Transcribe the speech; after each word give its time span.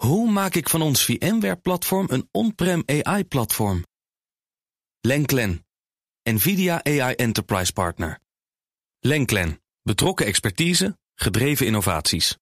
Hoe 0.00 0.30
maak 0.30 0.54
ik 0.54 0.68
van 0.68 0.82
ons 0.82 1.04
VMware-platform 1.04 2.06
een 2.10 2.28
on-prem 2.30 2.82
AI-platform? 2.86 3.84
Lenklen, 5.00 5.66
NVIDIA 6.22 6.84
AI 6.84 7.14
Enterprise 7.14 7.72
Partner. 7.72 8.18
Lenklen, 9.00 9.60
betrokken 9.82 10.26
expertise, 10.26 10.98
gedreven 11.14 11.66
innovaties. 11.66 12.36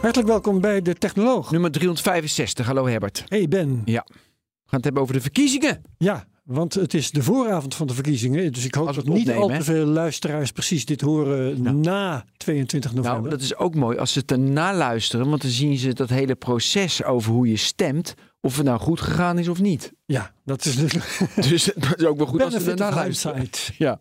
Hartelijk 0.00 0.28
welkom 0.28 0.60
bij 0.60 0.82
de 0.82 0.94
Technoloog. 0.94 1.50
Nummer 1.50 1.70
365. 1.70 2.66
Hallo 2.66 2.86
Herbert. 2.86 3.24
Hey 3.28 3.48
Ben. 3.48 3.82
Ja. 3.84 4.04
We 4.06 4.14
gaan 4.14 4.24
het 4.66 4.84
hebben 4.84 5.02
over 5.02 5.14
de 5.14 5.20
verkiezingen. 5.20 5.82
Ja, 5.98 6.26
want 6.42 6.74
het 6.74 6.94
is 6.94 7.10
de 7.10 7.22
vooravond 7.22 7.74
van 7.74 7.86
de 7.86 7.94
verkiezingen. 7.94 8.52
Dus 8.52 8.64
ik 8.64 8.74
hoop 8.74 8.86
dat 8.86 8.96
het 8.96 9.08
niet 9.08 9.18
opnemen, 9.28 9.42
al 9.42 9.48
te 9.58 9.64
veel 9.64 9.86
luisteraars 9.86 10.52
precies 10.52 10.84
dit 10.84 11.00
horen 11.00 11.62
Nou. 11.62 11.76
na 11.76 12.24
22 12.36 12.92
november. 12.92 13.20
Nou, 13.20 13.30
dat 13.30 13.40
is 13.40 13.56
ook 13.56 13.74
mooi 13.74 13.98
als 13.98 14.12
ze 14.12 14.18
het 14.18 14.30
erna 14.30 14.74
luisteren. 14.74 15.28
Want 15.28 15.42
dan 15.42 15.50
zien 15.50 15.78
ze 15.78 15.92
dat 15.92 16.08
hele 16.08 16.34
proces 16.34 17.04
over 17.04 17.32
hoe 17.32 17.48
je 17.48 17.56
stemt. 17.56 18.14
Of 18.40 18.56
het 18.56 18.66
nou 18.66 18.80
goed 18.80 19.00
gegaan 19.00 19.38
is 19.38 19.48
of 19.48 19.60
niet. 19.60 19.92
Ja, 20.04 20.34
dat 20.44 20.64
is 20.64 20.76
natuurlijk 20.76 21.28
Dus 21.34 21.64
dat 21.88 21.98
is 21.98 22.04
ook 22.04 22.16
wel 22.16 22.26
goed 22.26 22.42
als 22.42 22.54
ze 22.54 22.76
luisteren. 22.76 23.36
hindsight. 23.36 23.72
Ja. 23.78 24.00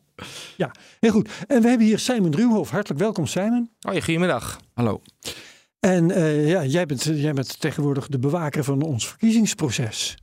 Ja, 0.58 0.72
heel 1.00 1.12
goed. 1.12 1.30
En 1.48 1.62
we 1.62 1.68
hebben 1.68 1.88
hier 1.88 2.00
Simon 2.00 2.36
Ruwhof. 2.36 2.70
Hartelijk 2.70 3.00
welkom 3.02 3.26
Simon. 3.28 3.70
Hoi, 3.80 4.02
goedemiddag. 4.02 4.60
Hallo. 4.74 5.02
En 5.80 6.12
eh, 6.12 6.50
ja, 6.50 6.66
jij 6.66 6.86
bent, 6.86 7.04
jij 7.04 7.34
bent 7.34 7.60
tegenwoordig 7.60 8.08
de 8.08 8.20
bewaker 8.20 8.64
van 8.64 8.82
ons 8.82 9.08
verkiezingsproces. 9.08 10.16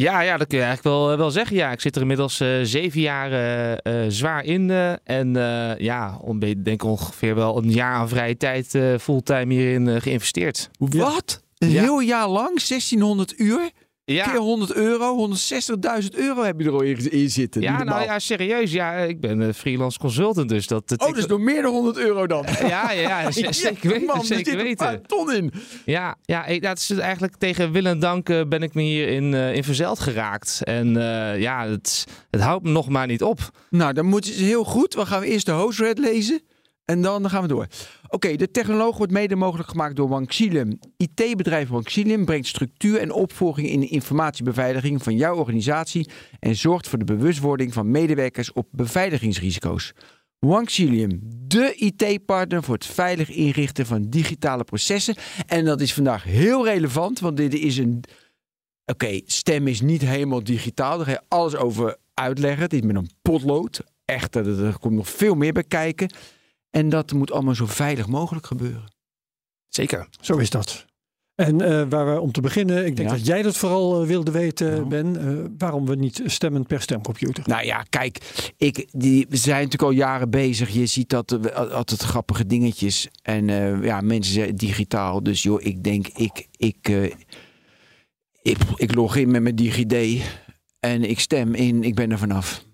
Ja, 0.00 0.20
ja, 0.20 0.36
dat 0.36 0.46
kun 0.46 0.58
je 0.58 0.64
eigenlijk 0.64 0.96
wel, 0.96 1.16
wel 1.16 1.30
zeggen. 1.30 1.56
Ja, 1.56 1.72
ik 1.72 1.80
zit 1.80 1.94
er 1.96 2.00
inmiddels 2.00 2.40
eh, 2.40 2.48
zeven 2.62 3.00
jaar 3.00 3.32
eh, 3.32 4.04
eh, 4.04 4.10
zwaar 4.10 4.44
in. 4.44 4.70
eh, 4.70 4.92
en 5.04 5.36
eh, 5.36 5.78
ja, 5.78 6.18
om, 6.20 6.38
denk 6.62 6.84
ongeveer 6.84 7.34
wel 7.34 7.56
een 7.56 7.70
jaar 7.70 7.94
aan 7.94 8.08
vrije 8.08 8.36
tijd 8.36 8.74
eh, 8.74 8.94
fulltime 9.00 9.54
hierin 9.54 9.88
eh, 9.88 10.00
geïnvesteerd. 10.00 10.70
Wat? 10.78 11.42
Een 11.58 11.70
Ja. 11.70 11.82
heel 11.82 12.00
jaar 12.00 12.28
lang? 12.28 12.46
1600 12.68 13.38
uur? 13.38 13.70
Ja, 14.14 14.24
Keer 14.30 14.38
100 14.40 14.74
euro? 14.74 15.28
160.000 16.02 16.08
euro 16.10 16.42
heb 16.42 16.60
je 16.60 16.66
er 16.66 16.72
al 16.72 16.80
in, 16.82 17.30
zitten. 17.30 17.60
ja 17.62 17.84
nou 17.84 18.02
ja, 18.02 18.18
serieus. 18.18 18.72
Ja, 18.72 18.92
ik 18.94 19.20
ben 19.20 19.40
een 19.40 19.54
freelance 19.54 19.98
consultant, 19.98 20.48
dus 20.48 20.66
dat... 20.66 20.88
dat 20.88 21.00
Oh, 21.02 21.08
ik- 21.08 21.14
dus 21.14 21.26
nog 21.26 21.38
meer 21.40 21.62
dan 21.62 21.72
100 21.72 21.96
euro 21.98 22.26
dan? 22.26 22.44
Ja, 22.68 22.92
ja, 22.92 23.20
ja, 23.20 23.30
zeker 23.52 23.88
weten. 23.90 24.06
man, 24.06 24.18
er 24.18 24.24
zeker 24.24 24.52
een 24.52 24.58
weten. 24.58 24.76
paar 24.76 25.00
ton 25.00 25.32
in. 25.34 25.52
Ja, 25.84 26.16
ja 26.24 26.46
ik, 26.46 26.62
dat 26.62 26.78
is 26.78 26.90
eigenlijk 26.90 27.36
tegen 27.38 27.72
wil 27.72 27.84
en 27.84 27.98
dank 27.98 28.28
eh, 28.28 28.40
ben 28.48 28.62
ik 28.62 28.74
me 28.74 28.82
hierin 28.82 29.34
in, 29.34 29.54
in 29.54 29.64
verzeld 29.64 29.98
geraakt. 30.00 30.60
En 30.64 30.96
eh, 30.96 31.40
ja, 31.40 31.66
het, 31.68 32.04
het 32.30 32.40
houdt 32.40 32.64
me 32.64 32.70
nog 32.70 32.88
maar 32.88 33.06
niet 33.06 33.22
op. 33.22 33.38
Nou, 33.70 33.92
dan 33.92 34.06
moet 34.06 34.26
ze 34.26 34.42
heel 34.44 34.64
goed. 34.64 34.92
Dan 34.92 35.06
gaan 35.06 35.20
we 35.20 35.26
eerst 35.26 35.46
de 35.46 35.52
hoofdred 35.52 35.98
lezen. 35.98 36.40
En 36.84 37.02
dan 37.02 37.30
gaan 37.30 37.42
we 37.42 37.48
door. 37.48 37.66
Oké, 38.08 38.36
de 38.36 38.50
technoloog 38.50 38.96
wordt 38.96 39.12
mede 39.12 39.36
mogelijk 39.36 39.68
gemaakt 39.68 39.96
door 39.96 40.08
Wanxilum. 40.08 40.78
IT-bedrijf 40.96 41.68
Wanxilum 41.68 42.24
brengt 42.24 42.46
structuur 42.46 43.00
en 43.00 43.12
opvolging 43.12 43.68
in 43.68 43.80
de 43.80 43.88
informatiebeveiliging 43.88 45.02
van 45.02 45.16
jouw 45.16 45.36
organisatie 45.36 46.10
en 46.38 46.56
zorgt 46.56 46.88
voor 46.88 46.98
de 46.98 47.04
bewustwording 47.04 47.72
van 47.72 47.90
medewerkers 47.90 48.52
op 48.52 48.68
beveiligingsrisico's. 48.70 49.92
Wanxillium, 50.38 51.20
de 51.24 51.74
IT-partner 51.74 52.62
voor 52.62 52.74
het 52.74 52.86
veilig 52.86 53.30
inrichten 53.30 53.86
van 53.86 54.02
digitale 54.08 54.64
processen. 54.64 55.14
En 55.46 55.64
dat 55.64 55.80
is 55.80 55.94
vandaag 55.94 56.24
heel 56.24 56.64
relevant, 56.64 57.20
want 57.20 57.36
dit 57.36 57.54
is 57.54 57.78
een. 57.78 58.04
Oké, 58.84 59.20
stem 59.24 59.66
is 59.66 59.80
niet 59.80 60.00
helemaal 60.00 60.44
digitaal. 60.44 60.96
Daar 60.96 61.06
ga 61.06 61.12
je 61.12 61.22
alles 61.28 61.56
over 61.56 61.96
uitleggen. 62.14 62.62
Het 62.62 62.72
is 62.72 62.80
met 62.80 62.96
een 62.96 63.10
potlood. 63.22 63.80
Echt, 64.04 64.34
er 64.34 64.78
komt 64.78 64.94
nog 64.94 65.08
veel 65.08 65.34
meer 65.34 65.52
bij 65.52 65.64
kijken. 65.64 66.10
En 66.70 66.88
dat 66.88 67.12
moet 67.12 67.32
allemaal 67.32 67.54
zo 67.54 67.66
veilig 67.66 68.06
mogelijk 68.06 68.46
gebeuren. 68.46 68.84
Zeker. 69.68 70.08
Zo 70.20 70.36
is 70.36 70.50
dat. 70.50 70.88
En 71.34 71.60
eh, 71.60 71.86
waar 71.88 72.14
we 72.14 72.20
om 72.20 72.32
te 72.32 72.40
beginnen, 72.40 72.86
ik 72.86 72.96
denk 72.96 73.08
Ja. 73.08 73.14
dat 73.14 73.26
jij 73.26 73.42
dat 73.42 73.56
vooral 73.56 74.00
eh, 74.00 74.06
wilde 74.06 74.30
weten, 74.30 74.76
Ja. 74.76 74.82
Ben, 74.84 75.16
eh, 75.28 75.44
waarom 75.58 75.86
we 75.86 75.94
niet 75.94 76.22
stemmen 76.24 76.66
per 76.66 76.80
stemcomputer. 76.82 77.44
Nou 77.46 77.64
ja, 77.64 77.82
kijk, 77.82 78.42
ik, 78.56 78.86
die, 78.92 79.26
we 79.28 79.36
zijn 79.36 79.56
natuurlijk 79.56 79.82
al 79.82 79.90
jaren 79.90 80.30
bezig. 80.30 80.70
Je 80.70 80.86
ziet 80.86 81.08
dat 81.08 81.30
er 81.30 81.52
altijd 81.54 82.02
grappige 82.02 82.46
dingetjes. 82.46 83.08
En 83.22 83.48
eh, 83.48 83.82
ja, 83.84 84.00
mensen 84.00 84.32
zeggen 84.34 84.56
digitaal. 84.56 85.22
Dus 85.22 85.42
joh, 85.42 85.62
ik 85.64 85.82
denk, 85.84 86.06
ik, 86.08 86.46
ik, 86.56 86.88
eh, 86.88 87.04
ik, 88.42 88.58
ik 88.76 88.94
log 88.94 89.16
in 89.16 89.30
met 89.30 89.42
mijn 89.42 89.56
DigiD. 89.56 90.22
En 90.80 91.02
ik 91.10 91.20
stem 91.20 91.54
in, 91.54 91.82
ik 91.82 91.94
ben 91.94 92.10
er 92.10 92.18
vanaf. 92.18 92.64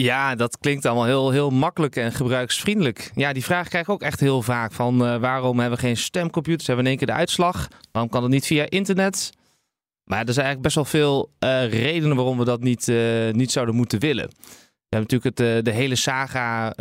Ja, 0.00 0.34
dat 0.34 0.58
klinkt 0.58 0.86
allemaal 0.86 1.04
heel, 1.04 1.30
heel 1.30 1.50
makkelijk 1.50 1.96
en 1.96 2.12
gebruiksvriendelijk. 2.12 3.10
Ja, 3.14 3.32
die 3.32 3.44
vraag 3.44 3.68
krijg 3.68 3.84
ik 3.84 3.92
ook 3.92 4.02
echt 4.02 4.20
heel 4.20 4.42
vaak. 4.42 4.72
Van 4.72 5.06
eh, 5.06 5.16
waarom 5.16 5.58
hebben 5.58 5.78
we 5.78 5.84
geen 5.84 5.96
stemcomputers? 5.96 6.66
Hebben 6.66 6.84
we 6.84 6.90
in 6.90 6.96
één 6.98 7.06
keer 7.06 7.14
de 7.14 7.20
uitslag? 7.20 7.68
Waarom 7.92 8.10
kan 8.10 8.22
het 8.22 8.32
niet 8.32 8.46
via 8.46 8.70
internet? 8.70 9.30
Maar 10.04 10.26
er 10.26 10.32
zijn 10.32 10.46
eigenlijk 10.46 10.62
best 10.62 10.74
wel 10.74 10.84
veel 10.84 11.30
eh, 11.38 11.68
redenen 11.70 12.16
waarom 12.16 12.38
we 12.38 12.44
dat 12.44 12.60
niet, 12.60 12.88
eh, 12.88 13.30
niet 13.30 13.52
zouden 13.52 13.74
moeten 13.74 14.00
willen. 14.00 14.28
We 14.28 14.96
hebben 14.96 15.16
natuurlijk 15.18 15.56
het, 15.56 15.64
de 15.64 15.70
hele 15.70 15.96
saga 15.96 16.72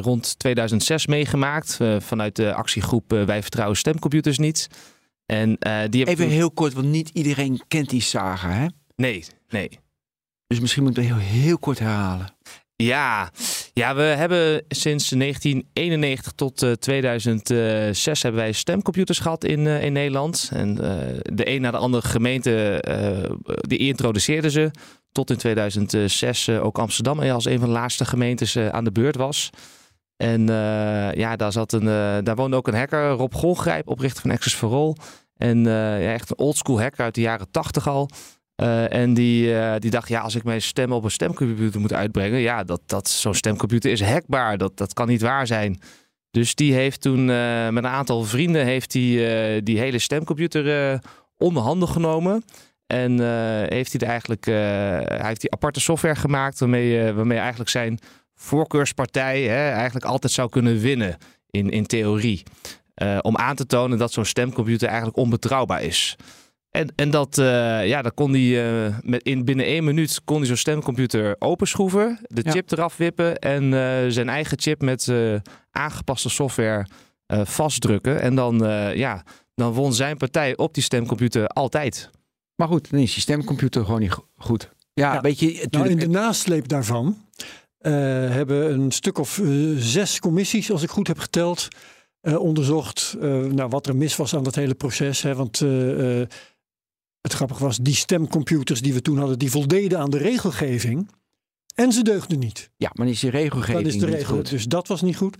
rond 0.00 0.38
2006 0.38 1.06
meegemaakt. 1.06 1.78
vanuit 1.98 2.36
de 2.36 2.54
actiegroep 2.54 3.10
Wij 3.10 3.42
Vertrouwen 3.42 3.76
Stemcomputers 3.76 4.38
Niet. 4.38 4.68
En 5.26 5.58
die 5.90 6.06
Even 6.06 6.28
heel 6.28 6.50
kort, 6.50 6.72
want 6.72 6.86
niet 6.86 7.08
iedereen 7.08 7.62
kent 7.68 7.90
die 7.90 8.00
saga, 8.00 8.50
hè? 8.50 8.66
Nee, 8.96 9.24
nee. 9.48 9.78
Dus 10.48 10.60
misschien 10.60 10.82
moet 10.82 10.96
ik 10.96 11.04
heel, 11.04 11.16
heel 11.16 11.58
kort 11.58 11.78
herhalen. 11.78 12.26
Ja. 12.76 13.30
ja, 13.72 13.94
we 13.94 14.02
hebben 14.02 14.64
sinds 14.68 15.08
1991 15.08 16.32
tot 16.32 16.62
eh, 16.62 16.72
2006 16.72 18.22
hebben 18.22 18.40
wij 18.40 18.52
stemcomputers 18.52 19.18
gehad 19.18 19.44
in, 19.44 19.66
eh, 19.66 19.84
in 19.84 19.92
Nederland. 19.92 20.50
En 20.52 20.68
eh, 20.80 21.18
de 21.22 21.50
een 21.50 21.60
na 21.60 21.70
de 21.70 21.76
andere 21.76 22.06
gemeente 22.06 22.80
eh, 22.80 23.30
die 23.60 23.78
introduceerden 23.78 24.50
ze. 24.50 24.70
Tot 25.12 25.30
in 25.30 25.36
2006 25.36 26.48
eh, 26.48 26.64
ook 26.64 26.78
Amsterdam 26.78 27.20
als 27.20 27.44
een 27.44 27.58
van 27.58 27.68
de 27.68 27.74
laatste 27.74 28.04
gemeentes 28.04 28.54
eh, 28.54 28.68
aan 28.68 28.84
de 28.84 28.92
beurt 28.92 29.16
was. 29.16 29.50
En 30.18 30.48
eh, 30.48 31.12
ja, 31.12 31.36
daar, 31.36 31.52
zat 31.52 31.72
een, 31.72 31.88
eh, 31.88 32.18
daar 32.22 32.36
woonde 32.36 32.56
ook 32.56 32.68
een 32.68 32.74
hacker, 32.74 33.10
Rob 33.10 33.34
Golgrijp, 33.34 33.88
oprichter 33.88 34.22
van 34.22 34.30
Access 34.30 34.54
for 34.54 34.72
All. 34.72 34.94
En 35.36 35.66
eh, 35.66 36.02
ja, 36.02 36.12
echt 36.12 36.30
een 36.30 36.38
oldschool 36.38 36.80
hacker 36.80 37.04
uit 37.04 37.14
de 37.14 37.20
jaren 37.20 37.50
80 37.50 37.88
al. 37.88 38.08
Eh, 38.58 38.92
en 38.92 39.14
die, 39.14 39.58
eh, 39.58 39.74
die 39.78 39.90
dacht, 39.90 40.08
ja, 40.08 40.20
als 40.20 40.34
ik 40.34 40.44
mijn 40.44 40.62
stem 40.62 40.92
op 40.92 41.04
een 41.04 41.10
stemcomputer 41.10 41.80
moet 41.80 41.92
uitbrengen, 41.92 42.38
ja, 42.40 42.64
dat, 42.64 42.80
dat, 42.86 43.08
zo'n 43.08 43.34
stemcomputer 43.34 43.90
is 43.90 44.02
hackbaar. 44.02 44.58
Dat, 44.58 44.76
dat 44.76 44.92
kan 44.92 45.08
niet 45.08 45.22
waar 45.22 45.46
zijn. 45.46 45.80
Dus 46.30 46.54
die 46.54 46.74
heeft 46.74 47.00
toen 47.00 47.30
eh, 47.30 47.68
met 47.68 47.84
een 47.84 47.90
aantal 47.90 48.24
vrienden 48.24 48.64
heeft 48.64 48.92
die, 48.92 49.62
die 49.62 49.78
hele 49.78 49.98
stemcomputer 49.98 51.00
onder 51.36 51.62
handen 51.62 51.88
genomen. 51.88 52.44
En 52.86 53.20
heeft 53.68 53.92
hij 53.98 54.08
eigenlijk 54.08 54.44
hij 54.44 55.26
heeft 55.26 55.40
die 55.40 55.52
aparte 55.52 55.80
software 55.80 56.16
gemaakt 56.16 56.58
waarmee, 56.58 57.12
waarmee 57.12 57.38
eigenlijk 57.38 57.70
zijn 57.70 57.98
voorkeurspartij 58.34 59.42
hè, 59.42 59.70
eigenlijk 59.70 60.04
altijd 60.04 60.32
zou 60.32 60.48
kunnen 60.48 60.78
winnen 60.78 61.16
in, 61.50 61.70
in 61.70 61.86
theorie. 61.86 62.42
Om 63.20 63.36
aan 63.36 63.56
te 63.56 63.66
tonen 63.66 63.98
dat 63.98 64.12
zo'n 64.12 64.24
stemcomputer 64.24 64.88
eigenlijk 64.88 65.16
onbetrouwbaar 65.16 65.82
is. 65.82 66.16
En, 66.70 66.92
en 66.96 67.10
dat, 67.10 67.38
eh, 67.38 67.86
ja, 67.86 68.02
dat 68.02 68.14
kon 68.14 68.32
hij 68.32 68.66
eh, 68.86 68.96
met 69.02 69.22
in 69.22 69.44
binnen 69.44 69.66
één 69.66 69.84
minuut 69.84 70.20
kon 70.24 70.36
hij 70.36 70.46
zo'n 70.46 70.56
stemcomputer 70.56 71.36
openschroeven, 71.38 72.18
de 72.22 72.40
Ja. 72.44 72.50
chip 72.50 72.70
eraf 72.70 72.96
wippen 72.96 73.36
en 73.38 73.62
eh, 73.74 74.04
zijn 74.08 74.28
eigen 74.28 74.58
chip 74.60 74.82
met 74.82 75.08
eh, 75.08 75.34
aangepaste 75.70 76.28
software 76.28 76.86
eh, 77.26 77.40
vastdrukken. 77.44 78.20
En 78.20 78.34
dan, 78.34 78.64
eh, 78.64 78.94
ja, 78.94 79.22
dan 79.54 79.72
won 79.72 79.92
zijn 79.94 80.16
partij 80.16 80.56
op 80.56 80.74
die 80.74 80.82
stemcomputer 80.82 81.46
altijd. 81.46 82.10
Maar 82.54 82.68
goed, 82.68 82.90
dan 82.90 83.00
is 83.00 83.14
je 83.14 83.20
stemcomputer 83.20 83.84
gewoon 83.84 84.00
niet 84.00 84.12
go- 84.12 84.26
goed. 84.36 84.70
Ja, 84.92 85.14
Ja. 85.14 85.20
weet 85.20 85.38
je, 85.40 85.46
Nou, 85.46 85.58
natuurlijk. 85.62 85.92
in 85.92 85.98
de 86.12 86.18
nasleep 86.18 86.68
daarvan 86.68 87.16
eh, 87.78 87.92
hebben 88.30 88.72
een 88.72 88.90
stuk 88.90 89.18
of 89.18 89.40
zes 89.76 90.18
commissies, 90.18 90.70
als 90.72 90.82
ik 90.82 90.90
goed 90.90 91.06
heb 91.06 91.18
geteld, 91.18 91.68
eh, 92.20 92.38
onderzocht 92.40 93.16
eh, 93.20 93.28
nou, 93.44 93.68
wat 93.68 93.86
er 93.86 93.96
mis 93.96 94.16
was 94.16 94.34
aan 94.34 94.42
dat 94.42 94.54
hele 94.54 94.74
proces. 94.74 95.22
Hè, 95.22 95.34
want 95.34 95.60
eh, 95.60 96.20
eh, 96.20 96.26
het 97.20 97.32
grappige 97.32 97.62
was, 97.62 97.76
die 97.76 97.94
stemcomputers 97.94 98.80
die 98.80 98.92
we 98.92 99.02
toen 99.02 99.18
hadden, 99.18 99.38
die 99.38 99.50
voldeden 99.50 99.98
aan 99.98 100.10
de 100.10 100.18
regelgeving. 100.18 101.10
En 101.74 101.92
ze 101.92 102.02
deugden 102.02 102.38
niet. 102.38 102.70
ja, 102.76 102.90
maar 102.92 103.08
is 103.08 103.20
die 103.20 103.30
regelgeving 103.30 103.84
Dat 103.84 103.94
is 103.94 104.00
de 104.00 104.06
niet 104.06 104.14
regel. 104.14 104.36
goed. 104.36 104.50
Dus 104.50 104.64
dat 104.64 104.88
was 104.88 105.02
niet 105.02 105.16
goed. 105.16 105.36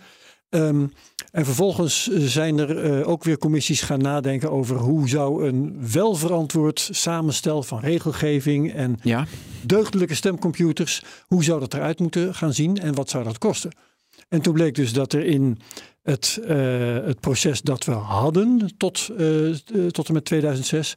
Ehm, 0.49 0.87
en 1.31 1.45
vervolgens 1.45 2.11
eh, 2.11 2.23
zijn 2.23 2.59
er 2.59 2.79
eh, 2.85 3.09
ook 3.09 3.25
weer 3.25 3.39
commissies 3.39 3.81
gaan 3.81 4.01
nadenken 4.01 4.51
over 4.51 4.77
hoe 4.77 5.09
zou 5.09 5.49
een 5.49 5.91
welverantwoord 5.93 6.89
samenstel 6.93 7.63
van 7.63 7.81
regelgeving 7.81 8.73
en 8.73 8.99
Ja, 9.03 9.27
deugdelijke 9.63 10.15
stemcomputers, 10.15 11.03
hoe 11.27 11.45
zou 11.45 11.61
dat 11.61 11.75
eruit 11.75 11.99
moeten 11.99 12.35
gaan 12.35 12.53
zien 12.55 12.79
en 12.79 12.95
wat 12.95 13.11
zou 13.11 13.25
dat 13.25 13.39
kosten? 13.39 13.71
En 14.29 14.41
toen 14.41 14.53
bleek 14.53 14.75
dus 14.75 14.93
dat 14.93 15.13
er 15.13 15.25
in 15.25 15.59
het, 16.03 16.41
eh, 16.47 16.57
het 17.05 17.21
proces 17.21 17.61
dat 17.63 17.85
we 17.85 17.93
hadden 17.93 18.73
tot, 18.77 19.07
tot 19.91 20.09
en 20.09 20.15
met 20.15 20.25
2006, 20.25 20.95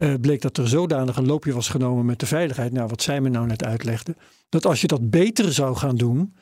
eh, 0.00 0.14
bleek 0.20 0.40
dat 0.40 0.56
er 0.56 0.68
zodanig 0.68 1.16
een 1.16 1.26
loopje 1.26 1.52
was 1.52 1.68
genomen 1.68 2.04
met 2.04 2.20
de 2.20 2.26
veiligheid, 2.26 2.72
nou 2.72 2.88
wat 2.88 3.02
Simon 3.02 3.30
nou 3.30 3.46
net 3.46 3.64
uitlegde, 3.64 4.16
dat 4.48 4.66
als 4.66 4.80
je 4.80 4.86
dat 4.86 5.10
beter 5.10 5.52
zou 5.52 5.76
gaan 5.76 5.96
doen, 5.96 6.34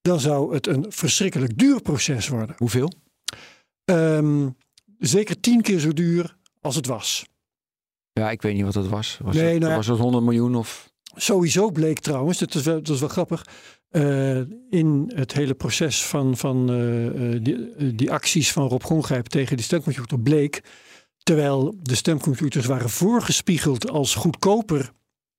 dan 0.00 0.20
zou 0.20 0.54
het 0.54 0.66
een 0.66 0.86
verschrikkelijk 0.88 1.58
duur 1.58 1.80
proces 1.80 2.28
worden. 2.28 2.54
hoeveel? 2.58 2.92
Ehm, 3.84 4.48
zeker 4.98 5.40
tien 5.40 5.62
keer 5.62 5.78
zo 5.78 5.92
duur 5.92 6.36
als 6.60 6.76
het 6.76 6.86
was. 6.86 7.26
Ja, 8.12 8.30
ik 8.30 8.42
weet 8.42 8.54
niet 8.54 8.64
wat 8.64 8.72
dat 8.72 8.88
was. 8.88 9.18
Was, 9.22 9.34
Nee, 9.34 9.52
het, 9.52 9.62
nou 9.62 9.74
was 9.74 9.86
het 9.86 9.98
100 9.98 10.24
miljoen 10.24 10.54
of... 10.54 10.90
Sowieso 11.14 11.70
bleek 11.70 11.98
trouwens, 11.98 12.38
dat 12.38 12.54
is 12.54 12.62
wel, 12.62 12.82
dat 12.82 12.94
is 12.94 13.00
wel 13.00 13.08
grappig, 13.08 13.46
eh, 13.88 14.36
in 14.70 15.12
het 15.14 15.32
hele 15.32 15.54
proces 15.54 16.04
van, 16.06 16.36
van 16.36 16.70
eh, 16.70 17.42
die, 17.42 17.94
die 17.94 18.10
acties 18.12 18.52
van 18.52 18.68
Rob 18.68 18.82
Gongrijp 18.82 19.26
tegen 19.26 19.56
die 19.56 19.64
stemcomputer 19.64 20.20
bleek, 20.20 20.62
terwijl 21.22 21.74
de 21.82 21.94
stemcomputers 21.94 22.66
waren 22.66 22.90
voorgespiegeld 22.90 23.90
als 23.90 24.14
goedkoper 24.14 24.92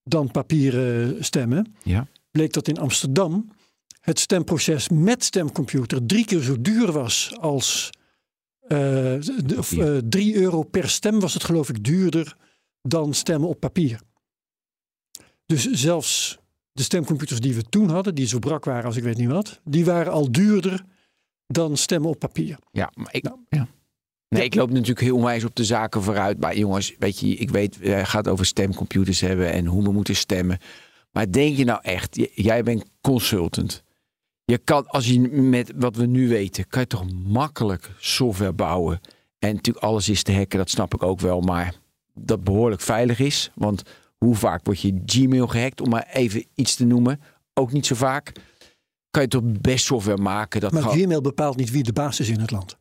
dan 0.03 0.31
papieren 0.31 1.23
stemmen, 1.25 1.75
Ja. 1.83 2.07
bleek 2.31 2.53
dat 2.53 2.67
in 2.67 2.77
Amsterdam 2.79 3.51
het 3.99 4.19
stemproces 4.19 4.89
met 4.89 5.23
stemcomputer 5.23 6.05
drie 6.05 6.25
keer 6.25 6.41
zo 6.41 6.61
duur 6.61 6.91
was 6.91 7.37
als 7.39 7.89
eh, 8.61 8.69
de, 8.69 9.55
of, 9.57 9.69
Papier. 9.69 9.95
eh, 9.95 10.01
drie 10.09 10.35
euro 10.35 10.63
per 10.63 10.89
stem 10.89 11.19
was 11.19 11.33
het 11.33 11.43
geloof 11.43 11.69
ik 11.69 11.83
duurder 11.83 12.35
dan 12.81 13.13
stemmen 13.13 13.49
op 13.49 13.59
papier. 13.59 13.99
Dus 15.45 15.71
zelfs 15.71 16.37
de 16.71 16.83
stemcomputers 16.83 17.39
die 17.39 17.55
we 17.55 17.63
toen 17.63 17.89
hadden, 17.89 18.15
die 18.15 18.27
zo 18.27 18.39
brak 18.39 18.65
waren 18.65 18.85
als 18.85 18.95
ik 18.95 19.03
weet 19.03 19.17
niet 19.17 19.29
wat, 19.29 19.59
die 19.63 19.85
waren 19.85 20.11
al 20.11 20.31
duurder 20.31 20.85
dan 21.47 21.77
stemmen 21.77 22.09
op 22.09 22.19
papier. 22.19 22.57
Ja, 22.71 22.91
maar 22.95 23.13
ik, 23.13 23.23
Nou. 23.23 23.39
ja. 23.49 23.67
Nee, 24.35 24.43
ik 24.43 24.55
loop 24.55 24.69
natuurlijk 24.69 24.99
heel 24.99 25.15
onwijs 25.15 25.43
op 25.43 25.55
de 25.55 25.63
zaken 25.63 26.03
vooruit. 26.03 26.39
Maar 26.39 26.57
jongens, 26.57 26.95
weet 26.99 27.19
je, 27.19 27.27
ik 27.27 27.49
weet, 27.49 27.77
jij 27.81 28.05
gaat 28.05 28.27
over 28.27 28.45
stemcomputers 28.45 29.19
hebben 29.19 29.51
en 29.51 29.65
hoe 29.65 29.83
we 29.83 29.91
moeten 29.91 30.15
stemmen. 30.15 30.57
Maar 31.11 31.31
denk 31.31 31.57
je 31.57 31.63
nou 31.63 31.79
echt, 31.81 32.29
jij 32.33 32.63
bent 32.63 32.85
consultant. 33.01 33.83
Je 34.45 34.57
kan, 34.57 34.87
als 34.87 35.07
je 35.07 35.19
met 35.29 35.71
wat 35.75 35.95
we 35.95 36.05
nu 36.05 36.27
weten, 36.29 36.67
kan 36.67 36.81
je 36.81 36.87
toch 36.87 37.05
makkelijk 37.11 37.91
software 37.99 38.53
bouwen. 38.53 38.99
En 39.39 39.55
natuurlijk 39.55 39.85
alles 39.85 40.09
is 40.09 40.23
te 40.23 40.33
hacken, 40.33 40.57
dat 40.57 40.69
snap 40.69 40.93
ik 40.93 41.03
ook 41.03 41.19
wel. 41.19 41.41
Maar 41.41 41.73
dat 42.13 42.43
behoorlijk 42.43 42.81
veilig 42.81 43.19
is. 43.19 43.51
Want 43.55 43.83
hoe 44.17 44.35
vaak 44.35 44.65
wordt 44.65 44.81
je 44.81 45.01
Gmail 45.05 45.47
gehackt, 45.47 45.81
om 45.81 45.89
maar 45.89 46.07
even 46.11 46.45
iets 46.55 46.75
te 46.75 46.85
noemen. 46.85 47.21
Ook 47.53 47.71
niet 47.71 47.85
zo 47.85 47.95
vaak. 47.95 48.31
Kan 49.09 49.21
je 49.21 49.27
toch 49.27 49.43
best 49.45 49.85
software 49.85 50.21
maken. 50.21 50.61
Dat 50.61 50.71
Maar 50.71 50.83
Gmail 50.83 51.21
bepaalt 51.21 51.57
niet 51.57 51.71
wie 51.71 51.83
de 51.83 51.93
baas 51.93 52.19
is 52.19 52.29
in 52.29 52.39
het 52.39 52.51
land. 52.51 52.79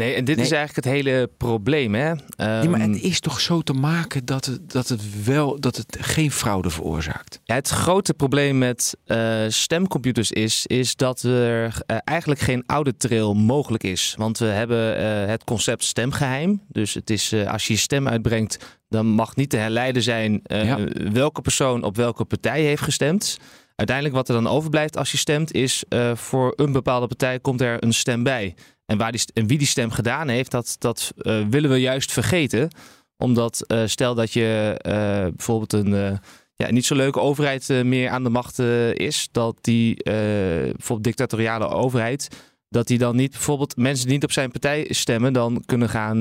Nee, 0.00 0.14
en 0.14 0.24
dit 0.24 0.36
Nee. 0.36 0.44
is 0.44 0.50
eigenlijk 0.50 0.84
het 0.86 0.94
hele 0.94 1.30
probleem. 1.36 1.94
Hè? 1.94 2.08
Ja, 2.08 2.16
maar 2.36 2.62
Ehm, 2.80 2.80
het 2.92 3.02
is 3.02 3.20
toch 3.20 3.40
zo 3.40 3.60
te 3.60 3.72
maken 3.72 4.24
dat 4.24 4.44
het, 4.44 4.70
dat 4.72 4.88
het 4.88 5.24
wel 5.24 5.60
dat 5.60 5.76
het 5.76 5.96
geen 6.00 6.30
fraude 6.30 6.70
veroorzaakt. 6.70 7.40
Ja, 7.44 7.54
het 7.54 7.68
grote 7.68 8.14
probleem 8.14 8.58
met 8.58 8.96
eh, 9.04 9.44
stemcomputers 9.48 10.30
is, 10.30 10.66
is 10.66 10.96
dat 10.96 11.22
er 11.22 11.82
eh, 11.86 11.96
eigenlijk 12.04 12.40
geen 12.40 12.62
audit 12.66 12.98
trail 13.00 13.34
mogelijk 13.34 13.82
is. 13.82 14.14
Want 14.18 14.38
we 14.38 14.44
hebben 14.46 14.96
eh, 14.96 15.26
het 15.26 15.44
concept 15.44 15.84
stemgeheim. 15.84 16.62
Dus 16.68 16.94
het 16.94 17.10
is 17.10 17.34
als 17.46 17.66
je 17.66 17.72
je 17.72 17.78
stem 17.78 18.08
uitbrengt, 18.08 18.78
dan 18.88 19.06
mag 19.06 19.36
niet 19.36 19.50
te 19.50 19.56
herleiden 19.56 20.02
zijn 20.02 20.40
Ja. 20.42 20.78
welke 21.12 21.40
persoon 21.40 21.82
op 21.82 21.96
welke 21.96 22.24
partij 22.24 22.60
heeft 22.62 22.82
gestemd. 22.82 23.38
Uiteindelijk 23.76 24.16
wat 24.16 24.28
er 24.28 24.34
dan 24.34 24.46
overblijft 24.52 24.96
als 24.96 25.10
je 25.10 25.16
stemt, 25.18 25.52
is 25.52 25.84
voor 26.14 26.52
een 26.56 26.72
bepaalde 26.72 27.06
partij 27.06 27.40
komt 27.40 27.60
er 27.60 27.84
een 27.84 27.92
stem 27.94 28.22
bij. 28.22 28.54
En, 28.90 28.98
waar 28.98 29.12
die, 29.12 29.20
en 29.34 29.46
wie 29.46 29.58
die 29.58 29.66
stem 29.66 29.90
gedaan 29.90 30.28
heeft, 30.28 30.50
dat, 30.50 30.76
dat 30.78 31.12
eh, 31.16 31.40
willen 31.50 31.70
we 31.70 31.80
juist 31.80 32.12
vergeten. 32.12 32.70
Omdat 33.16 33.66
eh, 33.66 33.82
stel 33.86 34.14
dat 34.14 34.32
je 34.32 34.74
eh, 34.78 34.92
bijvoorbeeld 35.36 35.72
een 35.72 36.18
ja, 36.54 36.70
niet 36.70 36.86
zo 36.86 36.94
leuke 36.94 37.20
overheid 37.20 37.68
meer 37.84 38.10
aan 38.10 38.22
de 38.22 38.28
macht 38.28 38.58
is, 38.58 39.28
dat 39.32 39.56
die 39.60 40.02
bijvoorbeeld 40.02 41.04
dictatoriale 41.04 41.68
overheid, 41.68 42.28
dat 42.68 42.86
die 42.86 42.98
dan 42.98 43.16
niet 43.16 43.30
bijvoorbeeld 43.30 43.76
mensen 43.76 44.04
die 44.04 44.14
niet 44.14 44.24
op 44.24 44.32
zijn 44.32 44.50
partij 44.50 44.86
stemmen, 44.88 45.32
dan 45.32 45.62
kunnen 45.66 45.88
gaan, 45.88 46.20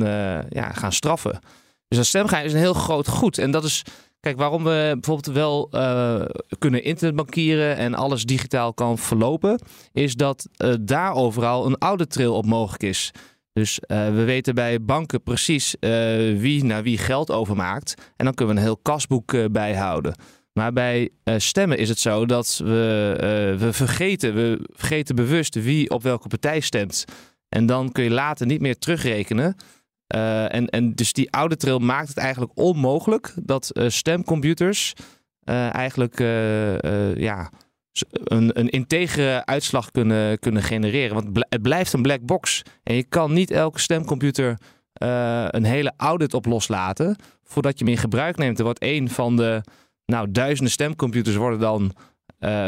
ja, 0.49 0.73
gaan 0.73 0.93
straffen. 0.93 1.39
Dus 1.87 1.97
dat 1.97 2.07
stemgeheim 2.07 2.45
is 2.45 2.53
een 2.53 2.59
heel 2.59 2.73
groot 2.73 3.07
goed. 3.07 3.37
En 3.37 3.51
dat 3.51 3.63
is, 3.63 3.83
kijk, 4.19 4.37
waarom 4.37 4.63
we 4.63 4.89
bijvoorbeeld 4.99 5.35
wel 5.35 5.67
eh, 5.71 6.21
kunnen 6.57 6.83
internetbankieren 6.83 7.75
en 7.77 7.93
alles 7.93 8.23
digitaal 8.23 8.73
kan 8.73 8.97
verlopen, 8.97 9.59
is 9.93 10.15
dat 10.15 10.47
eh, 10.55 10.73
daar 10.81 11.13
overal 11.13 11.65
een 11.65 11.77
audit 11.77 12.09
trail 12.09 12.35
op 12.35 12.45
mogelijk 12.45 12.83
is. 12.83 13.11
Dus 13.53 13.79
eh, 13.79 14.05
we 14.05 14.23
weten 14.23 14.55
bij 14.55 14.81
banken 14.81 15.23
precies 15.23 15.75
wie 16.35 16.63
naar 16.63 16.83
wie 16.83 16.97
geld 16.97 17.31
overmaakt. 17.31 17.93
En 18.15 18.25
dan 18.25 18.33
kunnen 18.33 18.55
we 18.55 18.61
een 18.61 18.67
heel 18.67 18.77
kasboek 18.77 19.51
bijhouden. 19.51 20.15
Maar 20.53 20.73
bij 20.73 21.09
stemmen 21.37 21.77
is 21.77 21.89
het 21.89 21.99
zo 21.99 22.25
dat 22.25 22.61
we, 22.63 23.55
we 23.59 23.73
vergeten, 23.73 24.33
we 24.35 24.59
vergeten 24.73 25.15
bewust 25.15 25.55
wie 25.55 25.89
op 25.89 26.03
welke 26.03 26.27
partij 26.27 26.59
stemt. 26.59 27.05
En 27.49 27.65
dan 27.65 27.91
kun 27.91 28.03
je 28.03 28.09
later 28.09 28.45
niet 28.45 28.61
meer 28.61 28.77
terugrekenen. 28.77 29.55
Eh, 30.09 30.53
en, 30.53 30.67
en 30.67 30.93
dus 30.93 31.13
die 31.13 31.31
oude 31.31 31.55
trail 31.55 31.79
maakt 31.79 32.07
het 32.07 32.17
eigenlijk 32.17 32.51
onmogelijk 32.55 33.33
dat 33.35 33.69
eh, 33.69 33.89
stemcomputers 33.89 34.93
eh, 35.43 35.73
eigenlijk 35.73 36.19
ja, 37.17 37.51
een, 38.11 38.59
een 38.59 38.69
integere 38.69 39.45
uitslag 39.45 39.91
kunnen, 39.91 40.39
kunnen 40.39 40.63
genereren. 40.63 41.13
Want 41.13 41.23
het 41.23 41.33
bl- 41.33 41.47
het 41.49 41.61
blijft 41.61 41.93
een 41.93 42.01
black 42.01 42.21
box. 42.21 42.61
En 42.83 42.95
je 42.95 43.03
kan 43.03 43.33
niet 43.33 43.51
elke 43.51 43.79
stemcomputer 43.79 44.57
een 45.49 45.63
hele 45.63 45.93
audit 45.97 46.33
op 46.33 46.45
loslaten 46.45 47.15
voordat 47.43 47.79
je 47.79 47.85
hem 47.85 47.93
in 47.93 47.99
gebruik 47.99 48.37
neemt. 48.37 48.57
Er 48.57 48.63
wordt 48.63 48.79
één 48.79 49.09
van 49.09 49.35
de 49.35 49.61
nou, 50.05 50.31
duizenden 50.31 50.71
stemcomputers 50.71 51.35
worden 51.35 51.59
dan, 51.59 51.93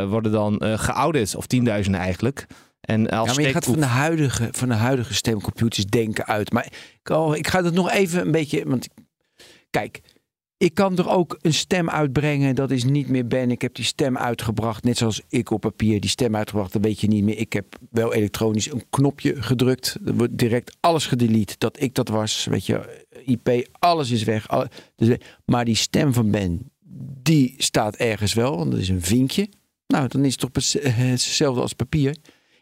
worden 0.10 0.32
dan 0.32 0.62
geaudit, 0.80 1.36
of 1.36 1.48
tienduizenden 1.48 2.02
eigenlijk. 2.02 2.48
En 2.92 3.10
als 3.10 3.30
Ja, 3.30 3.36
maar 3.36 3.44
je 3.44 3.52
gaat 3.52 3.66
van 3.66 3.80
de 3.80 3.86
huidige, 3.86 4.48
van 4.52 4.70
de 4.70 4.76
huidige 4.76 5.14
stemcomputers 5.14 5.86
denken 5.86 6.26
uit. 6.26 6.52
Maar 6.52 6.74
ik, 7.04 7.10
oh, 7.10 7.36
ik 7.36 7.48
ga 7.48 7.64
het 7.64 7.74
nog 7.74 7.92
even 7.92 8.22
een 8.22 8.32
beetje. 8.32 8.66
Want 8.66 8.88
kijk, 9.70 10.02
ik 10.58 10.74
kan 10.74 10.98
er 10.98 11.10
ook 11.10 11.38
een 11.42 11.54
stem 11.54 11.90
uitbrengen. 11.90 12.56
Dat 12.56 12.72
is 12.72 12.84
niet 12.84 13.08
meer 13.08 13.28
Ben. 13.28 13.52
Ik 13.52 13.62
heb 13.62 13.76
die 13.76 13.86
stem 13.86 14.18
uitgebracht. 14.18 14.84
Net 14.84 14.98
zoals 14.98 15.22
ik 15.30 15.52
op 15.52 15.62
papier 15.62 16.00
die 16.00 16.10
stem 16.10 16.36
uitgebracht. 16.36 16.74
Dat 16.74 16.84
weet 16.84 17.02
je 17.02 17.08
niet 17.08 17.24
meer. 17.24 17.38
Ik 17.38 17.54
heb 17.54 17.76
wel 17.90 18.14
elektronisch 18.14 18.72
een 18.72 18.84
knopje 18.90 19.42
gedrukt. 19.42 19.98
Er 20.06 20.16
wordt 20.16 20.38
direct 20.38 20.78
alles 20.80 21.08
gedelete. 21.08 21.56
Dat 21.58 21.82
ik 21.82 21.96
dat 21.96 22.08
was. 22.08 22.46
Weet 22.46 22.66
je, 22.66 23.06
IP, 23.26 23.68
alles 23.72 24.12
is 24.12 24.24
weg. 24.24 24.48
Dus, 24.96 25.18
maar 25.46 25.66
die 25.66 25.76
stem 25.76 26.14
van 26.14 26.32
Ben, 26.32 26.72
die 27.24 27.54
staat 27.58 27.96
ergens 27.96 28.34
wel. 28.34 28.58
Want 28.58 28.72
dat 28.72 28.80
is 28.80 28.90
een 28.90 29.02
vinkje. 29.02 29.50
Nou, 29.88 30.08
dan 30.08 30.26
is 30.26 30.32
het 30.32 30.54
toch 30.54 30.82
eh, 30.82 30.94
hetzelfde 30.96 31.62
als 31.62 31.74
papier. 31.74 32.16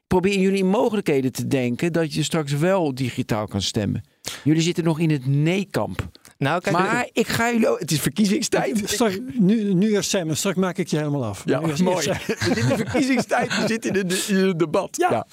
Proberen 0.09 0.41
jullie 0.41 0.59
in 0.59 0.67
mogelijkheden 0.67 1.31
te 1.31 1.47
denken 1.47 1.93
dat 1.93 2.13
je 2.13 2.23
straks 2.23 2.53
wel 2.53 2.95
digitaal 2.95 3.47
kan 3.47 3.61
stemmen. 3.61 4.03
Jullie 4.43 4.61
zitten 4.61 4.83
nog 4.83 4.99
in 4.99 5.09
het 5.09 5.25
nee-kamp. 5.25 6.09
Nou, 6.37 6.61
kijk, 6.61 6.77
Maar 6.77 7.09
ik 7.11 7.27
ga 7.27 7.51
jullie... 7.51 7.67
Het 7.67 7.91
is 7.91 7.99
verkiezingstijd. 7.99 8.81
Straks, 8.89 9.17
nu, 9.33 9.73
nu 9.73 9.93
eerst 9.93 10.09
Sam, 10.09 10.35
straks 10.35 10.57
maak 10.57 10.77
ik 10.77 10.87
je 10.87 10.97
helemaal 10.97 11.25
af. 11.25 11.41
Ja, 11.45 11.61
mooi. 11.83 12.01
zitten 12.27 12.69
in 12.69 12.77
verkiezingstijd. 12.77 13.55
We 13.61 13.67
zitten 13.67 13.93
in 13.93 14.35
een 14.35 14.57
debat. 14.57 14.97
Ja. 14.97 15.11
Ja, 15.11 15.27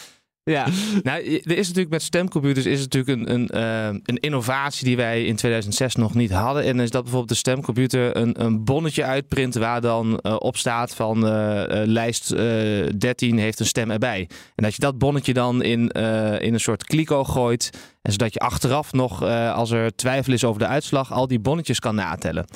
nou, 1.02 1.24
er 1.24 1.56
is 1.56 1.66
natuurlijk 1.66 1.90
met 1.90 2.02
stemcomputers 2.02 2.66
is 2.66 2.80
natuurlijk 2.80 3.18
een, 3.18 3.34
een, 3.34 3.48
eh, 3.48 3.86
een 3.86 4.20
innovatie 4.20 4.84
die 4.84 4.96
wij 4.96 5.24
in 5.24 5.36
2006 5.36 5.94
nog 5.94 6.14
niet 6.14 6.30
hadden. 6.30 6.64
En 6.64 6.80
is 6.80 6.90
dat 6.90 7.02
bijvoorbeeld 7.02 7.32
de 7.32 7.38
stemcomputer 7.38 8.16
een, 8.16 8.42
een 8.44 8.64
bonnetje 8.64 9.04
uitprint 9.04 9.54
waar 9.54 9.80
dan 9.80 10.18
eh, 10.18 10.36
op 10.38 10.56
staat 10.56 10.94
van 10.94 11.26
eh, 11.26 11.82
lijst 11.84 12.30
eh 12.30 12.86
13 12.98 13.38
heeft 13.38 13.60
een 13.60 13.66
stem 13.66 13.90
erbij. 13.90 14.28
En 14.54 14.64
dat 14.64 14.74
je 14.74 14.80
dat 14.80 14.98
bonnetje 14.98 15.32
dan 15.32 15.62
in, 15.62 15.88
in 16.40 16.54
een 16.54 16.60
soort 16.60 16.84
kliko 16.84 17.24
gooit. 17.24 17.70
En 18.02 18.12
zodat 18.12 18.32
je 18.32 18.40
achteraf 18.40 18.92
nog, 18.92 19.22
als 19.52 19.70
er 19.70 19.96
twijfel 19.96 20.32
is 20.32 20.44
over 20.44 20.60
de 20.60 20.66
uitslag, 20.66 21.12
al 21.12 21.26
die 21.26 21.40
bonnetjes 21.40 21.80
kan 21.80 21.94
natellen. 21.94 22.46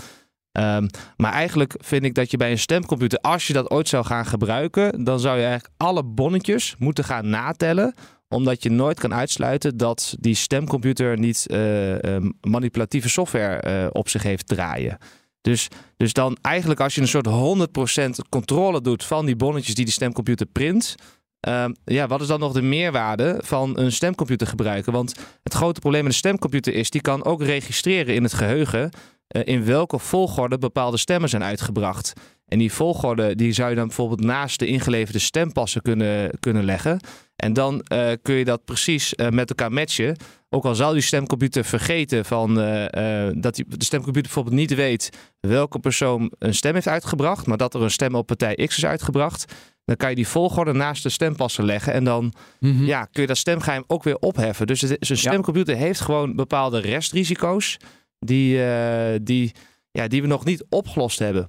Ehm, 0.53 0.87
maar 1.17 1.33
eigenlijk 1.33 1.75
vind 1.79 2.05
ik 2.05 2.15
dat 2.15 2.31
je 2.31 2.37
bij 2.37 2.51
een 2.51 2.59
stemcomputer, 2.59 3.19
als 3.19 3.47
je 3.47 3.53
dat 3.53 3.71
ooit 3.71 3.89
zou 3.89 4.05
gaan 4.05 4.27
gebruiken, 4.27 5.05
dan 5.05 5.21
zou 5.21 5.37
je 5.37 5.45
eigenlijk 5.45 5.75
alle 5.77 6.05
bonnetjes 6.05 6.75
moeten 6.79 7.05
gaan 7.05 7.29
natellen 7.29 7.95
omdat 8.35 8.63
je 8.63 8.71
nooit 8.71 9.01
kan 9.01 9.15
uitsluiten 9.15 9.77
dat 9.77 10.17
die 10.19 10.35
stemcomputer 10.35 11.19
niet 11.19 11.47
eh, 11.47 12.17
eh, 12.17 12.25
manipulatieve 12.41 13.09
software 13.09 13.61
eh, 13.61 13.87
op 13.93 14.09
zich 14.09 14.23
heeft 14.23 14.47
draaien. 14.47 14.99
Dus, 15.41 15.69
dus 15.97 16.13
dan 16.13 16.37
eigenlijk 16.41 16.81
als 16.81 16.95
je 16.95 17.01
een 17.01 17.09
soort 17.09 17.27
100% 17.27 18.29
controle 18.29 18.81
doet 18.81 19.05
van 19.05 19.27
die 19.27 19.37
bonnetjes 19.37 19.75
die 19.75 19.85
die 19.85 19.95
stemcomputer 19.95 20.47
print. 20.47 20.95
ehm, 21.41 21.73
ja, 21.85 22.07
wat 22.07 22.21
is 22.21 22.27
dan 22.27 22.41
nog 22.41 22.53
de 22.53 22.63
meerwaarde 22.63 23.41
van 23.43 23.79
een 23.79 23.93
stemcomputer 23.93 24.47
gebruiken? 24.47 24.93
Want 24.93 25.15
het 25.43 25.55
grote 25.55 25.81
probleem 25.81 26.03
met 26.03 26.13
een 26.13 26.19
stemcomputer 26.19 26.75
is, 26.75 26.91
die 26.91 27.01
kan 27.01 27.25
ook 27.25 27.43
registreren 27.43 28.15
in 28.15 28.23
het 28.23 28.33
geheugen 28.33 28.91
eh, 28.91 28.91
in 29.31 29.65
welke 29.65 29.99
volgorde 29.99 30.59
bepaalde 30.59 30.97
stemmen 30.97 31.29
zijn 31.29 31.43
uitgebracht. 31.43 32.13
En 32.47 32.59
die 32.59 32.73
volgorde 32.73 33.35
die 33.35 33.53
zou 33.53 33.71
je 33.71 33.77
dan 33.77 33.87
bijvoorbeeld 33.87 34.21
naast 34.21 34.59
de 34.59 34.67
ingeleverde 34.67 35.19
stempassen 35.19 35.83
kunnen, 35.83 36.31
kunnen 36.41 36.65
leggen. 36.65 37.01
En 37.37 37.53
dan 37.53 37.81
eh, 37.81 38.13
kun 38.23 38.35
je 38.35 38.45
dat 38.45 38.65
precies 38.65 39.15
eh, 39.15 39.29
met 39.29 39.49
elkaar 39.49 39.73
matchen. 39.73 40.17
Ook 40.49 40.65
al 40.65 40.75
zal 40.75 40.93
die 40.93 41.03
stemcomputer 41.03 41.65
vergeten 41.65 42.25
van, 42.25 42.61
eh, 42.61 43.27
eh, 43.29 43.35
dat 43.37 43.55
die, 43.55 43.65
de 43.69 43.85
stemcomputer 43.85 44.23
bijvoorbeeld 44.23 44.57
niet 44.57 44.75
weet 44.75 45.11
welke 45.41 45.79
persoon 45.79 46.33
een 46.39 46.55
stem 46.55 46.75
heeft 46.75 46.89
uitgebracht, 46.89 47.47
maar 47.47 47.57
dat 47.57 47.75
er 47.75 47.83
een 47.83 47.91
stem 47.91 48.15
op 48.15 48.27
partij 48.27 48.55
X 48.55 48.77
is 48.77 48.87
uitgebracht. 48.87 49.53
Dan 49.85 49.97
kan 49.97 50.09
je 50.11 50.15
die 50.17 50.29
volgorde 50.29 50.73
naast 50.73 51.03
de 51.03 51.09
stempassen 51.09 51.65
leggen. 51.65 51.93
En 51.93 52.05
dan 52.05 52.33
Mhm. 52.61 52.85
ja, 52.85 53.05
kun 53.05 53.23
je 53.23 53.29
dat 53.29 53.37
stemgeheim 53.37 53.85
ook 53.87 54.03
weer 54.03 54.17
opheffen. 54.17 54.67
Dus 54.67 54.81
het, 54.81 54.97
zo'n 55.01 55.17
stemcomputer 55.17 55.77
heeft 55.77 56.01
gewoon 56.01 56.37
bepaalde 56.37 56.79
restrisico's 56.81 57.77
die, 58.21 58.65
eh, 58.65 59.19
die, 59.23 59.53
ja, 59.91 60.09
die 60.09 60.23
we 60.23 60.29
nog 60.29 60.45
niet 60.45 60.65
opgelost 60.69 61.19
hebben. 61.19 61.45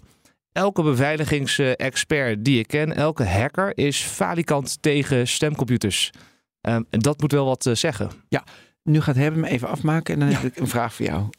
Elke 0.52 0.84
beveiligingsexpert 0.84 2.46
die 2.46 2.60
ik 2.60 2.68
ken, 2.68 2.96
elke 2.96 3.26
hacker 3.26 3.78
is 3.78 4.00
falikant 4.02 4.82
tegen 4.82 5.28
stemcomputers. 5.28 6.10
Ehm, 6.62 6.84
en 6.90 7.00
dat 7.00 7.22
moet 7.22 7.32
wel 7.32 7.46
wat 7.46 7.66
eh, 7.66 7.76
zeggen. 7.76 8.10
Nu 8.84 9.02
gaat 9.02 9.16
Herbert 9.16 9.42
me 9.42 9.50
even 9.50 9.68
afmaken 9.68 10.14
en 10.14 10.20
dan 10.20 10.30
heb 10.30 10.44
ik 10.44 10.58
een 10.58 10.68
vraag 10.68 10.94
voor 10.94 11.06
jou. 11.06 11.30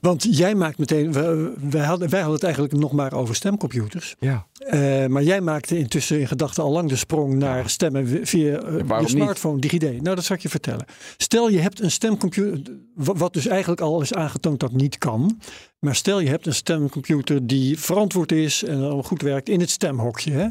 Want 0.00 0.36
jij 0.36 0.54
maakt 0.54 0.78
meteen, 0.78 1.12
we- 1.12 1.54
wij 1.70 1.84
hadden, 1.84 2.08
wij 2.08 2.18
hadden 2.18 2.34
het 2.34 2.44
eigenlijk 2.44 2.74
nog 2.76 2.92
maar 2.92 3.12
over 3.12 3.34
stemcomputers. 3.34 4.14
Ja. 4.18 4.46
Eh, 4.58 5.06
maar 5.06 5.22
jij 5.22 5.40
maakte 5.40 5.78
intussen 5.78 6.20
in 6.20 6.26
gedachten 6.28 6.62
al 6.62 6.70
lang 6.70 6.88
de 6.88 6.96
sprong 6.96 7.34
naar 7.34 7.70
stemmen 7.70 8.26
via 8.26 8.58
eh, 8.62 8.76
je 8.88 8.94
niet? 8.98 9.08
smartphone, 9.08 9.58
DigiD. 9.60 10.02
Nou, 10.02 10.14
dat 10.16 10.24
zal 10.24 10.36
ik 10.36 10.42
je 10.42 10.48
vertellen. 10.48 10.84
Stel 11.16 11.48
je 11.48 11.58
hebt 11.58 11.80
een 11.80 11.90
stemcomputer, 11.90 12.74
wa- 12.94 13.14
wat 13.14 13.32
dus 13.32 13.46
eigenlijk 13.46 13.80
al 13.80 14.00
is 14.00 14.14
aangetoond 14.14 14.60
dat 14.60 14.72
niet 14.72 14.98
kan. 14.98 15.40
Maar 15.78 15.94
stel 15.94 16.20
je 16.20 16.28
hebt 16.28 16.46
een 16.46 16.54
stemcomputer 16.54 17.46
die 17.46 17.78
verantwoord 17.78 18.32
is 18.32 18.64
en 18.64 18.82
al 18.82 19.02
goed 19.02 19.22
werkt 19.22 19.48
in 19.48 19.60
het 19.60 19.70
stemhokje. 19.70 20.30
Hè? 20.32 20.48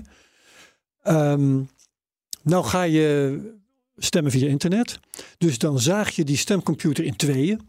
Ehm, 1.03 1.59
nou 2.43 2.65
ga 2.65 2.83
je 2.83 3.39
stemmen 3.98 4.31
via 4.31 4.48
internet. 4.48 5.00
Dus 5.38 5.57
dan 5.57 5.79
zaag 5.79 6.09
je 6.15 6.24
die 6.24 6.38
stemcomputer 6.38 7.03
in 7.03 7.15
tweeën. 7.15 7.62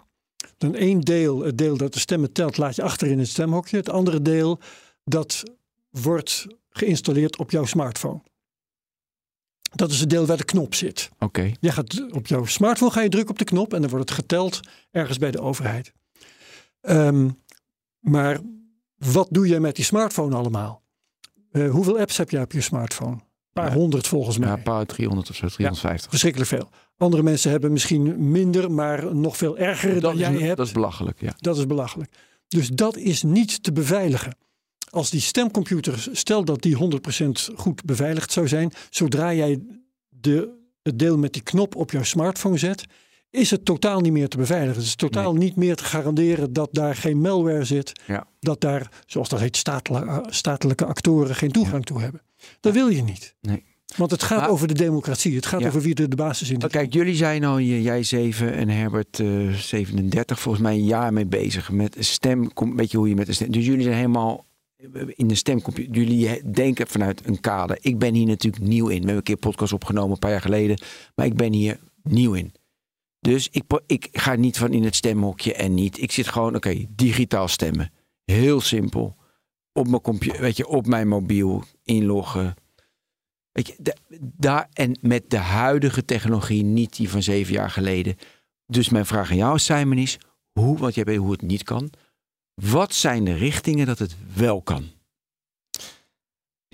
Dan 0.60 0.74
één 0.74 1.00
deel, 1.00 1.44
het 1.44 1.58
deel 1.58 1.76
dat 1.76 1.92
de 1.92 1.98
stemmen 1.98 2.32
telt, 2.32 2.56
laat 2.56 2.76
je 2.76 2.82
achter 2.82 3.08
in 3.08 3.18
het 3.18 3.28
stemhokje. 3.28 3.76
Het 3.76 3.90
andere 3.90 4.22
deel, 4.22 4.58
dat 5.04 5.42
wordt 5.90 6.46
geïnstalleerd 6.70 7.36
op 7.36 7.50
jouw 7.50 7.64
smartphone. 7.64 8.22
Dat 9.74 9.90
is 9.90 10.00
het 10.00 10.10
deel 10.10 10.26
waar 10.26 10.36
de 10.36 10.44
knop 10.44 10.74
zit. 10.74 11.10
Oké. 11.18 11.52
Je 11.60 11.72
gaat 11.72 12.12
op 12.12 12.26
jouw 12.26 12.44
smartphone 12.44 12.90
ga 12.90 13.00
je 13.00 13.08
drukken 13.08 13.30
op 13.30 13.38
de 13.38 13.44
knop 13.44 13.74
en 13.74 13.80
dan 13.80 13.90
wordt 13.90 14.08
het 14.08 14.18
geteld 14.18 14.60
ergens 14.90 15.18
bij 15.18 15.30
de 15.30 15.40
overheid. 15.40 15.92
Ehm, 16.80 17.30
maar 17.98 18.40
wat 18.96 19.28
doe 19.30 19.48
je 19.48 19.60
met 19.60 19.76
die 19.76 19.84
smartphone 19.84 20.36
allemaal? 20.36 20.82
Eh, 21.50 21.70
hoeveel 21.70 21.98
apps 21.98 22.16
heb 22.16 22.30
je 22.30 22.40
op 22.40 22.52
je 22.52 22.60
smartphone? 22.60 23.18
Paar 23.60 23.70
Ja. 23.70 23.76
honderd 23.76 24.06
volgens 24.06 24.38
mij. 24.38 24.48
Ja, 24.48 24.54
een 24.54 24.62
paar 24.62 24.86
300 24.86 25.30
of 25.30 25.36
zo, 25.36 25.46
350. 25.46 26.10
Verschrikkelijk 26.10 26.50
veel. 26.50 26.68
Andere 26.96 27.22
mensen 27.22 27.50
hebben 27.50 27.72
misschien 27.72 28.30
minder, 28.30 28.72
maar 28.72 29.14
nog 29.14 29.36
veel 29.36 29.58
erger 29.58 30.00
dan 30.00 30.12
is, 30.12 30.18
jij 30.18 30.32
hebt. 30.32 30.56
dat 30.56 30.66
is 30.66 30.72
belachelijk, 30.72 31.20
ja. 31.20 31.32
Dat 31.38 31.56
is 31.58 31.66
belachelijk. 31.66 32.12
Dus 32.48 32.68
dat 32.68 32.96
is 32.96 33.22
niet 33.22 33.62
te 33.62 33.72
beveiligen. 33.72 34.36
Als 34.90 35.10
die 35.10 35.20
stemcomputer, 35.20 36.08
stel 36.12 36.44
dat 36.44 36.62
die 36.62 36.76
100% 36.76 37.50
goed 37.56 37.84
beveiligd 37.84 38.32
zou 38.32 38.48
zijn, 38.48 38.72
zodra 38.90 39.34
jij 39.34 39.58
de, 40.08 40.48
het 40.82 40.98
deel 40.98 41.18
met 41.18 41.32
die 41.32 41.42
knop 41.42 41.76
op 41.76 41.90
jouw 41.90 42.02
smartphone 42.02 42.58
zet, 42.58 42.84
is 43.30 43.50
het 43.50 43.64
totaal 43.64 44.00
niet 44.00 44.12
meer 44.12 44.28
te 44.28 44.36
beveiligen. 44.36 44.76
Het 44.76 44.84
is 44.86 44.94
totaal 44.94 45.34
niet 45.34 45.56
meer 45.56 45.76
te 45.76 45.84
garanderen 45.84 46.52
dat 46.52 46.68
daar 46.72 46.94
geen 46.96 47.20
malware 47.20 47.64
zit, 47.64 48.00
Ja. 48.06 48.26
dat 48.40 48.60
daar, 48.60 48.90
zoals 49.06 49.28
dat 49.28 49.40
heet, 49.40 49.56
statelijke, 49.56 50.22
statelijke 50.30 50.84
actoren 50.84 51.34
geen 51.34 51.50
toegang 51.52 51.84
toe 51.84 52.00
hebben. 52.00 52.20
Dat 52.60 52.74
wil 52.74 52.88
je 52.88 53.02
niet. 53.02 53.34
Nee. 53.40 53.64
Want 53.96 54.10
het 54.10 54.22
gaat 54.22 54.40
Maar- 54.40 54.50
over 54.50 54.68
de 54.68 54.74
democratie. 54.74 55.34
Het 55.34 55.46
gaat 55.46 55.60
Ja. 55.60 55.66
over 55.66 55.80
wie 55.80 55.94
er 55.94 56.08
de 56.10 56.16
basis 56.16 56.50
in 56.50 56.58
is. 56.58 56.66
kijk, 56.70 56.92
jullie 56.92 57.14
zijn 57.14 57.44
al, 57.44 57.60
jij 57.60 58.02
7 58.02 58.52
en 58.54 58.68
Herbert 58.68 59.20
eh 59.20 59.52
37, 59.52 60.40
volgens 60.40 60.64
mij 60.64 60.74
een 60.74 60.84
jaar 60.84 61.12
mee 61.12 61.26
bezig 61.26 61.70
met 61.70 61.96
een 61.96 62.04
stem. 62.04 62.50
Weet 62.76 62.90
je 62.90 62.96
hoe 62.96 63.08
je 63.08 63.14
met 63.14 63.28
een 63.28 63.34
stem. 63.34 63.52
Dus 63.52 63.66
jullie 63.66 63.82
zijn 63.82 63.96
helemaal 63.96 64.46
in 65.06 65.26
de 65.28 65.34
stemcomputer. 65.34 65.94
Jullie 65.94 66.50
denken 66.50 66.86
vanuit 66.86 67.26
een 67.26 67.40
kader. 67.40 67.78
Ik 67.80 67.98
ben 67.98 68.14
hier 68.14 68.26
natuurlijk 68.26 68.62
nieuw 68.64 68.84
in. 68.88 68.90
We 68.90 68.96
hebben 68.96 69.16
een 69.16 69.22
keer 69.22 69.34
een 69.34 69.40
podcast 69.40 69.72
opgenomen, 69.72 70.12
een 70.12 70.18
paar 70.18 70.30
jaar 70.30 70.40
geleden. 70.40 70.78
Maar 71.14 71.26
ik 71.26 71.34
ben 71.34 71.52
hier 71.52 71.78
nieuw 72.02 72.32
in. 72.32 72.52
Dus 73.20 73.48
ik, 73.50 73.62
ik 73.86 74.08
ga 74.12 74.34
niet 74.34 74.58
van 74.58 74.72
in 74.72 74.84
het 74.84 74.96
stemhokje 74.96 75.54
en 75.54 75.74
niet. 75.74 76.00
Ik 76.02 76.12
zit 76.12 76.28
gewoon, 76.28 76.54
oké, 76.56 76.84
digitaal 76.88 77.48
stemmen. 77.48 77.92
Heel 78.24 78.60
simpel. 78.60 79.16
Op 79.72 79.88
mijn 79.88 80.02
computer, 80.02 80.40
weet 80.40 80.56
je, 80.56 80.66
op 80.66 80.86
mijn 80.86 81.08
mobiel 81.08 81.64
inloggen. 81.84 82.54
Weet 83.52 83.66
je, 83.66 83.76
da- 83.78 84.18
daar 84.20 84.68
en 84.72 84.98
met 85.00 85.30
de 85.30 85.36
huidige 85.36 86.04
technologie, 86.04 86.62
niet 86.62 86.96
die 86.96 87.10
van 87.10 87.22
zeven 87.22 87.52
jaar 87.52 87.70
geleden. 87.70 88.16
Dus 88.66 88.88
mijn 88.88 89.06
vraag 89.06 89.30
aan 89.30 89.36
jou, 89.36 89.58
Simon, 89.58 89.98
is: 89.98 90.18
hoe, 90.52 90.78
want 90.78 90.94
jij 90.94 91.04
weet 91.04 91.18
hoe 91.18 91.32
het 91.32 91.42
niet 91.42 91.62
kan. 91.62 91.90
Wat 92.54 92.94
zijn 92.94 93.24
de 93.24 93.34
richtingen 93.34 93.86
dat 93.86 93.98
het 93.98 94.16
wel 94.34 94.62
kan? 94.62 94.90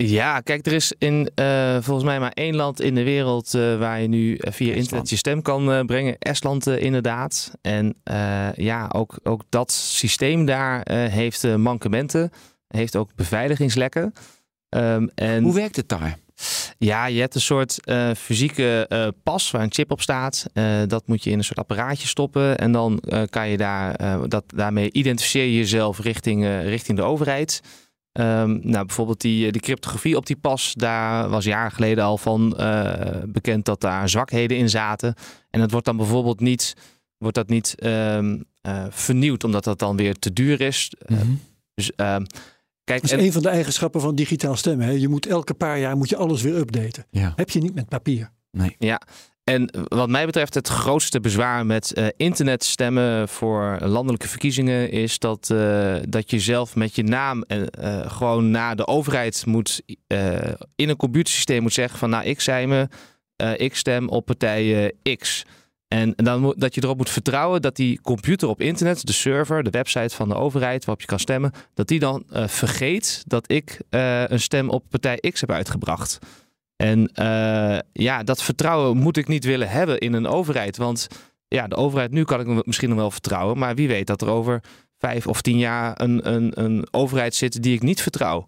Ja, 0.03 0.41
kijk, 0.41 0.65
er 0.65 0.73
is 0.73 0.93
in 0.97 1.31
eh, 1.35 1.77
volgens 1.81 2.05
mij 2.05 2.19
maar 2.19 2.31
één 2.31 2.55
land 2.55 2.81
in 2.81 2.95
de 2.95 3.03
wereld 3.03 3.53
eh, 3.53 3.77
waar 3.79 4.01
je 4.01 4.07
nu 4.07 4.35
eh, 4.35 4.51
via 4.51 4.65
Estland. 4.67 4.77
internet 4.77 5.09
je 5.09 5.15
stem 5.15 5.41
kan 5.41 5.85
brengen. 5.85 6.17
Estland 6.19 6.67
inderdaad. 6.67 7.51
En 7.61 7.95
ja, 8.55 8.89
ook, 8.93 9.19
ook 9.23 9.41
dat 9.49 9.71
systeem 9.71 10.45
daar 10.45 10.91
heeft 10.91 11.57
mankementen. 11.57 12.31
Heeft 12.67 12.95
ook 12.95 13.15
beveiligingslekken. 13.15 14.13
Ehm, 14.69 15.07
en 15.15 15.43
Hoe 15.43 15.53
werkt 15.53 15.75
het 15.75 15.89
daar? 15.89 16.17
ja, 16.77 17.05
je 17.05 17.19
hebt 17.19 17.35
een 17.35 17.41
soort 17.41 17.85
eh, 17.85 18.11
fysieke 18.17 18.85
eh, 18.89 19.07
pas 19.23 19.51
waar 19.51 19.61
een 19.61 19.73
chip 19.73 19.91
op 19.91 20.01
staat. 20.01 20.45
Eh, 20.53 20.81
dat 20.87 21.07
moet 21.07 21.23
je 21.23 21.29
in 21.29 21.37
een 21.37 21.43
soort 21.43 21.59
apparaatje 21.59 22.07
stoppen. 22.07 22.57
En 22.57 22.71
dan 22.71 23.01
kan 23.29 23.49
je 23.49 23.57
daar, 23.57 23.97
dat, 24.29 24.43
daarmee 24.55 24.91
identificeer 24.91 25.43
je 25.43 25.57
jezelf 25.57 25.99
richting, 25.99 26.45
richting 26.45 26.97
de 26.97 27.03
overheid. 27.03 27.61
Ehm, 28.11 28.59
nou, 28.61 28.85
bijvoorbeeld 28.85 29.21
die, 29.21 29.51
die 29.51 29.61
cryptografie 29.61 30.17
op 30.17 30.25
die 30.25 30.35
pas, 30.35 30.73
daar 30.73 31.29
was 31.29 31.45
jaren 31.45 31.71
geleden 31.71 32.03
al 32.03 32.17
van 32.17 32.49
bekend 33.25 33.65
dat 33.65 33.81
daar 33.81 34.09
zwakheden 34.09 34.57
in 34.57 34.69
zaten. 34.69 35.13
En 35.49 35.61
het 35.61 35.71
wordt 35.71 35.85
dan 35.85 35.97
bijvoorbeeld 35.97 36.39
niet, 36.39 36.73
wordt 37.17 37.35
dat 37.35 37.47
niet 37.47 37.75
ehm, 37.75 38.37
eh, 38.67 38.85
vernieuwd, 38.89 39.43
omdat 39.43 39.63
dat 39.63 39.79
dan 39.79 39.95
weer 39.95 40.19
te 40.19 40.33
duur 40.33 40.61
is. 40.61 40.91
Eh, 41.05 41.17
dus 41.73 41.91
kijk, 42.87 43.01
Dat 43.01 43.11
is 43.11 43.17
en- 43.17 43.23
een 43.25 43.31
van 43.31 43.41
de 43.41 43.49
eigenschappen 43.49 44.01
van 44.01 44.15
digitaal 44.15 44.55
stemmen. 44.55 44.85
Hè. 44.85 44.91
Je 44.91 45.07
moet 45.07 45.25
elke 45.25 45.53
paar 45.53 45.79
jaar 45.79 45.97
moet 45.97 46.09
je 46.09 46.15
alles 46.17 46.41
weer 46.41 46.55
updaten. 46.55 47.05
Ja. 47.09 47.33
Heb 47.35 47.49
je 47.49 47.59
niet 47.59 47.75
met 47.75 47.89
papier. 47.89 48.29
En 49.43 49.69
wat 49.87 50.09
mij 50.09 50.25
betreft 50.25 50.53
het 50.53 50.67
grootste 50.67 51.19
bezwaar 51.19 51.65
met 51.65 51.93
eh, 51.93 52.07
internetstemmen 52.17 53.27
voor 53.29 53.77
landelijke 53.81 54.27
verkiezingen 54.27 54.91
is 54.91 55.19
dat, 55.19 55.49
eh, 55.49 55.95
dat 56.09 56.31
je 56.31 56.39
zelf 56.39 56.75
met 56.75 56.95
je 56.95 57.03
naam 57.03 57.41
eh, 57.43 57.61
eh, 57.71 58.11
gewoon 58.11 58.51
naar 58.51 58.75
de 58.75 58.87
overheid 58.87 59.45
moet 59.45 59.81
eh, 60.07 60.35
in 60.75 60.89
een 60.89 60.95
computersysteem 60.95 61.61
moet 61.61 61.73
zeggen 61.73 61.99
van 61.99 62.09
nou 62.09 62.25
ik 62.25 62.41
zei 62.41 62.65
me, 62.67 62.87
eh, 63.35 63.51
ik 63.57 63.75
stem 63.75 64.09
op 64.09 64.25
partij 64.25 64.93
X. 65.17 65.45
En 65.87 66.13
dan 66.15 66.53
dat 66.57 66.75
je 66.75 66.83
erop 66.83 66.97
moet 66.97 67.09
vertrouwen 67.09 67.61
dat 67.61 67.75
die 67.75 68.01
computer 68.01 68.47
op 68.47 68.61
internet, 68.61 69.05
de 69.05 69.13
server, 69.13 69.63
de 69.63 69.69
website 69.69 70.15
van 70.15 70.29
de 70.29 70.35
overheid 70.35 70.85
waarop 70.85 71.01
je 71.01 71.07
kan 71.07 71.19
stemmen, 71.19 71.51
dat 71.73 71.87
die 71.87 71.99
dan 71.99 72.23
eh, 72.29 72.47
vergeet 72.47 73.23
dat 73.27 73.51
ik 73.51 73.81
eh, 73.89 74.27
een 74.27 74.39
stem 74.39 74.69
op 74.69 74.83
partij 74.89 75.17
X 75.31 75.41
heb 75.41 75.51
uitgebracht. 75.51 76.19
En 76.75 77.07
eh, 77.07 77.79
ja, 77.91 78.23
dat 78.23 78.43
vertrouwen 78.43 78.97
moet 78.97 79.17
ik 79.17 79.27
niet 79.27 79.45
willen 79.45 79.69
hebben 79.69 79.97
in 79.97 80.13
een 80.13 80.27
overheid. 80.27 80.77
Want 80.77 81.07
ja, 81.47 81.67
de 81.67 81.75
overheid 81.75 82.11
nu 82.11 82.23
kan 82.23 82.39
ik 82.39 82.65
misschien 82.65 82.89
nog 82.89 82.97
wel 82.97 83.11
vertrouwen. 83.11 83.57
Maar 83.57 83.75
wie 83.75 83.87
weet 83.87 84.07
dat 84.07 84.21
er 84.21 84.29
over 84.29 84.63
vijf 84.97 85.27
of 85.27 85.41
tien 85.41 85.57
jaar 85.57 86.01
een, 86.01 86.33
een, 86.33 86.51
een 86.63 86.87
overheid 86.91 87.35
zit 87.35 87.63
die 87.63 87.75
ik 87.75 87.81
niet 87.81 88.01
vertrouw. 88.01 88.43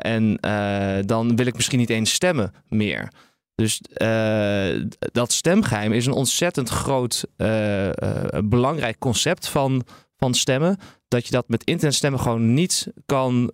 En 0.00 0.36
dan 1.06 1.36
wil 1.36 1.46
ik 1.46 1.54
misschien 1.54 1.78
niet 1.78 1.90
eens 1.90 2.12
stemmen 2.12 2.52
meer. 2.68 3.08
Dus 3.54 3.80
eh, 3.80 4.82
dat 5.12 5.32
stemgeheim 5.32 5.92
is 5.92 6.06
een 6.06 6.12
ontzettend 6.12 6.68
groot, 6.68 7.24
eh, 7.36 7.88
eh, 7.88 8.42
belangrijk 8.44 8.98
concept 8.98 9.48
van, 9.48 9.82
van 10.16 10.34
stemmen. 10.34 10.78
Dat 11.08 11.26
je 11.26 11.32
dat 11.32 11.48
met 11.48 11.64
internetstemmen 11.64 12.20
gewoon 12.20 12.54
niet 12.54 12.86
kan 13.06 13.52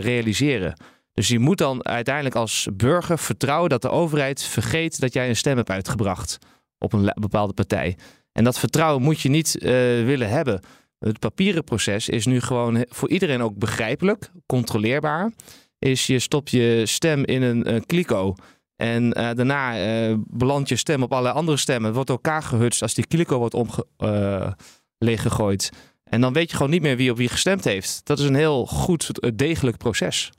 realiseren. 0.00 0.80
Dus 1.12 1.28
je 1.28 1.38
moet 1.38 1.58
dan 1.58 1.86
uiteindelijk 1.86 2.34
als 2.34 2.68
burger 2.74 3.18
vertrouwen 3.18 3.70
dat 3.70 3.82
de 3.82 3.90
overheid 3.90 4.42
vergeet 4.42 5.00
dat 5.00 5.12
jij 5.12 5.28
een 5.28 5.36
stem 5.36 5.56
hebt 5.56 5.70
uitgebracht 5.70 6.38
op 6.78 6.92
een 6.92 7.12
bepaalde 7.14 7.52
partij. 7.52 7.96
En 8.32 8.44
dat 8.44 8.58
vertrouwen 8.58 9.02
moet 9.02 9.20
je 9.20 9.28
niet 9.28 9.56
willen 10.04 10.28
hebben. 10.28 10.60
Het 10.98 11.18
papieren 11.18 11.64
proces 11.64 12.08
is 12.08 12.26
nu 12.26 12.40
gewoon 12.40 12.84
voor 12.88 13.08
iedereen 13.10 13.42
ook 13.42 13.58
begrijpelijk, 13.58 14.30
controleerbaar. 14.46 15.32
Is 15.78 16.06
je 16.06 16.18
stopt 16.18 16.50
je 16.50 16.82
stem 16.86 17.24
in 17.24 17.42
een 17.42 17.86
kliko 17.86 18.34
en 18.82 19.12
eh, 19.12 19.34
daarna 19.34 19.76
eh 19.76 20.14
belandt 20.26 20.68
je 20.68 20.76
stem 20.76 21.02
op 21.02 21.12
allerlei 21.12 21.34
andere 21.34 21.56
stemmen. 21.56 21.84
Het 21.84 21.94
wordt 21.94 22.10
elkaar 22.10 22.42
gehutst 22.42 22.82
als 22.82 22.94
die 22.94 23.06
kliko 23.06 23.38
wordt 23.38 23.54
omge 23.54 23.86
eh, 23.96 24.52
leeggegooid. 24.98 25.70
En 26.04 26.20
dan 26.20 26.32
weet 26.32 26.50
je 26.50 26.56
gewoon 26.56 26.70
niet 26.70 26.82
meer 26.82 26.96
wie 26.96 27.10
op 27.10 27.16
wie 27.16 27.28
gestemd 27.28 27.64
heeft. 27.64 28.00
Dat 28.04 28.18
is 28.18 28.24
een 28.24 28.34
heel 28.34 28.66
goed, 28.66 29.32
degelijk 29.34 29.76
proces. 29.76 30.30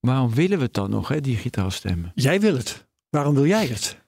Waarom 0.00 0.34
willen 0.34 0.58
we 0.58 0.64
het 0.64 0.74
dan 0.74 0.90
nog, 0.90 1.08
hè, 1.08 1.20
digitaal 1.20 1.70
stemmen? 1.70 2.12
Jij 2.14 2.40
wil 2.40 2.56
het. 2.56 2.86
Waarom 3.08 3.34
wil 3.34 3.46
jij 3.46 3.66
het? 3.66 3.98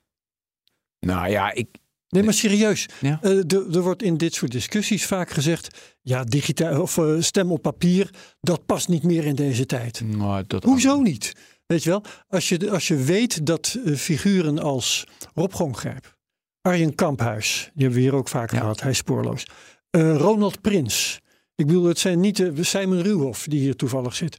Nou 0.99 1.29
ja, 1.29 1.53
ik. 1.53 1.67
Nee, 2.09 2.23
maar 2.23 2.33
serieus. 2.33 2.89
Ja. 3.01 3.19
Eh, 3.21 3.51
er 3.51 3.81
wordt 3.81 4.03
in 4.03 4.17
dit 4.17 4.33
soort 4.33 4.51
discussies 4.51 5.05
vaak 5.05 5.29
gezegd: 5.29 5.95
ja, 6.01 6.23
digitaal 6.23 6.81
of 6.81 6.97
eh, 6.97 7.15
stem 7.19 7.51
op 7.51 7.61
papier, 7.61 8.09
dat 8.41 8.65
past 8.65 8.87
niet 8.87 9.03
meer 9.03 9.25
in 9.25 9.35
deze 9.35 9.65
tijd. 9.65 10.01
Nou, 10.01 10.43
dat 10.47 10.63
Hoezo 10.63 11.01
niet? 11.01 11.33
Weet 11.73 11.83
je 11.83 11.89
wel? 11.89 12.03
Als 12.29 12.49
je, 12.49 12.71
als 12.71 12.87
je 12.87 12.95
weet 12.95 13.45
dat 13.45 13.77
uh, 13.85 13.95
figuren 13.95 14.59
als 14.59 15.07
Rob 15.33 15.53
Gongrijp, 15.53 16.17
Arjen 16.61 16.95
Kamphuis, 16.95 17.69
die 17.73 17.83
hebben 17.83 17.93
we 18.01 18.05
hier 18.05 18.15
ook 18.15 18.27
vaak 18.27 18.51
Ja. 18.51 18.59
gehad, 18.59 18.81
hij 18.81 18.91
is 18.91 18.97
spoorloos. 18.97 19.45
Uh, 19.91 20.15
Ronald 20.17 20.61
Prins. 20.61 21.19
Ik 21.55 21.65
bedoel, 21.67 21.83
het 21.83 21.99
zijn 21.99 22.19
niet 22.19 22.37
de 22.37 22.63
Simon 22.63 23.01
Ruhoff 23.01 23.45
die 23.47 23.59
hier 23.59 23.75
toevallig 23.75 24.15
zit. 24.15 24.37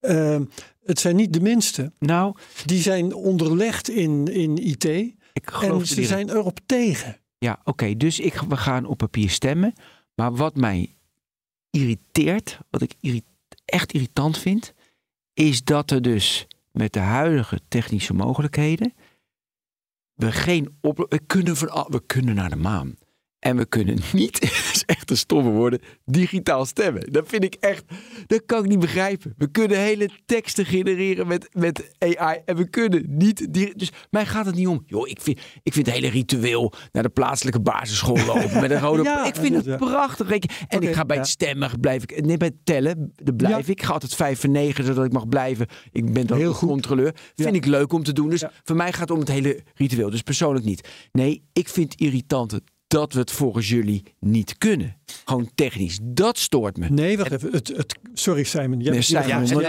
Uh, 0.00 0.40
het 0.84 0.98
zijn 1.00 1.16
niet 1.16 1.32
de 1.32 1.40
minste. 1.40 1.92
Nou, 1.98 2.36
Die 2.64 2.80
zijn 2.82 3.14
onderlegd 3.14 3.88
in, 3.88 4.26
in 4.32 4.56
IT. 4.56 4.84
ik 4.84 5.50
geloof 5.50 5.80
En 5.80 5.86
ze 5.86 5.94
direct. 5.94 6.12
zijn 6.12 6.30
erop 6.30 6.58
tegen. 6.66 7.16
Ja, 7.38 7.60
oké. 7.64 7.96
dus 7.96 8.20
ik, 8.20 8.34
we 8.48 8.56
gaan 8.56 8.84
op 8.84 8.98
papier 8.98 9.30
stemmen. 9.30 9.72
Maar 10.14 10.34
wat 10.34 10.56
mij 10.56 10.94
irriteert, 11.70 12.58
wat 12.70 12.82
ik 12.82 12.94
echt 13.64 13.92
irritant 13.92 14.38
vind, 14.38 14.72
is 15.34 15.64
dat 15.64 15.90
er 15.90 16.02
dus 16.02 16.46
met 16.74 16.92
de 16.92 17.00
huidige 17.00 17.60
technische 17.68 18.14
mogelijkheden 18.14 18.94
we 20.14 20.32
geen 20.32 20.78
we 20.80 21.20
kunnen 21.26 21.54
we 21.88 22.02
kunnen 22.06 22.34
naar 22.34 22.50
de 22.50 22.56
maan. 22.56 22.96
En 23.44 23.56
we 23.56 23.66
kunnen 23.66 23.98
niet, 24.12 24.40
dat 24.40 24.50
is 24.50 24.82
echt 24.86 25.10
een 25.10 25.16
stomme 25.16 25.50
woorden, 25.50 25.80
digitaal 26.04 26.66
stemmen. 26.66 27.12
Dat 27.12 27.28
vind 27.28 27.44
ik 27.44 27.54
echt, 27.54 27.84
dat 28.26 28.42
kan 28.46 28.64
ik 28.64 28.70
niet 28.70 28.78
begrijpen. 28.78 29.34
We 29.36 29.50
kunnen 29.50 29.78
hele 29.78 30.10
teksten 30.26 30.66
genereren 30.66 31.26
met, 31.26 31.48
met 31.52 31.90
AI 31.98 32.38
en 32.44 32.56
we 32.56 32.68
kunnen 32.68 33.04
niet, 33.08 33.52
dus 33.52 33.92
mij 34.10 34.26
gaat 34.26 34.46
het 34.46 34.54
niet 34.54 34.66
om. 34.66 34.82
Joh, 34.86 35.08
ik 35.08 35.20
vind, 35.20 35.40
ik 35.62 35.72
vind 35.72 35.86
het 35.86 35.94
hele 35.94 36.08
ritueel 36.08 36.72
naar 36.92 37.02
de 37.02 37.08
plaatselijke 37.08 37.60
basisschool 37.60 38.24
lopen 38.26 38.60
met 38.60 38.70
een 38.70 38.80
rode... 38.80 39.02
Ja, 39.14 39.26
ik 39.26 39.36
vind 39.36 39.54
het 39.54 39.64
ja. 39.64 39.76
prachtig. 39.76 40.30
En 40.68 40.80
ik 40.80 40.94
ga 40.94 41.04
bij 41.04 41.16
ja. 41.16 41.22
het 41.22 41.30
stemmen, 41.30 41.80
blijf 41.80 42.02
ik, 42.02 42.24
nee, 42.24 42.36
bij 42.36 42.48
het 42.48 42.66
tellen, 42.66 43.12
daar 43.14 43.34
blijf 43.34 43.68
ik. 43.68 43.78
Ik 43.78 43.82
ga 43.82 43.92
altijd 43.92 44.14
vijf 44.14 44.40
voor 44.40 44.50
negen, 44.50 44.84
zodat 44.84 45.04
ik 45.04 45.12
mag 45.12 45.28
blijven. 45.28 45.66
Ik 45.92 46.12
ben 46.12 46.26
dan 46.26 46.38
Heel 46.38 46.48
een 46.48 46.54
goed. 46.54 46.68
controleur. 46.68 47.14
Vind 47.34 47.54
ik 47.54 47.66
leuk 47.66 47.92
om 47.92 48.02
te 48.02 48.12
doen. 48.12 48.30
Dus 48.30 48.44
voor 48.62 48.76
mij 48.76 48.92
gaat 48.92 49.00
het 49.00 49.10
om 49.10 49.18
het 49.18 49.28
hele 49.28 49.62
ritueel. 49.74 50.10
Dus 50.10 50.22
persoonlijk 50.22 50.64
niet. 50.64 50.88
Nee, 51.12 51.42
ik 51.52 51.68
vind 51.68 51.92
het 51.92 52.00
irritant 52.00 52.60
dat 52.94 53.12
we 53.12 53.18
het 53.18 53.30
volgens 53.30 53.68
jullie 53.68 54.02
niet 54.20 54.58
kunnen. 54.58 54.96
Gewoon 55.24 55.50
technisch. 55.54 55.98
Dat 56.02 56.38
stoort 56.38 56.76
me. 56.76 56.88
Nee, 56.88 57.18
wacht 57.18 57.30
even. 57.30 57.52
Het, 57.52 57.68
het, 57.76 57.98
sorry 58.12 58.42
Simon. 58.44 58.80
Jij 58.80 59.02
ja, 59.06 59.22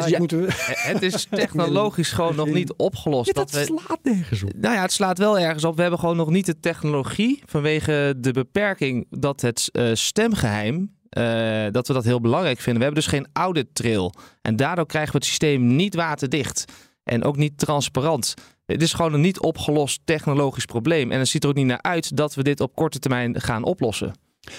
ja- 0.05 0.17
moet, 0.17 0.31
er- 0.31 0.63
Het 0.93 1.01
is 1.01 1.27
technologisch 1.31 2.11
gewoon 2.11 2.35
nog 2.35 2.47
niet 2.47 2.73
opgelost. 2.73 3.27
Ja, 3.27 3.33
dat 3.33 3.51
dat 3.51 3.67
we, 3.67 3.79
slaat 3.85 3.99
nergens 4.03 4.43
op. 4.43 4.53
Nou 4.55 4.75
ja, 4.75 4.81
het 4.81 4.91
slaat 4.91 5.17
wel 5.17 5.39
ergens 5.39 5.63
op. 5.63 5.75
We 5.75 5.81
hebben 5.81 5.99
gewoon 5.99 6.15
nog 6.15 6.29
niet 6.29 6.45
de 6.45 6.59
technologie 6.59 7.41
vanwege 7.45 8.13
de 8.17 8.31
beperking 8.31 9.05
dat 9.09 9.41
het 9.41 9.69
eh, 9.71 9.89
stemgeheim, 9.93 10.91
eh, 11.09 11.65
dat 11.71 11.87
we 11.87 11.93
dat 11.93 12.03
heel 12.03 12.21
belangrijk 12.21 12.59
vinden. 12.59 12.77
We 12.77 12.83
hebben 12.85 13.03
dus 13.03 13.11
geen 13.11 13.27
audit 13.33 13.67
trail. 13.73 14.13
En 14.41 14.55
daardoor 14.55 14.85
krijgen 14.85 15.11
we 15.11 15.17
het 15.17 15.27
systeem 15.27 15.75
niet 15.75 15.95
waterdicht 15.95 16.65
en 17.03 17.23
ook 17.23 17.37
niet 17.37 17.57
transparant. 17.57 18.33
Het 18.65 18.81
is 18.81 18.93
gewoon 18.93 19.13
een 19.13 19.21
niet 19.21 19.39
opgelost 19.39 20.01
technologisch 20.05 20.65
probleem. 20.65 21.11
En 21.11 21.19
het 21.19 21.27
ziet 21.27 21.43
er 21.43 21.49
ook 21.49 21.55
niet 21.55 21.65
naar 21.65 21.81
uit 21.81 22.17
dat 22.17 22.35
we 22.35 22.43
dit 22.43 22.59
op 22.59 22.75
korte 22.75 22.99
termijn 22.99 23.41
gaan 23.41 23.63
oplossen. 23.63 24.13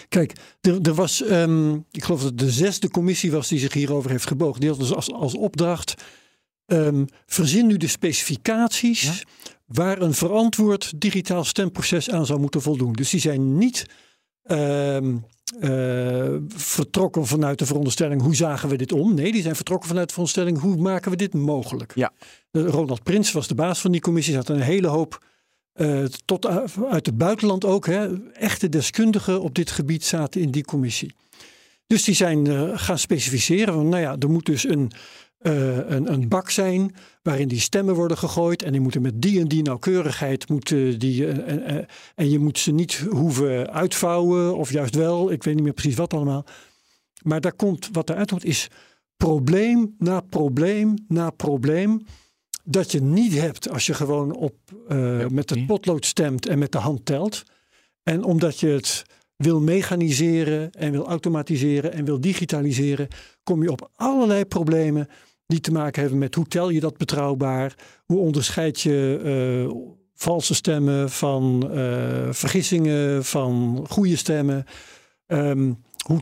Kijk, 0.09 0.33
er, 0.61 0.81
er 0.81 0.95
was, 0.95 1.23
ehm, 1.23 1.75
ik 1.75 2.05
geloof 2.05 2.21
dat 2.21 2.31
het 2.31 2.39
de 2.39 2.51
zesde 2.51 2.91
commissie 2.91 3.31
was 3.31 3.49
die 3.49 3.59
zich 3.59 3.73
hierover 3.73 4.11
heeft 4.11 4.27
gebogen. 4.27 4.61
Die 4.61 4.69
had 4.69 4.79
dus 4.79 4.95
als, 4.95 5.13
als 5.13 5.35
opdracht, 5.35 5.95
ehm, 6.67 7.05
verzin 7.27 7.67
nu 7.67 7.77
de 7.77 7.87
specificaties 7.87 9.03
Ja? 9.03 9.13
waar 9.67 10.01
een 10.03 10.15
verantwoord 10.15 11.01
digitaal 11.01 11.45
stemproces 11.45 12.11
aan 12.11 12.27
zou 12.27 12.41
moeten 12.41 12.63
voldoen. 12.63 12.93
Dus 12.93 13.11
die 13.11 13.21
zijn 13.21 13.59
niet 13.59 13.87
vertrokken 16.57 17.27
vanuit 17.27 17.59
de 17.59 17.67
veronderstelling 17.67 18.23
hoe 18.23 18.37
zagen 18.37 18.69
we 18.69 18.77
dit 18.77 18.93
om. 18.93 19.15
Nee, 19.15 19.33
die 19.33 19.43
zijn 19.43 19.57
vertrokken 19.57 19.89
vanuit 19.89 20.07
de 20.07 20.15
veronderstelling 20.15 20.61
hoe 20.61 20.77
maken 20.77 21.11
we 21.11 21.17
dit 21.17 21.35
mogelijk. 21.35 21.93
Ja. 21.95 22.13
Eh, 22.51 22.67
Ronald 22.67 23.03
Prins 23.03 23.33
was 23.33 23.49
de 23.49 23.55
baas 23.55 23.81
van 23.81 23.93
die 23.93 24.01
commissie. 24.01 24.37
Had 24.37 24.49
een 24.49 24.61
hele 24.61 24.87
hoop 24.87 25.25
eh, 25.73 26.05
tot 26.25 26.47
uit 26.91 27.07
het 27.07 27.19
buitenland 27.19 27.65
ook. 27.65 27.87
Hè, 27.87 28.33
echte 28.33 28.69
deskundigen 28.69 29.41
op 29.41 29.55
dit 29.55 29.71
gebied 29.71 30.05
zaten 30.05 30.41
in 30.41 30.51
die 30.51 30.65
commissie. 30.65 31.15
Dus 31.87 32.05
die 32.05 32.15
zijn 32.15 32.47
eh, 32.47 32.71
gaan 32.75 32.99
specificeren. 32.99 33.75
Van, 33.75 33.89
nou 33.89 34.03
ja, 34.03 34.17
er 34.19 34.31
moet 34.31 34.47
dus 34.47 34.69
een, 34.69 34.93
eh, 35.47 35.77
een, 35.77 36.13
een 36.13 36.29
bak 36.29 36.51
zijn 36.51 36.95
waarin 37.23 37.49
die 37.49 37.61
stemmen 37.61 37.95
worden 37.95 38.19
gegooid. 38.19 38.63
En 38.63 38.73
die 38.73 38.81
moeten 38.81 39.03
met 39.03 39.23
die 39.23 39.41
en 39.41 39.49
die 39.49 39.63
nauwkeurigheid. 39.63 40.49
Moeten 40.49 40.99
die, 40.99 41.27
eh, 41.27 41.55
eh, 41.55 41.77
eh, 41.77 41.85
en 42.15 42.31
je 42.31 42.39
moet 42.39 42.59
ze 42.59 42.73
niet 42.73 42.95
hoeven 43.11 43.73
uitvouwen 43.73 44.57
of 44.57 44.73
juist 44.73 44.95
wel. 44.95 45.33
Ik 45.33 45.43
weet 45.43 45.55
niet 45.55 45.65
meer 45.65 45.73
precies 45.73 45.97
wat 45.97 46.15
allemaal. 46.15 46.47
Maar 47.23 47.41
daar 47.41 47.53
komt, 47.53 47.89
wat 47.93 48.11
eruit 48.11 48.31
komt 48.31 48.45
is 48.45 48.69
probleem 49.17 49.95
na 49.99 50.21
probleem 50.21 50.95
na 51.09 51.31
probleem. 51.31 52.05
Dat 52.65 52.93
je 52.93 53.03
niet 53.03 53.35
hebt 53.35 53.71
als 53.71 53.87
je 53.87 53.95
gewoon 53.95 54.37
op, 54.37 54.55
Ja, 54.89 55.29
met 55.29 55.51
het 55.51 55.67
potlood 55.67 56.07
stemt 56.07 56.47
en 56.47 56.59
met 56.59 56.73
de 56.73 56.79
hand 56.79 57.05
telt. 57.05 57.43
En 58.03 58.25
omdat 58.25 58.61
je 58.61 58.67
het 58.69 59.05
wil 59.37 59.61
mechaniseren 59.61 60.71
en 60.71 60.93
wil 60.93 61.07
automatiseren 61.07 61.93
en 61.93 62.05
wil 62.05 62.21
digitaliseren, 62.21 63.09
kom 63.43 63.63
je 63.63 63.71
op 63.71 63.91
allerlei 63.95 64.45
problemen 64.45 65.09
die 65.47 65.61
te 65.61 65.73
maken 65.73 66.01
hebben 66.01 66.19
met 66.19 66.35
hoe 66.35 66.47
tel 66.47 66.69
je 66.69 66.81
dat 66.81 66.97
betrouwbaar, 66.97 67.75
hoe 68.05 68.19
onderscheid 68.19 68.81
je 68.81 69.21
eh, 69.25 69.77
valse 70.15 70.55
stemmen 70.55 71.11
van 71.11 71.71
eh, 71.71 72.29
vergissingen, 72.31 73.25
van 73.25 73.85
goede 73.89 74.17
stemmen, 74.17 74.67
Ehm, 75.27 75.73
hoe, 76.05 76.21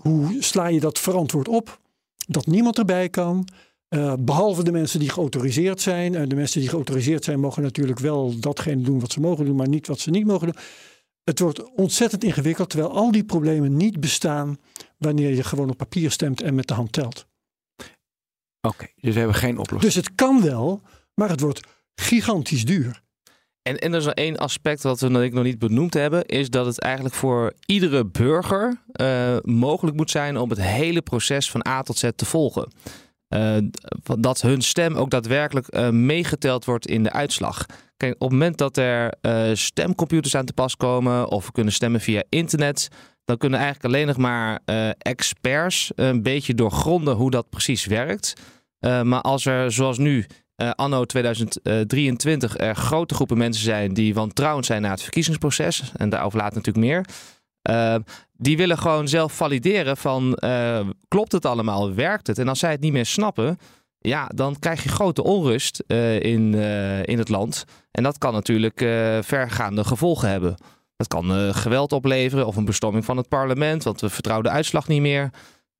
hoe 0.00 0.36
sla 0.38 0.66
je 0.66 0.80
dat 0.80 0.98
verantwoord 0.98 1.48
op, 1.48 1.80
dat 2.26 2.46
niemand 2.46 2.78
erbij 2.78 3.08
kan. 3.08 3.48
Eh, 3.88 4.14
behalve 4.20 4.64
de 4.64 4.72
mensen 4.72 5.00
die 5.00 5.10
geautoriseerd 5.10 5.80
zijn. 5.80 6.14
En 6.14 6.28
de 6.28 6.34
mensen 6.34 6.60
die 6.60 6.68
geautoriseerd 6.68 7.24
zijn 7.24 7.40
mogen 7.40 7.62
natuurlijk 7.62 7.98
wel 7.98 8.38
datgene 8.40 8.82
doen 8.82 9.00
wat 9.00 9.12
ze 9.12 9.20
mogen 9.20 9.44
doen, 9.44 9.56
maar 9.56 9.68
niet 9.68 9.86
wat 9.86 9.98
ze 9.98 10.10
niet 10.10 10.26
mogen 10.26 10.46
doen. 10.46 10.62
Het 11.24 11.38
wordt 11.38 11.72
ontzettend 11.72 12.24
ingewikkeld, 12.24 12.70
terwijl 12.70 12.92
al 12.92 13.12
die 13.12 13.24
problemen 13.24 13.76
niet 13.76 14.00
bestaan 14.00 14.58
wanneer 14.98 15.34
je 15.34 15.44
gewoon 15.44 15.70
op 15.70 15.76
papier 15.76 16.10
stemt 16.10 16.42
en 16.42 16.54
met 16.54 16.68
de 16.68 16.74
hand 16.74 16.92
telt. 16.92 17.26
Oké, 18.68 18.86
dus 19.00 19.12
we 19.12 19.18
hebben 19.18 19.36
geen 19.36 19.58
oplossing. 19.58 19.92
Dus 19.92 19.94
het 19.94 20.14
kan 20.14 20.42
wel, 20.42 20.82
maar 21.14 21.28
het 21.28 21.40
wordt 21.40 21.60
gigantisch 21.94 22.64
duur. 22.64 23.02
En, 23.62 23.78
en 23.78 23.92
er 23.92 23.98
is 23.98 24.04
nog 24.04 24.14
één 24.14 24.36
aspect 24.36 24.82
wat 24.82 25.00
we 25.00 25.08
nog, 25.08 25.22
ik 25.22 25.32
nog 25.32 25.44
niet 25.44 25.58
benoemd 25.58 25.94
hebben, 25.94 26.26
is 26.26 26.50
dat 26.50 26.66
het 26.66 26.80
eigenlijk 26.80 27.14
voor 27.14 27.52
iedere 27.66 28.06
burger 28.06 28.82
eh, 28.92 29.36
mogelijk 29.42 29.96
moet 29.96 30.10
zijn 30.10 30.36
om 30.36 30.50
het 30.50 30.60
hele 30.60 31.02
proces 31.02 31.50
van 31.50 31.66
A 31.68 31.82
tot 31.82 31.98
Z 31.98 32.08
te 32.16 32.24
volgen. 32.24 32.68
Eh, 33.32 33.56
dat 34.18 34.40
hun 34.40 34.60
stem 34.60 34.96
ook 34.96 35.10
daadwerkelijk 35.10 35.66
eh, 35.68 35.88
meegeteld 35.88 36.64
wordt 36.64 36.86
in 36.86 37.02
de 37.02 37.12
uitslag. 37.12 37.66
Kijk, 37.96 38.14
op 38.14 38.20
het 38.20 38.30
moment 38.30 38.58
dat 38.58 38.76
er 38.76 39.14
eh, 39.20 39.50
stemcomputers 39.52 40.34
aan 40.34 40.44
te 40.44 40.52
pas 40.52 40.76
komen 40.76 41.28
of 41.28 41.46
we 41.46 41.52
kunnen 41.52 41.72
stemmen 41.72 42.00
via 42.00 42.22
internet, 42.28 42.88
dan 43.32 43.40
kunnen 43.40 43.58
eigenlijk 43.58 43.94
alleen 43.94 44.06
nog 44.06 44.16
maar 44.16 44.60
eh, 44.64 44.88
experts 44.98 45.92
een 45.94 46.22
beetje 46.22 46.54
doorgronden 46.54 47.14
hoe 47.14 47.30
dat 47.30 47.50
precies 47.50 47.84
werkt. 47.84 48.32
Eh, 48.78 49.02
maar 49.02 49.20
als 49.20 49.46
er 49.46 49.72
zoals 49.72 49.98
nu 49.98 50.26
eh, 50.56 50.70
anno 50.70 51.04
2023 51.04 52.58
er 52.58 52.74
grote 52.74 53.14
groepen 53.14 53.38
mensen 53.38 53.64
zijn 53.64 53.94
die 53.94 54.14
wantrouwend 54.14 54.66
zijn 54.66 54.82
naar 54.82 54.90
het 54.90 55.02
verkiezingsproces, 55.02 55.92
en 55.96 56.08
daarover 56.08 56.38
laat 56.38 56.54
natuurlijk 56.54 56.86
meer, 56.86 57.06
eh, 57.62 57.96
die 58.32 58.56
willen 58.56 58.78
gewoon 58.78 59.08
zelf 59.08 59.32
valideren 59.32 59.96
van 59.96 60.34
eh, 60.34 60.88
klopt 61.08 61.32
het 61.32 61.46
allemaal, 61.46 61.94
werkt 61.94 62.26
het? 62.26 62.38
En 62.38 62.48
als 62.48 62.58
zij 62.58 62.70
het 62.70 62.80
niet 62.80 62.92
meer 62.92 63.06
snappen, 63.06 63.58
ja, 64.02 64.30
dan 64.34 64.58
krijg 64.58 64.82
je 64.82 64.88
grote 64.88 65.22
onrust 65.22 65.84
eh, 65.86 66.20
in, 66.20 66.54
eh, 66.54 67.02
in 67.02 67.18
het 67.18 67.28
land. 67.28 67.64
En 67.90 68.02
dat 68.02 68.18
kan 68.18 68.32
natuurlijk 68.32 68.80
eh, 68.80 69.18
vergaande 69.20 69.84
gevolgen 69.84 70.28
hebben. 70.28 70.56
Dat 71.08 71.20
kan 71.20 71.32
eh, 71.36 71.54
geweld 71.54 71.92
opleveren 71.92 72.46
of 72.46 72.56
een 72.56 72.64
bestorming 72.64 73.04
van 73.04 73.16
het 73.16 73.28
parlement, 73.28 73.82
want 73.82 74.00
we 74.00 74.08
vertrouwen 74.10 74.48
de 74.48 74.54
uitslag 74.54 74.88
niet 74.88 75.00
meer. 75.00 75.30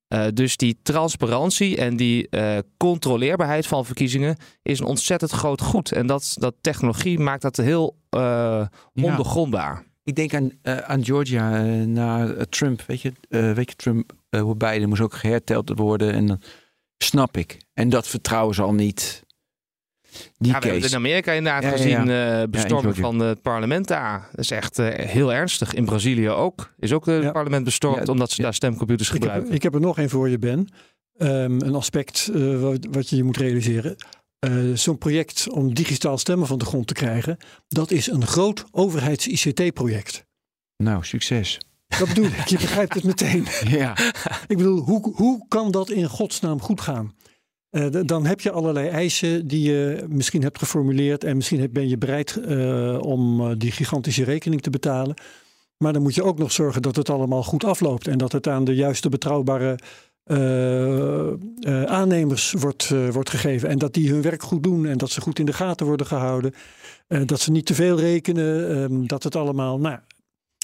Eh, 0.09 0.27
dus 0.35 0.57
die 0.57 0.79
transparantie 0.83 1.77
en 1.77 1.97
die 1.97 2.29
eh, 2.29 2.59
controleerbaarheid 2.77 3.67
van 3.67 3.85
verkiezingen 3.85 4.37
is 4.63 4.79
een 4.79 4.87
ontzettend 4.87 5.31
groot 5.31 5.61
goed. 5.61 5.93
En 5.93 6.07
dat, 6.07 6.37
dat 6.39 6.55
technologie 6.61 7.19
maakt 7.19 7.43
dat 7.43 7.57
heel 7.57 7.97
Ja. 8.11 8.71
ondoorgrondbaar. 8.95 9.85
Ik 10.05 10.15
denk 10.15 10.35
aan, 10.35 10.51
aan 10.63 11.05
Georgia 11.05 11.61
na 11.85 12.27
eh, 12.27 12.43
Trump. 12.43 12.83
Weet 12.87 13.01
je, 13.01 13.13
weet 13.29 13.71
je 13.71 13.77
Trump, 13.77 14.13
hoe 14.31 14.57
Biden 14.57 14.89
moest 14.89 15.01
ook 15.01 15.15
geherteld 15.15 15.73
worden. 15.79 16.13
En 16.13 16.27
dan 16.27 16.41
snap 16.99 17.37
ik. 17.37 17.59
En 17.75 17.89
dat 17.89 18.09
vertrouwen 18.09 18.55
ze 18.55 18.63
al 18.63 18.75
niet. 18.75 19.23
Die 20.39 20.53
Ja, 20.53 20.59
we 20.59 20.65
hebben 20.65 20.83
het 20.83 20.91
in 20.91 20.97
Amerika 20.97 21.33
inderdaad 21.33 21.63
Ja, 21.63 21.71
gezien, 21.71 22.07
ja. 22.07 22.43
eh, 22.43 22.93
van 22.95 23.19
het 23.19 23.43
parlement 23.43 23.87
daar. 23.89 24.29
Dat 24.31 24.41
is 24.45 24.51
echt 24.51 24.79
eh, 24.79 25.07
heel 25.09 25.33
ernstig. 25.33 25.75
In 25.75 25.85
Brazilië 25.85 26.29
ook. 26.29 26.75
Is 26.79 26.93
ook 26.93 27.07
het 27.07 27.23
Ja. 27.23 27.31
parlement 27.31 27.65
bestormd 27.65 28.07
Ja, 28.07 28.13
omdat 28.13 28.31
ze 28.31 28.37
ja. 28.37 28.43
daar 28.43 28.55
stemcomputers 28.55 29.09
Ik 29.09 29.15
heb, 29.15 29.23
gebruiken. 29.23 29.55
ik 29.55 29.63
heb 29.63 29.75
er 29.75 29.81
nog 29.81 29.99
één 29.99 30.11
voor 30.11 30.29
je, 30.29 30.39
Ben. 30.39 30.69
Ehm, 31.19 31.61
een 31.61 31.75
aspect 31.75 32.31
eh, 32.35 32.61
wat, 32.61 32.87
wat 32.91 33.09
je 33.09 33.17
je 33.17 33.25
moet 33.25 33.37
realiseren. 33.37 33.97
Eh, 34.39 34.53
Zo'n 34.75 34.99
project 34.99 35.49
om 35.51 35.75
digitaal 35.75 36.19
stemmen 36.19 36.47
van 36.47 36.59
de 36.59 36.65
grond 36.65 36.87
te 36.87 36.95
krijgen, 36.95 37.37
dat 37.69 37.91
is 37.91 38.07
een 38.07 38.27
groot 38.27 38.65
overheids-ICT-project. 38.71 40.25
Nou, 40.77 41.05
succes. 41.05 41.59
Dat 41.99 42.09
bedoel 42.09 42.25
ik, 42.25 42.47
je 42.55 42.57
begrijpt 42.57 42.95
het 42.95 43.05
meteen. 43.05 43.47
Ja, 43.69 43.97
Ik 44.47 44.57
bedoel, 44.57 44.79
hoe, 44.81 45.13
hoe 45.15 45.45
kan 45.49 45.71
dat 45.71 45.91
in 45.91 46.09
godsnaam 46.09 46.61
goed 46.61 46.81
gaan? 46.81 47.15
Uh, 47.73 47.87
dan 48.05 48.27
heb 48.27 48.41
je 48.41 48.51
allerlei 48.51 48.89
eisen 48.89 49.47
die 49.47 49.71
je 49.71 50.05
misschien 50.09 50.43
hebt 50.43 50.59
geformuleerd 50.59 51.25
en 51.25 51.37
misschien 51.37 51.69
ben 51.73 51.89
je 51.89 51.99
bereid 51.99 52.41
uh, 52.49 53.03
om 53.03 53.55
die 53.59 53.73
gigantische 53.73 54.25
rekening 54.25 54.63
te 54.63 54.71
betalen. 54.71 55.15
Maar 55.77 55.93
dan 55.93 56.03
moet 56.03 56.15
je 56.15 56.23
ook 56.23 56.39
nog 56.39 56.53
zorgen 56.53 56.83
dat 56.83 56.97
het 56.97 57.11
allemaal 57.11 57.43
goed 57.43 57.65
afloopt 57.65 58.09
en 58.09 58.19
dat 58.19 58.33
het 58.33 58.49
aan 58.49 58.65
de 58.65 58.75
juiste 58.75 59.09
betrouwbare 59.09 59.79
uh, 60.27 61.83
aannemers 61.85 62.53
wordt, 62.59 62.89
wordt 63.13 63.31
gegeven. 63.31 63.69
En 63.69 63.79
dat 63.79 63.95
die 63.95 64.11
hun 64.11 64.23
werk 64.23 64.43
goed 64.43 64.63
doen 64.63 64.87
en 64.87 64.99
dat 64.99 65.11
ze 65.11 65.21
goed 65.21 65.39
in 65.39 65.47
de 65.47 65.53
gaten 65.53 65.87
worden 65.87 66.07
gehouden. 66.07 66.55
dat 67.07 67.41
ze 67.41 67.51
niet 67.51 67.67
te 67.67 67.75
veel 67.75 67.99
rekenen. 67.99 68.69
Ehm, 68.69 69.07
dat 69.07 69.23
het 69.23 69.37
allemaal. 69.37 69.79
Nou, 69.79 69.99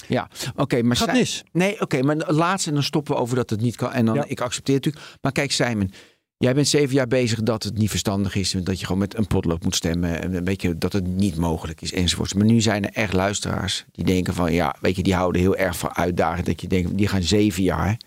ja, 0.07 0.29
oké, 0.55 0.81
maar 0.81 0.95
gaat 0.95 1.11
mis. 1.11 1.43
Nee, 1.51 1.81
oké, 1.81 2.01
maar 2.01 2.15
laatst 2.15 2.67
en 2.67 2.73
dan 2.73 2.83
stoppen 2.83 3.13
we 3.13 3.19
over 3.19 3.35
dat 3.35 3.49
het 3.49 3.61
niet 3.61 3.75
kan. 3.75 3.91
En 3.91 4.05
dan, 4.05 4.15
ja. 4.15 4.25
ik 4.27 4.41
accepteer 4.41 4.75
het 4.75 4.85
natuurlijk. 4.85 5.17
Maar 5.21 5.31
kijk, 5.31 5.51
Simon, 5.51 5.91
jij 6.39 6.53
bent 6.53 6.67
zeven 6.67 6.95
jaar 6.95 7.07
bezig 7.07 7.43
dat 7.43 7.63
het 7.63 7.77
niet 7.77 7.89
verstandig 7.89 8.35
is. 8.35 8.51
Dat 8.51 8.79
je 8.79 8.85
gewoon 8.85 9.01
met 9.01 9.17
een 9.17 9.27
potlood 9.27 9.63
moet 9.63 9.75
stemmen. 9.75 10.21
En 10.21 10.43
weet 10.43 10.61
je, 10.61 10.77
dat 10.77 10.93
het 10.93 11.07
niet 11.07 11.35
mogelijk 11.35 11.81
is 11.81 11.93
enzovoorts. 11.93 12.33
Maar 12.33 12.45
nu 12.45 12.61
zijn 12.61 12.85
er 12.85 12.93
echt 12.93 13.13
luisteraars 13.13 13.85
die 13.91 14.05
denken 14.05 14.33
van, 14.33 14.53
ja, 14.53 14.75
weet 14.81 14.95
je, 14.95 15.03
die 15.03 15.13
houden 15.15 15.41
heel 15.41 15.55
erg 15.55 15.77
van 15.77 15.95
uitdaging. 15.95 16.45
Dat 16.45 16.61
je 16.61 16.67
denkt, 16.67 16.97
die 16.97 17.07
gaan 17.07 17.23
zeven 17.23 17.63
jaar 17.63 17.97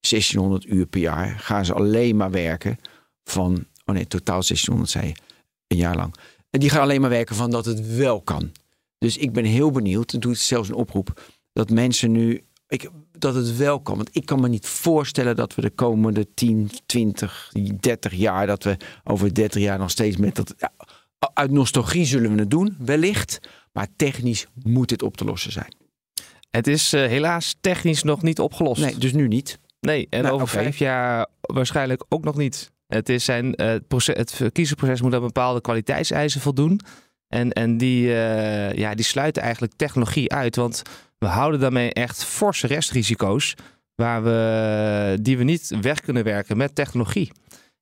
1600 0.00 0.66
uur 0.66 0.86
per 0.86 1.00
jaar 1.00 1.38
gaan 1.38 1.64
ze 1.64 1.74
alleen 1.74 2.16
maar 2.16 2.30
werken 2.30 2.78
van, 3.24 3.66
oh 3.84 3.94
nee, 3.94 4.06
totaal 4.06 4.42
1600 4.42 4.90
zei 4.90 5.06
je, 5.06 5.14
een 5.66 5.76
jaar 5.76 5.96
lang. 5.96 6.14
En 6.50 6.60
die 6.60 6.70
gaan 6.70 6.82
alleen 6.82 7.00
maar 7.00 7.10
werken 7.10 7.36
van 7.36 7.50
dat 7.50 7.64
het 7.64 7.96
wel 7.96 8.20
kan. 8.20 8.52
Dus 8.98 9.16
ik 9.16 9.32
ben 9.32 9.44
heel 9.44 9.70
benieuwd, 9.70 10.12
en 10.12 10.20
doe 10.20 10.34
zelfs 10.34 10.68
een 10.68 10.74
oproep, 10.74 11.22
dat 11.52 11.70
mensen 11.70 12.12
nu, 12.12 12.44
ik, 12.68 12.90
dat 13.24 13.34
het 13.34 13.56
wel 13.56 13.80
kan. 13.80 13.96
Want 13.96 14.08
ik 14.12 14.26
kan 14.26 14.40
me 14.40 14.48
niet 14.48 14.66
voorstellen 14.66 15.36
dat 15.36 15.54
we 15.54 15.62
de 15.62 15.70
komende 15.70 16.34
10, 16.34 16.70
20, 16.86 17.52
30 17.80 18.14
jaar, 18.14 18.46
dat 18.46 18.64
we 18.64 18.76
over 19.04 19.34
30 19.34 19.62
jaar 19.62 19.78
nog 19.78 19.90
steeds 19.90 20.16
met 20.16 20.36
dat, 20.36 20.54
ja, 20.58 20.72
uit 21.34 21.50
nostalgie 21.50 22.04
zullen 22.04 22.34
we 22.34 22.40
het 22.40 22.50
doen, 22.50 22.76
wellicht. 22.78 23.40
Maar 23.72 23.88
technisch 23.96 24.46
moet 24.62 24.88
dit 24.88 25.02
op 25.02 25.16
te 25.16 25.24
lossen 25.24 25.52
zijn. 25.52 25.74
Het 26.50 26.66
is 26.66 26.94
uh, 26.94 27.06
helaas 27.06 27.56
technisch 27.60 28.02
nog 28.02 28.22
niet 28.22 28.38
opgelost. 28.40 28.80
Nee, 28.80 28.96
dus 28.96 29.12
nu 29.12 29.28
niet. 29.28 29.58
Nee, 29.80 30.06
en 30.10 30.22
nou, 30.22 30.34
over 30.34 30.48
vijf 30.48 30.78
jaar 30.78 31.26
waarschijnlijk 31.40 32.04
ook 32.08 32.24
nog 32.24 32.36
niet. 32.36 32.72
Het, 32.86 33.08
is 33.08 33.24
zijn, 33.24 33.46
uh, 33.46 33.66
het, 33.66 33.88
proces, 33.88 34.16
het 34.16 34.32
verkiezingsproces 34.32 35.00
moet 35.02 35.14
aan 35.14 35.20
bepaalde 35.20 35.60
kwaliteitseisen 35.60 36.40
voldoen. 36.40 36.80
En, 37.34 37.52
en 37.52 37.76
die, 37.76 38.06
uh, 38.06 38.72
ja, 38.72 38.94
die 38.94 39.04
sluiten 39.04 39.42
eigenlijk 39.42 39.72
technologie 39.76 40.32
uit. 40.32 40.56
Want 40.56 40.82
we 41.18 41.26
houden 41.26 41.60
daarmee 41.60 41.92
echt 41.92 42.24
forse 42.24 42.66
restrisico's. 42.66 43.54
Waar 43.94 44.22
we, 44.22 45.18
die 45.20 45.38
we 45.38 45.44
niet 45.44 45.76
weg 45.80 46.00
kunnen 46.00 46.24
werken 46.24 46.56
met 46.56 46.74
technologie. 46.74 47.32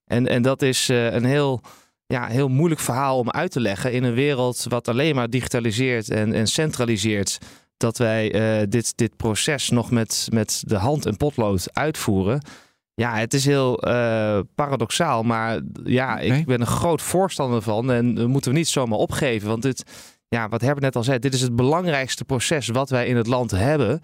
En, 0.05 0.27
en 0.27 0.43
dat 0.43 0.63
is 0.63 0.91
uh, 0.91 1.13
een 1.13 1.25
heel, 1.25 1.61
ja, 2.07 2.27
heel 2.27 2.49
moeilijk 2.49 2.81
verhaal 2.81 3.19
om 3.19 3.31
uit 3.31 3.51
te 3.51 3.61
leggen 3.61 3.93
in 3.93 4.05
een 4.05 4.15
wereld 4.15 4.67
wat 4.69 4.89
alleen 4.89 5.15
maar 5.15 5.31
digitaliseert 5.31 6.11
en, 6.11 6.33
en 6.33 6.47
centraliseert 6.47 7.39
dat 7.77 7.99
wij 7.99 8.35
uh, 8.35 8.67
dit, 8.69 8.93
dit 8.97 9.17
proces 9.17 9.71
nog 9.71 9.91
met, 9.91 10.29
met 10.31 10.63
de 10.67 10.77
hand 10.77 11.07
en 11.07 11.17
potlood 11.17 11.69
uitvoeren. 11.73 12.41
Ja, 13.03 13.15
het 13.15 13.35
is 13.35 13.45
heel 13.45 13.89
uh, 13.89 14.39
paradoxaal, 14.55 15.23
maar 15.23 15.61
ja, 15.85 16.19
ik 16.19 16.47
ben 16.47 16.61
een 16.61 16.67
groot 16.67 17.03
voorstander 17.03 17.63
van 17.63 17.93
en 17.93 18.15
we 18.15 18.27
moeten 18.27 18.53
we 18.53 18.57
niet 18.57 18.69
zomaar 18.69 18.99
opgeven. 18.99 19.49
Want 19.49 19.63
dit, 19.63 19.85
ja, 20.29 20.49
wat 20.49 20.61
Herbert 20.61 20.85
net 20.85 20.97
al 20.97 21.05
zei, 21.05 21.19
dit 21.19 21.35
is 21.35 21.41
het 21.41 21.57
belangrijkste 21.57 22.25
proces 22.25 22.69
wat 22.69 22.91
wij 22.91 23.07
in 23.07 23.17
het 23.17 23.27
land 23.27 23.51
hebben. 23.51 24.01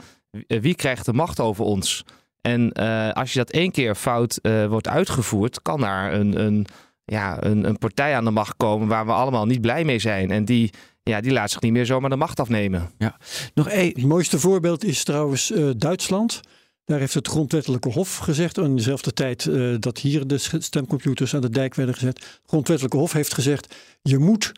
Wie 0.47 0.75
krijgt 0.75 1.05
de 1.05 1.13
macht 1.13 1.41
over 1.41 1.65
ons? 1.65 2.05
En 2.41 2.73
uh, 2.81 3.13
als 3.13 3.33
je 3.33 3.39
dat 3.39 3.51
één 3.51 3.71
keer 3.71 3.95
fout 3.95 4.39
uh, 4.43 4.67
wordt 4.67 4.89
uitgevoerd, 4.89 5.63
kan 5.63 5.81
daar 5.81 6.13
een, 6.13 6.41
een, 6.41 6.67
ja, 7.05 7.45
een, 7.45 7.65
een 7.65 7.79
partij 7.79 8.17
aan 8.17 8.25
de 8.25 8.31
macht 8.31 8.57
komen 8.57 8.89
waar 8.89 9.07
we 9.07 9.13
allemaal 9.13 9.47
niet 9.47 9.61
blij 9.61 9.85
mee 9.85 9.99
zijn. 9.99 10.31
En 10.31 10.45
die 10.45 10.71
ja, 11.03 11.21
die 11.21 11.33
laat 11.33 11.51
zich 11.51 11.61
niet 11.61 11.73
meer 11.73 11.87
zomaar 11.87 12.11
de 12.11 12.17
macht 12.17 12.41
afnemen. 12.41 12.91
Ja. 12.99 13.17
Nog 13.55 13.69
één. 13.69 13.93
Het 13.93 14.03
mooiste 14.03 14.39
voorbeeld 14.39 14.85
is 14.85 15.05
trouwens 15.05 15.51
uh, 15.51 15.71
Duitsland. 15.77 16.41
Daar 16.89 16.99
heeft 16.99 17.15
het 17.15 17.29
grondwettelijke 17.29 17.89
hof 17.89 18.17
gezegd, 18.17 18.59
in 18.59 18.77
dezelfde 18.77 19.13
tijd 19.13 19.45
uh, 19.45 19.77
dat 19.79 19.99
hier 19.99 20.27
de 20.27 20.39
stemcomputers 20.39 21.35
aan 21.35 21.41
de 21.41 21.51
dijk 21.51 21.75
werden 21.75 21.95
gezet. 21.95 22.19
Het 22.19 22.41
grondwettelijke 22.47 22.97
hof 22.97 23.13
heeft 23.13 23.35
gezegd, 23.35 23.75
je 24.03 24.19
moet 24.19 24.53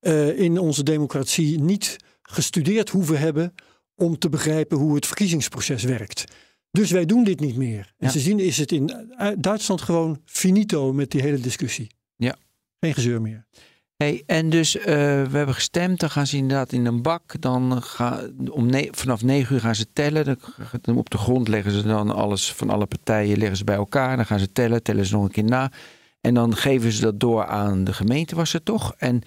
uh, 0.00 0.38
in 0.38 0.58
onze 0.58 0.82
democratie 0.82 1.60
niet 1.60 1.96
gestudeerd 2.22 2.88
hoeven 2.88 3.18
hebben 3.18 3.54
om 3.94 4.18
te 4.18 4.28
begrijpen 4.28 4.78
hoe 4.78 4.94
het 4.94 5.06
verkiezingsproces 5.06 5.82
werkt. 5.82 6.24
Dus 6.70 6.90
wij 6.90 7.06
doen 7.06 7.24
dit 7.24 7.40
niet 7.40 7.56
meer. 7.56 7.94
En 7.98 8.06
ja. 8.06 8.12
ze 8.12 8.20
zien 8.20 8.38
is 8.38 8.56
het 8.56 8.72
in 8.72 9.08
Duitsland 9.38 9.82
gewoon 9.82 10.20
finito 10.24 10.92
met 10.92 11.10
die 11.10 11.20
hele 11.20 11.40
discussie. 11.40 11.90
Ja. 12.16 12.36
Geen 12.80 12.94
gezeur 12.94 13.20
meer. 13.20 13.46
Hey, 13.96 14.22
en 14.26 14.50
dus 14.50 14.76
uh, 14.76 14.84
we 14.84 15.36
hebben 15.36 15.54
gestemd, 15.54 16.00
dan 16.00 16.10
gaan 16.10 16.26
ze 16.26 16.36
inderdaad 16.36 16.72
in 16.72 16.86
een 16.86 17.02
bak. 17.02 17.40
Dan 17.40 17.82
gaan, 17.82 18.50
om 18.50 18.70
vanaf 18.90 19.22
negen 19.22 19.54
uur 19.54 19.60
gaan 19.60 19.74
ze 19.74 19.92
tellen. 19.92 20.38
Dan, 20.80 20.96
op 20.96 21.10
de 21.10 21.18
grond 21.18 21.48
leggen 21.48 21.72
ze 21.72 21.82
dan 21.82 22.10
alles 22.10 22.52
van 22.52 22.70
alle 22.70 22.86
partijen 22.86 23.38
leggen 23.38 23.56
ze 23.56 23.64
bij 23.64 23.76
elkaar. 23.76 24.16
Dan 24.16 24.26
gaan 24.26 24.38
ze 24.38 24.52
tellen, 24.52 24.82
tellen 24.82 25.06
ze 25.06 25.14
nog 25.14 25.24
een 25.24 25.30
keer 25.30 25.44
na. 25.44 25.72
En 26.20 26.34
dan 26.34 26.56
geven 26.56 26.92
ze 26.92 27.00
dat 27.00 27.20
door 27.20 27.46
aan 27.46 27.84
de 27.84 27.92
gemeente, 27.92 28.34
was 28.34 28.52
het 28.52 28.64
toch? 28.64 28.94
En, 28.96 29.22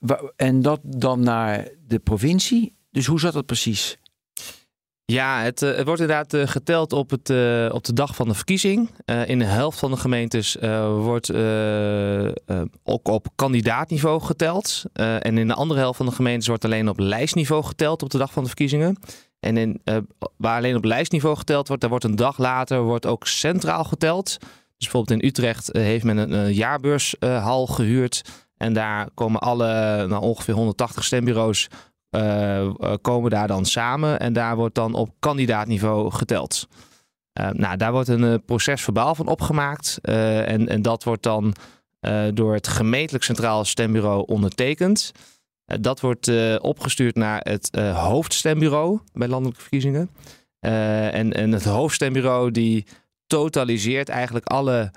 uh, 0.00 0.16
en 0.36 0.62
dat 0.62 0.80
dan 0.82 1.20
naar 1.20 1.68
de 1.86 1.98
provincie. 1.98 2.76
Dus 2.90 3.06
hoe 3.06 3.20
zat 3.20 3.32
dat 3.32 3.46
precies? 3.46 3.98
Ja, 5.12 5.40
het, 5.42 5.60
het, 5.60 5.84
wordt 5.84 6.00
inderdaad 6.00 6.50
geteld 6.50 6.92
op, 6.92 7.10
het, 7.10 7.30
op 7.72 7.84
de 7.84 7.92
dag 7.92 8.16
van 8.16 8.28
de 8.28 8.34
verkiezing. 8.34 8.90
in 9.26 9.38
de 9.38 9.44
helft 9.44 9.78
van 9.78 9.90
de 9.90 9.96
gemeentes 9.96 10.56
wordt 10.98 11.30
ook 12.84 13.08
op 13.08 13.26
kandidaatniveau 13.34 14.20
geteld. 14.20 14.82
en 14.92 15.38
in 15.38 15.48
de 15.48 15.54
andere 15.54 15.80
helft 15.80 15.96
van 15.96 16.06
de 16.06 16.12
gemeentes 16.12 16.48
wordt 16.48 16.64
alleen 16.64 16.88
op 16.88 16.98
lijstniveau 16.98 17.64
geteld 17.64 18.02
op 18.02 18.10
de 18.10 18.18
dag 18.18 18.32
van 18.32 18.42
de 18.42 18.48
verkiezingen. 18.48 18.98
En 19.40 19.56
in, 19.56 19.82
waar 20.36 20.56
alleen 20.56 20.76
op 20.76 20.84
lijstniveau 20.84 21.36
geteld 21.36 21.66
wordt, 21.66 21.82
daar 21.82 21.90
wordt 21.90 22.04
een 22.04 22.16
dag 22.16 22.38
later 22.38 22.82
wordt 22.82 23.06
ook 23.06 23.26
centraal 23.26 23.84
geteld. 23.84 24.36
Dus 24.76 24.88
bijvoorbeeld 24.88 25.20
in 25.22 25.28
Utrecht 25.28 25.68
heeft 25.72 26.04
men 26.04 26.32
een, 26.32 26.54
jaarbeurshal 26.54 27.66
gehuurd. 27.66 28.22
En 28.56 28.72
daar 28.72 29.08
komen 29.14 29.40
alle 29.40 29.66
nou, 30.06 30.22
ongeveer 30.22 30.54
180 30.54 31.04
stembureaus 31.04 31.68
komen 33.00 33.30
daar 33.30 33.48
dan 33.48 33.64
samen 33.64 34.20
en 34.20 34.32
daar 34.32 34.56
wordt 34.56 34.74
dan 34.74 34.94
op 34.94 35.10
kandidaatniveau 35.18 36.10
geteld. 36.10 36.68
Uh, 37.40 37.50
nou, 37.50 37.76
daar 37.76 37.92
wordt 37.92 38.08
een 38.08 38.44
proces 38.44 38.82
verbaal 38.82 39.14
van 39.14 39.26
opgemaakt 39.26 39.98
en, 40.02 40.68
en 40.68 40.82
dat 40.82 41.04
wordt 41.04 41.22
dan 41.22 41.54
door 42.34 42.54
het 42.54 42.68
gemeentelijk 42.68 43.24
centraal 43.24 43.64
stembureau 43.64 44.24
ondertekend. 44.26 45.12
dat 45.64 46.00
wordt 46.00 46.30
opgestuurd 46.60 47.14
naar 47.14 47.40
het 47.42 47.78
hoofdstembureau 47.94 49.00
bij 49.12 49.28
landelijke 49.28 49.60
verkiezingen. 49.60 50.10
en, 50.60 51.32
en 51.32 51.52
het 51.52 51.64
hoofdstembureau 51.64 52.50
die 52.50 52.86
totaliseert 53.26 54.08
eigenlijk 54.08 54.46
alle 54.46 54.90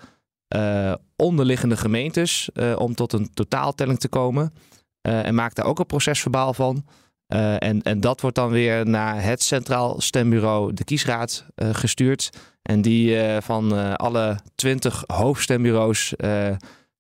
onderliggende 1.16 1.78
gemeentes 1.78 2.50
om 2.76 2.96
tot 2.96 3.14
een 3.14 3.34
totaaltelling 3.34 4.00
te 4.00 4.08
komen. 4.08 4.54
En 5.02 5.36
maakt 5.36 5.56
daar 5.56 5.66
ook 5.66 5.80
een 5.80 5.86
procesverbaal 5.86 6.54
van. 6.54 6.86
Uh, 7.34 7.54
en, 7.54 7.82
en 7.82 8.00
dat 8.00 8.22
wordt 8.22 8.36
dan 8.36 8.50
weer 8.50 8.86
naar 8.86 9.24
het 9.24 9.44
Centraal 9.44 10.02
Stembureau, 10.02 10.74
de 10.74 10.84
kiesraad, 10.84 11.46
uh, 11.56 11.70
gestuurd. 11.72 12.30
En 12.62 12.82
die 12.82 13.18
van 13.42 13.98
alle 13.98 14.40
twintig 14.56 15.04
hoofdstembureaus 15.08 16.14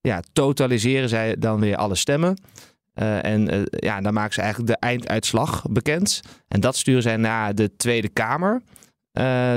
ja, 0.02 0.22
totaliseren 0.34 1.10
zij 1.10 1.36
dan 1.40 1.60
weer 1.60 1.76
alle 1.76 1.96
stemmen. 1.96 2.42
en 2.94 3.68
ja, 3.70 4.02
dan 4.02 4.14
maken 4.14 4.34
ze 4.34 4.42
eigenlijk 4.42 4.72
de 4.72 4.88
einduitslag 4.88 5.64
bekend. 5.70 6.22
En 6.48 6.60
dat 6.60 6.76
sturen 6.76 7.02
zij 7.02 7.18
naar 7.18 7.56
de 7.56 7.76
Tweede 7.76 8.10
Kamer 8.10 8.62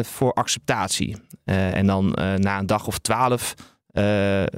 voor 0.02 0.32
acceptatie. 0.32 1.16
en 1.44 1.86
dan 1.86 2.18
na 2.36 2.58
een 2.58 2.66
dag 2.66 2.86
of 2.86 2.98
twaalf 2.98 3.54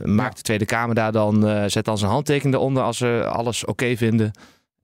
maakt 0.05 0.37
de 0.37 0.42
Tweede 0.42 0.64
Kamer 0.64 0.94
daar 0.94 1.12
dan, 1.12 1.70
zet 1.70 1.85
dan 1.85 1.98
zijn 1.98 2.11
handtekening 2.11 2.55
eronder 2.55 2.83
als 2.83 2.96
ze 2.96 3.24
alles 3.29 3.64
oké 3.64 3.96
vinden. 3.96 4.33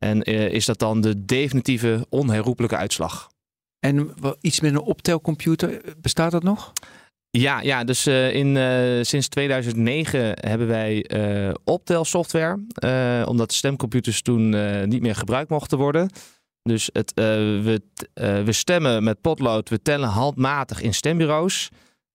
En 0.04 0.30
uh, 0.30 0.52
is 0.52 0.64
dat 0.64 0.78
dan 0.78 1.00
de 1.00 1.24
definitieve 1.24 2.06
onherroepelijke 2.08 2.76
uitslag. 2.76 3.30
En 3.78 4.14
iets 4.40 4.60
met 4.60 4.72
een 4.72 4.80
optelcomputer, 4.80 5.82
bestaat 5.96 6.30
dat 6.30 6.42
nog? 6.42 6.72
Ja, 7.30 7.60
ja 7.60 7.84
dus 7.84 8.06
in, 8.06 8.56
sinds 9.06 9.28
2009 9.28 10.20
hebben 10.40 10.66
wij 10.66 11.10
optelsoftware. 11.64 12.58
omdat 13.26 13.52
stemcomputers 13.52 14.22
toen 14.22 14.48
niet 14.88 15.02
meer 15.02 15.14
gebruikt 15.14 15.50
mochten 15.50 15.78
worden. 15.78 16.10
Dus 16.62 16.90
het, 16.92 17.12
we, 17.14 17.82
we 18.44 18.52
stemmen 18.52 19.04
met 19.04 19.20
potlood, 19.20 19.68
we 19.68 19.82
tellen 19.82 20.08
handmatig 20.08 20.80
in 20.80 20.94
stembureaus. 20.94 21.68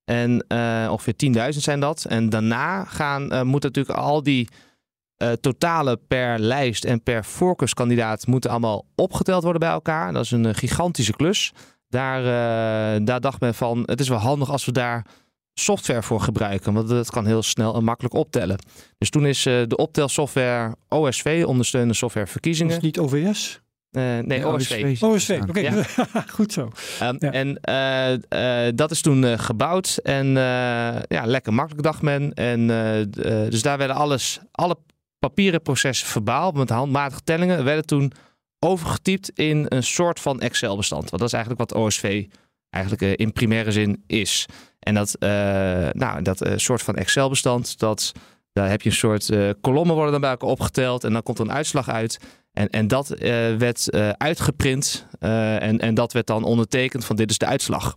En 0.04 0.45
ongeveer 0.89 1.54
10.000 1.54 1.58
zijn 1.58 1.80
dat. 1.80 2.06
En 2.06 2.30
daarna 2.30 2.84
gaan, 2.84 3.48
moeten 3.48 3.71
natuurlijk 3.71 4.00
al 4.00 4.24
die 4.24 4.50
uh, 5.17 5.32
totalen 5.32 5.99
per 6.08 6.39
lijst 6.39 6.86
en 6.86 7.04
per 7.04 7.25
voorkeurskandidaat 7.25 8.28
moeten 8.28 8.49
allemaal 8.49 8.86
opgeteld 8.95 9.43
worden 9.43 9.60
bij 9.62 9.69
elkaar. 9.69 10.13
Dat 10.13 10.23
is 10.23 10.32
een 10.32 10.56
gigantische 10.56 11.13
klus. 11.13 11.51
Daar, 11.89 12.23
daar 13.06 13.21
dacht 13.21 13.39
men 13.39 13.54
van, 13.54 13.84
het 13.86 13.99
is 13.99 14.10
wel 14.10 14.17
handig 14.17 14.49
als 14.51 14.65
we 14.65 14.71
daar 14.71 15.06
software 15.54 16.04
voor 16.04 16.21
gebruiken. 16.21 16.73
Want 16.73 16.88
dat 16.88 17.12
kan 17.12 17.25
heel 17.25 17.43
snel 17.43 17.75
en 17.75 17.84
makkelijk 17.84 18.13
optellen. 18.13 18.58
Dus 18.97 19.10
toen 19.10 19.25
is 19.25 19.45
uh, 19.45 19.62
de 19.67 19.75
optelsoftware 19.75 20.75
OSV, 20.89 21.43
ondersteunende 21.47 21.93
software 21.93 22.28
verkiezingen. 22.28 22.73
Dus 22.73 22.84
niet 22.84 22.99
OVS? 22.99 23.60
Uh, 23.91 24.01
nee, 24.19 24.39
Ja, 24.39 24.45
OSV. 24.47 24.97
OSV, 25.01 25.39
oké. 25.47 25.60
Ja. 25.60 25.84
Goed 26.36 26.54
zo. 26.54 26.62
Um, 27.04 27.15
Ja. 27.19 27.32
En 27.32 27.58
eh, 27.62 28.67
eh, 28.67 28.73
dat 28.75 28.91
is 28.91 29.01
toen 29.01 29.23
eh, 29.25 29.39
gebouwd. 29.39 29.99
En 30.04 30.28
eh, 30.28 31.01
ja, 31.08 31.25
lekker 31.25 31.54
makkelijk 31.54 31.84
dacht 31.84 32.01
men. 32.01 32.34
En, 32.34 32.69
eh, 32.69 33.01
eh, 33.01 33.51
dus 33.51 33.62
daar 33.62 33.78
werden 33.78 33.95
alles, 33.95 34.39
alle 34.51 34.78
papieren 35.19 35.62
processen 35.62 36.08
verbaal 36.08 36.51
met 36.51 36.69
handmatige 36.69 37.21
tellingen 37.23 37.63
werden 37.63 37.86
toen 37.86 38.12
overgetypt 38.60 39.30
in 39.30 39.65
een 39.69 39.84
soort 39.84 40.19
van 40.19 40.41
Excel-bestand. 40.41 41.10
Want 41.10 41.21
dat 41.21 41.28
is 41.28 41.34
eigenlijk 41.34 41.69
wat 41.69 41.82
OSV 41.82 42.25
eigenlijk 42.69 43.01
eh, 43.01 43.25
in 43.25 43.34
primaire 43.34 43.71
zin 43.71 44.04
is. 44.08 44.45
En 44.80 44.93
dat, 44.93 45.15
eh, 45.15 45.30
nou, 45.91 46.21
dat 46.21 46.41
eh, 46.41 46.54
soort 46.56 46.82
van 46.82 46.95
Excel-bestand, 46.95 47.80
dat, 47.80 48.12
daar 48.51 48.69
heb 48.69 48.82
je 48.82 48.89
een 48.89 48.95
soort 48.95 49.30
kolommen 49.62 49.95
worden 49.95 50.12
dan 50.12 50.21
bij 50.21 50.30
elkaar 50.30 50.49
opgeteld 50.49 51.04
en 51.04 51.13
dan 51.13 51.23
komt 51.23 51.39
er 51.39 51.45
een 51.45 51.51
uitslag 51.51 51.89
uit. 51.89 52.19
En, 52.51 52.69
en 52.69 52.88
dat 52.88 53.08
werd 53.58 53.91
uitgeprint 54.17 55.08
en, 55.19 55.80
en 55.80 55.93
dat 55.93 56.13
werd 56.13 56.28
dan 56.28 56.43
ondertekend 56.43 57.06
van 57.06 57.15
dit 57.15 57.30
is 57.30 57.38
de 57.38 57.45
uitslag. 57.45 57.95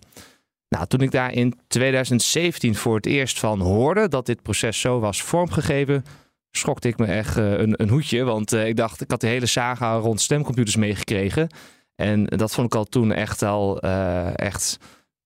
Nou, 0.68 0.86
toen 0.86 1.00
ik 1.00 1.10
daar 1.10 1.32
in 1.32 1.58
2017 1.68 2.74
voor 2.74 2.96
het 2.96 3.06
eerst 3.06 3.38
van 3.38 3.60
hoorde 3.60 4.08
dat 4.08 4.26
dit 4.26 4.42
proces 4.42 4.80
zo 4.80 5.00
was 5.00 5.22
vormgegeven, 5.22 6.04
schokte 6.50 6.88
ik 6.88 6.98
me 6.98 7.06
echt 7.06 7.36
eh, 7.36 7.58
een, 7.58 7.82
een 7.82 7.88
hoedje. 7.88 8.24
Want 8.24 8.52
eh, 8.52 8.66
ik 8.66 8.76
dacht, 8.76 9.00
ik 9.00 9.10
had 9.10 9.20
de 9.20 9.26
hele 9.26 9.46
saga 9.46 9.94
rond 9.96 10.20
stemcomputers 10.20 10.76
meegekregen. 10.76 11.48
En 11.94 12.24
dat 12.24 12.52
vond 12.52 12.66
ik 12.66 12.74
al 12.74 12.84
toen 12.84 13.12
echt 13.12 13.42
al 13.42 13.80
eh, 13.80 14.38
echt. 14.38 14.78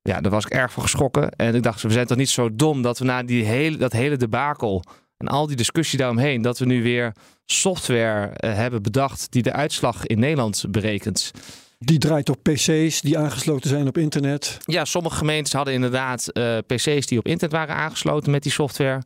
Ja, 0.03 0.21
daar 0.21 0.33
was 0.33 0.45
ik 0.45 0.53
erg 0.53 0.73
voor 0.73 0.83
geschrokken. 0.83 1.31
En 1.31 1.55
ik 1.55 1.63
dacht, 1.63 1.83
we 1.83 1.91
zijn 1.91 2.07
toch 2.07 2.17
niet 2.17 2.31
zo 2.31 2.55
dom 2.55 2.83
dat 2.83 2.99
we 2.99 3.05
na 3.05 3.23
die 3.23 3.45
hele, 3.45 3.77
dat 3.77 3.93
hele 3.93 4.17
debakel 4.17 4.85
en 5.17 5.29
al 5.29 5.47
die 5.47 5.57
discussie 5.57 5.99
daaromheen, 5.99 6.43
dat 6.43 6.59
we 6.59 6.65
nu 6.65 6.83
weer 6.83 7.13
software 7.45 8.31
hebben 8.47 8.83
bedacht 8.83 9.27
die 9.31 9.43
de 9.43 9.53
uitslag 9.53 10.07
in 10.07 10.19
Nederland 10.19 10.65
berekent. 10.69 11.31
Die 11.79 11.99
draait 11.99 12.29
op 12.29 12.43
PC's 12.43 13.01
die 13.01 13.19
aangesloten 13.19 13.69
zijn 13.69 13.89
op 13.89 13.99
internet. 13.99 14.59
Ja, 14.65 14.85
sommige 14.85 15.17
gemeentes 15.17 15.53
hadden 15.53 15.75
inderdaad 15.75 16.33
PC's 16.67 17.07
die 17.07 17.19
op 17.19 17.27
internet 17.27 17.57
waren 17.57 17.75
aangesloten 17.75 18.31
met 18.31 18.43
die 18.43 18.53
software. 18.53 19.03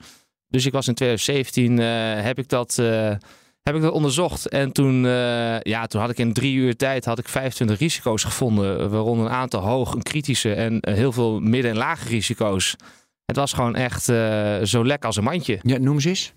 Dus 0.57 0.67
ik 0.67 0.73
was 0.73 0.89
in 0.89 0.95
2017, 0.95 1.79
eh, 1.79 2.25
heb, 2.25 2.39
ik 2.39 2.49
dat, 2.49 2.79
eh, 2.79 3.11
heb 3.63 3.75
ik 3.75 3.81
dat 3.81 3.93
onderzocht. 3.93 4.49
En 4.49 4.73
toen, 4.73 5.07
eh, 5.07 5.61
ja, 5.61 5.87
toen 5.87 6.01
had 6.01 6.11
ik 6.11 6.19
in 6.19 6.33
drie 6.33 6.55
uur 6.55 6.77
tijd 6.77 7.05
had 7.05 7.19
ik 7.19 7.29
25 7.29 7.79
risico's 7.79 8.25
gevonden. 8.25 8.91
Waaronder 8.91 9.27
een 9.27 9.33
aantal 9.33 9.61
hoog, 9.61 9.93
een 9.95 10.03
kritische 10.03 10.55
en 10.55 10.79
heel 10.81 11.13
veel 11.13 11.41
midden- 11.41 11.71
en 11.71 11.77
lage 11.77 12.09
risico's. 12.09 12.77
Het 13.25 13.37
was 13.37 13.53
gewoon 13.53 13.75
echt 13.75 14.05
zo 14.69 14.85
lekker 14.85 15.07
als 15.07 15.17
een 15.17 15.25
mandje. 15.25 15.59
Ja, 15.63 15.79
noem 15.79 16.01
ze 16.01 16.09
eens. 16.09 16.33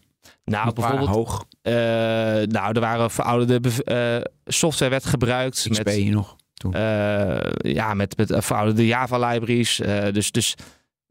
Nou, 0.46 0.74
bijvoorbeeld, 0.74 1.10
hoog. 1.10 1.46
nou, 2.52 2.74
er 2.74 2.80
waren 2.80 3.12
verouderde 3.12 3.62
software 4.46 4.92
werd 4.92 5.06
gebruikt. 5.06 5.68
XP 5.70 5.86
met, 5.86 6.06
nog. 6.06 6.36
eh, 6.72 7.38
ja, 7.74 7.94
met, 7.94 8.18
met 8.18 8.34
verouderde 8.38 8.86
Java-libraries. 8.86 9.82
Dus, 10.12 10.32
dus 10.32 10.56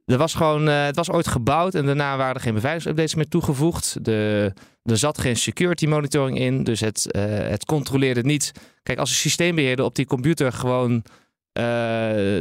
er 0.08 0.18
was 0.18 0.34
gewoon, 0.34 0.68
eh, 0.68 0.84
het 0.84 0.96
was 0.96 1.10
ooit 1.10 1.26
gebouwd 1.26 1.74
en 1.74 1.86
daarna 1.86 2.16
waren 2.16 2.34
er 2.34 2.40
geen 2.40 2.54
beveiligingsupdates 2.54 3.14
meer 3.14 3.28
toegevoegd. 3.28 4.04
De, 4.04 4.52
er 4.84 4.96
zat 4.98 5.18
geen 5.18 5.36
security 5.36 5.86
monitoring 5.86 6.38
in, 6.38 6.64
dus 6.64 6.80
het, 6.80 7.12
eh, 7.12 7.22
het 7.24 7.64
controleerde 7.64 8.22
niet. 8.22 8.52
Kijk, 8.82 8.98
als 8.98 9.10
een 9.10 9.16
systeembeheerder 9.16 9.84
op 9.84 9.94
die 9.94 10.06
computer 10.06 10.52
gewoon, 10.52 11.04
eh, 11.52 11.64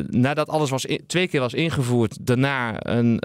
nadat 0.07 0.49
alles 0.49 0.69
was 0.69 0.85
twee 1.07 1.27
keer 1.27 1.39
was 1.39 1.53
ingevoerd, 1.53 2.25
daarna 2.25 2.87
een, 2.87 3.21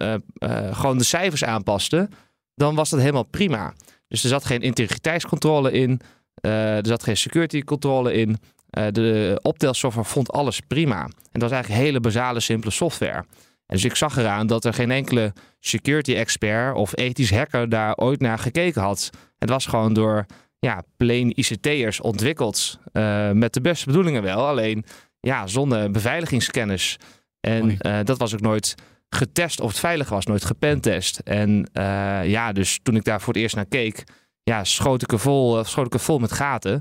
gewoon 0.73 0.99
de 0.99 1.05
cijfers 1.05 1.45
aanpaste, 1.45 2.09
dan 2.55 2.75
was 2.75 2.91
dat 2.91 3.01
helemaal 3.01 3.23
prima. 3.23 3.75
Dus 4.09 4.23
er 4.23 4.29
zat 4.29 4.45
geen 4.45 4.61
integriteitscontrole 4.61 5.73
in, 5.73 6.01
er 6.41 6.87
zat 6.87 7.03
geen 7.03 7.17
security 7.17 7.63
controle 7.63 8.13
in. 8.13 8.39
De 8.71 9.39
optelsoftware 9.43 10.09
vond 10.09 10.33
alles 10.33 10.61
prima. 10.61 11.03
En 11.03 11.41
dat 11.41 11.43
was 11.43 11.51
eigenlijk 11.51 11.83
hele 11.83 12.01
basale, 12.01 12.41
simpele 12.41 12.73
software. 12.73 13.25
Dus 13.73 13.85
ik 13.85 13.95
zag 13.97 14.17
eraan 14.17 14.47
dat 14.47 14.65
er 14.65 14.75
geen 14.75 14.91
enkele 14.91 15.33
security 15.61 16.15
expert 16.15 16.75
of 16.77 16.97
ethisch 16.97 17.31
hacker 17.31 17.69
daar 17.69 17.97
ooit 17.97 18.21
naar 18.21 18.39
gekeken 18.39 18.83
had. 18.83 19.11
Het 19.39 19.49
was 19.49 19.67
gewoon 19.67 19.93
door 19.93 20.27
ja, 20.59 20.83
plain 20.97 21.33
ICT'ers 21.39 22.01
ontwikkeld. 22.01 22.79
eh, 22.93 23.31
met 23.31 23.55
de 23.55 23.61
beste 23.61 23.87
bedoelingen 23.87 24.23
wel, 24.23 24.47
alleen 24.47 24.85
ja, 25.21 25.47
zonder 25.47 25.91
beveiligingskennis. 25.91 26.97
En 27.41 27.79
eh, 27.79 27.99
dat 28.05 28.19
was 28.19 28.35
ook 28.35 28.41
nooit 28.41 28.75
getest 29.09 29.61
of 29.61 29.69
het 29.69 29.79
veilig 29.79 30.09
was, 30.09 30.27
nooit 30.27 30.45
gepentest. 30.45 31.19
En 31.19 31.71
eh, 31.73 32.29
ja, 32.29 32.53
dus 32.53 32.81
toen 32.83 32.97
ik 32.97 33.05
daar 33.05 33.21
voor 33.21 33.33
het 33.33 33.43
eerst 33.43 33.55
naar 33.57 33.67
keek, 33.67 34.05
ja, 34.43 34.65
schoot 34.65 35.03
ik 35.03 35.13
er 35.13 35.19
vol, 35.19 35.65
schoot 35.65 35.87
ik 35.87 35.95
er 35.95 36.01
vol 36.01 36.19
met 36.19 36.33
gaten. 36.33 36.81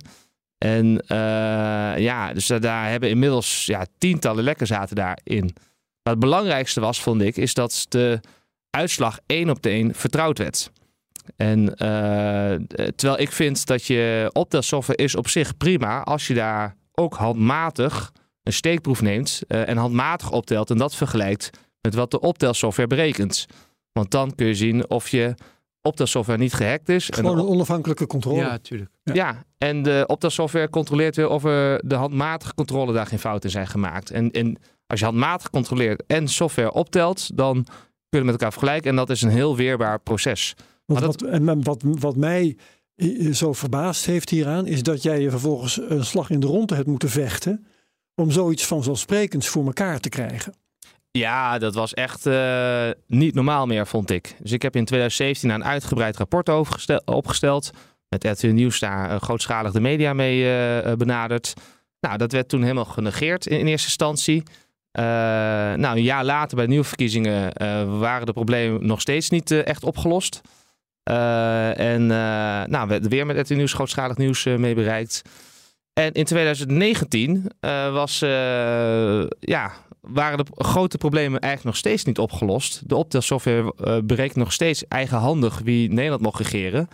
En 0.57 1.03
ja, 2.01 2.33
dus 2.33 2.45
da- 2.47 2.59
daar 2.59 2.89
hebben 2.89 3.09
inmiddels 3.09 3.65
ja, 3.65 3.85
tientallen 3.97 4.43
lekken 4.43 4.67
zaten 4.67 4.95
daarin. 4.95 5.55
Maar 6.03 6.13
het 6.13 6.19
belangrijkste 6.19 6.79
was, 6.79 7.01
vond 7.01 7.21
ik, 7.21 7.37
is 7.37 7.53
dat 7.53 7.85
de 7.89 8.19
uitslag 8.69 9.19
één 9.25 9.49
op 9.49 9.61
de 9.61 9.69
één 9.69 9.95
vertrouwd 9.95 10.37
werd. 10.37 10.71
En 11.35 11.75
eh, 11.75 12.85
terwijl 12.95 13.19
ik 13.19 13.31
vind 13.31 13.65
dat 13.65 13.85
je 13.85 14.29
optelsoftware 14.33 15.03
is 15.03 15.15
op 15.15 15.27
zich 15.27 15.57
prima 15.57 16.03
als 16.03 16.27
je 16.27 16.33
daar 16.33 16.75
ook 16.91 17.15
handmatig 17.15 18.11
een 18.43 18.53
steekproef 18.53 19.01
neemt 19.01 19.41
eh, 19.47 19.67
en 19.67 19.77
handmatig 19.77 20.31
optelt 20.31 20.69
en 20.69 20.77
dat 20.77 20.95
vergelijkt 20.95 21.49
met 21.81 21.93
wat 21.93 22.11
de 22.11 22.19
optelsoftware 22.19 22.87
berekent. 22.87 23.45
Want 23.91 24.11
dan 24.11 24.35
kun 24.35 24.47
je 24.47 24.55
zien 24.55 24.89
of 24.89 25.09
je 25.09 25.35
optelsoftware 25.81 26.39
niet 26.39 26.53
gehackt 26.53 26.89
is. 26.89 27.09
Gewoon 27.13 27.37
een 27.37 27.45
onafhankelijke 27.45 28.07
controle. 28.07 28.39
Ja, 28.39 28.57
tuurlijk. 28.57 28.89
Ja. 29.03 29.13
ja, 29.13 29.43
en 29.57 29.83
de 29.83 30.03
optelsoftware 30.07 30.69
controleert 30.69 31.15
weer 31.15 31.29
of 31.29 31.43
er 31.43 31.81
de 31.87 31.95
handmatige 31.95 32.53
controle 32.53 32.93
daar 32.93 33.07
geen 33.07 33.19
fouten 33.19 33.49
zijn 33.49 33.67
gemaakt. 33.67 34.11
En, 34.11 34.31
en 34.31 34.57
als 34.91 34.99
je 34.99 35.05
handmatig 35.05 35.49
controleert 35.49 36.03
en 36.07 36.27
software 36.27 36.71
optelt, 36.73 37.37
dan 37.37 37.53
kun 37.63 37.73
je 38.09 38.17
het 38.17 38.23
met 38.23 38.31
elkaar 38.33 38.51
vergelijken. 38.51 38.89
En 38.89 38.95
dat 38.95 39.09
is 39.09 39.21
een 39.21 39.29
heel 39.29 39.55
weerbaar 39.55 39.99
proces. 39.99 40.53
Want 40.85 40.99
Maar 40.99 41.09
dat- 41.09 41.21
wat, 41.21 41.29
en 41.31 41.63
wat, 41.63 41.81
wat 41.83 42.15
mij 42.15 42.57
eh, 42.95 43.31
zo 43.33 43.53
verbaasd 43.53 44.05
heeft 44.05 44.29
hieraan, 44.29 44.65
is 44.67 44.83
dat 44.83 45.03
jij 45.03 45.19
je 45.21 45.29
vervolgens 45.29 45.79
een 45.89 46.05
slag 46.05 46.29
in 46.29 46.39
de 46.39 46.47
ronde 46.47 46.75
hebt 46.75 46.87
moeten 46.87 47.09
vechten. 47.09 47.65
om 48.15 48.31
zoiets 48.31 48.65
vanzelfsprekends 48.65 49.47
voor 49.47 49.65
elkaar 49.65 49.99
te 49.99 50.09
krijgen. 50.09 50.53
Ja, 51.11 51.57
dat 51.57 51.73
was 51.75 51.93
echt 51.93 52.25
eh, 52.25 52.89
niet 53.07 53.33
normaal 53.35 53.65
meer, 53.65 53.87
vond 53.87 54.09
ik. 54.09 54.35
Dus 54.39 54.51
ik 54.51 54.61
heb 54.61 54.75
in 54.75 54.85
2017 54.85 55.49
een 55.49 55.63
uitgebreid 55.63 56.17
rapport 56.17 56.49
overgestel- 56.49 57.01
opgesteld. 57.05 57.71
Met 58.09 58.23
RTL 58.23 58.47
Nieuws 58.47 58.79
daar 58.79 59.09
eh, 59.09 59.21
grootschalig 59.21 59.71
de 59.71 59.79
media 59.79 60.13
mee 60.13 60.43
eh, 60.43 60.91
eh, 60.91 60.97
benaderd. 60.97 61.53
Nou, 61.99 62.17
dat 62.17 62.31
werd 62.31 62.49
toen 62.49 62.61
helemaal 62.61 62.85
genegeerd 62.85 63.47
in, 63.47 63.59
in 63.59 63.67
eerste 63.67 63.87
instantie. 63.87 64.43
Eh, 64.91 65.03
nou, 65.73 65.97
een 65.97 66.03
jaar 66.03 66.25
later 66.25 66.55
bij 66.55 66.65
de 66.65 66.71
nieuwe 66.71 66.85
verkiezingen 66.85 67.53
eh, 67.53 67.99
waren 67.99 68.25
de 68.25 68.33
problemen 68.33 68.85
nog 68.85 69.01
steeds 69.01 69.29
niet 69.29 69.51
eh, 69.51 69.65
echt 69.65 69.83
opgelost. 69.83 70.41
En 71.03 72.05
nou, 72.69 72.87
we 72.87 72.99
weer 72.99 73.25
met 73.25 73.37
RTL 73.37 73.53
Nieuws 73.53 73.73
grootschalig 73.73 74.17
nieuws 74.17 74.43
mee 74.43 74.75
bereikt. 74.75 75.21
En 75.93 76.11
in 76.11 76.25
2019 76.25 77.51
uh, 77.61 77.93
was, 77.93 78.19
ja, 79.39 79.71
waren 80.01 80.37
de 80.37 80.45
grote 80.55 80.97
problemen 80.97 81.39
eigenlijk 81.39 81.63
nog 81.63 81.75
steeds 81.75 82.03
niet 82.03 82.19
opgelost. 82.19 82.89
De 82.89 82.95
optelsoftware 82.95 84.03
berekent 84.03 84.35
nog 84.35 84.53
steeds 84.53 84.87
eigenhandig 84.87 85.59
wie 85.63 85.89
Nederland 85.91 86.21
mocht 86.21 86.39
regeren. 86.39 86.87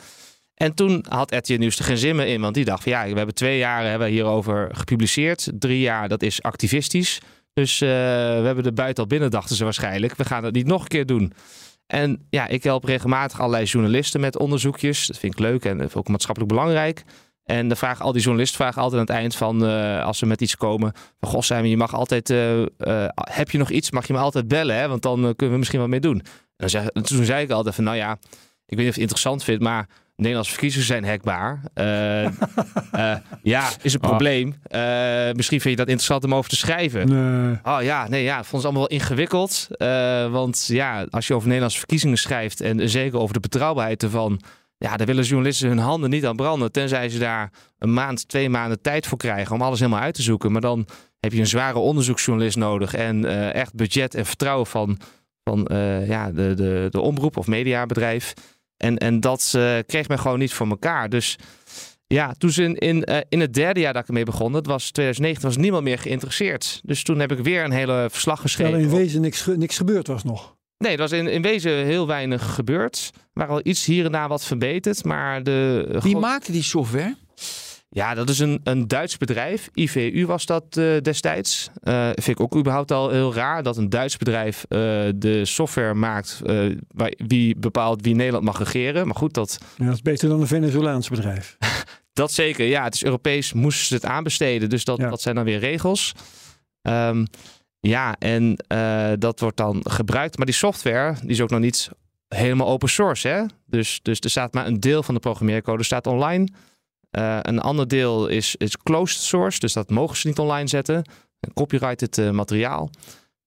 En 0.53 0.73
toen 0.73 1.05
had 1.09 1.31
RTL 1.31 1.57
Nieuws 1.57 1.79
er 1.79 1.85
geen 1.85 1.97
zin 1.97 2.15
meer 2.15 2.27
in, 2.27 2.41
want 2.41 2.53
die 2.53 2.65
dacht 2.65 2.83
van 2.83 2.91
ja, 2.91 3.03
we 3.03 3.17
hebben 3.17 3.35
twee 3.35 3.57
jaar 3.57 3.85
hebben 3.85 4.07
hierover 4.07 4.69
gepubliceerd. 4.71 5.51
Drie 5.59 5.79
jaar, 5.79 6.09
dat 6.09 6.21
is 6.21 6.41
activistisch. 6.41 7.19
Dus 7.57 7.81
uh, 7.81 7.89
we 7.89 8.41
hebben 8.45 8.65
er 8.65 8.73
buiten 8.73 9.03
al 9.03 9.09
binnen, 9.09 9.31
dachten 9.31 9.55
ze 9.55 9.63
waarschijnlijk. 9.63 10.15
We 10.15 10.25
gaan 10.25 10.41
dat 10.41 10.53
niet 10.53 10.65
nog 10.65 10.81
een 10.81 10.87
keer 10.87 11.05
doen. 11.05 11.33
En 11.87 12.25
ja, 12.29 12.47
ik 12.47 12.63
help 12.63 12.83
regelmatig 12.83 13.39
allerlei 13.39 13.65
journalisten 13.65 14.19
met 14.19 14.37
onderzoekjes. 14.37 15.07
Dat 15.07 15.17
vind 15.17 15.33
ik 15.33 15.39
leuk 15.39 15.65
en 15.65 15.93
ook 15.93 16.07
maatschappelijk 16.07 16.53
belangrijk. 16.53 17.03
En 17.43 17.67
dan 17.67 17.77
vragen 17.77 18.05
al 18.05 18.11
die 18.11 18.21
journalisten 18.21 18.57
vragen 18.57 18.81
altijd 18.81 19.01
aan 19.01 19.07
het 19.07 19.15
eind 19.15 19.35
van 19.35 19.63
uh, 19.63 20.03
als 20.03 20.17
ze 20.17 20.25
met 20.25 20.41
iets 20.41 20.55
komen. 20.55 20.93
Van 21.19 21.29
goh, 21.29 21.65
je 21.65 21.77
mag 21.77 21.93
altijd. 21.93 22.29
Uh, 22.29 22.63
heb 23.13 23.51
je 23.51 23.57
nog 23.57 23.69
iets? 23.69 23.91
Mag 23.91 24.07
je 24.07 24.13
me 24.13 24.19
altijd 24.19 24.47
bellen? 24.47 24.75
Hè? 24.75 24.87
Want 24.87 25.01
dan 25.01 25.19
kunnen 25.19 25.51
we 25.51 25.57
misschien 25.57 25.79
wat 25.79 25.89
mee 25.89 25.99
doen. 25.99 26.21
En 26.57 26.69
zeg, 26.69 26.89
toen 26.89 27.25
zei 27.25 27.43
ik 27.43 27.51
altijd 27.51 27.75
van 27.75 27.83
nou 27.83 27.97
ja, 27.97 28.11
ik 28.65 28.77
weet 28.77 28.79
niet 28.79 28.79
of 28.79 28.83
je 28.83 28.85
het 28.85 28.97
interessant 28.97 29.43
vindt, 29.43 29.63
maar 29.63 29.87
Nederlandse 30.17 30.51
verkiezingen 30.51 30.87
zijn 30.87 31.05
hackbaar. 31.05 31.61
ja, 33.53 33.69
is 33.81 33.93
een 33.93 33.99
probleem. 33.99 34.55
misschien 35.35 35.61
vind 35.61 35.63
je 35.63 35.75
dat 35.75 35.87
interessant 35.87 36.23
om 36.23 36.35
over 36.35 36.49
te 36.49 36.55
schrijven. 36.55 37.07
Nee. 37.07 37.59
Oh 37.63 37.77
ja, 37.81 38.07
nee, 38.07 38.23
ja, 38.23 38.37
ik 38.37 38.45
vond 38.45 38.63
het 38.63 38.63
allemaal 38.63 38.87
wel 38.89 38.99
ingewikkeld. 38.99 39.67
want 40.31 40.65
ja, 40.67 41.05
als 41.09 41.27
je 41.27 41.33
over 41.33 41.45
Nederlandse 41.45 41.77
verkiezingen 41.77 42.17
schrijft 42.17 42.61
en 42.61 42.89
zeker 42.89 43.19
over 43.19 43.33
de 43.33 43.39
betrouwbaarheid 43.39 44.03
ervan. 44.03 44.41
Ja, 44.77 44.97
daar 44.97 45.07
willen 45.07 45.23
journalisten 45.23 45.67
hun 45.67 45.77
handen 45.77 46.09
niet 46.09 46.25
aan 46.25 46.35
branden. 46.35 46.71
Tenzij 46.71 47.09
ze 47.09 47.19
daar 47.19 47.51
een 47.79 47.93
maand, 47.93 48.27
twee 48.27 48.49
maanden 48.49 48.81
tijd 48.81 49.07
voor 49.07 49.17
krijgen 49.17 49.55
om 49.55 49.61
alles 49.61 49.79
helemaal 49.79 50.01
uit 50.01 50.13
te 50.13 50.21
zoeken. 50.21 50.51
Maar 50.51 50.61
dan 50.61 50.87
heb 51.19 51.33
je 51.33 51.39
een 51.39 51.47
zware 51.47 51.79
onderzoeksjournalist 51.79 52.57
nodig. 52.57 52.93
En 52.93 53.25
echt 53.53 53.75
budget 53.75 54.15
en 54.15 54.25
vertrouwen 54.25 54.67
van, 54.67 54.97
van 55.43 55.67
ja, 56.07 56.31
de, 56.31 56.53
de, 56.53 56.87
de 56.89 57.01
omroep 57.01 57.37
of 57.37 57.47
mediabedrijf. 57.47 58.33
En, 58.77 58.97
en 58.97 59.19
dat 59.19 59.57
kreeg 59.85 60.07
men 60.07 60.19
gewoon 60.19 60.39
niet 60.39 60.53
voor 60.53 60.67
elkaar. 60.67 61.09
Dus 61.09 61.35
ja, 62.07 62.33
toen 62.37 62.49
ze 62.49 62.63
in, 62.63 62.75
in, 62.75 63.25
in 63.29 63.39
het 63.39 63.53
derde 63.53 63.79
jaar 63.79 63.93
dat 63.93 64.01
ik 64.01 64.07
ermee 64.07 64.23
begon, 64.23 64.51
dat 64.51 64.65
was 64.65 64.91
2019, 64.91 65.47
was 65.47 65.57
niemand 65.57 65.83
meer 65.83 65.99
geïnteresseerd. 65.99 66.81
Dus 66.83 67.03
toen 67.03 67.19
heb 67.19 67.31
ik 67.31 67.39
weer 67.39 67.63
een 67.63 67.71
hele 67.71 68.07
verslag 68.11 68.41
geschreven. 68.41 68.71
Terwijl 68.71 68.93
in 68.93 69.03
wezen 69.03 69.21
niks, 69.21 69.45
niks 69.45 69.77
gebeurd 69.77 70.07
was 70.07 70.23
nog. 70.23 70.55
Nee, 70.77 70.91
er 70.91 70.97
was 70.97 71.11
in, 71.11 71.27
in 71.27 71.41
wezen 71.41 71.71
heel 71.71 72.07
weinig 72.07 72.53
gebeurd. 72.53 73.11
Er 73.13 73.21
waren 73.33 73.53
al 73.53 73.61
iets 73.63 73.85
hier 73.85 74.05
en 74.05 74.11
daar 74.11 74.27
wat 74.27 74.45
verbeterd, 74.45 75.03
maar 75.03 75.43
de... 75.43 75.87
Wie 76.01 76.17
maakte 76.17 76.51
die 76.51 76.63
software? 76.63 77.15
Ja, 77.89 78.13
dat 78.13 78.29
is 78.29 78.39
een, 78.39 78.59
een 78.63 78.87
Duits 78.87 79.17
bedrijf. 79.17 79.69
IVU 79.73 80.25
was 80.25 80.45
dat 80.45 80.77
uh, 80.77 81.01
destijds. 81.01 81.69
Uh, 81.83 82.05
vind 82.05 82.27
ik 82.27 82.39
ook 82.39 82.55
überhaupt 82.55 82.91
al 82.91 83.09
heel 83.09 83.33
raar 83.33 83.63
dat 83.63 83.77
een 83.77 83.89
Duits 83.89 84.17
bedrijf 84.17 84.65
uh, 84.69 84.79
de 85.15 85.41
software 85.45 85.93
maakt 85.93 86.41
waar, 86.87 87.13
wie 87.17 87.55
bepaalt 87.57 88.01
wie 88.01 88.15
Nederland 88.15 88.45
mag 88.45 88.59
regeren. 88.59 89.05
Maar 89.05 89.15
goed, 89.15 89.33
dat... 89.33 89.57
Ja, 89.77 89.85
dat 89.85 89.93
is 89.93 90.01
beter 90.01 90.29
dan 90.29 90.41
een 90.41 90.47
Venezolaans 90.47 91.09
bedrijf. 91.09 91.57
dat 92.13 92.31
zeker, 92.31 92.65
ja. 92.65 92.83
Het 92.83 92.93
is 92.93 93.03
Europees, 93.03 93.53
moesten 93.53 93.85
ze 93.85 93.93
het 93.93 94.05
aanbesteden. 94.05 94.69
Dus 94.69 94.83
dat, 94.83 94.99
dat 94.99 95.21
zijn 95.21 95.35
dan 95.35 95.43
weer 95.43 95.59
regels. 95.59 96.11
Um, 96.81 97.25
ja, 97.79 98.15
en 98.19 98.55
dat 99.19 99.39
wordt 99.39 99.57
dan 99.57 99.81
gebruikt. 99.83 100.37
Maar 100.37 100.45
die 100.45 100.55
software, 100.55 101.15
die 101.21 101.29
is 101.29 101.41
ook 101.41 101.49
nog 101.49 101.59
niet 101.59 101.89
helemaal 102.27 102.67
open 102.67 102.89
source. 102.89 103.27
Hè? 103.27 103.43
Dus, 103.65 103.99
dus 104.01 104.19
er 104.19 104.29
staat 104.29 104.53
maar 104.53 104.67
een 104.67 104.79
deel 104.79 105.03
van 105.03 105.13
de 105.13 105.19
programmeercode 105.19 105.83
staat 105.83 106.07
online. 106.07 106.47
Uh, 107.17 107.39
een 107.41 107.59
ander 107.59 107.87
deel 107.87 108.27
is, 108.27 108.55
is 108.55 108.77
closed 108.77 109.21
source, 109.21 109.59
dus 109.59 109.73
dat 109.73 109.89
mogen 109.89 110.17
ze 110.17 110.27
niet 110.27 110.39
online 110.39 110.67
zetten. 110.67 111.09
Copyrighted 111.53 112.17
uh, 112.17 112.29
materiaal. 112.29 112.89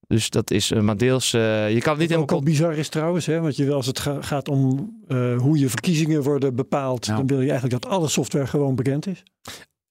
Dus 0.06 0.30
dat 0.30 0.50
is 0.50 0.70
uh, 0.70 0.80
maar 0.80 0.96
deels. 0.96 1.30
je 1.30 1.78
kan 1.80 1.92
het 1.92 2.00
niet 2.00 2.10
Wat 2.10 2.18
ook 2.18 2.32
al 2.32 2.42
bizar 2.42 2.74
is 2.74 2.88
trouwens, 2.88 3.26
hè? 3.26 3.40
want 3.40 3.56
je, 3.56 3.72
als 3.72 3.86
het 3.86 3.98
ga, 3.98 4.22
gaat 4.22 4.48
om 4.48 4.90
hoe 5.38 5.58
je 5.58 5.68
verkiezingen 5.68 6.22
worden 6.22 6.54
bepaald, 6.54 7.06
dan 7.06 7.26
wil 7.26 7.40
je 7.40 7.50
eigenlijk 7.50 7.82
dat 7.82 7.92
alle 7.92 8.08
software 8.08 8.46
gewoon 8.46 8.74
bekend 8.74 9.06
is. 9.06 9.22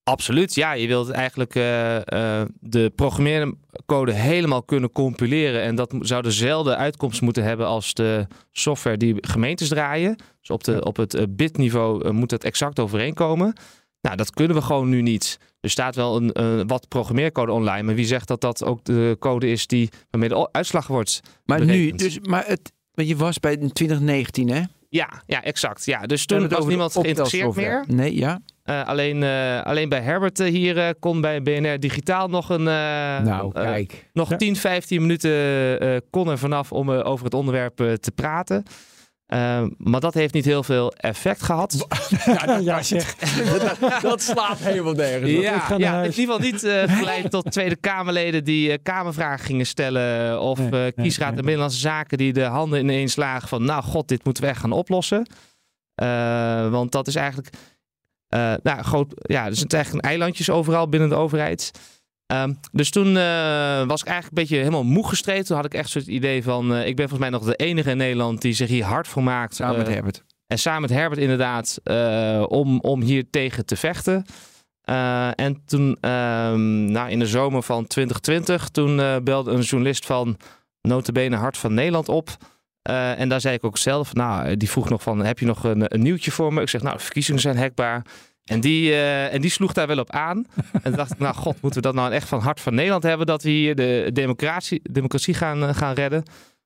Absoluut, 0.10 0.56
ja. 0.56 0.72
Je 0.72 0.88
wilt 0.88 1.10
eigenlijk 1.10 1.56
uh, 1.56 1.96
uh, 1.96 2.42
de 2.60 2.92
programmeercode 2.96 4.12
helemaal 4.12 4.64
kunnen 4.64 4.92
compileren. 4.92 5.62
En 5.62 5.76
dat 5.76 5.96
zou 6.00 6.22
dezelfde 6.22 6.76
uitkomst 6.76 7.22
moeten 7.22 7.44
hebben 7.44 7.68
als 7.68 7.94
de 7.94 8.28
software 8.52 8.98
die 8.98 9.16
gemeentes 9.22 9.68
draaien. 9.68 10.16
Dus 10.40 10.50
op, 10.50 10.64
de, 10.64 10.84
op 10.84 10.98
het 10.98 11.16
uh, 11.16 11.24
bitniveau 11.30 12.12
moet 12.12 12.32
het 12.32 12.44
exact 12.44 12.80
overeenkomen. 12.80 13.54
Nou, 14.02 14.16
dat 14.16 14.32
kunnen 14.32 14.56
we 14.56 14.62
gewoon 14.62 14.90
nu 14.90 15.02
niet. 15.02 15.38
Er 15.60 15.70
staat 15.70 15.96
wel 15.96 16.16
een, 16.16 16.68
wat 16.68 16.88
programmeercode 16.88 17.52
online. 17.52 17.84
Maar 17.84 17.96
wie 17.96 18.06
zegt 18.06 18.28
dat 18.28 18.42
dat 18.42 18.64
ook 18.64 18.84
de 18.84 19.16
code 19.20 19.50
is 19.50 19.68
die, 19.68 19.90
waarmee 20.10 20.30
de 20.30 20.52
uitslag 20.52 20.88
wordt 20.88 21.22
Maar 21.46 21.66
nu, 21.66 21.92
dus, 21.92 22.20
maar 22.20 22.44
het, 22.48 22.72
je 22.94 23.16
was 23.16 23.40
bij 23.40 23.58
2019 23.58 24.50
hè? 24.50 24.62
Ja, 24.90 25.10
ja, 25.26 25.44
exact. 25.44 25.86
Ja, 25.86 26.02
dus 26.02 26.26
toen 26.26 26.48
was 26.48 26.66
niemand 26.66 26.92
geïnteresseerd 26.92 27.56
meer. 27.56 27.84
Nee, 27.88 28.16
ja. 28.16 28.40
Uh, 28.66 28.88
alleen, 28.88 29.22
uh, 29.22 29.62
alleen 29.62 29.90
bij 29.90 30.02
Herbert 30.02 30.40
uh, 30.40 30.48
hier 30.48 30.96
kon 31.00 31.22
bij 31.22 31.42
BNR 31.42 31.80
Digitaal 31.80 32.28
nog 32.28 32.50
een. 32.50 32.64
nou, 32.64 33.52
kijk. 33.52 34.10
nog 34.14 34.30
ja. 34.30 34.36
10, 34.36 34.56
15 34.56 35.02
minuten 35.02 36.04
kon 36.10 36.30
er 36.30 36.38
vanaf 36.38 36.72
om 36.72 36.90
over 36.90 37.26
het 37.26 37.34
onderwerp 37.34 37.76
te 37.76 38.12
praten. 38.16 38.64
Maar 39.78 40.00
dat 40.00 40.14
heeft 40.14 40.34
niet 40.34 40.46
heel 40.46 40.64
veel 40.64 40.94
effect 40.94 41.44
gehad. 41.44 41.86
ja, 42.26 42.46
dat, 42.46 42.64
ja 42.64 42.84
zeg. 42.84 43.16
dat, 43.16 43.78
dat, 44.02 44.22
slaat 44.22 44.58
helemaal 44.58 44.94
nergens. 44.94 45.32
Ja, 45.32 45.64
ja 45.78 46.04
in 46.04 46.06
ieder 46.06 46.14
geval 46.14 46.40
niet 46.40 46.60
geleid 46.98 47.32
tot 47.32 47.52
Tweede 47.52 47.76
Kamerleden 47.76 48.44
die 48.44 48.78
Kamervragen 48.78 49.46
gingen 49.46 49.66
stellen. 49.66 50.42
Of 50.42 50.70
nee, 50.70 50.92
kiesraad 50.92 51.34
nee, 51.34 51.42
Binnenlandse 51.42 51.80
Zaken 51.80 52.18
die 52.18 52.34
de 52.34 52.44
handen 52.44 52.80
ineens 52.80 53.16
lagen 53.16 53.48
van... 53.48 53.66
nou 53.66 53.84
god, 53.84 54.08
dit 54.08 54.24
moeten 54.24 54.44
we 54.44 54.50
echt 54.50 54.60
gaan 54.60 54.72
oplossen. 54.72 55.28
want 56.72 56.92
dat 56.92 57.08
is 57.08 57.16
eigenlijk 57.16 57.50
uh, 58.36 58.54
nou, 58.64 58.82
groot, 58.84 59.14
ja, 59.16 59.46
er 59.46 59.56
zijn 59.56 59.70
eigenlijk 59.70 60.06
eilandjes 60.06 60.50
overal 60.50 60.90
binnen 60.90 61.10
de 61.10 61.16
overheid. 61.16 61.72
Um, 62.34 62.60
dus 62.72 62.90
toen 62.90 63.08
uh, 63.08 63.84
was 63.86 64.02
ik 64.02 64.08
eigenlijk 64.08 64.28
een 64.28 64.44
beetje 64.44 64.58
helemaal 64.58 64.84
moe 64.84 65.08
gestreden. 65.08 65.46
Toen 65.46 65.56
had 65.56 65.66
ik 65.66 65.74
echt 65.74 65.90
zo'n 65.90 66.14
idee 66.14 66.44
van... 66.44 66.72
Uh, 66.74 66.88
ik 66.88 66.96
ben 66.96 67.10
volgens 67.10 67.30
mij 67.30 67.40
nog 67.40 67.48
de 67.48 67.56
enige 67.56 67.90
in 67.90 67.98
Nederland 67.98 68.42
die 68.42 68.54
zich 68.54 68.70
hier 68.70 68.84
hard 68.84 69.08
voor 69.08 69.24
maakt. 69.24 69.56
Samen 69.56 69.78
met 69.78 69.88
Herbert. 69.88 70.24
En 70.48 70.60
samen 70.60 70.82
met 70.82 70.90
Herbert 70.90 71.22
inderdaad. 71.22 71.80
om, 72.48 72.80
om 72.80 73.02
hier 73.02 73.30
tegen 73.30 73.66
te 73.66 73.76
vechten. 73.76 74.26
en 75.36 75.62
toen, 75.66 76.10
um, 76.10 76.92
nou, 76.92 77.10
in 77.10 77.20
de 77.20 77.28
zomer 77.28 77.64
van 77.64 77.88
2020... 77.88 78.70
toen 78.70 79.24
belde 79.24 79.52
een 79.52 79.62
journalist 79.62 80.06
van 80.06 80.38
Notabene 80.82 81.36
Hart 81.36 81.58
van 81.58 81.74
Nederland 81.74 82.10
op... 82.10 82.38
Uh, 82.90 83.20
en 83.20 83.30
daar 83.30 83.42
zei 83.42 83.56
ik 83.56 83.64
ook 83.64 83.78
zelf, 83.78 84.14
nou, 84.14 84.58
die 84.58 84.70
vroeg 84.70 84.90
nog 84.90 85.02
van, 85.02 85.20
heb 85.20 85.40
je 85.40 85.46
nog 85.46 85.64
een, 85.64 85.94
een 85.94 86.02
nieuwtje 86.02 86.32
voor 86.32 86.54
me? 86.54 86.62
Ik 86.62 86.70
zeg, 86.70 86.82
nou, 86.82 86.98
de 86.98 87.04
verkiezingen 87.04 87.42
zijn 87.42 87.58
hekbaar. 87.58 88.06
En 88.50 88.60
die, 88.60 88.90
uh, 88.90 89.34
en 89.34 89.42
die 89.42 89.52
sloeg 89.52 89.74
daar 89.74 89.88
wel 89.88 90.00
op 90.00 90.12
aan. 90.12 90.46
en 90.84 90.92
dacht 90.92 91.12
ik, 91.12 91.20
nou 91.20 91.36
god, 91.36 91.62
moeten 91.62 91.82
we 91.82 91.88
dat 91.88 91.96
nou 91.96 92.14
echt 92.14 92.28
van 92.28 92.40
hart 92.40 92.60
van 92.60 92.76
Nederland 92.76 93.04
hebben... 93.04 93.28
dat 93.28 93.44
we 93.44 93.50
hier 93.50 93.76
de 93.76 94.10
democratie, 94.14 94.82
democratie 94.92 95.34
gaan, 95.34 95.64
uh, 95.64 95.74
gaan 95.74 95.94
redden? 95.94 96.24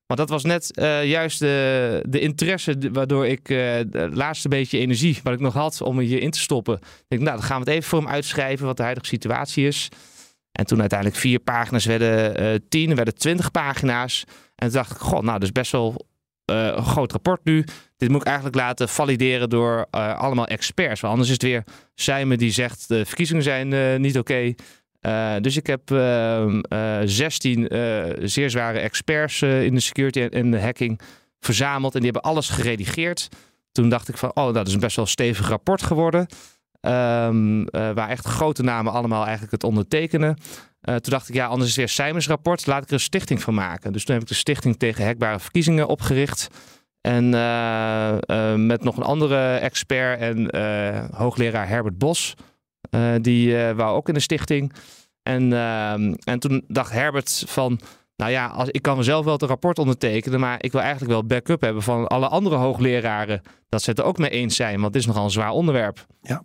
Maar 0.08 0.17
dat 0.17 0.30
was 0.30 0.43
net 0.43 0.72
juist 1.04 1.39
de, 1.39 2.04
de 2.08 2.19
interesse 2.19 2.78
waardoor 2.91 3.28
ik 3.28 3.48
de 3.48 4.10
laatste 4.13 4.50
beetje 4.50 4.80
energie... 4.80 5.19
wat 5.24 5.34
ik 5.34 5.39
nog 5.39 5.54
had 5.54 5.82
om 5.82 6.00
hier 6.00 6.22
in 6.22 6.32
te 6.32 6.39
stoppen. 6.39 6.76
Ik 6.76 7.06
denk, 7.08 7.22
nou, 7.22 7.38
dan 7.38 7.46
gaan 7.46 7.63
we 7.63 7.69
het 7.69 7.78
even 7.78 7.89
voor 7.89 8.00
hem 8.00 8.08
uitschrijven... 8.08 8.65
wat 8.65 8.78
de 8.78 8.84
huidige 8.84 9.08
situatie 9.08 9.67
is. 9.67 9.89
En 10.52 10.65
toen 10.65 10.80
uiteindelijk 10.80 11.19
vier 11.19 11.39
pagina's 11.39 11.86
werden 11.86 12.63
tien, 12.69 12.96
werden 12.96 13.15
twintig 13.15 13.52
pagina's... 13.52 14.24
En 14.56 14.69
toen 14.69 14.78
dacht 14.78 14.91
ik, 14.91 14.98
god, 14.98 15.22
nou, 15.22 15.34
dat 15.34 15.43
is 15.43 15.52
best 15.52 15.72
wel 15.72 16.08
een 16.46 16.86
groot 16.86 17.12
rapport 17.12 17.46
nu. 17.46 17.65
Dit 18.04 18.12
moet 18.12 18.22
ik 18.22 18.28
eigenlijk 18.28 18.56
laten 18.56 18.89
valideren 18.89 19.50
door 19.50 19.86
uh, 19.92 20.20
allemaal 20.20 20.48
experts. 20.48 21.02
Want 21.02 21.13
anders 21.13 21.32
is 21.32 21.36
het 21.42 21.44
weer 21.44 21.63
Simon 21.96 22.38
die 22.38 22.52
zegt 22.52 22.88
de 22.88 23.06
verkiezingen 23.06 23.44
zijn 23.44 23.72
uh, 23.72 23.96
niet 23.96 24.18
oké. 24.18 24.56
Okay. 25.02 25.39
dus 25.39 25.58
ik 25.58 25.68
heb 25.68 25.82
16 27.04 27.68
zeer 28.22 28.50
zware 28.50 28.80
experts 28.80 29.42
in 29.42 29.74
de 29.74 29.80
security 29.80 30.20
en 30.22 30.52
de 30.52 30.62
hacking 30.62 31.00
verzameld. 31.39 31.94
En 31.94 32.02
die 32.02 32.12
hebben 32.12 32.32
alles 32.32 32.50
geredigeerd. 32.50 33.28
Toen 33.72 33.89
dacht 33.89 34.10
ik 34.10 34.18
van, 34.18 34.32
oh, 34.34 34.54
dat 34.54 34.68
is 34.68 34.74
een 34.74 34.80
best 34.80 34.96
wel 34.96 35.06
stevig 35.06 35.48
rapport 35.48 35.84
geworden. 35.84 36.28
Um, 36.82 37.70
waar 37.72 38.10
echt 38.10 38.26
grote 38.26 38.63
namen 38.63 38.94
allemaal 38.94 39.22
eigenlijk 39.24 39.52
het 39.52 39.63
ondertekenen. 39.63 40.38
Toen 40.82 41.00
dacht 41.02 41.30
ik, 41.30 41.36
ja, 41.36 41.46
anders 41.46 41.70
is 41.70 41.76
weer 41.76 41.89
Simons 41.89 42.28
rapport. 42.28 42.66
Laat 42.66 42.82
ik 42.82 42.88
er 42.88 42.94
een 42.94 43.00
stichting 43.00 43.42
van 43.42 43.54
maken. 43.54 43.94
Dus 43.94 44.04
toen 44.04 44.13
heb 44.13 44.24
ik 44.24 44.30
de 44.30 44.36
Stichting 44.36 44.78
tegen 44.78 45.06
Hekbare 45.06 45.39
Verkiezingen 45.39 45.88
opgericht. 45.88 46.50
En 47.08 47.34
uh, 47.34 48.16
uh, 48.28 48.56
met 48.56 48.84
nog 48.84 48.98
een 48.98 49.04
andere 49.04 49.56
expert 49.56 50.20
en 50.20 50.56
hoogleraar 51.16 51.68
Herbert 51.68 51.98
Bos. 51.98 52.34
die 53.22 53.56
wou 53.56 53.96
ook 53.96 54.08
in 54.08 54.13
de 54.13 54.20
stichting. 54.20 54.74
En, 55.24 55.54
en 56.24 56.39
toen 56.39 56.63
dacht 56.68 56.92
Herbert 56.92 57.44
van... 57.48 57.80
Nou 58.16 58.32
ja, 58.32 58.48
als, 58.48 58.70
ik 58.70 58.82
kan 58.82 58.98
mezelf 58.98 59.26
wel 59.26 59.34
het 59.34 59.42
rapport 59.42 59.80
ondertekenen, 59.80 60.39
maar 60.39 60.63
ik 60.63 60.72
wil 60.72 60.82
eigenlijk 60.82 61.12
wel 61.12 61.26
backup 61.26 61.62
hebben 61.62 61.84
van 61.84 62.08
alle 62.08 62.28
andere 62.28 62.56
hoogleraren. 62.56 63.42
Dat 63.70 63.82
ze 63.82 63.89
het 63.89 64.00
er 64.00 64.06
ook 64.06 64.18
mee 64.18 64.30
eens 64.30 64.56
zijn, 64.56 64.82
want 64.82 64.94
het 64.94 64.96
is 64.96 65.06
nogal 65.06 65.24
een 65.24 65.32
zwaar 65.32 65.52
onderwerp. 65.52 66.06
Ja. 66.22 66.44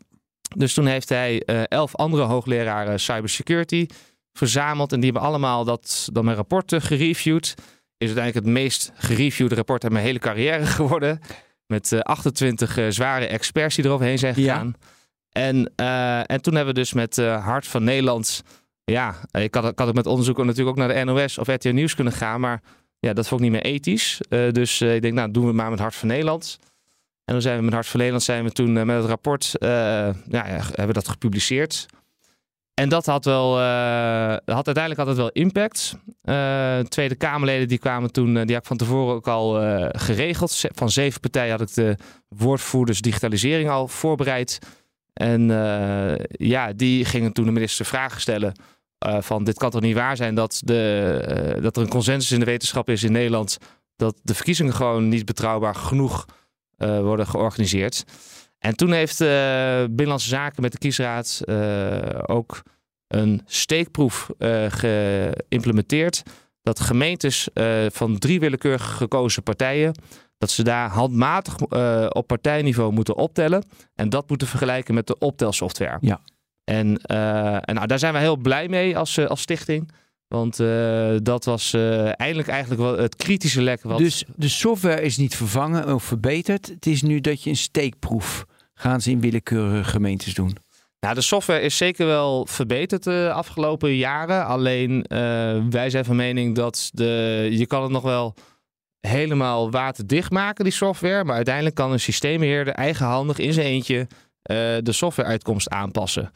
Dus 0.56 0.74
toen 0.74 0.86
heeft 0.86 1.08
hij 1.08 1.42
elf 1.68 1.96
andere 1.96 2.22
hoogleraren 2.22 3.00
cybersecurity 3.00 3.86
verzameld. 4.32 4.92
En 4.92 5.00
die 5.00 5.10
hebben 5.10 5.28
allemaal 5.28 5.64
dat, 5.64 6.08
dan 6.12 6.24
mijn 6.24 6.36
rapporten 6.36 6.82
gereviewd. 6.82 7.54
Is 7.98 8.06
uiteindelijk 8.06 8.46
het 8.46 8.54
meest 8.54 8.92
gereviewde 8.94 9.54
rapport 9.54 9.82
uit 9.82 9.92
mijn 9.92 10.04
hele 10.04 10.18
carrière 10.18 10.66
geworden. 10.78 11.20
Met 11.66 12.02
28 12.02 12.76
uh, 12.76 12.86
eh, 12.86 12.92
zware 12.92 13.26
experts 13.26 13.74
die 13.74 13.84
eroverheen 13.84 14.18
zijn 14.18 14.34
gegaan. 14.34 14.74
En, 15.32 15.72
uh, 15.80 16.30
en 16.30 16.42
toen 16.42 16.54
hebben 16.54 16.74
we 16.74 16.80
dus 16.80 16.92
met 16.92 17.16
Hart 17.16 17.66
van 17.66 17.84
Nederland... 17.84 18.42
Ja, 18.84 19.14
ik 19.30 19.54
had, 19.54 19.64
ik 19.64 19.78
had 19.78 19.88
ook 19.88 19.94
met 19.94 20.06
onderzoeken 20.06 20.46
natuurlijk 20.46 20.78
ook 20.78 20.86
naar 20.86 20.94
de 20.94 21.12
NOS 21.12 21.38
of 21.38 21.48
RTL 21.48 21.68
Nieuws 21.68 21.94
kunnen 21.94 22.12
gaan. 22.12 22.40
Maar 22.40 22.62
ja, 22.98 23.12
dat 23.12 23.28
vond 23.28 23.40
ik 23.40 23.50
niet 23.50 23.62
meer 23.62 23.72
ethisch. 23.72 24.20
dus 24.28 24.80
ik 24.80 25.02
denk, 25.02 25.14
nou, 25.14 25.30
doen 25.30 25.46
we 25.46 25.52
maar 25.52 25.70
met 25.70 25.78
Hart 25.78 25.94
van 25.94 26.08
Nederland. 26.08 26.58
En 27.24 27.32
dan 27.32 27.42
zijn 27.42 27.58
we 27.58 27.64
met 27.64 27.72
Hart 27.72 27.86
van 27.86 27.96
Nederland 27.96 28.24
zijn 28.24 28.44
we 28.44 28.50
toen 28.50 28.72
met 28.72 28.96
het 28.96 29.04
rapport... 29.04 29.52
ja, 29.60 30.14
hebben 30.72 30.94
dat 30.94 31.08
gepubliceerd. 31.08 31.86
En 32.78 32.88
dat 32.88 33.06
had 33.06 33.24
wel, 33.24 33.58
uh, 33.58 34.36
had 34.44 34.66
uiteindelijk 34.66 34.96
had 34.96 35.06
het 35.06 35.16
wel 35.16 35.30
impact. 35.30 35.96
Uh, 36.24 36.78
Tweede 36.78 37.14
Kamerleden 37.14 37.68
die 37.68 37.78
kwamen 37.78 38.12
toen, 38.12 38.36
uh, 38.36 38.42
die 38.42 38.54
had 38.54 38.62
ik 38.62 38.68
van 38.68 38.76
tevoren 38.76 39.14
ook 39.14 39.28
al 39.28 39.52
geregeld. 39.92 40.60
Van 40.74 40.90
zeven 40.90 41.20
partijen 41.20 41.50
had 41.50 41.60
ik 41.60 41.74
de 41.74 41.96
woordvoerders 42.28 43.00
digitalisering 43.00 43.70
al 43.70 43.88
voorbereid. 43.88 44.58
En 45.12 45.48
ja, 46.28 46.72
die 46.72 47.04
gingen 47.04 47.32
toen 47.32 47.44
de 47.44 47.50
minister 47.50 47.84
vragen 47.84 48.20
stellen. 48.20 48.52
van 48.98 49.44
dit 49.44 49.58
kan 49.58 49.70
toch 49.70 49.80
niet 49.80 49.94
waar 49.94 50.16
zijn 50.16 50.34
dat, 50.34 50.60
de, 50.64 51.58
dat 51.62 51.76
er 51.76 51.82
een 51.82 51.88
consensus 51.88 52.32
in 52.32 52.38
de 52.38 52.44
wetenschap 52.44 52.88
is 52.88 53.02
in 53.02 53.12
Nederland. 53.12 53.58
Dat 53.96 54.20
de 54.22 54.34
verkiezingen 54.34 54.74
gewoon 54.74 55.08
niet 55.08 55.24
betrouwbaar 55.24 55.74
genoeg 55.74 56.26
worden 56.76 57.26
georganiseerd. 57.26 58.04
En 58.58 58.76
toen 58.76 58.92
heeft 58.92 59.20
uh, 59.20 59.28
Binnenlandse 59.78 60.28
Zaken 60.28 60.62
met 60.62 60.72
de 60.72 60.78
kiesraad 60.78 61.42
uh, 61.44 61.98
ook 62.26 62.62
een 63.08 63.42
steekproef 63.46 64.30
uh, 64.38 64.64
geïmplementeerd. 64.68 66.22
dat 66.62 66.80
gemeentes 66.80 67.52
eh, 67.52 67.86
van 67.88 68.18
drie 68.18 68.40
willekeurig 68.40 68.96
gekozen 68.96 69.42
partijen, 69.42 69.94
dat 70.38 70.50
ze 70.50 70.62
daar 70.62 70.90
handmatig 70.90 71.56
eh, 71.60 72.06
op 72.08 72.26
partijniveau 72.26 72.92
moeten 72.92 73.16
optellen 73.16 73.64
en 73.94 74.08
dat 74.08 74.28
moeten 74.28 74.46
vergelijken 74.46 74.94
met 74.94 75.06
de 75.06 75.18
optelsoftware. 75.18 75.98
Ja. 76.00 76.20
En, 76.64 76.96
eh, 76.96 77.54
en 77.54 77.74
nou, 77.74 77.86
daar 77.86 77.98
zijn 77.98 78.12
we 78.12 78.18
heel 78.18 78.36
blij 78.36 78.68
mee 78.68 78.98
als, 78.98 79.16
eh, 79.16 79.26
als 79.26 79.40
stichting. 79.40 79.90
Want 80.28 80.60
eh, 80.60 81.16
dat 81.22 81.44
was 81.44 81.72
eh, 81.72 82.20
eindelijk 82.20 82.48
eigenlijk 82.48 82.80
wel 82.80 82.98
het 82.98 83.16
kritische 83.16 83.62
lek. 83.62 83.82
Wat... 83.82 83.98
Dus 83.98 84.24
de 84.36 84.48
software 84.48 85.02
is 85.02 85.16
niet 85.16 85.36
vervangen 85.36 85.94
of 85.94 86.04
verbeterd. 86.04 86.66
Het 86.66 86.86
is 86.86 87.02
nu 87.02 87.20
dat 87.20 87.42
je 87.42 87.50
een 87.50 87.56
steekproef 87.56 88.44
gaan 88.74 89.00
ze 89.00 89.10
in 89.10 89.20
willekeurige 89.20 89.90
gemeentes 89.90 90.34
doen. 90.34 90.56
Nou, 91.00 91.14
de 91.14 91.20
software 91.20 91.60
is 91.60 91.76
zeker 91.76 92.06
wel 92.06 92.46
verbeterd 92.46 93.02
de 93.02 93.30
afgelopen 93.34 93.96
jaren. 93.96 94.46
Alleen 94.46 95.02
eh, 95.02 95.18
wij 95.70 95.90
zijn 95.90 96.04
van 96.04 96.16
mening 96.16 96.54
dat 96.54 96.90
de, 96.92 97.48
je 97.50 97.66
kan 97.66 97.82
het 97.82 97.90
nog 97.90 98.02
wel 98.02 98.34
helemaal 99.00 99.70
waterdicht 99.70 100.30
maken, 100.30 100.64
die 100.64 100.72
software. 100.72 101.24
Maar 101.24 101.36
uiteindelijk 101.36 101.74
kan 101.74 101.92
een 101.92 102.00
systeembeheerder 102.00 102.74
eigenhandig 102.74 103.38
in 103.38 103.52
zijn 103.52 103.66
eentje 103.66 104.06
eh, 104.42 104.56
de 104.80 104.92
softwareuitkomst 104.92 105.68
aanpassen. 105.68 106.30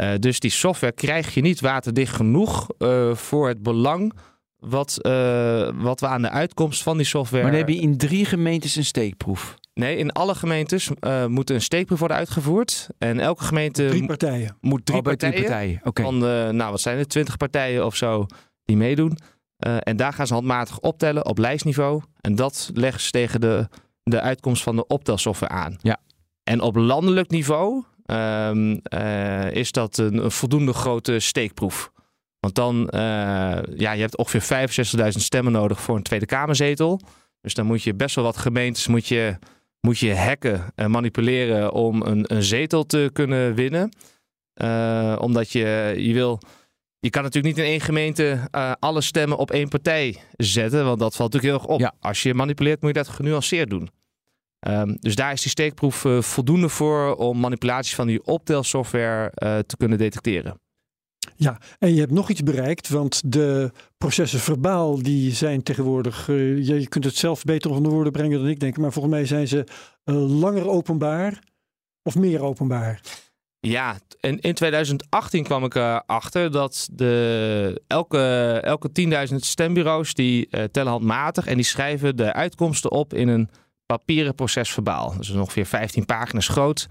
Eh, 0.00 0.14
dus 0.18 0.40
die 0.40 0.50
software 0.50 0.92
krijg 0.92 1.34
je 1.34 1.40
niet 1.40 1.60
waterdicht 1.60 2.14
genoeg 2.14 2.68
eh, 2.78 3.14
voor 3.14 3.48
het 3.48 3.62
belang 3.62 4.12
wat, 4.56 4.98
eh, 5.00 5.68
wat 5.74 6.00
we 6.00 6.06
aan 6.06 6.22
de 6.22 6.30
uitkomst 6.30 6.82
van 6.82 6.96
die 6.96 7.06
software... 7.06 7.42
Maar 7.42 7.52
dan 7.52 7.60
heb 7.60 7.68
je 7.68 7.80
in 7.80 7.96
drie 7.96 8.24
gemeentes 8.24 8.76
een 8.76 8.84
steekproef. 8.84 9.58
Nee, 9.74 9.96
in 9.96 10.12
alle 10.12 10.34
gemeentes 10.34 10.90
eh, 11.00 11.26
moet 11.26 11.50
een 11.50 11.62
steekproef 11.62 11.98
worden 11.98 12.16
uitgevoerd. 12.16 12.88
En 12.98 13.20
elke 13.20 13.44
gemeente 13.44 13.86
Drie 13.88 14.06
partijen. 14.06 14.56
moet 14.60 14.86
drie 14.86 14.98
Oh, 14.98 15.04
bij 15.04 15.16
partijen, 15.16 15.44
partijen. 15.44 15.80
Oké. 15.84 16.02
van 16.02 16.18
nou 16.56 16.70
wat 16.70 16.80
zijn 16.80 16.98
het, 16.98 17.08
20 17.08 17.36
partijen 17.36 17.86
of 17.86 17.96
zo 17.96 18.26
die 18.64 18.76
meedoen. 18.76 19.18
Eh, 19.60 19.76
en 19.80 19.96
daar 19.96 20.12
gaan 20.12 20.26
ze 20.26 20.32
handmatig 20.32 20.80
optellen 20.80 21.26
op 21.26 21.38
lijstniveau. 21.38 22.02
En 22.20 22.34
dat 22.34 22.70
leggen 22.74 23.00
ze 23.00 23.10
tegen 23.10 23.40
de, 23.40 23.68
de 24.02 24.20
uitkomst 24.20 24.62
van 24.62 24.76
de 24.76 24.86
optelsoftware 24.86 25.52
aan. 25.52 25.76
Ja. 25.82 25.98
En 26.42 26.60
op 26.60 26.76
landelijk 26.76 27.30
niveau 27.30 27.84
ehm, 28.10 28.76
eh, 28.82 29.50
is 29.52 29.72
dat 29.72 29.98
een, 29.98 30.24
een 30.24 30.30
voldoende 30.30 30.72
grote 30.72 31.18
steekproef. 31.18 31.92
Want 32.40 32.54
dan, 32.54 32.88
eh, 32.88 33.00
ja, 33.76 33.92
je 33.92 34.00
hebt 34.00 34.16
ongeveer 34.16 34.42
65.000 34.42 35.22
stemmen 35.22 35.52
nodig 35.52 35.80
voor 35.80 35.96
een 35.96 36.02
Tweede 36.02 36.26
Kamerzetel. 36.26 37.00
Dus 37.40 37.54
dan 37.54 37.66
moet 37.66 37.82
je 37.82 37.94
best 37.94 38.14
wel 38.14 38.24
wat 38.24 38.36
gemeentes 38.36 38.86
moet 38.86 39.06
je, 39.06 39.38
moet 39.80 39.98
je 39.98 40.16
hacken 40.16 40.72
en 40.74 40.90
manipuleren 40.90 41.72
om 41.72 42.02
een, 42.02 42.34
een 42.34 42.42
zetel 42.42 42.84
te 42.86 43.10
kunnen 43.12 43.54
winnen. 43.54 43.96
Eh, 44.54 45.16
omdat 45.20 45.50
je, 45.50 45.94
je 45.96 46.12
wil. 46.12 46.40
Je 46.98 47.10
kan 47.10 47.22
natuurlijk 47.22 47.56
niet 47.56 47.64
in 47.64 47.70
één 47.70 47.80
gemeente 47.80 48.48
alle 48.78 49.00
stemmen 49.00 49.38
op 49.38 49.50
één 49.50 49.68
partij 49.68 50.16
zetten. 50.36 50.84
Want 50.84 50.98
dat 50.98 51.16
valt 51.16 51.32
natuurlijk 51.32 51.62
heel 51.62 51.68
erg 51.68 51.74
op. 51.76 51.80
Ja. 51.80 51.94
Als 52.00 52.22
je 52.22 52.34
manipuleert, 52.34 52.80
moet 52.80 52.96
je 52.96 53.02
dat 53.02 53.08
genuanceerd 53.08 53.70
doen. 53.70 53.90
Ehm, 54.60 54.94
dus 54.98 55.14
daar 55.14 55.32
is 55.32 55.42
die 55.42 55.50
steekproef 55.50 56.04
eh, 56.04 56.20
voldoende 56.20 56.68
voor 56.68 57.14
om 57.14 57.40
manipulaties 57.40 57.94
van 57.94 58.06
die 58.06 58.24
optelsoftware 58.24 59.30
eh, 59.34 59.58
te 59.58 59.76
kunnen 59.76 59.98
detecteren. 59.98 60.60
Ja, 61.36 61.60
en 61.78 61.94
je 61.94 62.00
hebt 62.00 62.12
nog 62.12 62.30
iets 62.30 62.42
bereikt, 62.42 62.88
want 62.88 63.32
de 63.32 63.70
processen 63.98 64.40
verbaal 64.40 65.02
die 65.02 65.32
zijn 65.32 65.62
tegenwoordig, 65.62 66.28
eh, 66.28 66.66
je, 66.66 66.88
kunt 66.88 67.04
het 67.04 67.16
zelf 67.16 67.44
beter 67.44 67.70
onder 67.70 67.92
woorden 67.92 68.12
brengen 68.12 68.38
dan 68.38 68.48
ik 68.48 68.60
denk, 68.60 68.76
maar 68.76 68.92
volgens 68.92 69.14
mij 69.14 69.26
zijn 69.26 69.48
ze 69.48 69.64
langer 70.12 70.68
openbaar 70.68 71.42
of 72.02 72.14
meer 72.14 72.42
openbaar. 72.42 73.00
Ja, 73.60 73.98
en 74.20 74.40
in 74.40 74.54
2018 74.54 75.44
kwam 75.44 75.64
ik 75.64 75.74
erachter 75.74 76.50
dat 76.50 76.88
de, 76.92 77.82
elke, 77.86 78.18
elke 78.62 78.90
10.000 79.30 79.34
stembureaus 79.36 80.14
die 80.14 80.48
tellen 80.70 80.92
handmatig 80.92 81.46
en 81.46 81.54
die 81.54 81.64
schrijven 81.64 82.16
de 82.16 82.32
uitkomsten 82.32 82.90
op 82.90 83.14
in 83.14 83.28
een 83.28 83.50
papieren 83.96 84.34
proces 84.34 84.70
verbaal. 84.70 85.14
Dus 85.16 85.30
ongeveer 85.30 85.66
15 85.66 86.04
pagina's 86.04 86.48
groot. 86.48 86.86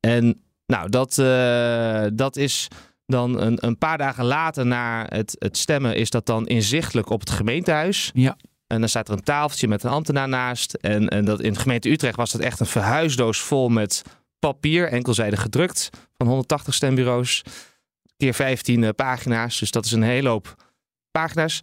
En 0.00 0.42
nou, 0.66 0.88
dat, 0.88 1.18
eh, 1.18 2.06
dat 2.12 2.36
is 2.36 2.68
dan 3.06 3.40
een, 3.40 3.66
een 3.66 3.78
paar 3.78 3.98
dagen 3.98 4.24
later 4.24 4.66
na 4.66 5.06
het, 5.08 5.36
het 5.38 5.56
stemmen 5.56 5.96
is 5.96 6.10
dat 6.10 6.26
dan 6.26 6.46
inzichtelijk 6.46 7.10
op 7.10 7.20
het 7.20 7.30
gemeentehuis. 7.30 8.10
Ja. 8.14 8.36
En 8.66 8.80
dan 8.80 8.88
staat 8.88 9.08
er 9.08 9.14
een 9.14 9.22
tafeltje 9.22 9.68
met 9.68 9.82
een 9.82 9.90
ambtenaar 9.90 10.28
naast. 10.28 10.74
En, 10.74 11.08
en 11.08 11.24
dat 11.24 11.40
in 11.40 11.52
de 11.52 11.58
gemeente 11.58 11.90
Utrecht 11.90 12.16
was 12.16 12.32
dat 12.32 12.40
echt 12.40 12.60
een 12.60 12.66
verhuisdoos 12.66 13.40
vol 13.40 13.68
met 13.68 14.02
papier, 14.38 14.88
enkelzijdig 14.88 15.40
gedrukt, 15.40 15.90
van 16.16 16.26
180 16.26 16.74
stembureaus. 16.74 17.42
Keer 18.16 18.34
15 18.34 18.84
eh, 18.84 18.90
pagina's. 18.96 19.58
Dus 19.58 19.70
dat 19.70 19.84
is 19.84 19.92
een 19.92 20.02
hele 20.02 20.28
hoop 20.28 20.54
pagina's. 21.10 21.60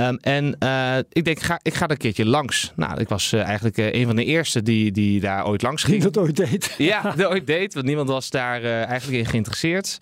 Ehm, 0.00 0.14
en 0.14 0.58
eh, 0.58 0.98
ik 0.98 1.24
denk, 1.24 1.38
ik 1.38 1.42
ga, 1.42 1.60
ik 1.62 1.74
ga 1.74 1.84
er 1.84 1.90
een 1.90 1.96
keertje 1.96 2.26
langs. 2.26 2.72
Nou, 2.76 3.00
ik 3.00 3.08
was 3.08 3.32
eh, 3.32 3.42
eigenlijk 3.42 3.78
eh, 3.78 3.92
een 3.92 4.06
van 4.06 4.16
de 4.16 4.24
eerste 4.24 4.62
die, 4.62 4.92
die 4.92 5.20
daar 5.20 5.46
ooit 5.46 5.62
langs 5.62 5.82
Ging 5.82 6.02
dat 6.02 6.18
ooit 6.18 6.36
deed. 6.36 6.74
Ja, 6.78 7.02
dat 7.16 7.26
ooit 7.26 7.46
deed, 7.46 7.74
want 7.74 7.86
niemand 7.86 8.08
was 8.08 8.30
daar 8.30 8.62
eigenlijk 8.62 9.18
in 9.18 9.26
geïnteresseerd. 9.26 9.98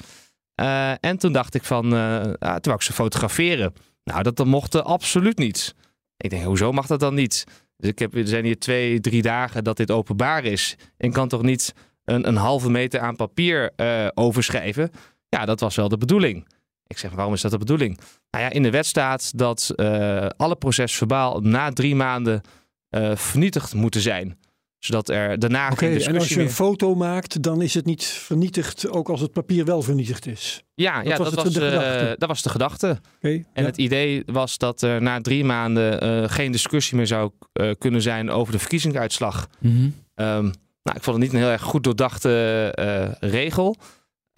En 1.01 1.19
toen 1.19 1.33
dacht 1.33 1.55
ik 1.55 1.65
van, 1.65 1.93
ah, 1.93 2.23
toen 2.23 2.61
wou 2.61 2.75
ik 2.75 2.83
ze 2.83 2.93
fotograferen. 2.93 3.73
Nou, 4.05 4.23
dat, 4.23 4.37
dat 4.37 4.47
mocht 4.47 4.83
absoluut 4.83 5.39
niet. 5.39 5.75
Ik 6.17 6.31
denk, 6.31 6.45
hoezo 6.45 6.73
mag 6.73 6.87
dat 6.87 7.01
dan 7.01 7.15
niet? 7.15 7.45
Dus 7.77 7.91
ik 7.91 7.99
heb, 7.99 8.15
er 8.15 8.29
zijn 8.29 8.45
hier 8.45 8.59
twee, 8.59 9.01
drie 9.01 9.23
dagen 9.23 9.65
dat 9.65 9.77
dit 9.77 9.91
openbaar 9.91 10.45
is. 10.45 10.77
En 10.97 11.13
kan 11.13 11.29
toch 11.29 11.43
niet 11.43 11.75
een, 12.05 12.29
een 12.29 12.37
halve 12.37 12.71
meter 12.71 13.01
aan 13.01 13.17
papier 13.17 13.73
overschrijven? 14.15 14.91
Ja, 15.29 15.45
dat 15.45 15.61
was 15.61 15.77
wel 15.77 15.89
de 15.89 15.99
bedoeling. 15.99 16.47
Ik 16.89 16.99
zeg, 16.99 17.11
waarom 17.11 17.35
is 17.35 17.41
dat 17.41 17.51
de 17.51 17.59
bedoeling? 17.59 17.99
Nou 18.31 18.45
ja, 18.45 18.51
in 18.51 18.63
de 18.63 18.71
wet 18.71 18.87
staat 18.87 19.39
dat 19.39 19.73
eh, 19.75 20.27
alle 20.37 20.57
procesverbaal 20.57 21.41
na 21.41 21.71
drie 21.73 21.95
maanden 21.95 22.41
eh, 22.89 23.17
vernietigd 23.17 23.75
moeten 23.75 24.01
zijn. 24.01 24.39
Zodat 24.79 25.09
er 25.09 25.39
daarna 25.39 25.67
Oké, 25.67 25.77
geen 25.77 25.89
en 25.89 25.95
als 25.95 26.05
discussie 26.05 26.35
je 26.35 26.41
een 26.41 26.47
meer... 26.47 26.55
foto 26.55 26.95
maakt, 26.95 27.43
dan 27.43 27.63
is 27.63 27.75
het 27.75 27.85
niet 27.85 28.05
vernietigd, 28.05 28.89
ook 28.91 29.09
als 29.09 29.21
het 29.21 29.33
papier 29.33 29.65
wel 29.65 29.83
vernietigd 29.83 30.27
is. 30.27 30.63
Ja, 30.75 31.01
ja 31.01 31.09
was 31.17 31.19
dat, 31.19 31.27
het- 31.27 31.45
was, 31.45 31.53
de 31.53 31.67
eh, 31.67 31.73
gedachte. 31.73 32.15
dat 32.19 32.29
was 32.29 32.43
de 32.43 32.49
gedachte. 32.49 32.99
Oké, 33.17 33.29
En 33.29 33.45
ja. 33.55 33.63
het 33.63 33.77
idee 33.77 34.23
was 34.27 34.59
dat 34.59 34.83
er 34.83 35.03
na 35.03 35.21
drie 35.21 35.45
maanden 35.45 36.01
eh, 36.01 36.25
geen 36.31 36.53
discussie 36.53 36.97
meer 36.97 37.07
zou 37.07 37.31
kunnen 37.79 38.03
zijn 38.03 38.31
over 38.31 38.53
de 38.53 38.59
verkiezingsuitslag. 38.59 39.49
Mhm. 39.59 39.89
Ehm, 40.15 40.43
nou, 40.83 40.97
ik 40.97 41.03
vond 41.03 41.17
het 41.17 41.19
niet 41.19 41.33
een 41.33 41.39
heel 41.39 41.51
erg 41.51 41.63
goed 41.63 41.85
doordachte 41.85 42.73
eh, 42.75 43.31
regel. 43.31 43.77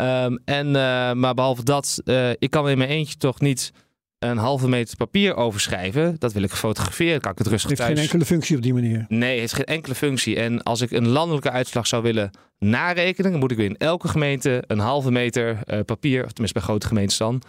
Ehm, 0.01 0.37
en, 0.45 0.67
eh, 0.67 1.13
maar 1.13 1.35
behalve 1.35 1.65
dat, 1.65 2.01
eh, 2.05 2.31
ik 2.31 2.51
kan 2.51 2.69
in 2.69 2.79
mijn 2.79 2.91
eentje 2.91 3.17
toch 3.17 3.41
niet 3.41 3.73
een 4.19 4.37
halve 4.37 4.69
meter 4.69 4.97
papier 4.97 5.37
overschrijven. 5.37 6.17
Dat 6.19 6.33
wil 6.33 6.43
ik 6.43 6.51
fotograferen, 6.51 7.21
kan 7.21 7.33
ik 7.33 7.39
het 7.39 7.47
rustig 7.47 7.69
heeft 7.69 7.81
thuis... 7.81 7.95
geen 7.95 8.03
enkele 8.03 8.25
functie 8.25 8.57
op 8.57 8.63
die 8.63 8.75
manier. 8.75 9.05
Nee, 9.09 9.31
het 9.31 9.41
heeft 9.41 9.53
geen 9.53 9.65
enkele 9.65 9.95
functie. 9.95 10.37
En 10.37 10.63
als 10.63 10.81
ik 10.81 10.91
een 10.91 11.09
landelijke 11.09 11.51
uitslag 11.51 11.87
zou 11.87 12.03
willen 12.03 12.31
narekenen, 12.59 13.31
dan 13.31 13.41
moet 13.41 13.51
ik 13.51 13.57
weer 13.57 13.67
in 13.67 13.77
elke 13.77 14.09
gemeente 14.09 14.65
een 14.67 14.79
halve 14.79 15.11
meter 15.11 15.59
eh, 15.65 15.81
papier, 15.81 16.25
of 16.25 16.33
tenminste 16.33 16.59
bij 16.59 16.69
grote 16.69 16.87
gemeentes 16.87 17.17
dan, 17.17 17.43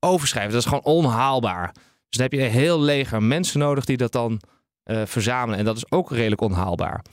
overschrijven. 0.00 0.52
Dat 0.52 0.60
is 0.60 0.68
gewoon 0.68 0.84
onhaalbaar. 0.84 1.72
Dus 2.08 2.20
dan 2.20 2.22
heb 2.22 2.32
je 2.32 2.42
een 2.42 2.50
heel 2.50 2.80
leger 2.80 3.22
mensen 3.22 3.58
nodig 3.58 3.84
die 3.84 3.96
dat 3.96 4.12
dan 4.12 4.40
verzamelen. 5.04 5.58
En 5.58 5.64
dat 5.64 5.76
is 5.76 5.90
ook 5.90 6.10
redelijk 6.10 6.40
onhaalbaar. 6.40 7.04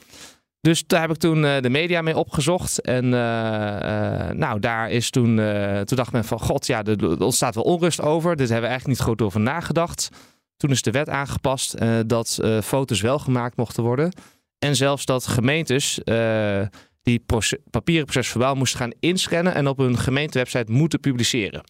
Dus 0.62 0.84
daar 0.88 1.01
heb 1.01 1.10
ik 1.10 1.18
toen 1.18 1.45
eh, 1.45 1.62
de 1.62 1.70
media 1.70 2.01
mee 2.01 2.18
opgezocht. 2.18 2.82
En 2.82 3.14
eh, 3.14 4.28
eh, 4.28 4.36
nou, 4.36 4.60
daar 4.60 4.91
is 4.91 5.10
toen, 5.10 5.39
eh, 5.39 5.80
toen 5.82 5.97
dacht 5.97 6.12
men 6.12 6.26
van, 6.26 6.39
god, 6.39 6.68
ja, 6.68 6.84
er 6.84 7.03
er 7.03 7.24
ontstaat 7.24 7.55
wel 7.55 7.64
onrust 7.64 8.01
over. 8.01 8.36
Dit 8.36 8.47
hebben 8.49 8.66
we 8.66 8.70
eigenlijk 8.70 8.99
niet 8.99 9.07
goed 9.07 9.22
over 9.22 9.39
nagedacht. 9.39 10.10
Toen 10.57 10.70
is 10.72 10.82
de 10.82 10.91
wet 10.91 11.10
aangepast 11.10 11.74
eh, 11.74 11.99
dat 12.05 12.39
eh, 12.41 12.62
foto's 12.62 13.01
wel 13.01 13.20
gemaakt 13.20 13.57
mochten 13.57 13.84
worden. 13.84 14.12
En 14.57 14.76
zelfs 14.76 15.05
dat 15.05 15.28
gemeentes 15.28 16.03
eh, 16.03 16.62
die 17.01 17.24
papieren 17.70 18.05
procesverbaal 18.05 18.55
moesten 18.55 18.80
gaan 18.80 18.91
inscannen 18.99 19.53
en 19.53 19.68
op 19.68 19.78
hun 19.78 19.97
gemeentewebsite 19.97 20.72
moeten 20.72 20.99
publiceren. 20.99 21.64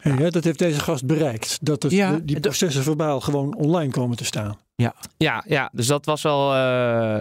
Hey, 0.00 0.12
hè, 0.12 0.30
dat 0.30 0.44
heeft 0.44 0.58
deze 0.58 0.80
gast 0.80 1.06
bereikt. 1.06 1.58
Dat 1.60 1.82
het, 1.82 1.92
Ja, 1.92 2.20
die 2.22 2.40
processen 2.40 2.82
verbaal 2.82 3.20
gewoon 3.20 3.56
online 3.56 3.90
komen 3.90 4.16
te 4.16 4.24
staan. 4.24 4.58
Ja, 5.16 5.44
ja 5.46 5.70
dus 5.72 5.86
dat 5.86 6.06
was 6.06 6.22
wel. 6.22 6.52
eh, 6.54 6.58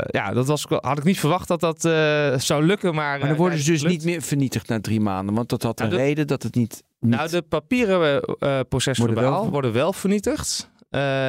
ja, 0.07 0.34
dat 0.34 0.47
was, 0.47 0.66
had 0.70 0.97
ik 0.97 1.03
niet 1.03 1.20
verwacht 1.20 1.47
dat 1.47 1.59
dat 1.59 1.86
eh, 1.86 2.38
zou 2.38 2.64
lukken. 2.66 2.95
Maar, 2.95 3.09
Maar 3.09 3.20
dan 3.20 3.30
eh, 3.30 3.36
worden 3.38 3.59
ze 3.59 3.72
dus 3.72 3.84
niet 3.84 4.03
meer 4.03 4.22
vernietigd 4.22 4.68
na 4.68 4.80
drie 4.82 4.99
maanden. 4.99 5.36
Want 5.36 5.49
dat 5.49 5.64
had 5.64 5.80
een 5.80 5.86
Nou, 5.88 5.97
de- 5.97 6.03
reden 6.05 6.28
dat 6.28 6.43
het 6.43 6.55
niet... 6.55 6.84
niet... 6.99 7.12
Nou, 7.16 7.30
de 7.30 7.41
papieren 7.41 8.22
eh 8.22 8.59
procesverbaal 8.70 9.24
Worden 9.32 9.51
worden 9.51 9.72
wel- 9.74 9.82
wel, 9.82 9.93
vernietigd. 9.93 10.70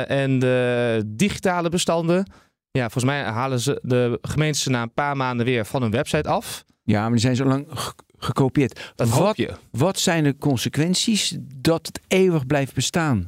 En 0.06 0.38
de 0.38 1.02
digitale 1.06 1.68
bestanden. 1.68 2.26
Ja, 2.70 2.82
volgens 2.82 3.04
mij 3.04 3.22
halen 3.22 3.60
ze 3.60 3.80
de 3.82 4.18
gemeentes 4.22 4.62
ze 4.62 4.70
na 4.70 4.82
een 4.82 4.92
paar 4.94 5.16
maanden 5.16 5.46
weer 5.46 5.64
van 5.66 5.82
hun 5.82 5.90
website 5.90 6.28
af. 6.28 6.64
Ja, 6.84 7.00
maar 7.02 7.10
die 7.10 7.20
zijn 7.20 7.36
zo 7.36 7.44
lang 7.44 7.66
ge- 7.68 7.92
gekopieerd. 8.18 8.92
Dat 8.94 9.08
wat, 9.08 9.42
wat 9.70 9.98
zijn 9.98 10.24
de 10.24 10.36
consequenties 10.38 11.36
dat 11.56 11.86
het 11.86 12.00
eeuwig 12.08 12.46
blijft 12.46 12.74
bestaan? 12.74 13.26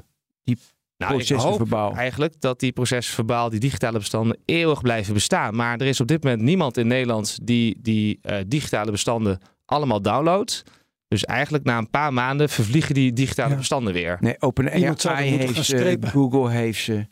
Nou, 1.07 1.19
ik 1.21 1.27
processen 1.27 1.49
hoop 1.51 1.59
verbaal. 1.59 1.93
eigenlijk 1.95 2.35
dat 2.41 2.61
die 2.61 2.73
procesverbaal, 2.73 3.51
die 3.51 3.61
digitale 3.61 3.99
bestanden, 3.99 4.39
eeuwig 4.45 4.81
blijven 4.83 5.15
bestaan. 5.15 5.55
Maar 5.57 5.79
er 5.81 5.87
is 5.87 6.01
op 6.01 6.07
dit 6.07 6.25
moment 6.25 6.43
niemand 6.43 6.77
in 6.77 6.87
Nederland 6.87 7.39
die 7.43 7.77
die 7.83 8.19
eh, 8.23 8.37
digitale 8.47 8.91
bestanden 8.91 9.41
allemaal 9.67 10.03
downloadt. 10.03 10.63
Dus 11.09 11.25
eigenlijk 11.25 11.65
na 11.65 11.79
een 11.79 11.91
paar 11.91 12.13
maanden 12.13 12.49
vervliegen 12.49 12.95
die 12.95 13.13
digitale 13.13 13.51
Ja. 13.51 13.57
bestanden 13.57 13.93
weer. 13.93 14.17
Nee, 14.21 14.37
OpenAI 14.41 14.85
heeft 15.25 15.65
ze. 15.65 15.99
Google 16.13 16.51
heeft 16.51 16.83
ze. 16.83 17.07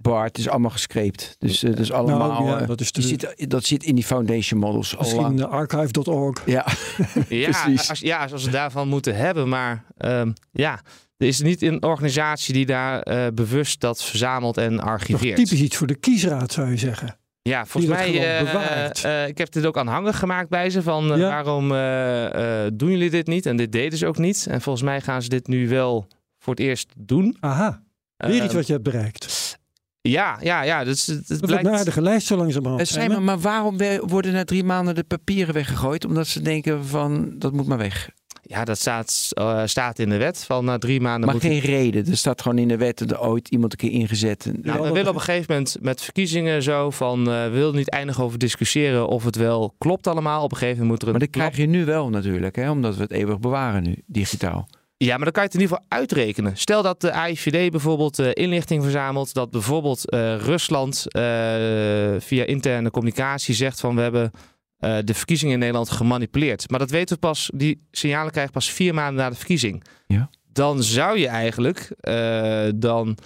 Bart 0.00 0.38
is 0.38 0.48
allemaal 0.48 0.70
gescreept. 0.70 1.36
Dus 1.38 1.62
eh, 1.62 1.70
dat 1.70 1.78
is 1.78 1.92
allemaal. 1.92 2.28
Nou, 2.42 2.46
ja, 2.46 2.60
eh, 2.60 2.66
dat 2.68 2.80
is 2.80 2.92
die 2.92 3.16
de- 3.16 3.34
zit, 3.36 3.50
dat 3.50 3.64
zit 3.64 3.82
in 3.84 3.94
die 3.94 4.04
foundation 4.04 4.60
models 4.60 4.92
lang. 4.98 5.02
Misschien 5.12 5.44
archive.org. 5.46 6.42
Ja, 6.46 6.66
Ja, 7.28 7.48
Precies. 7.50 7.88
als, 7.88 8.00
ja, 8.00 8.26
als 8.26 8.44
we 8.44 8.50
daarvan 8.50 8.88
moeten 8.88 9.16
hebben. 9.16 9.48
Maar 9.48 9.84
ehm, 9.96 10.32
ja, 10.52 10.80
er 11.18 11.26
is 11.26 11.40
niet 11.40 11.62
een 11.62 11.82
organisatie 11.82 12.54
die 12.54 12.66
daar 12.66 13.00
eh, 13.02 13.26
bewust 13.34 13.80
dat 13.80 14.02
verzamelt 14.04 14.56
en 14.56 14.76
Toch 14.76 14.84
archiveert. 14.86 15.36
typisch 15.36 15.60
iets 15.60 15.76
voor 15.76 15.86
de 15.86 15.94
kiesraad 15.96 16.52
zou 16.52 16.70
je 16.70 16.76
zeggen. 16.76 17.18
Ja, 17.42 17.66
volgens 17.66 17.92
mij, 17.92 18.38
eh, 18.38 18.44
bewaart. 18.52 19.04
eh, 19.04 19.26
ik 19.28 19.38
heb 19.38 19.52
dit 19.52 19.66
ook 19.66 19.76
aanhangig 19.78 20.18
gemaakt 20.18 20.48
bij 20.48 20.70
ze. 20.70 20.82
Van 20.82 21.04
Ja. 21.04 21.16
waarom 21.16 21.72
eh, 21.72 22.64
eh, 22.66 22.70
doen 22.74 22.90
jullie 22.90 23.10
dit 23.10 23.26
niet? 23.26 23.46
En 23.46 23.56
dit 23.56 23.72
deden 23.72 23.98
ze 23.98 24.06
ook 24.06 24.18
niet. 24.18 24.46
En 24.50 24.60
volgens 24.60 24.84
mij 24.84 25.00
gaan 25.00 25.22
ze 25.22 25.28
dit 25.28 25.46
nu 25.46 25.68
wel 25.68 26.08
voor 26.38 26.54
het 26.54 26.62
eerst 26.62 26.92
doen. 26.96 27.36
Aha, 27.40 27.82
weer 28.16 28.34
iets 28.34 28.46
Ehm, 28.46 28.54
wat 28.54 28.66
je 28.66 28.72
hebt 28.72 28.84
bereikt. 28.84 29.56
Ja, 30.00 30.38
ja, 30.40 30.62
ja. 30.62 30.84
Dus 30.84 31.06
het, 31.06 31.16
het 31.16 31.28
Dat 31.28 31.40
blijkt... 31.40 31.66
een 31.66 31.72
aardige 31.72 32.02
lijst 32.02 32.26
zo 32.26 32.36
langzamerhand. 32.36 32.88
zijn 32.88 33.10
maar, 33.10 33.22
maar 33.22 33.38
waarom 33.38 33.76
worden 34.06 34.32
na 34.32 34.44
drie 34.44 34.64
maanden 34.64 34.94
de 34.94 35.04
papieren 35.04 35.54
weggegooid? 35.54 36.04
Omdat 36.04 36.26
ze 36.26 36.40
denken 36.42 36.86
van 36.86 37.34
dat 37.38 37.52
moet 37.52 37.66
maar 37.66 37.78
weg. 37.78 38.10
Ja, 38.50 38.64
dat 38.64 38.78
staat, 38.78 39.28
eh, 39.30 39.62
staat 39.64 39.98
in 39.98 40.08
de 40.08 40.16
wet. 40.16 40.44
Van 40.44 40.64
na 40.64 40.78
drie 40.78 41.00
maanden 41.00 41.24
maar 41.24 41.34
moet 41.34 41.44
geen 41.44 41.58
reden. 41.60 42.06
Er 42.06 42.16
staat 42.16 42.42
gewoon 42.42 42.58
in 42.58 42.68
de 42.68 42.76
wet 42.76 42.98
dat 42.98 43.10
er 43.10 43.20
ooit 43.20 43.48
iemand 43.48 43.72
een 43.72 43.78
keer 43.78 44.00
ingezet. 44.00 44.44
Nou, 44.44 44.78
we 44.78 44.84
dat- 44.84 44.92
willen 44.92 45.08
op 45.08 45.14
een 45.14 45.20
gegeven 45.20 45.46
moment 45.48 45.76
met 45.80 46.02
verkiezingen 46.02 46.62
zo 46.62 46.90
van... 46.90 47.18
eh, 47.30 47.42
we 47.44 47.50
willen 47.50 47.74
niet 47.74 47.90
eindig 47.90 48.20
over 48.20 48.38
discussiëren 48.38 49.08
of 49.08 49.24
het 49.24 49.36
wel 49.36 49.74
klopt 49.78 50.06
allemaal. 50.06 50.42
Op 50.42 50.50
een 50.52 50.56
gegeven 50.58 50.80
moment 50.80 50.90
moet 50.98 51.02
er 51.02 51.18
maar 51.18 51.26
dat 51.26 51.36
krijg 51.36 51.56
je 51.56 51.66
nu 51.66 51.84
wel 51.84 52.08
natuurlijk, 52.08 52.56
hè? 52.56 52.70
omdat 52.70 52.96
we 52.96 53.02
het 53.02 53.10
eeuwig 53.10 53.38
bewaren 53.38 53.82
nu, 53.82 54.02
digitaal. 54.06 54.68
Ja, 54.96 55.14
maar 55.16 55.24
dan 55.24 55.32
kan 55.32 55.42
je 55.42 55.48
het 55.48 55.56
in 55.58 55.60
ieder 55.62 55.76
geval 55.76 55.98
uitrekenen. 55.98 56.56
Stel 56.56 56.82
dat 56.82 57.00
de 57.00 57.12
AIVD 57.12 57.70
bijvoorbeeld 57.70 58.18
eh, 58.18 58.28
inlichting 58.32 58.82
verzamelt. 58.82 59.34
Dat 59.34 59.50
bijvoorbeeld 59.50 60.02
Rusland 60.42 61.04
via 62.18 62.44
interne 62.44 62.90
communicatie 62.90 63.54
zegt 63.54 63.80
van 63.80 63.94
we 63.94 64.00
hebben 64.00 64.30
eh, 64.78 64.98
de 65.04 65.14
verkiezingen 65.14 65.52
in 65.52 65.58
Nederland 65.58 65.90
gemanipuleerd. 65.90 66.70
Maar 66.70 66.78
dat 66.78 66.90
weten 66.90 67.14
we 67.14 67.20
pas, 67.20 67.50
die 67.54 67.86
signalen 67.90 68.32
krijgen 68.32 68.52
pas 68.52 68.70
vier 68.70 68.94
maanden 68.94 69.22
na 69.22 69.30
de 69.30 69.36
verkiezing. 69.36 69.84
Ja. 70.06 70.30
Dan 70.52 70.82
zou 70.82 71.18
je 71.18 71.28
eigenlijk 71.28 71.90
eh, 72.00 72.68
dan 72.74 73.18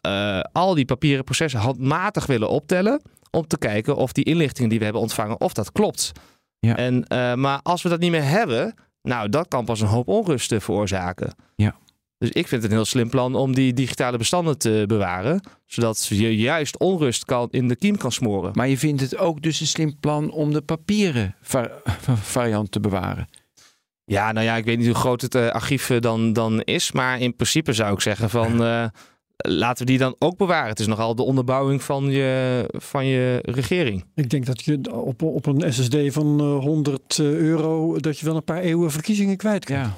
eh, 0.00 0.40
al 0.52 0.74
die 0.74 0.84
papieren 0.84 1.24
processen 1.24 1.60
handmatig 1.60 2.26
willen 2.26 2.48
optellen. 2.48 3.02
Om 3.30 3.46
te 3.46 3.58
kijken 3.58 3.96
of 3.96 4.12
die 4.12 4.24
inlichtingen 4.24 4.68
die 4.70 4.78
we 4.78 4.84
hebben 4.84 5.02
ontvangen, 5.02 5.40
of 5.40 5.52
dat 5.52 5.72
klopt. 5.72 6.12
Ja. 6.58 6.76
En, 6.76 7.04
maar 7.40 7.60
als 7.62 7.82
we 7.82 7.88
dat 7.88 8.00
niet 8.00 8.10
meer 8.10 8.24
hebben, 8.24 8.74
nou, 9.02 9.28
dat 9.28 9.48
kan 9.48 9.64
pas 9.64 9.80
een 9.80 9.86
hoop 9.86 10.08
onrust 10.08 10.54
veroorzaken. 10.58 11.34
Ja. 11.56 11.76
Dus 12.24 12.32
ik 12.32 12.48
vind 12.48 12.62
het 12.62 12.70
een 12.70 12.76
heel 12.76 12.86
slim 12.86 13.08
plan 13.08 13.34
om 13.34 13.54
die 13.54 13.72
digitale 13.72 14.18
bestanden 14.18 14.58
te 14.58 14.84
bewaren. 14.86 15.40
Zodat 15.66 16.06
je 16.06 16.36
juist 16.36 16.78
onrust 16.78 17.24
kan, 17.24 17.48
in 17.50 17.68
de 17.68 17.76
kiem 17.76 17.96
kan 17.96 18.12
smoren. 18.12 18.50
Maar 18.54 18.68
je 18.68 18.78
vindt 18.78 19.00
het 19.00 19.18
ook 19.18 19.42
dus 19.42 19.60
een 19.60 19.66
slim 19.66 19.98
plan 20.00 20.30
om 20.30 20.52
de 20.52 20.62
papieren 20.62 21.34
va- 21.40 21.70
variant 22.22 22.70
te 22.70 22.80
bewaren. 22.80 23.28
Ja, 24.04 24.32
nou 24.32 24.46
ja, 24.46 24.56
ik 24.56 24.64
weet 24.64 24.78
niet 24.78 24.86
hoe 24.86 24.94
groot 24.94 25.20
het 25.20 25.34
eh, 25.34 25.48
archief 25.48 25.90
eh, 25.90 26.00
dan, 26.00 26.32
dan 26.32 26.60
is. 26.62 26.92
Maar 26.92 27.20
in 27.20 27.34
principe 27.36 27.72
zou 27.72 27.94
ik 27.94 28.00
zeggen 28.00 28.30
van... 28.30 28.62
eh, 28.64 28.86
laten 29.36 29.84
we 29.84 29.90
die 29.90 30.00
dan 30.00 30.16
ook 30.18 30.36
bewaren. 30.36 30.68
Het 30.68 30.80
is 30.80 30.86
nogal 30.86 31.14
de 31.14 31.22
onderbouwing 31.22 31.82
van 31.82 32.10
je, 32.10 32.64
van 32.72 33.06
je 33.06 33.38
regering. 33.42 34.04
Ik 34.14 34.30
denk 34.30 34.46
dat 34.46 34.64
je 34.64 34.92
op, 34.92 35.22
op 35.22 35.46
een 35.46 35.72
SSD 35.72 35.96
van 36.06 36.40
eh, 36.40 36.58
100 36.58 37.18
euro... 37.18 37.98
dat 37.98 38.18
je 38.18 38.26
wel 38.26 38.36
een 38.36 38.44
paar 38.44 38.60
eeuwen 38.60 38.90
verkiezingen 38.90 39.36
kwijt 39.36 39.64
kunt. 39.64 39.78
Ja. 39.78 39.96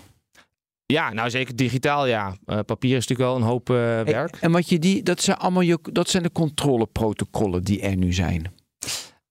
Ja, 0.87 1.13
nou 1.13 1.31
zeker 1.31 1.57
digitaal, 1.57 2.07
ja. 2.07 2.37
Eh, 2.45 2.59
papier 2.67 2.97
is 2.97 3.07
natuurlijk 3.07 3.29
wel 3.29 3.37
een 3.37 3.53
hoop 3.53 3.71
eh, 3.71 3.77
werk. 4.01 4.37
En 4.41 4.53
wat 4.53 4.69
je 4.69 4.79
die, 4.79 5.03
dat 5.03 5.21
zijn 5.23 5.37
allemaal 5.37 5.63
je, 5.63 5.79
dat 5.93 6.09
zijn 6.09 6.23
de 6.23 6.33
controleprotocollen 6.33 7.63
die 7.65 7.81
er 7.81 7.97
nu 7.97 8.13
zijn. 8.13 8.53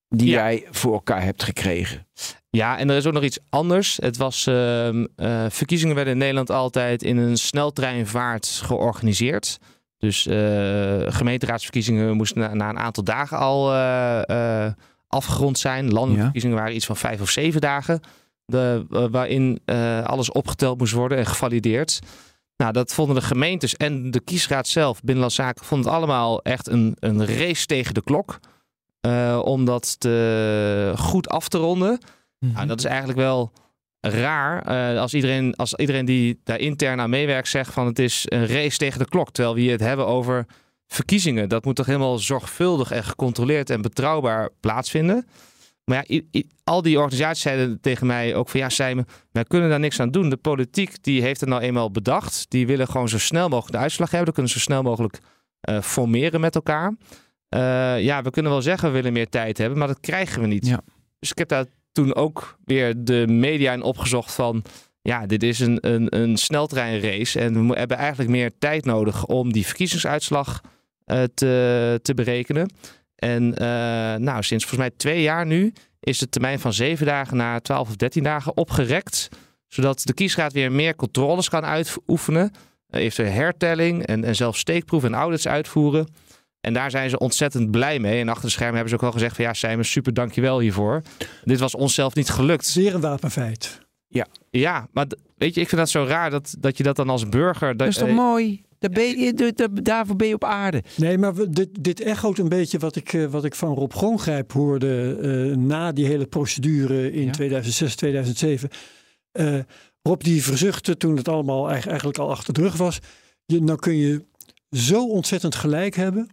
Die 0.10 0.28
Ja. 0.30 0.34
jij 0.36 0.68
voor 0.72 0.94
elkaar 0.94 1.24
hebt 1.24 1.44
gekregen. 1.44 2.08
Ja, 2.50 2.78
en 2.78 2.90
er 2.90 2.96
is 2.96 3.06
ook 3.06 3.14
nog 3.14 3.24
iets 3.24 3.40
anders. 3.50 3.98
Het 4.02 4.18
was, 4.18 4.48
ehm, 4.48 5.06
eh, 5.16 5.46
verkiezingen 5.50 5.96
werden 5.96 6.14
in 6.14 6.20
Nederland 6.20 6.52
altijd 6.52 7.04
in 7.04 7.18
een 7.18 7.38
sneltreinvaart 7.38 8.48
georganiseerd. 8.48 9.60
Dus 9.98 10.22
gemeenteraadsverkiezingen 11.16 12.16
moesten 12.16 12.40
na, 12.40 12.54
na 12.54 12.70
een 12.70 12.80
aantal 12.80 13.04
dagen 13.04 13.38
al 13.38 13.74
afgerond 15.08 15.58
zijn. 15.60 15.84
Landelijke 15.86 16.16
Ja. 16.18 16.24
verkiezingen 16.24 16.58
waren 16.58 16.76
iets 16.76 16.86
van 16.86 16.98
vijf 16.98 17.22
of 17.22 17.30
zeven 17.30 17.62
dagen. 17.62 18.00
De, 18.46 18.86
eh, 18.92 19.06
waarin 19.12 19.60
eh, 19.66 20.04
alles 20.04 20.32
opgeteld 20.32 20.78
moest 20.78 20.94
worden 20.94 21.18
en 21.18 21.26
gevalideerd. 21.26 22.00
Nou, 22.58 22.72
dat 22.72 22.94
vonden 22.94 23.16
de 23.16 23.22
gemeentes 23.22 23.76
en 23.76 24.12
de 24.12 24.20
kiesraad 24.20 24.68
zelf, 24.68 25.00
Binnenlandse 25.02 25.42
Zaken, 25.42 25.66
vonden 25.66 25.88
het 25.88 25.98
allemaal 25.98 26.42
echt 26.42 26.68
een, 26.68 26.98
een 27.00 27.26
race 27.26 27.66
tegen 27.66 27.94
de 27.94 28.04
klok. 28.04 28.40
eh, 29.02 29.42
om 29.44 29.66
dat 29.66 30.00
te, 30.00 30.94
goed 30.98 31.30
af 31.30 31.48
te 31.48 31.58
ronden. 31.58 32.00
Nou, 32.40 32.68
dat 32.68 32.80
is 32.80 32.86
eigenlijk 32.86 33.20
wel 33.20 33.52
raar 34.02 34.68
als, 35.00 35.14
iedereen, 35.14 35.56
als 35.56 35.74
iedereen 35.74 36.06
die 36.06 36.40
daar 36.44 36.60
intern 36.60 37.00
aan 37.00 37.10
meewerkt 37.10 37.48
zegt 37.48 37.74
van 37.74 37.86
het 37.86 38.00
is 38.00 38.26
een 38.26 38.48
race 38.48 38.78
tegen 38.78 39.00
de 39.00 39.08
klok. 39.10 39.32
Terwijl 39.32 39.56
we 39.56 39.62
hier 39.62 39.72
het 39.72 39.80
hebben 39.80 40.08
over 40.08 40.46
verkiezingen. 40.88 41.50
Dat 41.50 41.66
moet 41.66 41.76
toch 41.76 41.86
helemaal 41.86 42.18
zorgvuldig 42.18 42.92
en 42.92 43.04
gecontroleerd 43.04 43.70
en 43.70 43.82
betrouwbaar 43.82 44.50
plaatsvinden. 44.60 45.28
Maar 45.86 46.06
ja, 46.08 46.22
al 46.64 46.82
die 46.82 47.00
organisaties 47.00 47.44
zeiden 47.44 47.82
tegen 47.82 48.08
mij 48.08 48.36
ook 48.36 48.50
van 48.50 48.60
ja, 48.60 48.70
Simon, 48.70 49.06
wij 49.32 49.44
kunnen 49.44 49.70
daar 49.70 49.80
niks 49.80 50.00
aan 50.00 50.12
doen. 50.12 50.30
De 50.30 50.38
politiek 50.38 51.04
die 51.04 51.22
heeft 51.22 51.40
het 51.40 51.50
nou 51.50 51.62
eenmaal 51.62 51.92
bedacht. 51.92 52.46
Die 52.50 52.68
willen 52.68 52.88
gewoon 52.88 53.10
zo 53.10 53.20
snel 53.20 53.50
mogelijk 53.50 53.74
de 53.74 53.82
uitslag 53.82 54.10
hebben. 54.10 54.26
Dan 54.26 54.34
kunnen 54.34 54.52
ze 54.52 54.60
zo 54.60 54.66
snel 54.66 54.84
mogelijk 54.84 55.20
eh, 55.60 55.82
formeren 55.82 56.40
met 56.40 56.56
elkaar. 56.56 56.96
Eh, 57.50 58.04
ja, 58.04 58.22
we 58.22 58.30
kunnen 58.30 58.52
wel 58.52 58.62
zeggen 58.62 58.88
we 58.88 58.96
willen 58.96 59.14
meer 59.14 59.30
tijd 59.30 59.58
hebben, 59.58 59.78
maar 59.78 59.88
dat 59.88 60.00
krijgen 60.00 60.42
we 60.42 60.48
niet. 60.48 60.68
Ja. 60.68 60.82
Dus 61.20 61.32
ik 61.32 61.38
heb 61.38 61.50
daar 61.50 61.66
toen 61.92 62.16
ook 62.16 62.58
weer 62.66 63.04
de 63.04 63.28
media 63.28 63.74
in 63.74 63.82
opgezocht 63.82 64.34
van... 64.34 64.64
ja, 65.02 65.26
dit 65.26 65.44
is 65.44 65.60
een, 65.60 65.78
een, 65.82 66.20
een 66.20 66.38
sneltreinrace 66.38 67.40
en 67.40 67.68
we 67.68 67.78
hebben 67.78 67.98
eigenlijk 67.98 68.30
meer 68.30 68.52
tijd 68.60 68.86
nodig... 68.86 69.26
om 69.26 69.54
die 69.54 69.66
verkiezingsuitslag 69.66 70.62
eh, 71.06 71.24
te, 71.34 72.00
te 72.02 72.14
berekenen. 72.14 72.70
En 73.16 73.58
eh, 73.58 73.68
nou, 74.16 74.44
sinds 74.44 74.66
volgens 74.66 74.90
mij 74.90 74.92
twee 74.98 75.22
jaar 75.22 75.46
nu 75.46 75.74
is 76.00 76.18
de 76.20 76.30
termijn 76.30 76.60
van 76.60 76.74
zeven 76.74 77.06
dagen 77.06 77.38
naar 77.38 77.62
12 77.62 77.88
of 77.90 77.96
13 77.96 78.24
dagen 78.24 78.58
opgerekt. 78.58 79.30
Zodat 79.68 80.02
de 80.04 80.14
kiesraad 80.14 80.54
weer 80.54 80.72
meer 80.72 80.96
controles 80.96 81.50
kan 81.50 81.66
uitoefenen. 81.66 82.52
Uh, 82.90 83.02
eventueel 83.02 83.32
hertelling 83.32 84.06
en, 84.06 84.24
en 84.24 84.36
zelfs 84.36 84.60
steekproeven 84.60 85.14
en 85.14 85.20
audits 85.20 85.48
uitvoeren. 85.48 86.08
En 86.62 86.74
daar 86.74 86.92
zijn 86.92 87.10
ze 87.10 87.18
ontzettend 87.18 87.72
blij 87.72 88.00
mee. 88.00 88.20
En 88.20 88.30
achter 88.30 88.46
de 88.46 88.52
schermen 88.52 88.74
hebben 88.76 88.90
ze 88.90 88.96
ook 88.96 89.04
al 89.06 89.12
gezegd 89.12 89.36
van 89.36 89.46
ja, 89.46 89.54
Simon, 89.54 89.84
super 89.84 90.14
dankjewel 90.14 90.60
hiervoor. 90.60 91.02
Dit 91.44 91.60
was 91.60 91.76
onszelf 91.76 92.16
niet 92.16 92.30
gelukt. 92.30 92.74
Weer 92.74 92.94
een 92.96 93.02
wapenfeit. 93.02 93.80
Ja, 94.50 94.88
maar 94.92 95.08
d- 95.08 95.16
weet 95.38 95.56
je, 95.56 95.62
ik 95.62 95.68
vind 95.70 95.82
dat 95.82 95.90
zo 95.90 96.04
raar 96.04 96.30
dat, 96.30 96.56
dat 96.60 96.78
je 96.78 96.84
dat 96.84 96.96
dan 96.96 97.10
als 97.10 97.30
burger... 97.30 97.78
Dat 97.78 97.88
is 97.88 97.96
toch 97.98 98.08
eh, 98.08 98.16
mooi? 98.16 98.64
Daar 98.90 99.04
ben 99.04 99.20
je, 99.20 99.34
da- 99.34 99.52
da- 99.56 99.82
daarvoor 99.82 100.16
ben 100.16 100.28
je 100.28 100.34
op 100.34 100.44
aarde. 100.44 100.84
Nee, 100.98 101.18
maar 101.18 101.34
dit, 101.50 101.70
dit 101.84 102.00
echoot 102.02 102.38
een 102.38 102.50
beetje 102.50 102.78
wat 102.80 102.96
ik, 102.96 103.14
eh, 103.14 103.26
wat 103.26 103.46
ik 103.46 103.56
van 103.56 103.74
Rob 103.74 103.92
Groongrijp 103.92 104.52
hoorde 104.52 105.18
eh, 105.22 105.58
na 105.58 105.92
die 105.92 106.06
hele 106.06 106.26
procedure 106.26 107.12
in 107.12 107.26
Ja. 107.26 107.32
2006, 107.32 107.96
2007. 107.96 108.70
Eh, 109.32 109.60
Rob 110.02 110.22
die 110.22 110.44
verzuchtte 110.44 110.98
toen 110.98 111.16
het 111.18 111.28
allemaal 111.28 111.70
eigenlijk, 111.70 112.18
al 112.18 112.30
achter 112.30 112.54
de 112.54 112.62
rug 112.62 112.78
was. 112.78 113.00
Je, 113.46 113.62
nou 113.62 113.80
kun 113.80 113.96
je 113.96 114.26
zo 114.72 115.08
ontzettend 115.08 115.56
gelijk 115.56 115.96
hebben. 115.96 116.30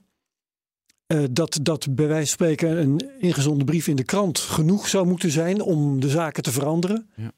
dat, 1.30 1.58
dat 1.62 1.86
bij 1.94 2.06
wijze 2.06 2.26
van 2.26 2.46
spreken 2.46 2.80
een 2.80 3.00
ingezonden 3.18 3.66
brief 3.66 3.86
in 3.86 3.96
de 3.96 4.04
krant 4.04 4.38
genoeg 4.38 4.88
zou 4.88 5.06
moeten 5.06 5.30
zijn 5.30 5.60
om 5.62 6.00
de 6.00 6.08
zaken 6.08 6.42
te 6.42 6.52
veranderen. 6.52 7.10
Ja. 7.16 7.32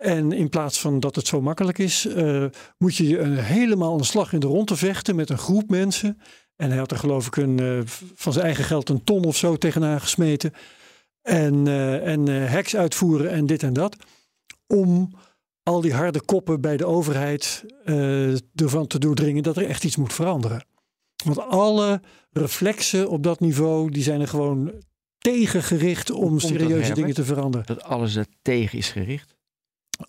En 0.00 0.32
in 0.32 0.48
plaats 0.48 0.80
van 0.80 1.00
dat 1.00 1.16
het 1.16 1.26
zo 1.26 1.40
makkelijk 1.40 1.78
is, 1.78 2.06
eh, 2.06 2.44
moet 2.78 2.96
je 2.96 3.18
een, 3.18 3.38
helemaal 3.38 3.98
een 3.98 4.04
slag 4.04 4.32
in 4.32 4.40
de 4.40 4.46
ronde 4.46 4.76
vechten 4.76 5.16
met 5.16 5.30
een 5.30 5.38
groep 5.38 5.70
mensen. 5.70 6.20
En 6.56 6.68
hij 6.68 6.78
had 6.78 6.90
er 6.90 6.96
geloof 6.96 7.26
ik 7.26 7.36
een, 7.36 7.58
eh, 7.58 7.78
van 8.14 8.32
zijn 8.32 8.44
eigen 8.44 8.64
geld 8.64 8.88
een 8.88 9.04
ton 9.04 9.24
of 9.24 9.36
zo 9.36 9.56
tegenaan 9.56 10.00
gesmeten. 10.00 10.52
En, 11.22 11.66
eh, 11.66 12.06
en 12.06 12.48
hacks 12.50 12.76
uitvoeren 12.76 13.30
en 13.30 13.46
dit 13.46 13.62
en 13.62 13.72
dat. 13.72 13.96
Om 14.66 15.12
al 15.62 15.80
die 15.80 15.94
harde 15.94 16.20
koppen 16.20 16.60
bij 16.60 16.76
de 16.76 16.86
overheid 16.86 17.64
ervan 18.54 18.86
te 18.86 18.98
doordringen 18.98 19.42
dat 19.42 19.56
er 19.56 19.66
echt 19.66 19.84
iets 19.84 19.96
moet 19.96 20.12
veranderen. 20.12 20.64
Want 21.24 21.38
alle 21.38 22.00
reflexen 22.30 23.08
op 23.08 23.22
dat 23.22 23.40
niveau, 23.40 23.90
die 23.90 24.02
zijn 24.02 24.20
er 24.20 24.28
gewoon 24.28 24.72
tegengericht 25.18 26.10
om 26.10 26.28
komt 26.28 26.40
dat, 26.40 26.50
serieuze 26.50 26.92
dingen 26.92 27.14
te 27.14 27.24
veranderen. 27.24 27.66
Dat 27.66 27.82
alles 27.82 28.14
er 28.14 28.26
tegen 28.42 28.78
is 28.78 28.88
gericht. 28.88 29.38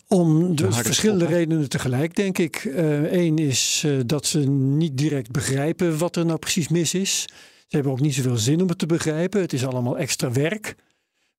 Om 0.08 0.56
de 0.56 0.64
harde 0.64 0.84
verschillende 0.84 1.26
redenen 1.26 1.68
tegelijk, 1.68 2.14
denk 2.14 2.38
ik. 2.38 2.72
Eén 3.10 3.38
is 3.38 3.82
eh, 3.86 3.92
dat 4.06 4.26
ze 4.26 4.38
niet 4.48 4.96
direct 4.96 5.30
begrijpen 5.30 5.98
wat 5.98 6.16
er 6.16 6.26
nou 6.26 6.38
precies 6.38 6.68
mis 6.68 6.94
is. 6.94 7.22
Ze 7.66 7.78
hebben 7.78 7.92
ook 7.92 8.00
niet 8.00 8.14
zoveel 8.14 8.36
zin 8.36 8.62
om 8.62 8.68
het 8.68 8.78
te 8.78 8.86
begrijpen. 8.86 9.40
Het 9.40 9.52
is 9.52 9.66
allemaal 9.66 9.98
extra 9.98 10.32
werk. 10.32 10.74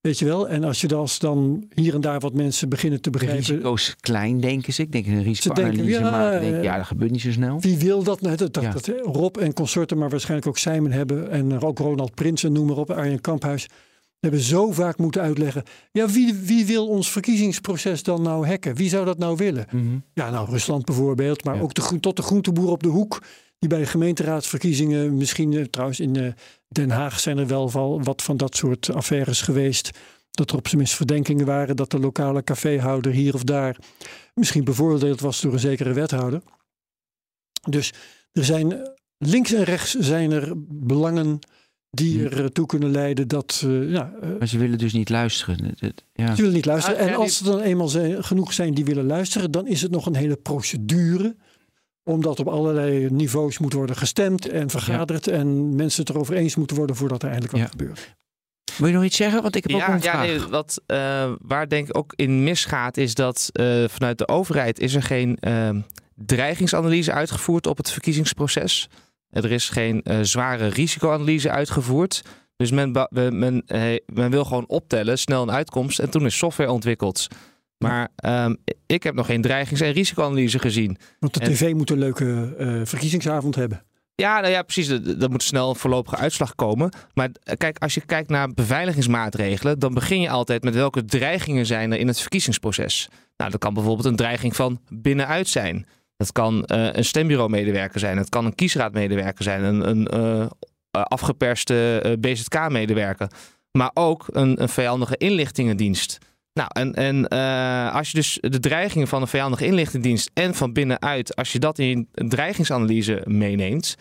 Weet 0.04 0.18
je 0.18 0.24
wel? 0.24 0.48
En 0.48 0.64
als 0.64 0.80
je 0.80 0.94
als 0.94 1.18
dan 1.18 1.66
hier 1.74 1.94
en 1.94 2.00
daar 2.00 2.20
wat 2.20 2.34
mensen 2.34 2.68
beginnen 2.68 3.00
te 3.00 3.10
begrijpen. 3.10 3.38
risico's 3.38 3.96
klein, 4.00 4.40
denken 4.40 4.72
ze. 4.72 4.82
Ik 4.82 4.92
denk 4.92 5.04
een 5.04 5.10
denken, 5.12 5.28
risicoanalyse 5.28 5.98
ja, 5.98 6.10
maken. 6.10 6.40
Denk, 6.40 6.54
eh, 6.54 6.62
ja, 6.62 6.76
dat 6.76 6.86
gebeurt 6.86 7.10
niet 7.10 7.20
zo 7.20 7.32
snel. 7.32 7.60
Wie 7.60 7.78
wil 7.78 8.02
dat? 8.02 8.20
Nou, 8.20 8.36
dat, 8.36 8.54
dat, 8.54 8.62
Ja. 8.62 8.72
dat 8.72 8.90
Rob 9.02 9.36
en 9.36 9.52
consorten, 9.52 9.98
maar 9.98 10.10
waarschijnlijk 10.10 10.48
ook 10.48 10.58
Simon 10.58 10.90
hebben. 10.90 11.30
En 11.30 11.60
ook 11.60 11.78
Ronald 11.78 12.14
Prins 12.14 12.44
en 12.44 12.52
noem 12.52 12.66
maar 12.66 12.76
op, 12.76 12.90
Arjen 12.90 13.20
Kamphuis. 13.20 13.66
Hebben 14.24 14.42
zo 14.42 14.72
vaak 14.72 14.98
moeten 14.98 15.22
uitleggen. 15.22 15.62
Ja, 15.92 16.08
wie, 16.08 16.34
wie 16.34 16.66
wil 16.66 16.88
ons 16.88 17.10
verkiezingsproces 17.10 18.02
dan 18.02 18.22
nou 18.22 18.46
hacken? 18.46 18.74
Wie 18.74 18.88
zou 18.88 19.04
dat 19.04 19.18
nou 19.18 19.36
willen? 19.36 19.66
Mhm. 19.70 19.98
Ja, 20.14 20.30
nou, 20.30 20.50
Rusland 20.50 20.84
bijvoorbeeld. 20.84 21.44
Maar 21.44 21.54
Ja. 21.56 21.60
ook 21.60 21.74
de, 21.74 22.00
tot 22.00 22.16
de 22.16 22.22
groenteboer 22.22 22.70
op 22.70 22.82
de 22.82 22.88
hoek. 22.88 23.22
Die 23.58 23.68
bij 23.68 23.78
de 23.78 23.86
gemeenteraadsverkiezingen, 23.86 25.16
misschien 25.16 25.52
eh, 25.52 25.64
trouwens 25.64 26.00
in 26.00 26.16
eh, 26.16 26.32
Den 26.68 26.90
Haag 26.90 27.20
zijn 27.20 27.38
er 27.38 27.46
wel 27.46 27.72
wel 27.72 28.02
wat 28.02 28.22
van 28.22 28.36
dat 28.36 28.56
soort 28.56 28.90
affaires 28.90 29.40
geweest. 29.40 29.90
Dat 30.30 30.50
er 30.50 30.56
op 30.56 30.66
zijn 30.66 30.78
minst 30.78 30.94
verdenkingen 30.96 31.46
waren 31.46 31.76
dat 31.76 31.90
de 31.90 31.98
lokale 31.98 32.44
caféhouder 32.44 33.12
hier 33.12 33.34
of 33.34 33.42
daar 33.44 33.76
misschien 34.34 34.64
bevoordeeld 34.64 35.20
was 35.20 35.40
door 35.40 35.52
een 35.52 35.58
zekere 35.58 35.92
wethouder. 35.92 36.42
Dus 37.68 37.92
er 38.32 38.44
zijn 38.44 38.92
links 39.18 39.52
en 39.52 39.62
rechts 39.64 39.94
zijn 39.94 40.30
er 40.32 40.52
belangen 40.68 41.38
die 41.94 42.28
ertoe 42.28 42.66
kunnen 42.66 42.90
leiden 42.90 43.28
dat 43.28 43.62
eh, 43.64 43.90
ja, 43.90 44.12
eh, 44.22 44.28
Maar 44.38 44.48
ze 44.48 44.58
willen 44.58 44.78
dus 44.78 44.92
niet 44.92 45.08
luisteren. 45.08 45.74
Ja. 46.12 46.34
ze 46.34 46.40
willen 46.40 46.54
niet 46.54 46.64
luisteren. 46.66 46.98
Ah, 46.98 47.04
ja, 47.06 47.10
en 47.12 47.16
als 47.18 47.40
er 47.40 47.44
dan 47.46 47.60
eenmaal 47.60 47.88
zijn, 47.88 48.24
genoeg 48.24 48.52
zijn 48.52 48.74
die 48.74 48.84
willen 48.84 49.06
luisteren, 49.06 49.50
dan 49.50 49.66
is 49.66 49.82
het 49.82 49.90
nog 49.90 50.06
een 50.06 50.14
hele 50.16 50.36
procedure. 50.36 51.36
Omdat 52.02 52.40
op 52.40 52.48
allerlei 52.48 53.10
niveaus 53.10 53.58
moet 53.58 53.72
worden 53.72 53.96
gestemd 53.96 54.48
en 54.48 54.70
vergaderd. 54.70 55.26
En 55.28 55.74
mensen 55.76 56.00
het 56.00 56.10
erover 56.14 56.34
eens 56.34 56.56
moeten 56.56 56.76
worden 56.76 56.96
voordat 56.96 57.22
er 57.22 57.28
eindelijk 57.28 57.52
wat 57.56 57.62
Ja. 57.62 57.68
gebeurt. 57.70 58.14
Wil 58.78 58.88
je 58.88 58.94
nog 58.94 59.04
iets 59.04 59.16
zeggen? 59.16 59.42
Want 59.42 59.56
ik 59.56 59.62
heb 59.62 59.72
ook 59.72 59.78
Ja, 59.80 59.88
een 59.94 60.00
ja 60.02 60.10
vraag. 60.10 60.26
nee, 60.26 60.38
wat, 60.38 60.82
eh, 60.86 61.32
waar 61.38 61.68
denk 61.68 61.88
ik 61.88 61.96
ook 61.96 62.12
in 62.16 62.42
misgaat, 62.42 62.96
is 62.96 63.14
dat 63.14 63.48
eh, 63.52 63.84
vanuit 63.88 64.18
de 64.18 64.28
overheid 64.28 64.78
is 64.78 64.94
er 64.94 65.02
geen 65.02 65.36
ehm, 65.40 65.80
dreigingsanalyse 66.14 67.12
uitgevoerd 67.12 67.66
op 67.66 67.76
het 67.76 67.90
verkiezingsproces. 67.90 68.88
Er 69.42 69.52
is 69.52 69.68
geen 69.68 70.02
eh, 70.02 70.18
zware 70.22 70.66
risicoanalyse 70.66 71.50
uitgevoerd. 71.50 72.22
Dus 72.56 72.70
men, 72.70 73.08
men, 73.10 73.62
eh, 73.66 73.82
men 74.06 74.30
wil 74.30 74.44
gewoon 74.44 74.66
optellen, 74.66 75.18
snel 75.18 75.42
een 75.42 75.50
uitkomst. 75.50 75.98
En 75.98 76.10
toen 76.10 76.26
is 76.26 76.36
software 76.36 76.70
ontwikkeld. 76.70 77.28
Maar 77.78 78.08
ehm, 78.16 78.54
ik 78.86 79.02
heb 79.02 79.14
nog 79.14 79.26
geen 79.26 79.42
dreigings- 79.42 79.80
en 79.80 79.92
risicoanalyse 79.92 80.58
gezien. 80.58 80.96
Want 81.18 81.34
de 81.34 81.40
En- 81.40 81.52
tv 81.52 81.72
moet 81.72 81.90
een 81.90 81.98
leuke 81.98 82.54
eh, 82.58 82.80
verkiezingsavond 82.84 83.54
hebben. 83.54 83.82
Ja, 84.14 84.40
nou 84.40 84.52
ja, 84.52 84.62
precies. 84.62 84.88
Er 84.88 85.30
moet 85.30 85.42
snel 85.42 85.68
een 85.68 85.76
voorlopige 85.76 86.16
uitslag 86.16 86.54
komen. 86.54 86.92
Maar 87.14 87.30
kijk, 87.56 87.78
als 87.78 87.94
je 87.94 88.00
kijkt 88.00 88.28
naar 88.28 88.48
beveiligingsmaatregelen, 88.48 89.78
dan 89.78 89.94
begin 89.94 90.20
je 90.20 90.30
altijd 90.30 90.62
met 90.64 90.74
welke 90.74 91.04
dreigingen 91.04 91.66
zijn 91.66 91.92
er 91.92 91.98
in 91.98 92.06
het 92.06 92.20
verkiezingsproces. 92.20 93.08
Nou, 93.36 93.50
dat 93.50 93.60
kan 93.60 93.74
bijvoorbeeld 93.74 94.06
een 94.06 94.16
dreiging 94.16 94.56
van 94.56 94.80
binnenuit 94.88 95.48
zijn. 95.48 95.86
Dat 96.16 96.32
kan 96.32 96.64
eh, 96.64 96.92
een 96.92 97.04
stembureau-medewerker 97.04 98.00
zijn. 98.00 98.16
Het 98.16 98.28
kan 98.28 98.44
een 98.44 98.54
kiesraadmedewerker 98.54 99.44
zijn. 99.44 99.62
Een, 99.62 99.88
een 99.88 100.06
eh, 100.06 100.46
afgeperste 100.90 102.00
eh, 102.02 102.12
BZK-medewerker. 102.18 103.30
Maar 103.78 103.90
ook 103.94 104.26
een, 104.32 104.62
een 104.62 104.68
vijandige 104.68 105.16
inlichtingendienst. 105.16 106.18
Nou, 106.52 106.68
en, 106.72 106.94
en 106.94 107.28
als 107.92 108.10
je 108.10 108.16
dus 108.16 108.38
de 108.40 108.60
dreigingen 108.60 109.08
van 109.08 109.22
een 109.22 109.28
vijandige 109.28 109.66
inlichtingendienst 109.66 110.30
en 110.34 110.54
van 110.54 110.72
binnenuit, 110.72 111.36
als 111.36 111.52
je 111.52 111.58
dat 111.58 111.78
in 111.78 112.08
een 112.12 112.28
dreigingsanalyse 112.28 113.22
meeneemt, 113.24 113.94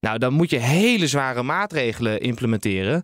nou, 0.00 0.18
dan 0.18 0.32
moet 0.32 0.50
je 0.50 0.58
hele 0.58 1.06
zware 1.06 1.42
maatregelen 1.42 2.20
implementeren 2.20 3.02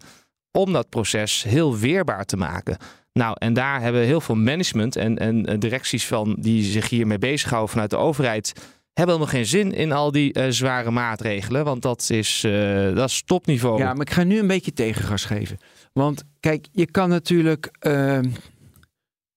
om 0.58 0.72
dat 0.72 0.88
proces 0.88 1.42
heel 1.42 1.78
weerbaar 1.78 2.24
te 2.24 2.36
maken. 2.36 2.76
Nou, 3.12 3.36
en 3.38 3.52
daar 3.52 3.80
hebben 3.80 4.02
heel 4.02 4.20
veel 4.20 4.34
management 4.34 4.96
en, 4.96 5.18
en 5.18 5.46
eh, 5.46 5.58
directies 5.58 6.06
van 6.06 6.36
die 6.38 6.64
zich 6.64 6.88
hiermee 6.88 7.18
bezighouden 7.18 7.70
vanuit 7.70 7.90
de 7.90 7.96
overheid, 7.96 8.52
hebben 8.92 9.14
helemaal 9.14 9.34
geen 9.34 9.46
zin 9.46 9.72
in 9.72 9.92
al 9.92 10.12
die 10.12 10.32
eh, 10.32 10.50
zware 10.50 10.90
maatregelen, 10.90 11.64
want 11.64 11.82
dat 11.82 12.10
is, 12.10 12.44
eh, 12.44 12.94
dat 12.94 13.08
is 13.08 13.22
topniveau. 13.24 13.78
Ja, 13.78 13.92
maar 13.92 14.06
ik 14.06 14.12
ga 14.12 14.22
nu 14.22 14.38
een 14.38 14.46
beetje 14.46 14.72
tegengas 14.72 15.24
geven. 15.24 15.58
Want 15.92 16.24
kijk, 16.40 16.66
je 16.72 16.86
kan 16.90 17.08
natuurlijk 17.08 17.68
ehm 17.78 18.30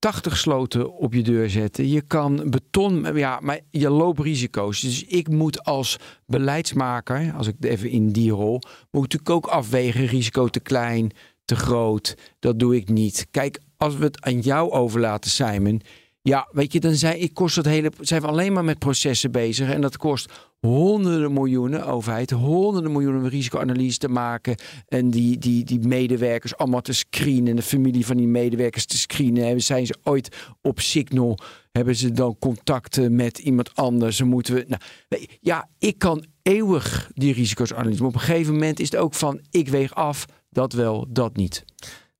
80 0.05 0.37
sloten 0.37 0.93
op 0.93 1.13
je 1.13 1.21
deur 1.21 1.49
zetten. 1.49 1.87
Je 1.87 2.01
kan 2.01 2.49
beton, 2.49 3.15
ja, 3.15 3.39
maar 3.41 3.59
je 3.69 3.89
loopt 3.89 4.19
risico's. 4.19 4.79
Dus 4.79 5.03
ik 5.03 5.29
moet 5.29 5.63
als 5.63 5.97
beleidsmaker, 6.25 7.33
als 7.37 7.47
ik 7.47 7.55
even 7.59 7.89
in 7.89 8.11
die 8.11 8.31
rol, 8.31 8.61
moet 8.91 9.13
ik 9.13 9.29
ook 9.29 9.45
afwegen: 9.45 10.05
risico 10.05 10.47
te 10.47 10.59
klein, 10.59 11.11
te 11.45 11.55
groot. 11.55 12.17
Dat 12.39 12.59
doe 12.59 12.75
ik 12.75 12.89
niet. 12.89 13.27
Kijk, 13.31 13.59
als 13.77 13.95
we 13.95 14.03
het 14.03 14.21
aan 14.21 14.39
jou 14.39 14.71
overlaten, 14.71 15.31
Simon. 15.31 15.81
Ja, 16.21 16.47
weet 16.51 16.73
je, 16.73 16.79
dan 16.79 16.95
zijn, 16.95 17.21
ik 17.21 17.33
kost 17.33 17.55
dat 17.55 17.65
hele, 17.65 17.91
zijn 17.99 18.21
we 18.21 18.27
alleen 18.27 18.53
maar 18.53 18.63
met 18.63 18.79
processen 18.79 19.31
bezig. 19.31 19.69
En 19.69 19.81
dat 19.81 19.97
kost 19.97 20.31
honderden 20.59 21.33
miljoenen, 21.33 21.85
overheid, 21.85 22.31
honderden 22.31 22.91
miljoenen 22.91 23.29
risicoanalyse 23.29 23.97
te 23.97 24.07
maken. 24.07 24.55
En 24.87 25.09
die, 25.09 25.37
die, 25.37 25.63
die 25.63 25.79
medewerkers 25.87 26.57
allemaal 26.57 26.81
te 26.81 26.93
screenen. 26.93 27.55
De 27.55 27.61
familie 27.61 28.05
van 28.05 28.17
die 28.17 28.27
medewerkers 28.27 28.85
te 28.85 28.97
screenen. 28.97 29.43
Hebben- 29.43 29.63
Zijn 29.63 29.85
ze 29.85 29.95
ooit 30.03 30.35
op 30.61 30.79
Signal? 30.79 31.37
Hebben 31.71 31.95
ze 31.95 32.11
dan 32.11 32.35
contacten 32.39 33.15
met 33.15 33.37
iemand 33.37 33.75
anders? 33.75 34.17
Dan 34.17 34.27
moeten 34.27 34.53
we. 34.53 34.65
Nou, 34.67 34.81
ja, 35.41 35.69
ik 35.79 35.97
kan 35.97 36.25
eeuwig 36.41 37.11
die 37.13 37.33
risico's 37.33 37.73
analyseren. 37.73 38.05
Maar 38.05 38.15
op 38.15 38.21
een 38.21 38.27
gegeven 38.27 38.53
moment 38.53 38.79
is 38.79 38.91
het 38.91 38.99
ook 38.99 39.13
van: 39.13 39.39
ik 39.49 39.67
weeg 39.67 39.95
af. 39.95 40.25
Dat 40.49 40.73
wel, 40.73 41.05
dat 41.09 41.35
niet. 41.35 41.65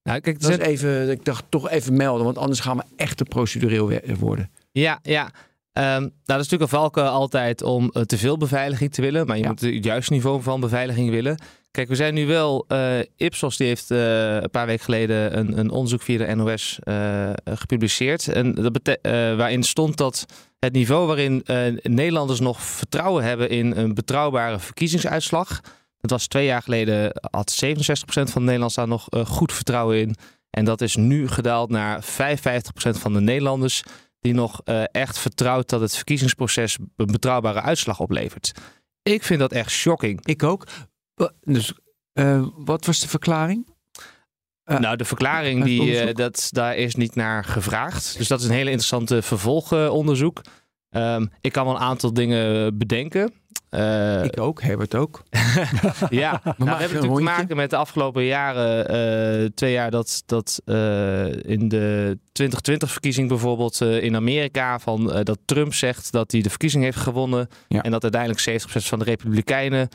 Nou, 0.06 0.20
kijk, 0.20 0.41
Dat 0.41 0.51
is 0.51 0.58
even, 0.58 1.10
ik 1.10 1.26
dacht 1.26 1.43
toch 1.49 1.70
even 1.70 1.95
melden, 1.95 2.26
want 2.26 2.38
anders 2.38 2.60
gaan 2.60 2.78
we 2.78 2.84
echt 2.95 3.18
te 3.18 3.24
procedureel 3.24 3.91
worden. 4.20 4.51
Ja, 4.72 4.99
ja. 5.01 5.32
Ehm, 5.74 5.86
nou, 6.01 6.12
dat 6.26 6.39
is 6.39 6.49
natuurlijk 6.49 6.62
een 6.72 6.78
valkuil 6.78 7.08
altijd 7.10 7.64
om 7.64 7.89
eh, 7.93 8.01
te 8.01 8.18
veel 8.18 8.38
beveiliging 8.38 8.93
te 8.93 9.01
willen. 9.01 9.28
Maar 9.28 9.38
je 9.38 9.43
Ja. 9.43 9.49
moet 9.49 9.62
het 9.62 9.84
juiste 9.84 10.14
niveau 10.14 10.41
van 10.41 10.60
beveiliging 10.60 11.10
willen. 11.10 11.38
Kijk, 11.72 11.88
we 11.88 11.95
zijn 11.95 12.14
nu 12.14 12.26
wel... 12.26 12.66
eh, 12.68 12.99
Ipsos 13.18 13.58
die 13.58 13.68
heeft 13.68 13.91
eh, 13.91 14.36
een 14.36 14.49
paar 14.49 14.66
weken 14.66 14.84
geleden 14.84 15.38
een, 15.38 15.58
een 15.60 15.70
onderzoek 15.70 16.01
via 16.01 16.18
de 16.26 16.36
NOS 16.36 16.80
gepubliceerd. 17.45 18.28
En 18.28 18.53
dat 18.53 18.97
waarin 19.38 19.64
stond 19.64 19.97
dat 19.97 20.26
het 20.60 20.74
niveau 20.74 21.08
waarin 21.08 21.43
Nederlanders 21.82 22.39
nog 22.39 22.62
vertrouwen 22.62 23.24
hebben 23.24 23.49
in 23.49 23.76
een 23.76 23.93
betrouwbare 23.93 24.60
verkiezingsuitslag. 24.60 25.62
Dat 26.08 26.20
was 26.20 26.28
twee 26.28 26.45
jaar 26.45 26.62
geleden, 26.62 27.12
had 27.32 27.64
67% 27.66 27.70
van 28.06 28.24
de 28.26 28.39
Nederlanders 28.39 28.74
daar 28.74 28.88
nog 28.88 29.10
eh, 29.10 29.26
goed 29.26 29.53
vertrouwen 29.53 29.99
in. 29.99 30.16
En 30.49 30.66
dat 30.66 30.82
is 30.82 30.95
nu 30.95 31.28
gedaald 31.28 31.70
naar 31.70 32.03
55% 32.03 32.08
van 32.76 33.14
de 33.14 33.22
Nederlanders 33.22 33.84
die 34.20 34.34
nog 34.34 34.62
eh, 34.64 34.84
echt 34.91 35.18
vertrouwt 35.18 35.70
dat 35.70 35.82
het 35.82 35.95
verkiezingsproces 35.95 36.78
een 36.95 37.06
betrouwbare 37.06 37.62
uitslag 37.62 37.99
oplevert. 37.99 38.51
Ik 39.01 39.24
vind 39.24 39.39
dat 39.39 39.51
echt 39.51 39.72
shocking. 39.72 40.26
Ik 40.26 40.43
ook. 40.43 40.68
Dus, 41.41 41.74
eh, 42.14 42.45
wat 42.56 42.86
was 42.86 42.99
de 42.99 43.08
verklaring? 43.08 43.74
Nou, 44.66 44.95
de 44.95 45.06
verklaring, 45.06 45.58
Het 45.58 45.68
die, 45.68 46.14
dat, 46.14 46.47
daar 46.51 46.76
is 46.76 46.95
niet 46.95 47.16
naar 47.16 47.43
gevraagd. 47.43 48.18
Dus 48.18 48.28
dat 48.28 48.39
is 48.39 48.45
een 48.45 48.51
hele 48.51 48.70
interessante 48.70 49.22
vervolgonderzoek. 49.22 50.41
Ehm, 50.95 51.25
ik 51.41 51.51
kan 51.51 51.65
wel 51.65 51.75
een 51.75 51.81
aantal 51.81 52.13
dingen 52.13 52.77
bedenken. 52.77 53.33
Eh, 53.69 54.23
ik 54.23 54.39
ook, 54.39 54.61
Herbert 54.61 54.95
ook. 54.95 55.23
Ja, 56.09 56.41
nou, 56.43 56.55
we 56.57 56.65
hebben 56.65 56.79
natuurlijk 56.79 57.15
te 57.15 57.21
maken 57.21 57.55
met 57.55 57.69
de 57.69 57.75
afgelopen 57.75 58.23
jaren, 58.23 58.87
eh, 58.87 59.49
twee 59.55 59.71
jaar 59.71 59.91
dat, 59.91 60.23
dat 60.25 60.61
eh, 60.65 61.25
in 61.43 61.67
de 61.67 62.17
2020-verkiezing 62.41 63.27
bijvoorbeeld 63.27 63.81
in 63.81 64.15
Amerika, 64.15 64.79
van, 64.79 65.23
dat 65.23 65.39
Trump 65.45 65.73
zegt 65.73 66.11
dat 66.11 66.31
hij 66.31 66.41
de 66.41 66.49
verkiezing 66.49 66.83
heeft 66.83 66.97
gewonnen. 66.97 67.47
Ja. 67.67 67.81
En 67.83 67.91
dat 67.91 68.03
uiteindelijk 68.03 68.41
70% 68.41 68.65
van 68.65 68.99
de 68.99 69.05
Republikeinen 69.05 69.89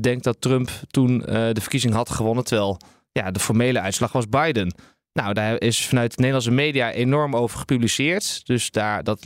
denkt 0.00 0.24
dat 0.24 0.40
Trump 0.40 0.70
toen 0.90 1.18
de 1.18 1.60
verkiezing 1.60 1.94
had 1.94 2.10
gewonnen, 2.10 2.44
terwijl 2.44 2.78
ja, 3.12 3.30
de 3.30 3.40
formele 3.40 3.80
uitslag 3.80 4.12
was 4.12 4.28
Biden. 4.28 4.74
Nou, 5.14 5.32
daar 5.32 5.60
is 5.60 5.86
vanuit 5.86 6.10
de 6.10 6.16
Nederlandse 6.16 6.50
media 6.50 6.92
enorm 6.92 7.36
over 7.36 7.58
gepubliceerd. 7.58 8.46
Dus 8.46 8.70
daar, 8.70 9.04
dat 9.04 9.18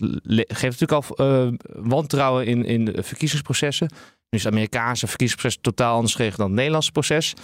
geeft 0.47 0.81
natuurlijk 0.81 0.93
al 0.93 1.17
eh, 1.17 1.49
wantrouwen 1.67 2.47
in, 2.47 2.65
in 2.65 2.85
de 2.85 3.03
verkiezingsprocessen. 3.03 3.89
Nu 4.31 4.39
is 4.39 4.45
het 4.45 4.53
Amerikaanse 4.53 5.07
verkiezingsproces 5.07 5.61
totaal 5.61 5.95
anders 5.95 6.15
geregeld 6.15 6.39
dan 6.39 6.47
het 6.47 6.57
Nederlandse 6.57 6.93
proces. 6.93 7.35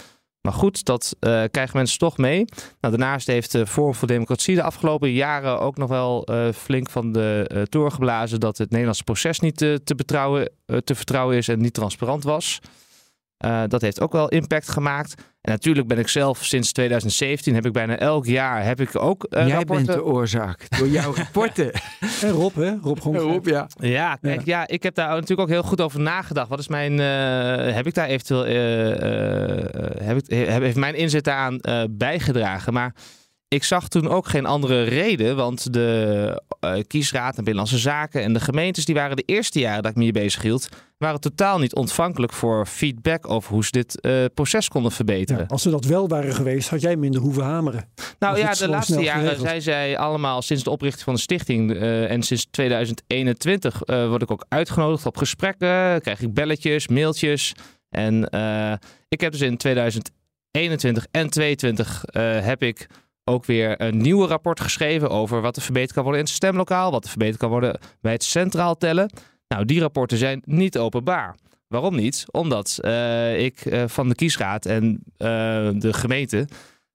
Maar 0.41 0.53
goed, 0.53 0.85
dat 0.85 1.15
eh, 1.19 1.43
krijgen 1.51 1.77
mensen 1.77 1.99
toch 1.99 2.17
mee. 2.17 2.45
Nou, 2.79 2.97
daarnaast 2.97 3.27
heeft 3.27 3.51
de 3.51 3.67
Forum 3.67 3.95
voor 3.95 4.07
Democratie 4.07 4.55
de 4.55 4.63
afgelopen 4.63 5.11
jaren 5.11 5.59
ook 5.59 5.77
nog 5.77 5.89
wel 5.89 6.23
eh, 6.25 6.51
flink 6.51 6.89
van 6.89 7.11
de 7.11 7.65
toren 7.69 7.91
geblazen 7.91 8.39
dat 8.39 8.57
het 8.57 8.69
Nederlandse 8.69 9.03
proces 9.03 9.39
niet 9.39 9.57
te, 9.57 9.81
te, 9.83 9.95
betrouwen, 9.95 10.51
te 10.83 10.95
vertrouwen 10.95 11.37
is 11.37 11.47
en 11.47 11.59
niet 11.59 11.73
transparant 11.73 12.23
was. 12.23 12.59
Dat 13.67 13.81
heeft 13.81 14.01
ook 14.01 14.11
wel 14.11 14.29
impact 14.29 14.69
gemaakt. 14.69 15.15
En 15.45 15.51
natuurlijk 15.51 15.87
ben 15.87 15.97
ik 15.97 16.07
zelf 16.07 16.43
sinds 16.43 16.71
2017, 16.71 17.53
heb 17.53 17.65
ik 17.65 17.71
bijna 17.71 17.97
elk 17.97 18.25
jaar, 18.25 18.63
heb 18.63 18.81
ik 18.81 19.01
ook 19.01 19.27
uh, 19.29 19.47
Jij 19.47 19.55
rapporten. 19.55 19.85
bent 19.85 19.97
de 19.97 20.03
oorzaak 20.03 20.77
door 20.77 20.87
jouw 20.87 21.15
rapporten. 21.23 21.71
en 22.21 22.29
Rob, 22.29 22.55
hè? 22.55 22.75
Rob. 22.81 22.97
Rob, 22.97 23.47
ja. 23.47 23.67
Ja, 23.79 24.15
kijk, 24.21 24.45
ja. 24.45 24.59
ja. 24.59 24.67
ik 24.67 24.83
heb 24.83 24.95
daar 24.95 25.09
natuurlijk 25.09 25.39
ook 25.39 25.49
heel 25.49 25.63
goed 25.63 25.81
over 25.81 25.99
nagedacht. 25.99 26.49
Wat 26.49 26.59
is 26.59 26.67
mijn, 26.67 26.91
uh, 26.91 27.75
heb 27.75 27.87
ik 27.87 27.93
daar 27.93 28.07
eventueel, 28.07 28.47
uh, 28.47 28.53
heb 30.03 30.17
ik, 30.17 30.49
heeft 30.61 30.75
mijn 30.75 30.95
inzet 30.95 31.23
daaraan 31.23 31.59
bijgedragen? 31.89 32.73
Maar 32.73 32.93
ik 33.55 33.63
zag 33.63 33.87
toen 33.87 34.07
ook 34.09 34.27
geen 34.27 34.45
andere 34.45 34.83
reden, 34.83 35.35
want 35.35 35.73
de 35.73 36.41
uh, 36.61 36.71
kiesraad 36.87 37.37
en 37.37 37.43
Binnenlandse 37.43 37.77
Zaken 37.77 38.21
en 38.21 38.33
de 38.33 38.39
gemeentes 38.39 38.85
die 38.85 38.95
waren 38.95 39.15
de 39.15 39.23
eerste 39.25 39.59
jaren 39.59 39.83
dat 39.83 39.91
ik 39.91 39.97
me 39.97 40.03
hier 40.03 40.13
bezig 40.13 40.41
hield, 40.41 40.69
waren 40.97 41.19
totaal 41.19 41.59
niet 41.59 41.75
ontvankelijk 41.75 42.33
voor 42.33 42.65
feedback 42.65 43.29
over 43.29 43.53
hoe 43.53 43.65
ze 43.65 43.71
dit 43.71 43.97
uh, 44.01 44.25
proces 44.33 44.67
konden 44.67 44.91
verbeteren. 44.91 45.41
Ja, 45.41 45.47
als 45.47 45.61
ze 45.61 45.69
dat 45.69 45.85
wel 45.85 46.07
waren 46.07 46.33
geweest, 46.33 46.69
had 46.69 46.81
jij 46.81 46.95
minder 46.95 47.21
hoeven 47.21 47.43
hameren. 47.43 47.89
Nou 48.19 48.37
ja, 48.37 48.53
de 48.53 48.67
laatste 48.67 49.01
jaren 49.01 49.39
zijn 49.39 49.61
zij 49.61 49.97
allemaal 49.97 50.41
sinds 50.41 50.63
de 50.63 50.69
oprichting 50.69 51.03
van 51.03 51.13
de 51.13 51.19
stichting 51.19 51.71
uh, 51.71 52.11
en 52.11 52.23
sinds 52.23 52.47
2021 52.51 53.81
word 53.85 54.21
ik 54.21 54.31
ook 54.31 54.45
uitgenodigd 54.49 55.05
op 55.05 55.17
gesprekken, 55.17 56.01
krijg 56.01 56.21
ik 56.21 56.33
belletjes, 56.33 56.87
mailtjes. 56.87 57.53
En 57.89 58.23
ik 59.07 59.21
heb 59.21 59.31
dus 59.31 59.41
in 59.41 59.57
2021 59.57 61.05
en 61.11 61.29
2022 61.29 62.03
heb 62.45 62.63
ik 62.63 62.87
ook 63.25 63.45
weer 63.45 63.81
een 63.81 63.97
nieuw 63.97 64.25
rapport 64.25 64.59
geschreven 64.59 65.09
over 65.09 65.41
wat 65.41 65.55
er 65.55 65.61
verbeterd 65.61 65.93
kan 65.93 66.03
worden 66.03 66.21
in 66.21 66.27
het 66.27 66.35
stemlokaal, 66.35 66.91
wat 66.91 67.03
er 67.03 67.09
verbeterd 67.09 67.37
kan 67.37 67.49
worden 67.49 67.79
bij 68.01 68.11
het 68.11 68.23
centraal 68.23 68.77
tellen. 68.77 69.11
Nou, 69.47 69.65
die 69.65 69.79
rapporten 69.79 70.17
zijn 70.17 70.41
niet 70.45 70.77
openbaar. 70.77 71.35
Waarom 71.67 71.95
niet? 71.95 72.25
Omdat 72.31 72.79
uh, 72.81 73.43
ik 73.43 73.65
uh, 73.65 73.83
van 73.87 74.09
de 74.09 74.15
kiesraad 74.15 74.65
en 74.65 74.85
uh, 74.85 75.27
de 75.73 75.93
gemeente 75.93 76.47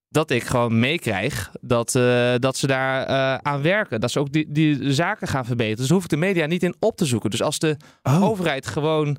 dat 0.09 0.31
ik 0.31 0.43
gewoon 0.43 0.79
meekrijg 0.79 1.51
dat, 1.61 1.93
dat 2.39 2.57
ze 2.57 2.67
daar 2.67 3.07
aan 3.43 3.63
werken. 3.63 4.01
Dat 4.01 4.11
ze 4.11 4.19
ook 4.19 4.33
die, 4.33 4.47
die 4.49 4.93
zaken 4.93 5.29
gaan 5.29 5.45
verbeteren. 5.45 5.77
Dus 5.77 5.91
hoef 5.91 6.03
ik 6.03 6.09
de 6.09 6.17
media 6.17 6.47
niet 6.47 6.63
in 6.63 6.75
op 6.79 6.97
te 6.97 7.05
zoeken. 7.05 7.31
Dus 7.31 7.43
als 7.43 7.59
de 7.59 7.77
oh. 8.03 8.23
overheid 8.23 8.67
gewoon 8.67 9.17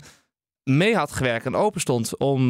mee 0.63 0.95
had 0.95 1.11
gewerkt 1.11 1.45
en 1.45 1.55
open 1.55 1.81
stond 1.81 2.17
om, 2.17 2.49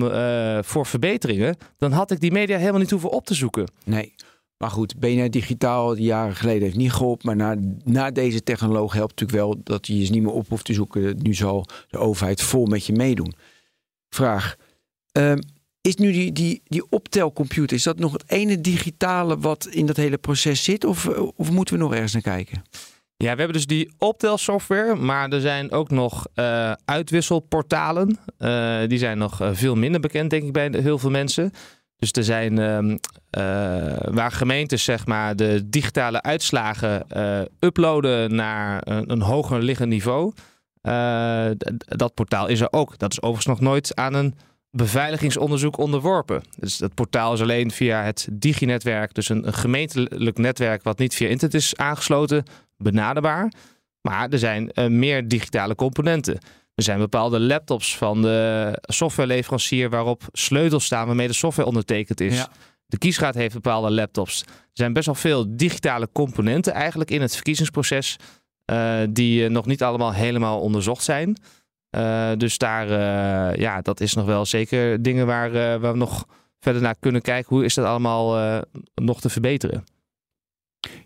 voor 0.63 0.85
verbeteringen, 0.85 1.57
dan 1.77 1.91
had 1.91 2.11
ik 2.11 2.19
die 2.19 2.31
media 2.31 2.57
helemaal 2.57 2.79
niet 2.79 2.91
hoeven 2.91 3.11
op 3.11 3.25
te 3.25 3.33
zoeken. 3.33 3.71
Nee. 3.83 4.13
Maar 4.61 4.69
goed, 4.69 4.99
BNR 4.99 5.29
Digitaal, 5.29 5.97
jaren 5.97 6.35
geleden 6.35 6.61
heeft 6.61 6.75
niet 6.75 6.91
geholpen. 6.91 7.25
Maar 7.25 7.35
na, 7.35 7.73
na 7.83 8.11
deze 8.11 8.43
technologie 8.43 8.97
helpt 8.97 9.19
natuurlijk 9.19 9.47
wel 9.47 9.61
dat 9.63 9.87
je 9.87 9.99
je 9.99 10.09
niet 10.09 10.21
meer 10.21 10.31
op 10.31 10.49
hoeft 10.49 10.65
te 10.65 10.73
zoeken. 10.73 11.17
Nu 11.21 11.33
zal 11.33 11.65
de 11.89 11.97
overheid 11.97 12.41
vol 12.41 12.65
met 12.65 12.85
je 12.85 12.93
meedoen. 12.93 13.33
Vraag. 14.09 14.55
Um, 15.11 15.39
is 15.81 15.95
nu 15.95 16.11
die, 16.11 16.31
die, 16.31 16.61
die 16.63 16.85
optelcomputer, 16.89 17.77
is 17.77 17.83
dat 17.83 17.99
nog 17.99 18.13
het 18.13 18.23
ene 18.27 18.61
digitale 18.61 19.37
wat 19.37 19.67
in 19.67 19.85
dat 19.85 19.97
hele 19.97 20.17
proces 20.17 20.63
zit? 20.63 20.85
Of, 20.85 21.07
of 21.35 21.51
moeten 21.51 21.75
we 21.75 21.81
nog 21.81 21.93
ergens 21.93 22.13
naar 22.13 22.21
kijken? 22.21 22.63
Ja, 23.15 23.31
we 23.31 23.37
hebben 23.37 23.53
dus 23.53 23.65
die 23.65 23.91
optelsoftware, 23.97 24.95
maar 24.95 25.29
er 25.29 25.41
zijn 25.41 25.71
ook 25.71 25.89
nog 25.89 26.27
uh, 26.35 26.71
uitwisselportalen. 26.85 28.17
Uh, 28.39 28.79
die 28.87 28.97
zijn 28.97 29.17
nog 29.17 29.41
uh, 29.41 29.49
veel 29.53 29.75
minder 29.75 30.01
bekend, 30.01 30.29
denk 30.29 30.43
ik, 30.43 30.53
bij 30.53 30.73
heel 30.77 30.99
veel 30.99 31.09
mensen. 31.09 31.51
Dus 32.01 32.11
er 32.11 32.23
zijn 32.23 32.57
um, 32.57 32.99
waar 34.15 34.31
gemeentes 34.31 34.83
zeg 34.83 35.05
maar, 35.05 35.35
de 35.35 35.69
digitale 35.69 36.21
uitslagen 36.21 37.05
uh, 37.17 37.41
uploaden 37.59 38.35
naar 38.35 38.81
een, 38.87 39.11
een 39.11 39.21
hoger 39.21 39.61
liggend 39.61 39.89
niveau. 39.89 40.33
Uh, 40.81 41.45
dat 41.77 42.13
portaal 42.13 42.47
is 42.47 42.59
er 42.59 42.71
ook. 42.71 42.97
Dat 42.97 43.11
is 43.11 43.21
overigens 43.21 43.59
nog 43.59 43.59
nooit 43.59 43.95
aan 43.95 44.13
een 44.13 44.35
beveiligingsonderzoek 44.71 45.77
onderworpen. 45.77 46.43
Dus 46.59 46.77
dat 46.77 46.93
portaal 46.93 47.33
is 47.33 47.41
alleen 47.41 47.71
via 47.71 48.03
het 48.03 48.27
Diginetwerk, 48.31 49.13
dus 49.13 49.29
een, 49.29 49.47
een 49.47 49.53
gemeentelijk 49.53 50.37
netwerk 50.37 50.83
wat 50.83 50.97
niet 50.97 51.15
via 51.15 51.27
internet 51.27 51.61
is 51.61 51.75
aangesloten, 51.75 52.43
benaderbaar. 52.77 53.51
Maar 54.01 54.29
er 54.29 54.39
zijn 54.39 54.71
meer 54.87 55.27
digitale 55.27 55.75
componenten. 55.75 56.39
Er 56.81 56.87
zijn 56.87 56.99
bepaalde 56.99 57.39
laptops 57.39 57.97
van 57.97 58.21
de 58.21 58.77
softwareleverancier 58.81 59.89
waarop 59.89 60.23
sleutels 60.31 60.85
staan 60.85 61.07
waarmee 61.07 61.27
de 61.27 61.33
software 61.33 61.67
ondertekend 61.67 62.21
is. 62.21 62.47
De 62.85 62.97
kiesraad 62.97 63.35
heeft 63.35 63.53
bepaalde 63.53 63.91
laptops. 63.91 64.41
Er 64.41 64.47
zijn 64.73 64.93
best 64.93 65.05
wel 65.05 65.15
veel 65.15 65.45
digitale 65.49 66.09
componenten 66.11 66.73
eigenlijk 66.73 67.11
in 67.11 67.21
het 67.21 67.33
verkiezingsproces 67.33 68.15
uh, 68.65 68.99
die 69.09 69.49
nog 69.49 69.65
niet 69.65 69.83
allemaal 69.83 70.13
helemaal 70.13 70.59
onderzocht 70.59 71.03
zijn. 71.03 71.37
Uh, 71.95 72.29
dus 72.37 72.57
daar, 72.57 72.89
uh, 72.89 73.55
ja, 73.55 73.81
dat 73.81 73.99
is 73.99 74.13
nog 74.13 74.25
wel 74.25 74.45
zeker 74.45 75.01
dingen 75.01 75.25
waar, 75.25 75.51
waar 75.79 75.91
we 75.91 75.97
nog 75.97 76.25
verder 76.59 76.81
naar 76.81 76.95
kunnen 76.99 77.21
kijken. 77.21 77.55
Hoe 77.55 77.65
is 77.65 77.73
dat 77.73 77.85
allemaal 77.85 78.61
nog 78.95 79.21
te 79.21 79.29
verbeteren? 79.29 79.83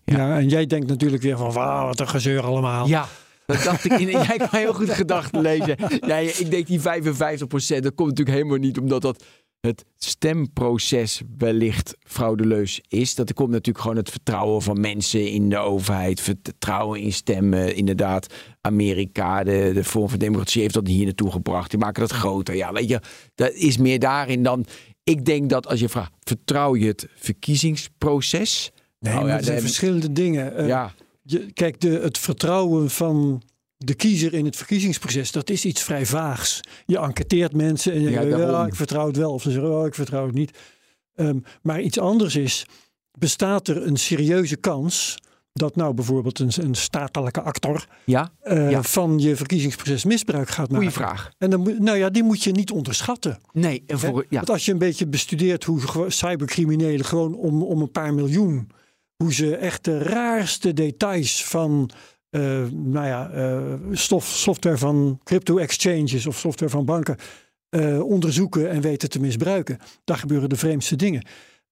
Ja. 0.03 0.17
ja. 0.17 0.37
en 0.37 0.49
jij 0.49 0.65
denkt 0.65 0.87
natuurlijk 0.87 1.23
weer 1.23 1.37
van, 1.37 1.51
wauw, 1.51 1.85
wat 1.85 1.99
een 1.99 2.09
gezeur 2.09 2.43
allemaal. 2.43 2.87
Ja, 2.87 3.07
dat 3.45 3.63
dacht 3.63 3.85
ik. 3.85 3.91
In, 3.91 4.09
jij 4.27 4.37
kan 4.37 4.47
heel 4.51 4.73
goed 4.73 4.89
gedachten 4.89 5.41
lezen. 5.41 5.75
Ja, 6.07 6.17
ik 6.17 6.51
denk 6.51 6.67
die 6.67 6.79
55%, 6.79 6.81
dat 6.81 7.95
komt 7.95 8.09
natuurlijk 8.09 8.37
helemaal 8.37 8.57
niet 8.57 8.77
omdat 8.77 9.01
dat 9.01 9.23
het 9.65 9.85
stemproces 9.97 11.21
wellicht 11.37 11.97
fraudeleus 11.99 12.81
is. 12.87 13.15
Dat 13.15 13.29
er 13.29 13.35
komt 13.35 13.49
natuurlijk 13.49 13.79
gewoon 13.79 13.97
het 13.97 14.09
vertrouwen 14.09 14.61
van 14.61 14.79
mensen 14.79 15.27
in 15.27 15.49
de 15.49 15.57
overheid. 15.57 16.21
Vertrouwen 16.21 16.99
in 16.99 17.13
stemmen. 17.13 17.75
Inderdaad, 17.75 18.33
Amerika, 18.61 19.43
de, 19.43 19.71
de 19.73 19.83
vorm 19.83 20.09
van 20.09 20.19
democratie 20.19 20.61
heeft 20.61 20.73
dat 20.73 20.87
hier 20.87 21.05
naartoe 21.05 21.31
gebracht. 21.31 21.69
Die 21.69 21.79
maken 21.79 22.01
dat 22.01 22.11
groter. 22.11 22.55
Ja, 22.55 22.71
weet 22.71 22.89
je, 22.89 22.99
dat 23.35 23.53
is 23.53 23.77
meer 23.77 23.99
daarin 23.99 24.43
dan... 24.43 24.65
Ik 25.03 25.25
denk 25.25 25.49
dat 25.49 25.67
als 25.67 25.79
je 25.79 25.89
vraagt, 25.89 26.11
vertrouw 26.19 26.75
je 26.75 26.87
het 26.87 27.07
verkiezingsproces? 27.15 28.71
Nee, 28.99 29.13
nou, 29.13 29.27
ja, 29.27 29.41
zijn 29.41 29.61
verschillende 29.61 30.11
dingen. 30.11 30.61
Uh, 30.61 30.67
ja. 30.67 30.93
Je, 31.27 31.51
kijk, 31.53 31.81
de, 31.81 31.89
het 31.89 32.17
vertrouwen 32.17 32.89
van 32.89 33.41
de 33.77 33.93
kiezer 33.93 34.33
in 34.33 34.45
het 34.45 34.55
verkiezingsproces, 34.55 35.31
dat 35.31 35.49
is 35.49 35.65
iets 35.65 35.83
vrij 35.83 36.05
vaags. 36.05 36.61
Je 36.85 36.99
enquêteert 36.99 37.53
mensen 37.53 37.93
en 37.93 38.01
je 38.01 38.09
ja, 38.09 38.21
zegt, 38.21 38.37
ja, 38.37 38.65
ik 38.65 38.75
vertrouw 38.75 39.07
het 39.07 39.17
wel. 39.17 39.33
Of 39.33 39.41
ze 39.41 39.51
zeggen, 39.51 39.79
oh, 39.79 39.85
ik 39.85 39.95
vertrouw 39.95 40.25
het 40.25 40.35
niet. 40.35 40.57
Um, 41.15 41.43
maar 41.61 41.81
iets 41.81 41.99
anders 41.99 42.35
is, 42.35 42.65
bestaat 43.17 43.67
er 43.67 43.87
een 43.87 43.97
serieuze 43.97 44.55
kans 44.55 45.17
dat 45.53 45.75
nou 45.75 45.93
bijvoorbeeld 45.93 46.39
een, 46.39 46.51
een 46.61 46.75
statelijke 46.75 47.41
actor 47.41 47.85
ja? 48.05 48.31
Uh, 48.43 48.71
ja. 48.71 48.83
van 48.83 49.19
je 49.19 49.35
verkiezingsproces 49.35 50.03
misbruik 50.03 50.49
gaat 50.49 50.71
maken. 50.71 50.75
Goeie 50.75 50.91
vraag. 50.91 51.31
En 51.37 51.49
dan, 51.49 51.75
nou 51.83 51.97
ja, 51.97 52.09
die 52.09 52.23
moet 52.23 52.43
je 52.43 52.51
niet 52.51 52.71
onderschatten. 52.71 53.39
Nee, 53.51 53.83
en 53.87 53.99
voor, 53.99 54.25
ja. 54.29 54.37
Want 54.37 54.49
als 54.49 54.65
je 54.65 54.71
een 54.71 54.77
beetje 54.77 55.07
bestudeert 55.07 55.63
hoe 55.63 55.81
cybercriminelen 56.07 57.05
gewoon 57.05 57.35
om, 57.35 57.63
om 57.63 57.81
een 57.81 57.91
paar 57.91 58.13
miljoen 58.13 58.69
hoe 59.17 59.33
ze 59.33 59.55
echt 59.55 59.83
de 59.83 59.97
raarste 59.97 60.73
details 60.73 61.45
van 61.45 61.89
uh, 62.35 62.41
nou 62.71 63.07
ja, 63.07 63.31
uh, 63.35 63.73
stof, 63.91 64.25
software 64.25 64.77
van 64.77 65.19
crypto 65.23 65.57
exchanges 65.57 66.25
of 66.25 66.37
software 66.37 66.71
van 66.71 66.85
banken 66.85 67.17
uh, 67.69 68.03
onderzoeken 68.03 68.69
en 68.69 68.81
weten 68.81 69.09
te 69.09 69.19
misbruiken. 69.19 69.77
Daar 70.03 70.17
gebeuren 70.17 70.49
de 70.49 70.55
vreemdste 70.55 70.95
dingen. 70.95 71.25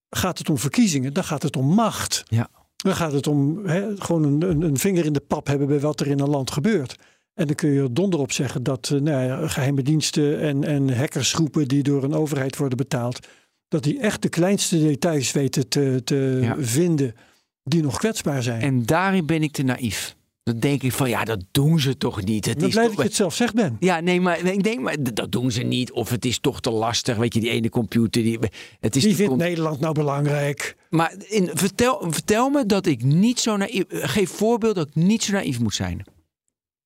Gaat 0.09 0.37
het 0.37 0.49
om 0.49 0.57
verkiezingen, 0.57 1.13
dan 1.13 1.23
gaat 1.23 1.43
het 1.43 1.55
om 1.55 1.65
macht. 1.65 2.23
Ja. 2.27 2.49
Dan 2.75 2.95
gaat 2.95 3.11
het 3.11 3.27
om 3.27 3.61
gewoon 3.97 4.23
een, 4.23 4.49
een, 4.49 4.61
een, 4.61 4.77
vinger 4.77 5.05
in 5.05 5.13
de 5.13 5.19
pap 5.19 5.47
hebben 5.47 5.67
bij 5.67 5.79
wat 5.79 5.99
er 5.99 6.07
in 6.07 6.19
een 6.19 6.29
land 6.29 6.51
gebeurt. 6.51 6.95
En 7.33 7.45
dan 7.45 7.55
kun 7.55 7.69
je 7.69 7.91
donder 7.91 8.19
op 8.19 8.31
zeggen 8.31 8.63
dat 8.63 8.89
nou 8.89 9.25
ja, 9.25 9.47
geheime 9.47 9.81
diensten 9.81 10.39
en, 10.39 10.63
en 10.63 10.97
hackersgroepen 10.97 11.67
die 11.67 11.83
door 11.83 12.03
een 12.03 12.13
overheid 12.13 12.57
worden 12.57 12.77
betaald, 12.77 13.27
dat 13.67 13.83
die 13.83 13.99
echt 13.99 14.21
de 14.21 14.29
kleinste 14.29 14.79
details 14.79 15.31
weten 15.31 15.67
te, 15.67 16.01
te 16.03 16.39
ja. 16.41 16.55
vinden 16.59 17.15
die 17.64 17.82
nog 17.82 17.97
kwetsbaar 17.97 18.43
zijn. 18.43 18.61
En 18.61 18.86
daarin 18.86 19.26
ben 19.26 19.43
ik 19.43 19.51
te 19.51 19.64
naïef. 19.64 20.16
Dan 20.43 20.59
denk 20.59 20.84
ik 20.84 20.91
van 20.91 21.09
ja, 21.09 21.24
dat 21.24 21.43
doen 21.51 21.80
ze 21.80 21.97
toch 21.97 22.24
niet. 22.24 22.45
Het 22.45 22.59
dan 22.59 22.68
is 22.68 22.74
blij 22.74 22.86
toch... 22.86 22.95
dat 22.95 23.03
je 23.03 23.09
het 23.09 23.18
zelf 23.18 23.36
zegt 23.36 23.53
ben. 23.53 23.78
Ja, 23.80 23.99
nee, 23.99 24.22
maar 24.22 24.45
ik 24.45 24.64
denk 24.64 24.80
maar 24.80 25.14
dat 25.14 25.32
doen 25.32 25.51
ze 25.51 25.61
niet. 25.61 25.91
Of 25.91 26.09
het 26.09 26.26
is 26.26 26.39
toch 26.39 26.61
te 26.61 26.72
lastig. 26.72 27.18
Weet 27.18 27.34
je, 27.34 27.39
die 27.39 27.49
ene 27.49 27.70
computer. 27.70 28.24
Die, 28.24 28.39
het 28.80 28.95
is 28.95 29.03
die 29.03 29.16
vindt 29.16 29.36
Nederland 29.36 29.80
nou 29.80 29.93
belangrijk. 29.93 30.76
Maar 30.89 31.14
in, 31.28 31.49
vertel, 31.53 32.05
vertel 32.09 32.49
me 32.49 32.66
dat 32.66 32.86
ik 32.86 33.03
niet 33.03 33.39
zo 33.39 33.57
naïef. 33.57 33.84
Geef 33.89 34.30
voorbeeld 34.30 34.76
dat 34.76 34.88
ik 34.88 34.95
niet 34.95 35.24
zo 35.24 35.32
naïef 35.32 35.59
moet 35.59 35.76
zijn. 35.76 36.05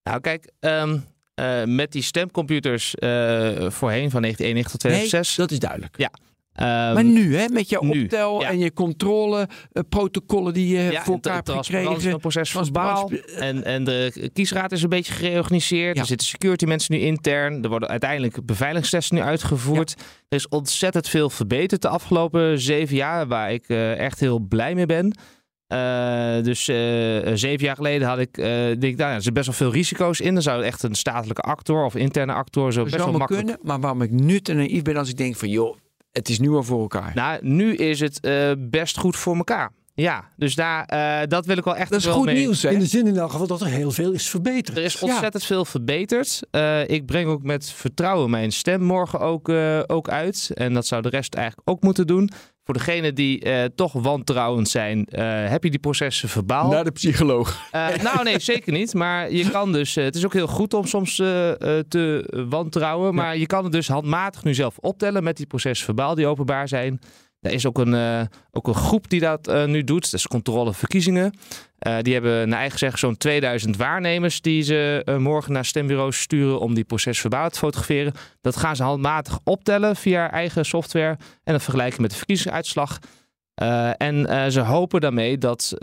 Nou, 0.03 0.19
kijk, 0.19 0.51
um, 0.59 1.05
uh, 1.35 1.63
met 1.63 1.91
die 1.91 2.03
stemcomputers 2.03 2.95
uh, 2.99 3.09
voorheen 3.69 4.11
van 4.11 4.21
1991 4.21 4.71
tot 4.71 4.79
2006. 4.79 5.37
Nee, 5.37 5.47
dat 5.47 5.51
is 5.51 5.59
duidelijk. 5.59 5.97
Ja, 5.97 6.11
Um, 6.59 6.65
maar 6.65 7.03
nu, 7.03 7.35
hè, 7.35 7.49
met 7.49 7.69
je 7.69 7.79
optel 7.79 8.45
en 8.45 8.59
je 8.59 8.73
controleprotocollen 8.73 10.47
uh, 10.47 10.53
die 10.53 10.67
je 10.67 10.91
ja, 10.91 11.03
voor 11.03 11.13
elkaar 11.13 11.35
hebt 11.35 11.51
gekregen. 11.51 12.09
Het 12.09 12.17
proces 12.17 12.51
van 12.51 12.69
baal. 12.71 13.11
En, 13.35 13.63
en 13.63 13.83
de 13.83 14.29
kiesraad 14.33 14.71
is 14.71 14.83
een 14.83 14.89
beetje 14.89 15.13
gereorganiseerd. 15.13 15.95
Ja. 15.95 16.01
Er 16.01 16.07
zitten 16.07 16.27
security 16.27 16.65
mensen 16.65 16.95
nu 16.95 17.01
intern. 17.01 17.63
Er 17.63 17.69
worden 17.69 17.89
uiteindelijk 17.89 18.45
beveiligingstesten 18.45 19.15
nu 19.15 19.21
uitgevoerd. 19.21 19.95
Er 20.29 20.37
is 20.37 20.47
ontzettend 20.47 21.09
veel 21.09 21.29
verbeterd 21.29 21.81
de 21.81 21.87
afgelopen 21.87 22.59
zeven 22.59 22.95
jaar, 22.95 23.27
waar 23.27 23.51
ik 23.51 23.69
uh, 23.69 23.97
echt 23.97 24.19
heel 24.19 24.39
blij 24.39 24.75
mee 24.75 24.85
ben. 24.85 25.17
Uh, 25.73 26.43
dus 26.43 26.69
uh, 26.69 26.75
zeven 27.33 27.65
jaar 27.65 27.75
geleden 27.75 28.07
had 28.07 28.19
ik, 28.19 28.37
uh, 28.37 28.45
denk 28.45 28.83
ik, 28.83 28.97
nou, 28.97 29.09
er 29.09 29.13
zitten 29.13 29.33
best 29.33 29.45
wel 29.45 29.55
veel 29.55 29.71
risico's 29.71 30.19
in. 30.19 30.33
Dan 30.33 30.43
zou 30.43 30.63
echt 30.63 30.83
een 30.83 30.95
statelijke 30.95 31.41
actor 31.41 31.85
of 31.85 31.95
interne 31.95 32.33
actor 32.33 32.73
zo 32.73 32.83
best 32.83 32.95
wel 32.95 33.11
makkelijk... 33.11 33.45
kunnen. 33.45 33.59
Maar 33.63 33.79
waarom 33.79 34.01
ik 34.01 34.11
nu 34.11 34.39
te 34.39 34.53
naïef 34.53 34.81
ben 34.81 34.97
als 34.97 35.09
ik 35.09 35.17
denk 35.17 35.35
van, 35.35 35.49
joh, 35.49 35.77
het 36.17 36.29
is 36.29 36.39
nu 36.39 36.49
al 36.49 36.63
voor 36.63 36.81
elkaar. 36.81 37.11
Nou, 37.15 37.39
nu 37.41 37.75
is 37.75 37.99
het 37.99 38.19
uh, 38.21 38.51
best 38.57 38.97
goed 38.97 39.15
voor 39.15 39.35
elkaar. 39.35 39.71
Ja, 39.93 40.31
dus 40.35 40.55
daar, 40.55 40.93
uh, 40.93 41.27
dat 41.27 41.45
wil 41.45 41.57
ik 41.57 41.63
wel 41.63 41.75
echt. 41.75 41.89
Dat 41.89 41.99
is 41.99 42.05
wel 42.05 42.15
goed 42.15 42.25
mee. 42.25 42.35
nieuws. 42.35 42.61
Hè? 42.61 42.69
In 42.69 42.79
de 42.79 42.85
zin 42.85 43.07
in 43.07 43.17
elk 43.17 43.31
geval 43.31 43.47
dat 43.47 43.61
er 43.61 43.67
heel 43.67 43.91
veel 43.91 44.11
is 44.11 44.29
verbeterd. 44.29 44.77
Er 44.77 44.83
is 44.83 44.99
ontzettend 44.99 45.41
ja. 45.41 45.47
veel 45.47 45.65
verbeterd. 45.65 46.41
Uh, 46.51 46.87
ik 46.87 47.05
breng 47.05 47.29
ook 47.29 47.43
met 47.43 47.71
vertrouwen 47.71 48.29
mijn 48.29 48.51
stem 48.51 48.81
morgen 48.81 49.19
ook, 49.19 49.49
uh, 49.49 49.79
ook 49.87 50.09
uit. 50.09 50.51
En 50.53 50.73
dat 50.73 50.85
zou 50.85 51.01
de 51.01 51.09
rest 51.09 51.33
eigenlijk 51.33 51.69
ook 51.69 51.81
moeten 51.81 52.07
doen. 52.07 52.29
Voor 52.67 52.75
degenen 52.75 53.15
die 53.15 53.39
eh, 53.39 53.63
toch 53.75 53.93
wantrouwend 53.93 54.69
zijn, 54.69 55.05
eh, 55.05 55.49
heb 55.49 55.63
je 55.63 55.69
die 55.69 55.79
processen 55.79 56.29
verbaal. 56.29 56.69
Naar 56.69 56.83
de 56.83 56.91
psycholoog. 56.91 57.61
Eh, 57.71 57.87
nou, 58.03 58.23
nee, 58.23 58.39
zeker 58.39 58.71
niet. 58.71 58.93
Maar 58.93 59.31
je 59.31 59.49
kan 59.49 59.71
dus. 59.71 59.95
het 59.95 60.15
is 60.15 60.25
ook 60.25 60.33
heel 60.33 60.47
goed 60.47 60.73
om 60.73 60.85
soms 60.85 61.15
te 61.15 62.45
wantrouwen. 62.49 63.15
Maar 63.15 63.37
je 63.37 63.45
kan 63.45 63.63
het 63.63 63.71
dus 63.71 63.87
handmatig 63.87 64.43
nu 64.43 64.53
zelf 64.53 64.77
optellen 64.77 65.23
met 65.23 65.37
die 65.37 65.45
processen 65.45 65.85
verbaal 65.85 66.15
die 66.15 66.27
openbaar 66.27 66.67
zijn. 66.67 66.99
Er 67.47 67.53
is 67.53 67.65
ook 67.65 67.77
een, 67.77 67.93
eh, 67.93 68.21
ook 68.51 68.67
een 68.67 68.75
groep 68.75 69.09
die 69.09 69.19
dat 69.19 69.47
eh, 69.47 69.65
nu 69.65 69.83
doet. 69.83 70.03
Dat 70.03 70.13
is 70.13 70.27
controle 70.27 70.73
verkiezingen. 70.73 71.33
Eh, 71.77 71.97
die 72.01 72.13
hebben 72.13 72.49
naar 72.49 72.59
eigen 72.59 72.79
zeggen 72.79 72.99
zo'n 72.99 73.17
2000 73.17 73.77
waarnemers 73.77 74.41
die 74.41 74.61
ze 74.61 75.05
morgen 75.19 75.53
naar 75.53 75.65
stembureaus 75.65 76.21
sturen 76.21 76.59
om 76.59 76.73
die 76.73 76.83
proces 76.83 77.19
verbaal 77.19 77.49
te 77.49 77.59
fotograferen. 77.59 78.13
Dat 78.41 78.55
gaan 78.55 78.75
ze 78.75 78.83
handmatig 78.83 79.39
optellen 79.43 79.95
via 79.95 80.31
eigen 80.31 80.65
software 80.65 81.17
en 81.43 81.53
dan 81.53 81.61
vergelijken 81.61 82.01
met 82.01 82.11
de 82.11 82.17
verkiezingsuitslag. 82.17 82.99
En 83.97 84.51
ze 84.51 84.59
hopen 84.59 85.01
daarmee 85.01 85.37
dat, 85.37 85.73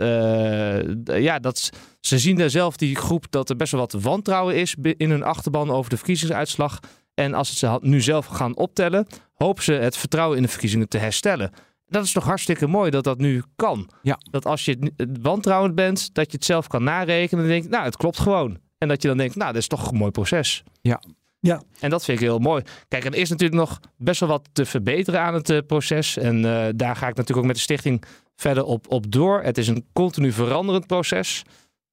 ja, 1.05 1.39
dat 1.39 1.69
ze 1.99 2.19
zien 2.19 2.35
daar 2.35 2.49
zelf 2.49 2.77
die 2.77 2.95
groep 2.95 3.25
dat 3.29 3.49
er 3.49 3.55
best 3.55 3.71
wel 3.71 3.81
wat 3.81 4.01
wantrouwen 4.01 4.55
is 4.55 4.75
in 4.97 5.09
hun 5.09 5.23
achterban 5.23 5.71
over 5.71 5.89
de 5.89 5.97
verkiezingsuitslag. 5.97 6.79
En 7.15 7.33
als 7.33 7.57
ze 7.57 7.67
het 7.67 7.83
nu 7.83 8.01
zelf 8.01 8.25
gaan 8.25 8.57
optellen, 8.57 9.07
hopen 9.33 9.63
ze 9.63 9.73
het 9.73 9.97
vertrouwen 9.97 10.37
in 10.37 10.43
de 10.43 10.49
verkiezingen 10.49 10.89
te 10.89 10.97
herstellen. 10.97 11.51
Dat 11.87 12.03
is 12.03 12.11
toch 12.11 12.23
hartstikke 12.23 12.67
mooi 12.67 12.91
dat 12.91 13.03
dat 13.03 13.17
nu 13.17 13.43
kan. 13.55 13.89
Ja. 14.01 14.19
Dat 14.31 14.45
als 14.45 14.65
je 14.65 14.91
wantrouwend 15.21 15.75
bent, 15.75 16.13
dat 16.13 16.31
je 16.31 16.37
het 16.37 16.45
zelf 16.45 16.67
kan 16.67 16.83
narekenen 16.83 17.43
en 17.43 17.49
denkt, 17.49 17.69
nou, 17.69 17.83
het 17.83 17.97
klopt 17.97 18.19
gewoon. 18.19 18.57
En 18.77 18.87
dat 18.87 19.01
je 19.01 19.07
dan 19.07 19.17
denkt, 19.17 19.35
nou, 19.35 19.51
dat 19.51 19.61
is 19.61 19.67
toch 19.67 19.91
een 19.91 19.97
mooi 19.97 20.11
proces. 20.11 20.63
Ja. 20.81 21.01
Ja. 21.39 21.61
En 21.79 21.89
dat 21.89 22.05
vind 22.05 22.19
ik 22.19 22.25
heel 22.25 22.39
mooi. 22.39 22.63
Kijk, 22.87 23.05
er 23.05 23.15
is 23.15 23.29
natuurlijk 23.29 23.59
nog 23.59 23.79
best 23.97 24.19
wel 24.19 24.29
wat 24.29 24.49
te 24.53 24.65
verbeteren 24.65 25.21
aan 25.21 25.33
het 25.33 25.49
eh, 25.49 25.57
proces. 25.67 26.17
En 26.17 26.45
eh, 26.45 26.67
daar 26.75 26.95
ga 26.95 27.07
ik 27.07 27.15
natuurlijk 27.15 27.37
ook 27.37 27.45
met 27.45 27.55
de 27.55 27.61
stichting 27.61 28.03
verder 28.35 28.63
op, 28.63 28.91
op 28.91 29.11
door. 29.11 29.41
Het 29.41 29.57
is 29.57 29.67
een 29.67 29.85
continu 29.93 30.31
veranderend 30.31 30.87
proces. 30.87 31.43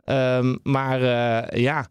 Ehm, 0.04 0.56
maar 0.62 1.02
eh, 1.02 1.60
ja, 1.60 1.86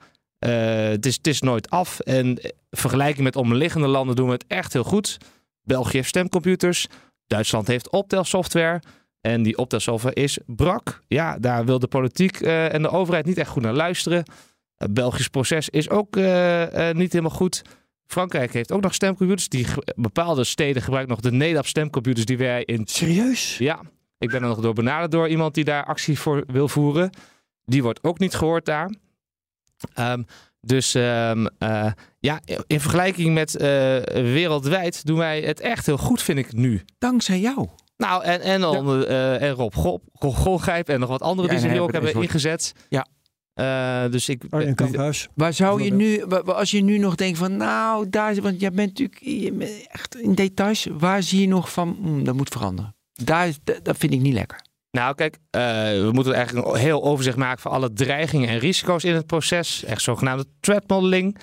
het, 0.49 1.05
is, 1.05 1.15
het 1.15 1.27
is 1.27 1.41
nooit 1.41 1.69
af. 1.69 1.99
En 1.99 2.25
in 2.25 2.51
vergelijking 2.71 3.23
met 3.23 3.35
omliggende 3.35 3.87
landen 3.87 4.15
doen 4.15 4.27
we 4.27 4.33
het 4.33 4.45
echt 4.47 4.73
heel 4.73 4.83
goed. 4.83 5.17
België 5.63 5.97
heeft 5.97 6.09
stemcomputers. 6.09 6.87
Duitsland 7.27 7.67
heeft 7.67 7.89
optelsoftware. 7.89 8.81
En 9.21 9.43
die 9.43 9.57
optelsoftware 9.57 10.15
is 10.15 10.37
brak. 10.45 11.01
Ja, 11.07 11.37
daar 11.39 11.65
wil 11.65 11.79
de 11.79 11.87
politiek 11.87 12.39
eh, 12.39 12.73
en 12.73 12.81
de 12.81 12.89
overheid 12.89 13.25
niet 13.25 13.37
echt 13.37 13.49
goed 13.49 13.63
naar 13.63 13.73
luisteren. 13.73 14.23
Het 14.75 14.93
Belgisch 14.93 15.27
proces 15.27 15.69
is 15.69 15.89
ook 15.89 16.15
eh, 16.15 16.89
eh, 16.89 16.95
niet 16.95 17.11
helemaal 17.11 17.35
goed. 17.35 17.61
Frankrijk 18.05 18.53
heeft 18.53 18.71
ook 18.71 18.81
nog 18.81 18.93
stemcomputers. 18.93 19.49
Die 19.49 19.67
bepaalde 19.95 20.43
steden 20.43 20.81
gebruiken 20.81 21.13
nog 21.13 21.23
de 21.23 21.31
NEDAP 21.31 21.65
stemcomputers 21.65 22.25
die 22.25 22.37
wij 22.37 22.63
in 22.63 22.81
Serieus? 22.85 23.57
ja, 23.57 23.81
ik 24.17 24.29
ben 24.29 24.41
er 24.41 24.47
nog 24.47 24.59
door 24.59 24.73
benaderd 24.73 25.11
door 25.11 25.27
iemand 25.27 25.53
die 25.53 25.63
daar 25.63 25.85
actie 25.85 26.19
voor 26.19 26.43
wil 26.47 26.67
voeren. 26.67 27.09
Die 27.65 27.83
wordt 27.83 28.03
ook 28.03 28.19
niet 28.19 28.35
gehoord 28.35 28.65
daar. 28.65 28.91
Ehm, 29.93 30.23
dus 30.61 30.95
ehm, 30.95 31.45
eh, 31.57 31.91
ja, 32.19 32.39
in 32.67 32.79
vergelijking 32.79 33.33
met 33.33 33.55
eh, 33.55 33.67
wereldwijd 34.13 35.05
doen 35.05 35.17
wij 35.17 35.41
het 35.41 35.59
echt 35.59 35.85
heel 35.85 35.97
goed, 35.97 36.21
vind 36.21 36.37
ik 36.39 36.53
nu. 36.53 36.81
Dankzij 36.97 37.39
jou. 37.39 37.67
Nou, 37.97 38.23
en, 38.23 38.41
en, 38.41 38.61
dan, 38.61 39.05
eh, 39.05 39.41
en 39.41 39.51
Rob 39.51 39.73
Gol- 39.73 40.03
Gol- 40.13 40.33
Golgrijp 40.33 40.89
en 40.89 40.99
nog 40.99 41.09
wat 41.09 41.21
anderen 41.21 41.45
Ja, 41.45 41.51
die 41.51 41.59
zich 41.59 41.69
en 41.69 41.75
nu 41.75 41.81
ook 41.81 41.91
hebben 41.91 42.13
ingezet. 42.21 42.73
Ja. 42.89 43.07
Eh, 43.53 44.11
dus 44.11 44.29
ik, 44.29 44.43
Arjen 44.49 44.75
Kamphuis. 44.75 45.27
Waar 45.35 45.53
zou 45.53 45.83
je 45.83 45.93
nu, 45.93 46.23
als 46.45 46.71
je 46.71 46.81
nu 46.83 46.97
nog 46.97 47.15
denkt 47.15 47.37
van, 47.37 47.57
nou, 47.57 48.09
daar, 48.09 48.35
want 48.41 48.59
jij 48.59 48.71
bent 48.71 48.87
natuurlijk 48.89 49.19
je 49.23 49.51
bent 49.53 49.87
echt 49.87 50.15
in 50.15 50.35
details, 50.35 50.87
waar 50.91 51.23
zie 51.23 51.41
je 51.41 51.47
nog 51.47 51.71
van, 51.71 51.97
hmm, 52.01 52.23
dat 52.23 52.35
moet 52.35 52.49
veranderen? 52.49 52.95
Daar, 53.13 53.49
dat 53.83 53.97
vind 53.97 54.13
ik 54.13 54.21
niet 54.21 54.33
lekker. 54.33 54.61
Nou, 54.91 55.15
kijk, 55.15 55.37
eh, 55.49 55.61
we 56.01 56.09
moeten 56.13 56.33
eigenlijk 56.33 56.67
een 56.67 56.75
heel 56.75 57.03
overzicht 57.03 57.37
maken 57.37 57.61
van 57.61 57.71
alle 57.71 57.93
dreigingen 57.93 58.49
en 58.49 58.57
risico's 58.59 59.03
in 59.03 59.13
het 59.13 59.25
proces. 59.25 59.83
Echt 59.83 60.01
zogenaamde 60.01 60.45
threat 60.59 60.83
modeling. 60.87 61.37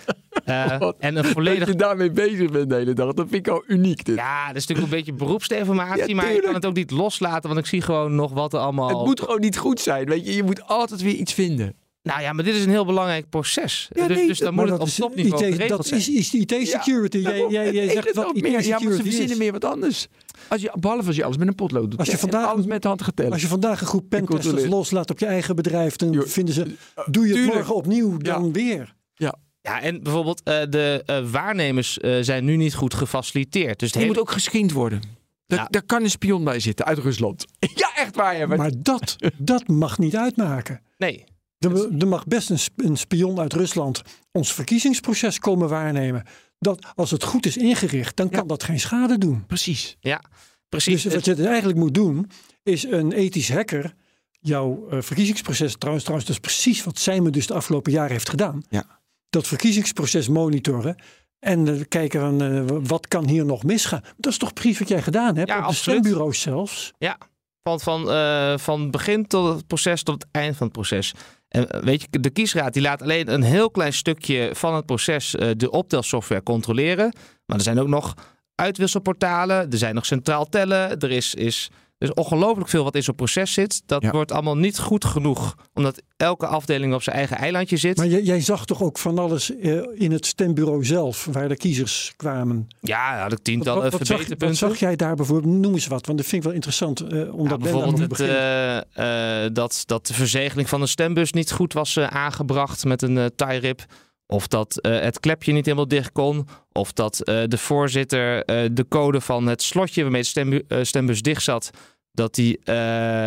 Wat? 0.78 0.96
en 0.98 1.16
een 1.16 1.24
volledig 1.24 1.74
daarmee 1.74 2.10
bezig 2.10 2.50
bent 2.50 2.68
de 2.68 2.74
hele 2.74 2.92
dag, 2.92 3.12
dat 3.12 3.26
vind 3.30 3.46
ik 3.46 3.52
al 3.52 3.64
uniek. 3.66 4.04
Dit. 4.04 4.16
Ja, 4.16 4.46
dat 4.46 4.56
is 4.56 4.66
natuurlijk 4.66 4.92
een 4.92 4.98
beetje 4.98 5.12
beroepsdeformatie, 5.12 6.08
Ja, 6.08 6.14
maar 6.14 6.24
ik 6.24 6.30
tuurlijk. 6.30 6.44
kan 6.44 6.54
het 6.54 6.66
ook 6.66 6.74
niet 6.74 6.90
loslaten, 6.90 7.48
want 7.48 7.60
ik 7.60 7.66
zie 7.66 7.80
gewoon 7.82 8.14
nog 8.14 8.32
wat 8.32 8.52
er 8.52 8.58
allemaal... 8.60 8.88
Het 8.88 9.06
moet 9.06 9.20
gewoon 9.20 9.40
niet 9.40 9.56
goed 9.58 9.80
zijn, 9.80 10.06
weet 10.08 10.26
je. 10.26 10.34
Je 10.34 10.42
moet 10.42 10.66
altijd 10.66 11.00
weer 11.02 11.14
iets 11.14 11.32
vinden. 11.32 11.74
Nou 12.02 12.20
ja, 12.20 12.32
maar 12.32 12.44
dit 12.44 12.54
is 12.54 12.64
een 12.64 12.70
heel 12.70 12.84
belangrijk 12.84 13.28
proces. 13.28 13.88
Ja, 13.92 14.06
dus, 14.06 14.16
nee, 14.16 14.26
dus 14.26 14.38
dan 14.38 14.54
moet 14.54 14.68
het 14.68 14.78
dat 14.78 14.88
op 14.88 14.94
topniveau 14.94 15.44
geregeld 15.44 15.68
Dat 15.68 15.86
zijn. 15.86 16.00
is, 16.00 16.08
is 16.08 16.34
IT-security. 16.34 17.18
jij, 17.18 17.32
daarom. 17.32 17.52
jij, 17.52 17.64
Het 17.64 17.74
jij 17.74 17.90
zegt 17.90 18.14
wat 18.14 18.34
meer. 18.40 18.62
Ja, 18.64 18.78
maar 18.80 18.92
ze 18.92 19.02
verzinnen 19.02 19.38
meer 19.38 19.52
wat 19.52 19.64
anders. 19.64 20.08
Als 20.48 20.60
je, 20.60 20.72
behalve 20.80 21.06
als 21.06 21.16
je 21.16 21.24
alles 21.24 21.36
met 21.36 21.48
een 21.48 21.54
potlood 21.54 21.90
doet. 21.90 21.98
Als 21.98 22.08
je 22.08 22.14
En 22.14 22.18
vandaag- 22.18 22.46
alles 22.46 22.66
met 22.66 22.82
de 22.82 22.88
hand 22.88 23.02
geteld. 23.02 23.32
Als 23.32 23.42
je 23.42 23.48
vandaag 23.48 23.80
een 23.80 23.86
groep 23.86 24.08
pentesters 24.08 24.66
loslaat 24.66 25.10
op 25.10 25.18
je 25.18 25.26
eigen 25.26 25.56
bedrijf, 25.56 25.96
dan 25.96 26.12
Jo, 26.12 26.22
vinden 26.26 26.54
ze, 26.54 26.74
doe 27.10 27.26
je 27.26 27.36
het 27.38 27.46
morgen 27.54 27.74
opnieuw 27.74 28.16
dan 28.16 28.52
weer. 28.52 28.96
Ja, 29.60 29.80
en 29.82 30.02
bijvoorbeeld 30.02 30.42
eh, 30.42 30.60
de 30.68 31.02
eh, 31.06 31.30
waarnemers 31.30 31.98
eh, 31.98 32.16
zijn 32.20 32.44
nu 32.44 32.56
niet 32.56 32.74
goed 32.74 32.94
gefaciliteerd. 32.94 33.78
Dus 33.78 33.88
het 33.88 33.92
Die 33.98 34.02
hele- 34.02 34.14
moet 34.14 34.22
ook 34.28 34.30
gescreend 34.34 34.72
worden. 34.72 35.02
Daar, 35.46 35.58
Ja. 35.58 35.66
daar 35.70 35.82
kan 35.82 36.02
een 36.02 36.10
spion 36.10 36.44
bij 36.44 36.60
zitten 36.60 36.86
uit 36.86 36.98
Rusland. 36.98 37.44
Ja, 37.74 37.90
echt 37.96 38.16
waar. 38.16 38.36
Ja, 38.38 38.46
maar- 38.46 38.56
Maar 38.58 38.70
dat, 38.78 39.16
dat 39.38 39.68
mag 39.68 39.98
niet 39.98 40.16
uitmaken. 40.16 40.80
Nee, 40.98 41.24
Er, 41.58 41.98
er 41.98 42.08
mag 42.08 42.24
best 42.26 42.50
een, 42.50 42.58
sp- 42.58 42.80
een 42.82 42.96
spion 42.96 43.40
uit 43.40 43.52
Rusland 43.52 44.02
ons 44.32 44.52
verkiezingsproces 44.52 45.38
komen 45.38 45.68
waarnemen. 45.68 46.24
Dat, 46.58 46.86
als 46.94 47.10
het 47.10 47.22
goed 47.22 47.46
is 47.46 47.56
ingericht, 47.56 48.16
dan 48.16 48.28
kan 48.28 48.40
Ja. 48.40 48.46
dat 48.46 48.62
geen 48.62 48.80
schade 48.80 49.18
doen. 49.18 49.46
Precies. 49.46 49.96
ja, 50.00 50.22
precies. 50.68 51.02
Dus 51.02 51.14
wat 51.14 51.24
je 51.24 51.34
dus 51.34 51.46
eigenlijk 51.46 51.78
moet 51.78 51.94
doen, 51.94 52.30
is 52.62 52.84
een 52.84 53.12
ethisch 53.12 53.52
hacker 53.52 53.94
jouw 54.40 54.88
eh, 54.90 54.98
verkiezingsproces, 55.00 55.76
trouwens, 55.76 56.04
trouwens, 56.04 56.30
dat 56.30 56.38
is 56.38 56.52
precies 56.52 56.84
wat 56.84 56.98
Simon 56.98 57.30
dus 57.30 57.46
de 57.46 57.54
afgelopen 57.54 57.92
jaren 57.92 58.10
heeft 58.12 58.28
gedaan. 58.28 58.62
Ja. 58.68 59.00
Dat 59.30 59.46
verkiezingsproces 59.46 60.28
monitoren 60.28 60.96
en 61.38 61.68
eh, 61.68 61.80
kijken 61.88 62.20
van 62.20 62.42
eh, 62.42 62.64
wat 62.82 63.08
kan 63.08 63.28
hier 63.28 63.44
nog 63.44 63.62
misgaan. 63.62 64.02
Dat 64.16 64.32
is 64.32 64.38
toch 64.38 64.52
precies 64.52 64.78
wat 64.78 64.88
jij 64.88 65.02
gedaan 65.02 65.36
hebt, 65.36 65.48
Ja, 65.48 65.62
op 65.62 65.68
de 65.68 65.74
stembureaus 65.74 66.40
zelfs. 66.40 66.92
Van, 67.62 67.80
van, 67.80 68.10
eh, 68.10 68.58
van 68.58 68.90
begin 68.90 69.26
tot 69.26 69.54
het 69.54 69.66
proces 69.66 70.02
tot 70.02 70.22
het 70.22 70.30
eind 70.30 70.56
van 70.56 70.66
het 70.66 70.76
proces. 70.76 71.14
En 71.48 71.70
eh, 71.70 71.80
weet 71.80 72.00
je, 72.00 72.20
de 72.20 72.30
kiesraad 72.30 72.72
die 72.72 72.82
laat 72.82 73.02
alleen 73.02 73.32
een 73.32 73.42
heel 73.42 73.70
klein 73.70 73.92
stukje 73.92 74.50
van 74.52 74.74
het 74.74 74.86
proces 74.86 75.34
eh, 75.34 75.50
de 75.56 75.70
optelsoftware 75.70 76.42
controleren. 76.42 77.12
Maar 77.46 77.56
er 77.56 77.62
zijn 77.62 77.78
ook 77.78 77.88
nog 77.88 78.14
uitwisselportalen, 78.54 79.70
er 79.70 79.78
zijn 79.78 79.94
nog 79.94 80.06
centraal 80.06 80.48
tellen, 80.48 80.98
er 80.98 81.10
is, 81.10 81.34
is, 81.34 81.70
is 81.98 82.14
ongelooflijk 82.14 82.68
veel 82.70 82.84
wat 82.84 82.94
in 82.94 83.02
zo'n 83.02 83.14
proces 83.14 83.52
zit. 83.52 83.82
Dat 83.86 84.02
Ja. 84.02 84.10
wordt 84.10 84.32
allemaal 84.32 84.56
niet 84.56 84.78
goed 84.78 85.04
genoeg, 85.04 85.54
omdat 85.74 86.02
elke 86.16 86.46
afdeling 86.46 86.94
op 86.94 87.02
zijn 87.02 87.16
eigen 87.16 87.36
eilandje 87.36 87.76
zit. 87.76 87.96
Maar 87.96 88.06
jij, 88.06 88.22
jij 88.22 88.40
zag 88.40 88.64
toch 88.64 88.82
ook 88.82 88.98
van 88.98 89.18
alles 89.18 89.56
eh, 89.56 89.80
in 89.94 90.12
het 90.12 90.26
stembureau 90.26 90.84
zelf, 90.84 91.28
waar 91.32 91.48
de 91.48 91.56
kiezers 91.56 92.12
kwamen. 92.16 92.66
ja, 92.80 93.16
had 93.16 93.24
ik 93.24 93.30
Wat, 93.30 93.44
tientallen 93.44 93.82
wat, 93.82 93.92
wat, 93.92 94.00
zag, 94.06 94.16
verbeterpunten. 94.16 94.60
wat 94.68 94.70
zag 94.70 94.80
jij 94.80 94.96
daar 94.96 95.14
bijvoorbeeld? 95.14 95.54
Noem 95.54 95.72
eens 95.74 95.86
wat, 95.86 96.06
want 96.06 96.18
dat 96.18 96.26
vind 96.26 96.40
ik 96.42 96.46
wel 96.48 96.56
interessant. 96.56 96.98
Ja, 96.98 97.06
Ben 97.08 97.44
daar 97.48 97.58
bijvoorbeeld 97.58 97.98
het, 98.18 98.20
eh, 98.92 99.46
dat, 99.52 99.82
dat 99.86 100.06
de 100.06 100.14
verzegeling 100.14 100.68
van 100.68 100.80
de 100.80 100.86
stembus 100.86 101.32
niet 101.32 101.52
goed 101.52 101.72
was 101.72 101.98
aangebracht 101.98 102.84
met 102.84 103.02
een 103.02 103.18
eh 103.18 103.24
tie 103.36 103.58
rip. 103.58 103.84
Of 104.30 104.46
dat 104.46 104.80
eh, 104.80 105.00
het 105.00 105.20
klepje 105.20 105.52
niet 105.52 105.64
helemaal 105.64 105.88
dicht 105.88 106.12
kon. 106.12 106.48
Of 106.72 106.92
dat 106.92 107.20
eh, 107.20 107.42
de 107.46 107.58
voorzitter 107.58 108.44
eh, 108.44 108.68
de 108.72 108.88
code 108.88 109.20
van 109.20 109.46
het 109.46 109.62
slotje 109.62 110.02
waarmee 110.02 110.22
de 110.22 110.28
stembu- 110.28 110.64
stembus 110.82 111.22
dicht 111.22 111.42
zat, 111.42 111.70
dat 112.12 112.34
die 112.34 112.60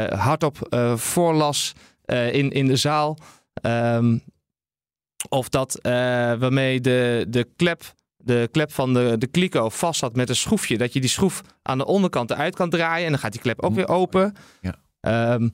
hardop 0.10 0.58
voorlas 0.96 1.74
in, 2.32 2.52
in 2.52 2.68
de 2.68 2.76
zaal. 2.76 3.18
Ehm, 3.54 4.18
of 5.30 5.50
dat 5.50 5.80
waarmee 5.82 6.82
de, 6.82 7.26
de 7.30 7.48
klep 7.56 7.94
de 8.24 8.50
klep 8.52 8.72
van 8.72 8.94
de, 8.94 9.16
de 9.18 9.28
kliko 9.28 9.70
vast 9.70 10.00
zat 10.00 10.16
met 10.16 10.30
een 10.30 10.36
schroefje. 10.36 10.78
Dat 10.78 10.94
je 10.94 11.00
die 11.00 11.10
schroef 11.10 11.42
aan 11.62 11.78
de 11.78 11.86
onderkant 11.86 12.32
eruit 12.32 12.56
kan 12.56 12.70
draaien. 12.70 13.06
En 13.06 13.12
dan 13.12 13.20
gaat 13.20 13.32
die 13.32 13.42
klep 13.42 13.62
ook 13.62 13.74
weer 13.74 13.88
open. 13.88 14.36
Ja. 14.62 14.76
Ehm, 15.00 15.50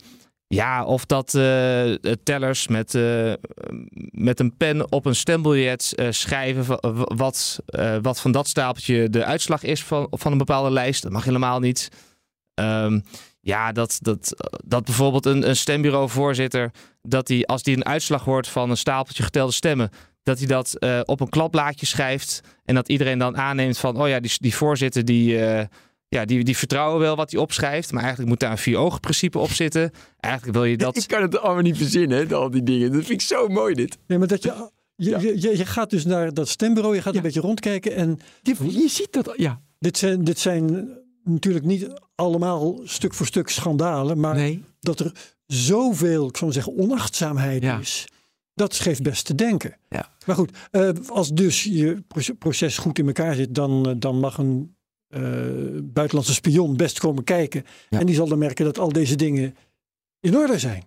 ja, 0.48 0.86
of 0.86 1.06
dat 1.06 1.34
eh, 1.36 1.94
tellers 2.24 2.68
met, 2.68 2.96
eh, 2.96 3.34
met 4.12 4.40
een 4.40 4.58
pen 4.58 4.92
op 4.92 5.06
een 5.06 5.16
stembiljet 5.16 5.94
eh, 5.96 6.08
schrijven 6.10 6.66
wa- 6.66 6.92
wa- 6.94 7.16
wat, 7.16 7.60
wat 8.02 8.22
van 8.22 8.32
dat 8.32 8.48
stapeltje 8.48 9.10
de 9.10 9.26
uitslag 9.26 9.64
is 9.64 9.84
van, 9.84 10.08
van 10.12 10.32
een 10.32 10.38
bepaalde 10.38 10.72
lijst. 10.72 11.04
Dat 11.04 11.12
mag 11.12 11.24
helemaal 11.24 11.60
niet. 11.60 11.90
Ehm, 12.54 13.00
ja, 13.42 13.72
dat, 13.72 13.98
dat, 14.02 14.52
dat 14.66 14.86
bijvoorbeeld 14.86 15.26
een, 15.26 15.50
een 15.50 15.56
stembureauvoorzitter, 15.56 16.72
dat 17.02 17.28
hij 17.28 17.46
als 17.46 17.62
hij 17.64 17.74
een 17.74 17.86
uitslag 17.86 18.24
hoort 18.24 18.48
van 18.48 18.70
een 18.70 18.78
stapeltje 18.78 19.24
getelde 19.24 19.54
stemmen, 19.54 19.90
dat 20.24 20.38
hij 20.38 20.48
dat 20.48 20.78
op 21.06 21.20
een 21.20 21.30
klapblaadje 21.30 21.86
schrijft 21.86 22.42
en 22.66 22.76
dat 22.76 22.90
iedereen 22.90 23.18
dan 23.18 23.38
aanneemt 23.38 23.78
van, 23.78 24.02
oh 24.02 24.08
ja, 24.08 24.20
die, 24.20 24.32
die 24.38 24.56
voorzitter 24.56 25.06
die, 25.06 25.40
ja, 26.10 26.26
die, 26.26 26.44
die 26.44 26.58
vertrouwen 26.58 27.00
wel 27.00 27.16
wat 27.16 27.32
hij 27.32 27.40
opschrijft, 27.40 27.92
maar 27.92 28.00
eigenlijk 28.02 28.30
moet 28.30 28.40
daar 28.40 28.52
een 28.52 28.58
vier-ogen 28.58 29.00
principe 29.00 29.40
op 29.40 29.50
zitten. 29.50 29.92
Eigenlijk 30.20 30.56
wil 30.56 30.66
je 30.66 30.78
dat... 30.86 30.98
Ik 30.98 31.08
kan 31.08 31.22
het 31.22 31.40
allemaal 31.40 31.62
niet 31.64 31.78
verzinnen, 31.78 32.28
hè, 32.28 32.36
al 32.36 32.50
die 32.50 32.64
dingen. 32.64 32.92
Dat 32.92 33.06
vind 33.06 33.22
ik 33.22 33.28
zo 33.28 33.48
mooi, 33.48 33.74
dit. 33.74 33.98
Nee, 34.08 34.18
maar 34.18 34.28
dat 34.28 34.44
je, 34.44 34.70
je, 34.96 35.10
Ja. 35.10 35.20
je, 35.20 35.42
je, 35.42 35.58
je 35.58 35.66
gaat 35.66 35.90
dus 35.90 36.06
naar 36.06 36.34
dat 36.34 36.48
stembureau, 36.50 36.96
je 36.96 37.02
gaat 37.02 37.12
Ja. 37.14 37.20
een 37.20 37.26
beetje 37.26 37.42
rondkijken 37.42 37.96
en 37.96 38.20
Je, 38.42 38.56
je 38.82 38.88
ziet 38.88 39.14
dat, 39.14 39.34
ja. 39.36 39.62
dit 39.80 39.98
zijn, 39.98 40.24
dit 40.24 40.40
zijn 40.40 40.90
natuurlijk 41.24 41.66
niet 41.66 41.88
allemaal 42.16 42.80
stuk 42.84 43.14
voor 43.14 43.26
stuk 43.26 43.50
schandalen, 43.50 44.20
maar 44.20 44.36
Nee. 44.36 44.64
dat 44.80 45.00
er 45.00 45.12
zoveel, 45.46 46.28
ik 46.28 46.38
zou 46.38 46.52
zeggen, 46.52 46.78
onachtzaamheid 46.78 47.64
Ja. 47.64 47.80
is. 47.80 48.06
Dat 48.54 48.76
geeft 48.76 49.02
best 49.04 49.26
te 49.26 49.36
denken. 49.36 49.76
Ja. 49.90 50.12
Maar 50.26 50.36
goed, 50.36 50.52
eh, 50.72 50.90
als 51.08 51.30
dus 51.30 51.64
je 51.64 52.04
proce- 52.08 52.34
proces 52.34 52.78
goed 52.78 53.00
in 53.00 53.08
elkaar 53.08 53.36
zit, 53.36 53.56
dan, 53.56 53.90
eh, 53.90 53.96
dan 53.98 54.20
mag 54.20 54.38
een 54.38 54.76
buitenlandse 55.84 56.34
spion 56.34 56.78
best 56.78 57.00
komen 57.00 57.24
kijken. 57.24 57.66
Ja. 57.90 58.00
En 58.00 58.06
die 58.06 58.16
zal 58.16 58.28
dan 58.28 58.38
merken 58.38 58.66
dat 58.66 58.80
al 58.80 58.92
deze 58.92 59.16
dingen 59.16 59.56
in 60.20 60.38
orde 60.38 60.60
zijn. 60.60 60.84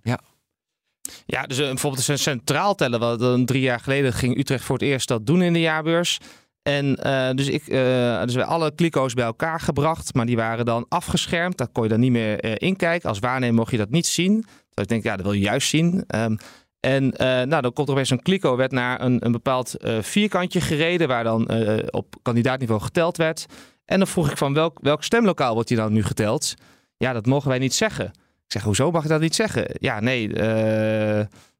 Ja, 1.26 1.46
dus 1.46 1.58
eh, 1.58 1.66
bijvoorbeeld 1.66 2.08
een 2.08 2.18
centraal 2.18 2.74
tellen. 2.74 3.00
Wat 3.00 3.18
dan 3.18 3.44
drie 3.44 3.62
jaar 3.62 3.80
geleden 3.80 4.12
ging 4.12 4.38
Utrecht 4.38 4.64
voor 4.64 4.78
het 4.78 4.84
eerst 4.84 5.08
dat 5.08 5.26
doen 5.26 5.42
in 5.42 5.52
de 5.52 5.60
jaarbeurs. 5.60 6.18
En 6.62 6.96
eh, 6.96 7.30
dus 7.34 7.48
ik, 7.48 7.68
eh 7.68 8.22
dus 8.24 8.34
we 8.34 8.44
alle 8.44 8.74
kliko's 8.74 9.14
bij 9.14 9.24
elkaar 9.24 9.60
gebracht, 9.60 10.14
maar 10.14 10.26
die 10.26 10.36
waren 10.36 10.64
dan 10.64 10.86
afgeschermd. 10.88 11.56
Daar 11.56 11.68
kon 11.68 11.82
je 11.82 11.88
dan 11.88 12.00
niet 12.00 12.10
meer 12.10 12.40
eh, 12.40 12.68
inkijken. 12.68 13.08
Als 13.08 13.18
waarnemer 13.18 13.54
mocht 13.54 13.70
je 13.70 13.76
dat 13.76 13.90
niet 13.90 14.06
zien. 14.06 14.40
Dus 14.40 14.84
ik 14.84 14.88
denk, 14.88 15.02
ja, 15.02 15.16
dat 15.16 15.24
wil 15.24 15.34
je 15.34 15.40
juist 15.40 15.68
zien. 15.68 16.04
Ehm, 16.06 16.36
en 16.80 17.16
eh, 17.16 17.26
nou, 17.26 17.62
dan 17.62 17.72
komt 17.72 17.88
er 17.88 17.94
opeens 17.94 18.10
een 18.10 18.22
kliko, 18.22 18.56
werd 18.56 18.72
naar 18.72 19.00
een, 19.00 19.24
een 19.24 19.32
bepaald 19.32 19.76
eh, 19.76 19.98
vierkantje 20.00 20.60
gereden, 20.60 21.08
waar 21.08 21.24
dan 21.24 21.46
eh, 21.46 21.86
op 21.90 22.16
kandidaatniveau 22.22 22.80
geteld 22.80 23.16
werd. 23.16 23.46
En 23.90 23.98
dan 23.98 24.06
vroeg 24.06 24.30
ik 24.30 24.36
van 24.36 24.54
welk, 24.54 24.78
welk 24.82 25.04
stemlokaal 25.04 25.54
wordt 25.54 25.68
hier 25.68 25.78
dan 25.78 25.92
nu 25.92 26.02
geteld? 26.02 26.54
Ja, 26.96 27.12
dat 27.12 27.26
mogen 27.26 27.48
wij 27.48 27.58
niet 27.58 27.74
zeggen. 27.74 28.04
Ik 28.06 28.52
zeg, 28.56 28.62
hoezo 28.62 28.90
mag 28.90 29.02
je 29.02 29.08
dat 29.08 29.20
niet 29.20 29.34
zeggen? 29.34 29.64
Ja, 29.72 30.00
nee, 30.00 30.28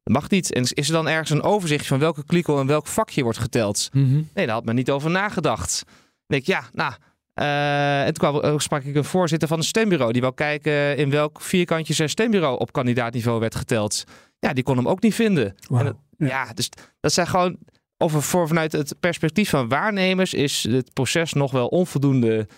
dat 0.02 0.12
mag 0.12 0.30
niet. 0.30 0.52
En 0.52 0.62
is 0.62 0.86
er 0.88 0.92
dan 0.92 1.08
ergens 1.08 1.30
een 1.30 1.42
overzicht 1.42 1.86
van 1.86 1.98
welke 1.98 2.24
kliko 2.24 2.60
en 2.60 2.66
welk 2.66 2.86
vakje 2.86 3.22
wordt 3.22 3.38
geteld? 3.38 3.88
Nee, 4.34 4.46
daar 4.46 4.54
had 4.54 4.64
men 4.64 4.74
niet 4.74 4.90
over 4.90 5.10
nagedacht. 5.10 5.82
Dan 5.86 5.94
denk 6.26 6.42
ik, 6.42 6.48
ja, 6.48 6.62
nou. 6.72 6.92
eh, 7.34 8.00
en 8.06 8.14
toen 8.14 8.30
kwam, 8.30 8.40
eh, 8.42 8.58
sprak 8.58 8.82
ik 8.82 8.94
een 8.94 9.04
voorzitter 9.04 9.48
van 9.48 9.58
een 9.58 9.64
stembureau. 9.64 10.12
Die 10.12 10.22
wou 10.22 10.34
kijken 10.34 10.96
in 10.96 11.10
welk 11.10 11.40
vierkantje 11.40 11.94
zijn 11.94 12.08
stembureau 12.08 12.58
op 12.58 12.72
kandidaatniveau 12.72 13.40
werd 13.40 13.54
geteld. 13.54 14.04
Ja, 14.38 14.52
die 14.52 14.64
kon 14.64 14.76
hem 14.76 14.88
ook 14.88 15.02
niet 15.02 15.14
vinden. 15.14 15.54
En 15.78 15.84
dat- 15.84 15.96
Ja. 16.18 16.26
ja. 16.26 16.52
dus 16.54 16.68
dat 17.00 17.12
zijn 17.12 17.26
gewoon. 17.26 17.56
Of 18.02 18.24
voor 18.24 18.48
vanuit 18.48 18.72
het 18.72 18.94
perspectief 19.00 19.50
van 19.50 19.68
waarnemers 19.68 20.34
is 20.34 20.66
het 20.70 20.92
proces 20.92 21.32
nog 21.32 21.50
wel 21.52 21.66
onvoldoende, 21.66 22.48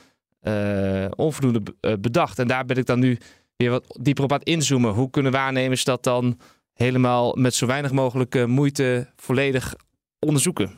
eh, 0.41 1.07
onvoldoende 1.17 1.75
eh, 1.81 1.93
bedacht. 2.01 2.39
En 2.39 2.47
daar 2.47 2.65
ben 2.65 2.77
ik 2.77 2.87
dan 2.87 2.99
nu 2.99 3.19
weer 3.57 3.71
wat 3.71 3.99
dieper 4.01 4.25
op 4.25 4.33
aan 4.33 4.39
het 4.39 4.49
inzoomen. 4.49 4.93
Hoe 4.93 5.11
kunnen 5.11 5.33
waarnemers 5.33 5.85
dat 5.85 6.05
dan 6.05 6.39
helemaal 6.73 7.35
met 7.35 7.55
zo 7.55 7.67
weinig 7.67 7.93
mogelijk 7.93 8.35
eh, 8.35 8.45
moeite 8.45 9.09
volledig 9.17 9.75
onderzoeken? 10.19 10.71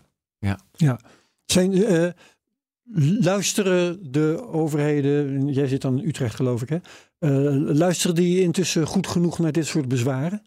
Zijn, 1.44 1.84
eh, 1.84 2.08
luisteren 3.20 4.12
de 4.12 4.46
overheden, 4.46 5.48
jij 5.48 5.66
zit 5.66 5.82
dan 5.82 5.98
in 5.98 6.08
Utrecht 6.08 6.34
geloof 6.34 6.62
ik 6.62 6.68
hè, 6.68 6.78
Eh, 7.18 7.30
luisteren 7.76 8.14
die 8.14 8.40
intussen 8.40 8.86
goed 8.86 9.06
genoeg 9.06 9.38
naar 9.38 9.52
dit 9.52 9.66
soort 9.66 9.88
bezwaren? 9.88 10.42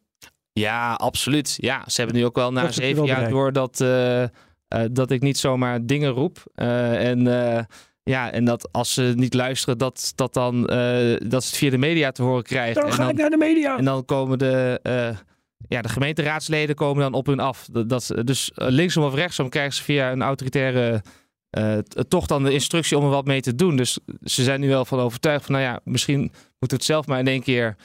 Ja, 0.57 0.93
absoluut. 0.93 1.57
Ja, 1.57 1.83
ze 1.87 2.01
hebben 2.01 2.19
nu 2.19 2.25
ook 2.25 2.35
wel 2.35 2.51
na 2.51 2.61
Dat 2.61 2.73
zeven 2.73 3.05
jaar 3.05 3.29
door 3.29 3.51
dat, 3.51 3.81
eh, 3.81 4.23
eh, 4.23 4.29
dat 4.91 5.11
ik 5.11 5.21
niet 5.21 5.37
zomaar 5.37 5.85
dingen 5.85 6.09
roep. 6.09 6.43
Eh, 6.55 7.09
en, 7.09 7.23
ja, 8.03 8.31
en 8.31 8.45
dat 8.45 8.71
als 8.71 8.93
ze 8.93 9.13
niet 9.15 9.33
luisteren, 9.33 9.77
dat, 9.77 10.11
dat, 10.15 10.33
dan, 10.33 10.61
dat 10.61 11.43
ze 11.43 11.49
het 11.49 11.57
via 11.57 11.69
de 11.69 11.77
media 11.77 12.11
te 12.11 12.23
horen 12.23 12.43
krijgen. 12.43 12.81
Dan 12.81 12.85
en, 12.85 12.91
ga 12.91 13.01
dan, 13.01 13.09
ik 13.09 13.17
naar 13.17 13.29
de 13.29 13.37
media. 13.37 13.77
en 13.77 13.85
dan 13.85 14.05
komen 14.05 14.37
de, 14.39 14.79
ja, 15.67 15.81
de 15.81 15.89
gemeenteraadsleden 15.89 16.75
komen 16.75 17.03
dan 17.03 17.13
op 17.13 17.25
hun 17.25 17.39
af. 17.39 17.67
Dat, 17.71 18.11
dus 18.23 18.51
linksom 18.53 19.03
of 19.03 19.13
rechtsom 19.13 19.49
krijgen 19.49 19.73
ze 19.73 19.83
via 19.83 20.11
een 20.11 20.21
autoritaire 20.21 21.01
toch 22.07 22.25
dan 22.25 22.43
de 22.43 22.53
instructie 22.53 22.97
om 22.97 23.03
er 23.03 23.09
wat 23.09 23.25
mee 23.25 23.41
te 23.41 23.55
doen. 23.55 23.75
Dus 23.75 23.99
ze 24.23 24.43
zijn 24.43 24.59
nu 24.59 24.67
wel 24.67 24.85
van 24.85 24.99
overtuigd 24.99 25.45
van, 25.45 25.55
nou 25.55 25.65
ja, 25.65 25.79
misschien 25.83 26.19
moeten 26.19 26.37
we 26.59 26.75
het 26.75 26.83
zelf 26.83 27.07
maar 27.07 27.19
in 27.19 27.27
één 27.27 27.41
keer 27.41 27.75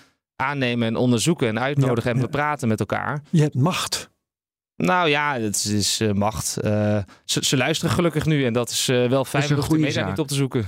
aannemen 0.42 0.86
en 0.88 0.96
onderzoeken 0.96 1.48
en 1.48 1.60
uitnodigen 1.60 2.10
Ja, 2.10 2.16
en 2.16 2.20
ja. 2.20 2.26
bepraten 2.26 2.68
met 2.68 2.80
elkaar. 2.80 3.22
Je 3.30 3.40
hebt 3.42 3.54
macht. 3.54 4.10
Nou 4.76 5.08
ja, 5.08 5.38
het 5.38 5.56
is, 5.56 5.66
is, 5.66 6.00
eh, 6.00 6.12
macht. 6.12 6.56
Eh, 6.56 6.98
ze, 7.24 7.44
ze 7.44 7.56
luisteren 7.56 7.94
gelukkig 7.94 8.26
nu 8.26 8.44
en 8.44 8.52
dat 8.52 8.70
is 8.70 8.88
eh, 8.88 9.08
wel 9.08 9.24
fijn 9.24 9.50
om 9.50 9.56
de 9.56 9.62
goede 9.62 9.82
media 9.82 9.92
zaak. 10.00 10.08
niet 10.08 10.18
op 10.18 10.28
te 10.28 10.34
zoeken. 10.34 10.66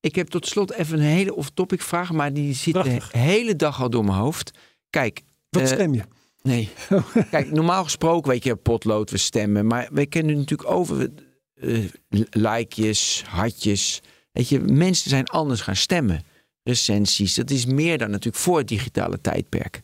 Ik 0.00 0.14
heb 0.14 0.28
tot 0.28 0.46
slot 0.46 0.72
even 0.72 0.98
een 0.98 1.04
hele 1.04 1.34
off-topic 1.34 1.82
vraag, 1.82 2.12
maar 2.12 2.32
die 2.32 2.54
zit 2.54 2.72
Prachtig. 2.72 3.10
de 3.10 3.18
hele 3.18 3.56
dag 3.56 3.82
al 3.82 3.90
door 3.90 4.04
mijn 4.04 4.18
hoofd. 4.18 4.50
Kijk, 4.90 5.22
Wat 5.50 5.68
stem 5.68 5.94
je? 5.94 6.02
Nee. 6.42 6.68
Kijk, 7.30 7.50
normaal 7.50 7.84
gesproken, 7.84 8.30
weet 8.30 8.44
je, 8.44 8.56
potlood, 8.56 9.10
we 9.10 9.16
stemmen. 9.16 9.66
Maar 9.66 9.88
we 9.92 10.06
kennen 10.06 10.36
natuurlijk 10.36 10.70
over 10.70 11.08
eh 11.54 11.84
likejes, 12.30 13.24
hartjes. 13.26 14.00
Weet 14.32 14.48
je, 14.48 14.60
mensen 14.60 15.10
zijn 15.10 15.26
anders 15.26 15.60
gaan 15.60 15.76
stemmen. 15.76 16.24
Recensies, 16.62 17.34
dat 17.34 17.50
is 17.50 17.66
meer 17.66 17.98
dan 17.98 18.10
natuurlijk 18.10 18.42
voor 18.42 18.58
het 18.58 18.68
digitale 18.68 19.20
tijdperk. 19.20 19.82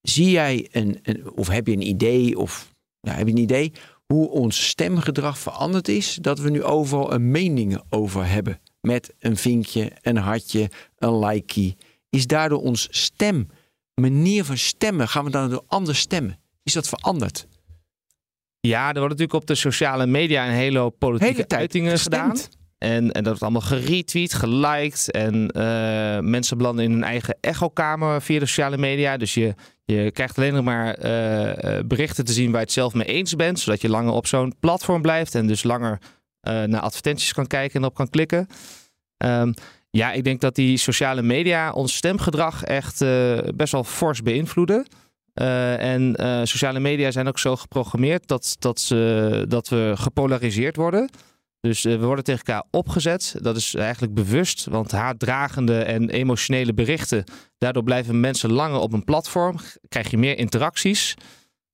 Zie 0.00 0.30
jij 0.30 0.68
een, 0.70 0.98
een 1.02 1.30
of 1.30 1.48
heb 1.48 1.66
je 1.66 1.72
een 1.72 1.86
idee, 1.86 2.38
of 2.38 2.74
ja, 3.00 3.12
heb 3.12 3.26
je 3.26 3.32
een 3.32 3.38
idee 3.38 3.72
hoe 4.12 4.28
ons 4.28 4.68
stemgedrag 4.68 5.38
veranderd 5.38 5.88
is? 5.88 6.18
Dat 6.20 6.38
we 6.38 6.50
nu 6.50 6.62
overal 6.62 7.12
een 7.12 7.30
meningen 7.30 7.82
over 7.88 8.26
hebben. 8.26 8.60
Met 8.80 9.14
een 9.18 9.36
vinkje, 9.36 9.92
een 10.00 10.16
hartje, 10.16 10.70
een 10.98 11.18
likeie. 11.18 11.76
Is 12.08 12.26
daardoor 12.26 12.60
ons 12.60 12.88
stem 12.90 13.48
manier 13.94 14.44
van 14.44 14.58
stemmen, 14.58 15.08
gaan 15.08 15.24
we 15.24 15.30
dan 15.30 15.50
door 15.50 15.64
anders 15.66 15.98
stemmen? 15.98 16.38
Is 16.62 16.72
dat 16.72 16.88
veranderd? 16.88 17.46
Ja, 18.60 18.88
er 18.88 18.98
wordt 18.98 19.08
natuurlijk 19.08 19.42
op 19.42 19.46
de 19.46 19.54
sociale 19.54 20.06
media 20.06 20.46
een 20.46 20.54
hele 20.54 20.78
hoop 20.78 20.98
politieke 20.98 21.32
Hele 21.32 21.46
tijd 21.46 21.60
uitingen 21.60 21.98
gedaan. 21.98 22.36
En, 22.80 23.12
en 23.12 23.22
dat 23.22 23.24
wordt 23.24 23.42
allemaal 23.42 23.60
geretweet, 23.60 24.34
geliked. 24.34 25.10
En 25.10 25.50
eh, 25.50 26.18
mensen 26.18 26.56
belanden 26.56 26.84
in 26.84 26.90
hun 26.90 27.02
eigen 27.02 27.36
echokamer 27.40 28.22
via 28.22 28.38
de 28.38 28.46
sociale 28.46 28.78
media. 28.78 29.16
Dus 29.16 29.34
je, 29.34 29.54
je 29.84 30.10
krijgt 30.10 30.38
alleen 30.38 30.54
nog 30.54 30.64
maar 30.64 30.94
eh, 30.94 31.78
eh, 31.78 31.84
berichten 31.86 32.24
te 32.24 32.32
zien 32.32 32.50
waar 32.50 32.60
je 32.60 32.64
het 32.64 32.72
zelf 32.72 32.94
mee 32.94 33.06
eens 33.06 33.36
bent. 33.36 33.60
Zodat 33.60 33.80
je 33.80 33.88
langer 33.88 34.12
op 34.12 34.26
zo'n 34.26 34.54
platform 34.60 35.02
blijft. 35.02 35.34
En 35.34 35.46
dus 35.46 35.62
langer 35.62 35.98
naar 36.40 36.80
advertenties 36.80 37.32
kan 37.32 37.46
kijken 37.46 37.80
en 37.80 37.86
op 37.86 37.94
kan 37.94 38.08
klikken. 38.08 38.46
Ehm, 39.16 39.52
ja, 39.90 40.12
ik 40.12 40.24
denk 40.24 40.40
dat 40.40 40.54
die 40.54 40.76
sociale 40.76 41.22
media 41.22 41.72
ons 41.72 41.96
stemgedrag 41.96 42.64
echt 42.64 42.98
best 43.56 43.72
wel 43.72 43.84
fors 43.84 44.22
beïnvloeden. 44.22 44.86
En 45.34 46.14
sociale 46.44 46.80
media 46.80 47.10
zijn 47.10 47.28
ook 47.28 47.38
zo 47.38 47.56
geprogrammeerd 47.56 48.28
dat, 48.28 48.56
dat, 48.58 48.80
ze, 48.80 49.44
dat 49.48 49.68
we 49.68 49.92
gepolariseerd 49.96 50.76
worden. 50.76 51.10
Dus 51.60 51.84
eh, 51.84 51.98
we 51.98 52.04
worden 52.06 52.24
tegen 52.24 52.44
elkaar 52.46 52.64
opgezet. 52.70 53.34
Dat 53.40 53.56
is 53.56 53.74
eigenlijk 53.74 54.14
bewust, 54.14 54.64
want 54.64 54.90
haatdragende 54.90 55.78
en 55.78 56.10
emotionele 56.10 56.74
berichten. 56.74 57.24
Daardoor 57.58 57.82
blijven 57.82 58.20
mensen 58.20 58.52
langer 58.52 58.78
op 58.80 58.92
een 58.92 59.04
platform. 59.04 59.56
Krijg 59.88 60.10
je 60.10 60.18
meer 60.18 60.38
interacties. 60.38 61.14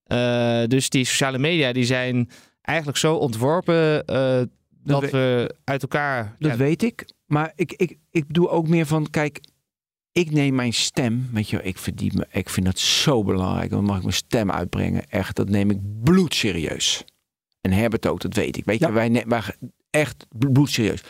Eh, 0.03 0.62
dus 0.66 0.89
die 0.91 1.05
sociale 1.05 1.39
media 1.39 1.72
die 1.72 1.84
zijn 1.84 2.30
eigenlijk 2.62 2.99
zo 2.99 3.14
ontworpen 3.14 4.05
eh, 4.07 4.41
dat 4.82 5.01
we- 5.03 5.11
we 5.11 5.55
uit 5.64 5.82
elkaar. 5.82 6.37
Dat 6.39 6.51
ja, 6.51 6.57
weet 6.57 6.82
ik. 6.82 7.09
Maar 7.26 7.53
ik, 7.55 7.72
ik, 7.72 7.97
ik 8.11 8.26
bedoel 8.26 8.51
ook 8.51 8.68
meer 8.68 8.87
van, 8.87 9.11
kijk, 9.11 9.41
ik 10.12 10.30
neem 10.30 10.55
mijn 10.55 10.72
stem. 10.72 11.28
Weet 11.32 11.49
je, 11.51 11.62
ik, 11.62 11.78
verdien 11.78 12.12
me, 12.14 12.26
ik 12.30 12.49
vind 12.49 12.66
dat 12.66 12.78
zo 12.78 13.24
belangrijk. 13.24 13.70
Dan 13.70 13.84
mag 13.84 13.97
ik 13.97 14.03
mijn 14.03 14.14
stem 14.14 14.51
uitbrengen. 14.51 15.09
Echt, 15.11 15.37
dat 15.37 15.49
neem 15.49 15.70
ik 15.70 15.78
bloedserieus. 16.03 17.05
En 17.67 17.73
Herbert 17.73 18.07
ook, 18.07 18.21
dat 18.21 18.35
weet 18.35 18.57
ik. 18.57 18.64
Weet 18.64 18.79
je, 18.79 18.87
Ja. 18.87 18.93
wij, 18.93 19.25
wij 19.27 19.43
echt 19.91 20.27
bloedserieus. 20.39 21.03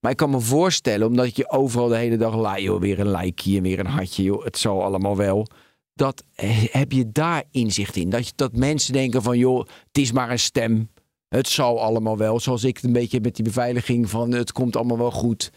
Maar 0.00 0.10
ik 0.10 0.16
kan 0.16 0.30
me 0.30 0.40
voorstellen, 0.40 1.06
omdat 1.06 1.36
je 1.36 1.50
overal 1.50 1.88
de 1.88 1.96
hele 1.96 2.16
dag 2.16 2.34
la, 2.36 2.58
joh, 2.58 2.80
weer 2.80 3.00
een 3.00 3.10
likeje 3.10 3.56
en 3.56 3.62
weer 3.62 3.78
een 3.78 3.86
hartje, 3.86 4.22
joh, 4.22 4.44
het 4.44 4.58
zal 4.58 4.82
allemaal 4.82 5.16
wel. 5.16 5.46
Dat 5.94 6.24
eh, 6.34 6.64
heb 6.70 6.92
je 6.92 7.12
daar 7.12 7.44
inzicht 7.50 7.96
in. 7.96 8.10
Dat, 8.10 8.26
je, 8.26 8.32
dat 8.36 8.56
mensen 8.56 8.92
denken 8.92 9.22
van, 9.22 9.38
joh, 9.38 9.58
het 9.58 9.98
is 9.98 10.12
maar 10.12 10.30
een 10.30 10.38
stem. 10.38 10.90
Het 11.28 11.48
zal 11.48 11.80
allemaal 11.80 12.16
wel. 12.16 12.40
Zoals 12.40 12.64
ik 12.64 12.76
het 12.76 12.84
een 12.84 12.92
beetje 12.92 13.20
met 13.20 13.34
die 13.36 13.44
beveiliging 13.44 14.10
van 14.10 14.32
het 14.32 14.52
komt 14.52 14.76
allemaal 14.76 14.98
wel 14.98 15.10
goed. 15.10 15.50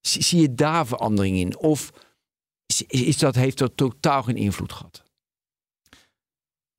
Zie, 0.00 0.22
zie 0.22 0.40
je 0.40 0.54
daar 0.54 0.86
verandering 0.86 1.36
in? 1.36 1.58
Of 1.58 1.90
is, 2.66 2.82
is 2.82 3.18
dat, 3.18 3.34
heeft 3.34 3.58
dat 3.58 3.72
totaal 3.74 4.22
geen 4.22 4.36
invloed 4.36 4.72
gehad? 4.72 5.02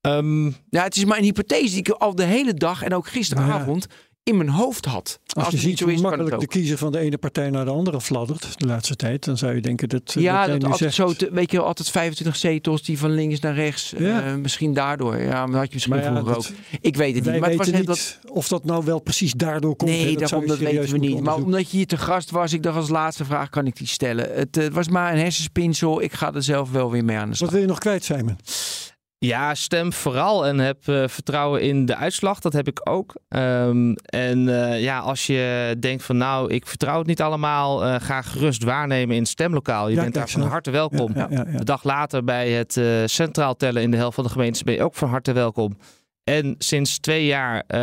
Ehm, 0.00 0.44
Ja, 0.46 0.82
het 0.82 0.96
is 0.96 1.04
maar 1.04 1.18
een 1.18 1.24
hypothese 1.24 1.68
die 1.70 1.78
ik 1.78 1.88
al 1.88 2.14
de 2.14 2.24
hele 2.24 2.54
dag 2.54 2.82
en 2.82 2.94
ook 2.94 3.08
gisteravond 3.08 3.86
in 4.22 4.36
mijn 4.36 4.48
hoofd 4.48 4.84
had. 4.84 5.20
Maar 5.36 5.44
Als, 5.44 5.54
je 5.54 5.60
ziet 5.60 5.80
hoe 5.80 6.00
makkelijk 6.00 6.40
de 6.40 6.46
kiezer 6.46 6.78
van 6.78 6.92
de 6.92 6.98
ene 6.98 7.18
partij 7.18 7.50
naar 7.50 7.64
de 7.64 7.70
andere 7.70 8.00
fladdert 8.00 8.58
de 8.58 8.66
laatste 8.66 8.96
tijd, 8.96 9.24
dan 9.24 9.36
zou 9.38 9.54
je 9.54 9.60
denken 9.60 9.88
dat. 9.88 10.14
eh, 10.16 10.22
Ja, 10.22 10.46
dat 10.46 10.60
dat 10.60 10.70
altijd 10.70 10.94
zo, 10.94 11.12
te- 11.12 11.28
weet 11.32 11.50
je, 11.50 11.60
altijd 11.60 11.90
25 11.90 12.36
zetels 12.36 12.82
die 12.82 12.98
van 12.98 13.10
links 13.10 13.40
naar 13.40 13.54
rechts. 13.54 13.92
Ja. 13.98 14.22
eh, 14.24 14.34
misschien 14.34 14.74
daardoor. 14.74 15.16
Ja, 15.16 15.30
maar 15.30 15.46
dat 15.50 15.54
had 15.60 15.66
je 15.68 15.74
misschien 15.74 15.96
ja, 15.96 16.02
vroeger 16.02 16.24
dat- 16.34 16.36
ook. 16.50 16.56
Ik 16.80 16.96
weet 16.96 17.14
het 17.14 17.24
niet. 17.24 17.40
Maar 17.40 17.48
het 17.48 17.58
was 17.58 17.70
net 17.70 17.86
dat. 17.86 18.18
of 18.26 18.48
dat 18.48 18.64
nou 18.64 18.84
wel 18.84 18.98
precies 19.00 19.32
daardoor 19.32 19.76
komt. 19.76 19.90
Nee, 19.90 20.02
zou 20.04 20.16
daarom 20.16 20.46
dat 20.46 20.58
weten 20.58 20.90
we 20.92 20.98
niet. 20.98 21.20
Maar 21.20 21.34
omdat 21.34 21.70
je 21.70 21.76
hier 21.76 21.86
te 21.86 21.96
gast 21.96 22.30
was, 22.30 22.52
ik 22.52 22.62
dacht 22.62 22.76
als 22.76 22.88
laatste 22.88 23.24
vraag 23.24 23.48
kan 23.50 23.66
ik 23.66 23.76
die 23.76 23.86
stellen. 23.86 24.30
Het 24.34 24.56
eh, 24.56 24.66
was 24.66 24.88
maar 24.88 25.12
een 25.12 25.18
hersenspinsel. 25.18 26.02
Ik 26.02 26.12
ga 26.12 26.34
er 26.34 26.42
zelf 26.42 26.70
wel 26.70 26.90
weer 26.90 27.04
mee 27.04 27.16
aan 27.16 27.28
de 27.30 27.36
slag. 27.36 27.48
Wat 27.50 27.58
wil 27.58 27.66
je 27.68 27.72
nog 27.72 27.78
kwijt, 27.82 28.04
Simon? 28.04 28.36
Ja, 29.20 29.54
stem 29.54 29.92
vooral 29.92 30.46
en 30.46 30.58
heb 30.58 30.86
uh, 30.86 31.08
vertrouwen 31.08 31.62
in 31.62 31.86
de 31.86 31.96
uitslag. 31.96 32.40
Dat 32.40 32.52
heb 32.52 32.68
ik 32.68 32.80
ook. 32.90 33.14
Um, 33.28 33.94
en 33.94 34.48
uh, 34.48 34.82
ja, 34.82 34.98
als 34.98 35.26
je 35.26 35.76
denkt 35.80 36.04
van 36.04 36.16
nou, 36.16 36.52
ik 36.52 36.66
vertrouw 36.66 36.98
het 36.98 37.06
niet 37.06 37.22
allemaal, 37.22 37.86
uh, 37.86 37.94
ga 37.98 38.22
gerust 38.22 38.64
waarnemen 38.64 39.14
in 39.14 39.20
het 39.22 39.30
stemlokaal. 39.30 39.88
Je 39.88 39.94
Ja, 39.94 40.02
bent 40.02 40.14
daar 40.14 40.28
van 40.28 40.40
harte 40.40 40.70
welkom. 40.70 41.12
Ja, 41.14 41.26
ja, 41.30 41.46
ja. 41.50 41.58
De 41.58 41.64
dag 41.64 41.84
later 41.84 42.24
bij 42.24 42.50
het 42.50 42.76
eh, 42.76 42.84
centraal 43.04 43.56
tellen 43.56 43.82
in 43.82 43.90
de 43.90 43.96
helft 43.96 44.14
van 44.14 44.24
de 44.24 44.30
gemeentes 44.30 44.62
ben 44.62 44.74
je 44.74 44.82
ook 44.82 44.94
van 44.94 45.08
harte 45.08 45.32
welkom. 45.32 45.78
En 46.24 46.54
sinds 46.58 46.98
twee 46.98 47.26
jaar, 47.26 47.64
eh, 47.66 47.78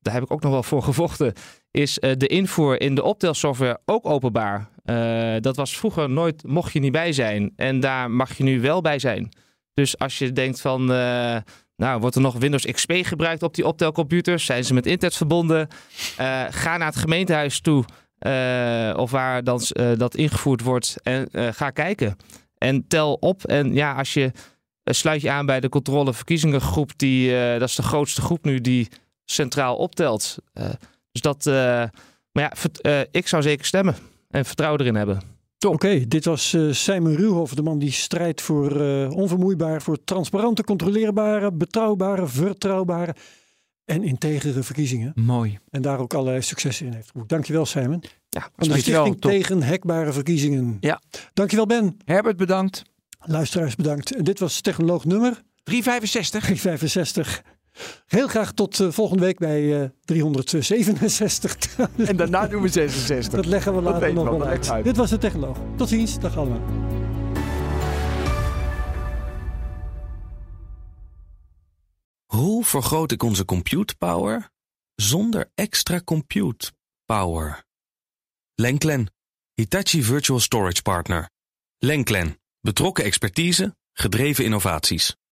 daar 0.00 0.14
heb 0.14 0.22
ik 0.22 0.30
ook 0.30 0.42
nog 0.42 0.52
wel 0.52 0.62
voor 0.62 0.82
gevochten, 0.82 1.32
is 1.70 1.98
eh, 1.98 2.10
de 2.16 2.26
invoer 2.26 2.80
in 2.80 2.94
de 2.94 3.02
optelsoftware 3.02 3.80
ook 3.84 4.06
openbaar. 4.06 4.68
Eh, 4.84 5.34
dat 5.40 5.56
was 5.56 5.76
vroeger 5.78 6.10
nooit, 6.10 6.42
mocht 6.46 6.72
je 6.72 6.80
niet 6.80 6.92
bij 6.92 7.12
zijn. 7.12 7.52
En 7.56 7.80
daar 7.80 8.10
mag 8.10 8.36
je 8.36 8.42
nu 8.42 8.60
wel 8.60 8.80
bij 8.80 8.98
zijn. 8.98 9.28
Dus 9.74 9.98
als 9.98 10.18
je 10.18 10.32
denkt 10.32 10.60
van, 10.60 10.92
eh, 10.92 11.36
nou, 11.76 12.00
wordt 12.00 12.16
er 12.16 12.22
nog 12.22 12.38
Windows 12.38 12.66
XP 12.66 12.92
gebruikt 13.02 13.42
op 13.42 13.54
die 13.54 13.66
optelcomputers? 13.66 14.44
Zijn 14.44 14.64
ze 14.64 14.74
met 14.74 14.86
internet 14.86 15.16
verbonden? 15.16 15.68
Eh, 16.16 16.44
ga 16.50 16.76
naar 16.76 16.86
het 16.86 16.96
gemeentehuis 16.96 17.60
toe, 17.60 17.84
eh, 18.18 18.94
of 18.96 19.10
waar 19.10 19.44
dan, 19.44 19.62
dat 19.96 20.14
ingevoerd 20.14 20.62
wordt, 20.62 20.96
en 21.02 21.28
ga 21.54 21.70
kijken. 21.70 22.16
En 22.58 22.86
tel 22.88 23.14
op. 23.14 23.44
En 23.44 23.74
ja, 23.74 23.94
als 23.94 24.14
je 24.14 24.32
sluit 24.84 25.20
je 25.20 25.30
aan 25.30 25.46
bij 25.46 25.60
de 25.60 25.68
controleverkiezingengroep, 25.68 26.90
die, 26.96 27.30
dat 27.58 27.68
is 27.68 27.74
de 27.74 27.82
grootste 27.82 28.20
groep 28.20 28.44
nu 28.44 28.60
die 28.60 28.88
centraal 29.24 29.76
optelt. 29.76 30.36
Dus 31.12 31.20
dat, 31.20 31.44
maar 32.32 32.52
ja, 32.82 33.06
ik 33.10 33.28
zou 33.28 33.42
zeker 33.42 33.64
stemmen 33.64 33.96
en 34.30 34.44
vertrouwen 34.44 34.80
erin 34.80 34.94
hebben. 34.94 35.29
Oké, 35.68 36.06
dit 36.08 36.24
was 36.24 36.52
eh, 36.52 36.72
Simon 36.72 37.14
Ruwhoff, 37.14 37.54
de 37.54 37.62
man 37.62 37.78
die 37.78 37.92
strijdt 37.92 38.40
voor 38.40 38.80
eh, 38.80 39.10
onvermoeibaar, 39.10 39.82
voor 39.82 40.04
transparante, 40.04 40.64
controleerbare, 40.64 41.52
betrouwbare, 41.52 42.26
vertrouwbare 42.26 43.14
en 43.84 44.02
integere 44.04 44.62
verkiezingen. 44.62 45.12
Mooi. 45.14 45.58
En 45.70 45.82
daar 45.82 45.98
ook 45.98 46.14
allerlei 46.14 46.42
successen 46.42 46.86
in 46.86 46.92
heeft 46.92 47.10
geboekt. 47.10 47.28
Dankjewel 47.28 47.66
Simon. 47.66 48.02
Ja, 48.28 48.50
Van 48.56 48.68
de. 48.68 48.78
Stichting 48.78 49.20
tegen 49.20 49.62
hekbare 49.62 50.12
verkiezingen. 50.12 50.76
Ja. 50.80 51.00
Dankjewel 51.32 51.66
Ben. 51.66 51.96
Herbert, 52.04 52.36
bedankt. 52.36 52.82
Luisteraars 53.20 53.74
bedankt. 53.74 54.14
En 54.14 54.24
dit 54.24 54.38
was 54.38 54.60
technoloog 54.60 55.04
nummer 55.04 55.42
365. 55.62 56.44
365. 56.44 57.42
Heel 58.06 58.28
graag 58.28 58.52
tot 58.52 58.80
eh, 58.80 58.88
volgende 58.90 59.24
week 59.24 59.38
bij 59.38 59.82
eh 59.82 59.88
367. 60.04 61.56
En 61.96 62.16
daarna 62.16 62.46
doen 62.46 62.62
we 62.62 62.68
66. 62.68 63.32
Dat 63.32 63.46
leggen 63.46 63.74
we 63.74 63.82
later 63.82 64.12
nog 64.12 64.24
we, 64.24 64.30
wel 64.30 64.46
uit. 64.46 64.70
uit. 64.70 64.84
Dit 64.84 64.96
was 64.96 65.10
de 65.10 65.18
technoloog. 65.18 65.58
Tot 65.76 65.88
ziens. 65.88 66.18
Dag 66.18 66.36
allemaal. 66.36 66.60
Hoe 72.26 72.64
vergroot 72.64 73.12
ik 73.12 73.22
onze 73.22 73.44
compute 73.44 73.96
power 73.96 74.50
zonder 74.94 75.50
extra 75.54 76.00
compute 76.04 76.72
power? 77.04 77.64
Lenklen, 78.54 79.12
Hitachi 79.54 80.02
Virtual 80.02 80.40
Storage 80.40 80.82
Partner. 80.82 81.30
Lenklen, 81.78 82.40
betrokken 82.60 83.04
expertise, 83.04 83.76
gedreven 83.92 84.44
innovaties. 84.44 85.16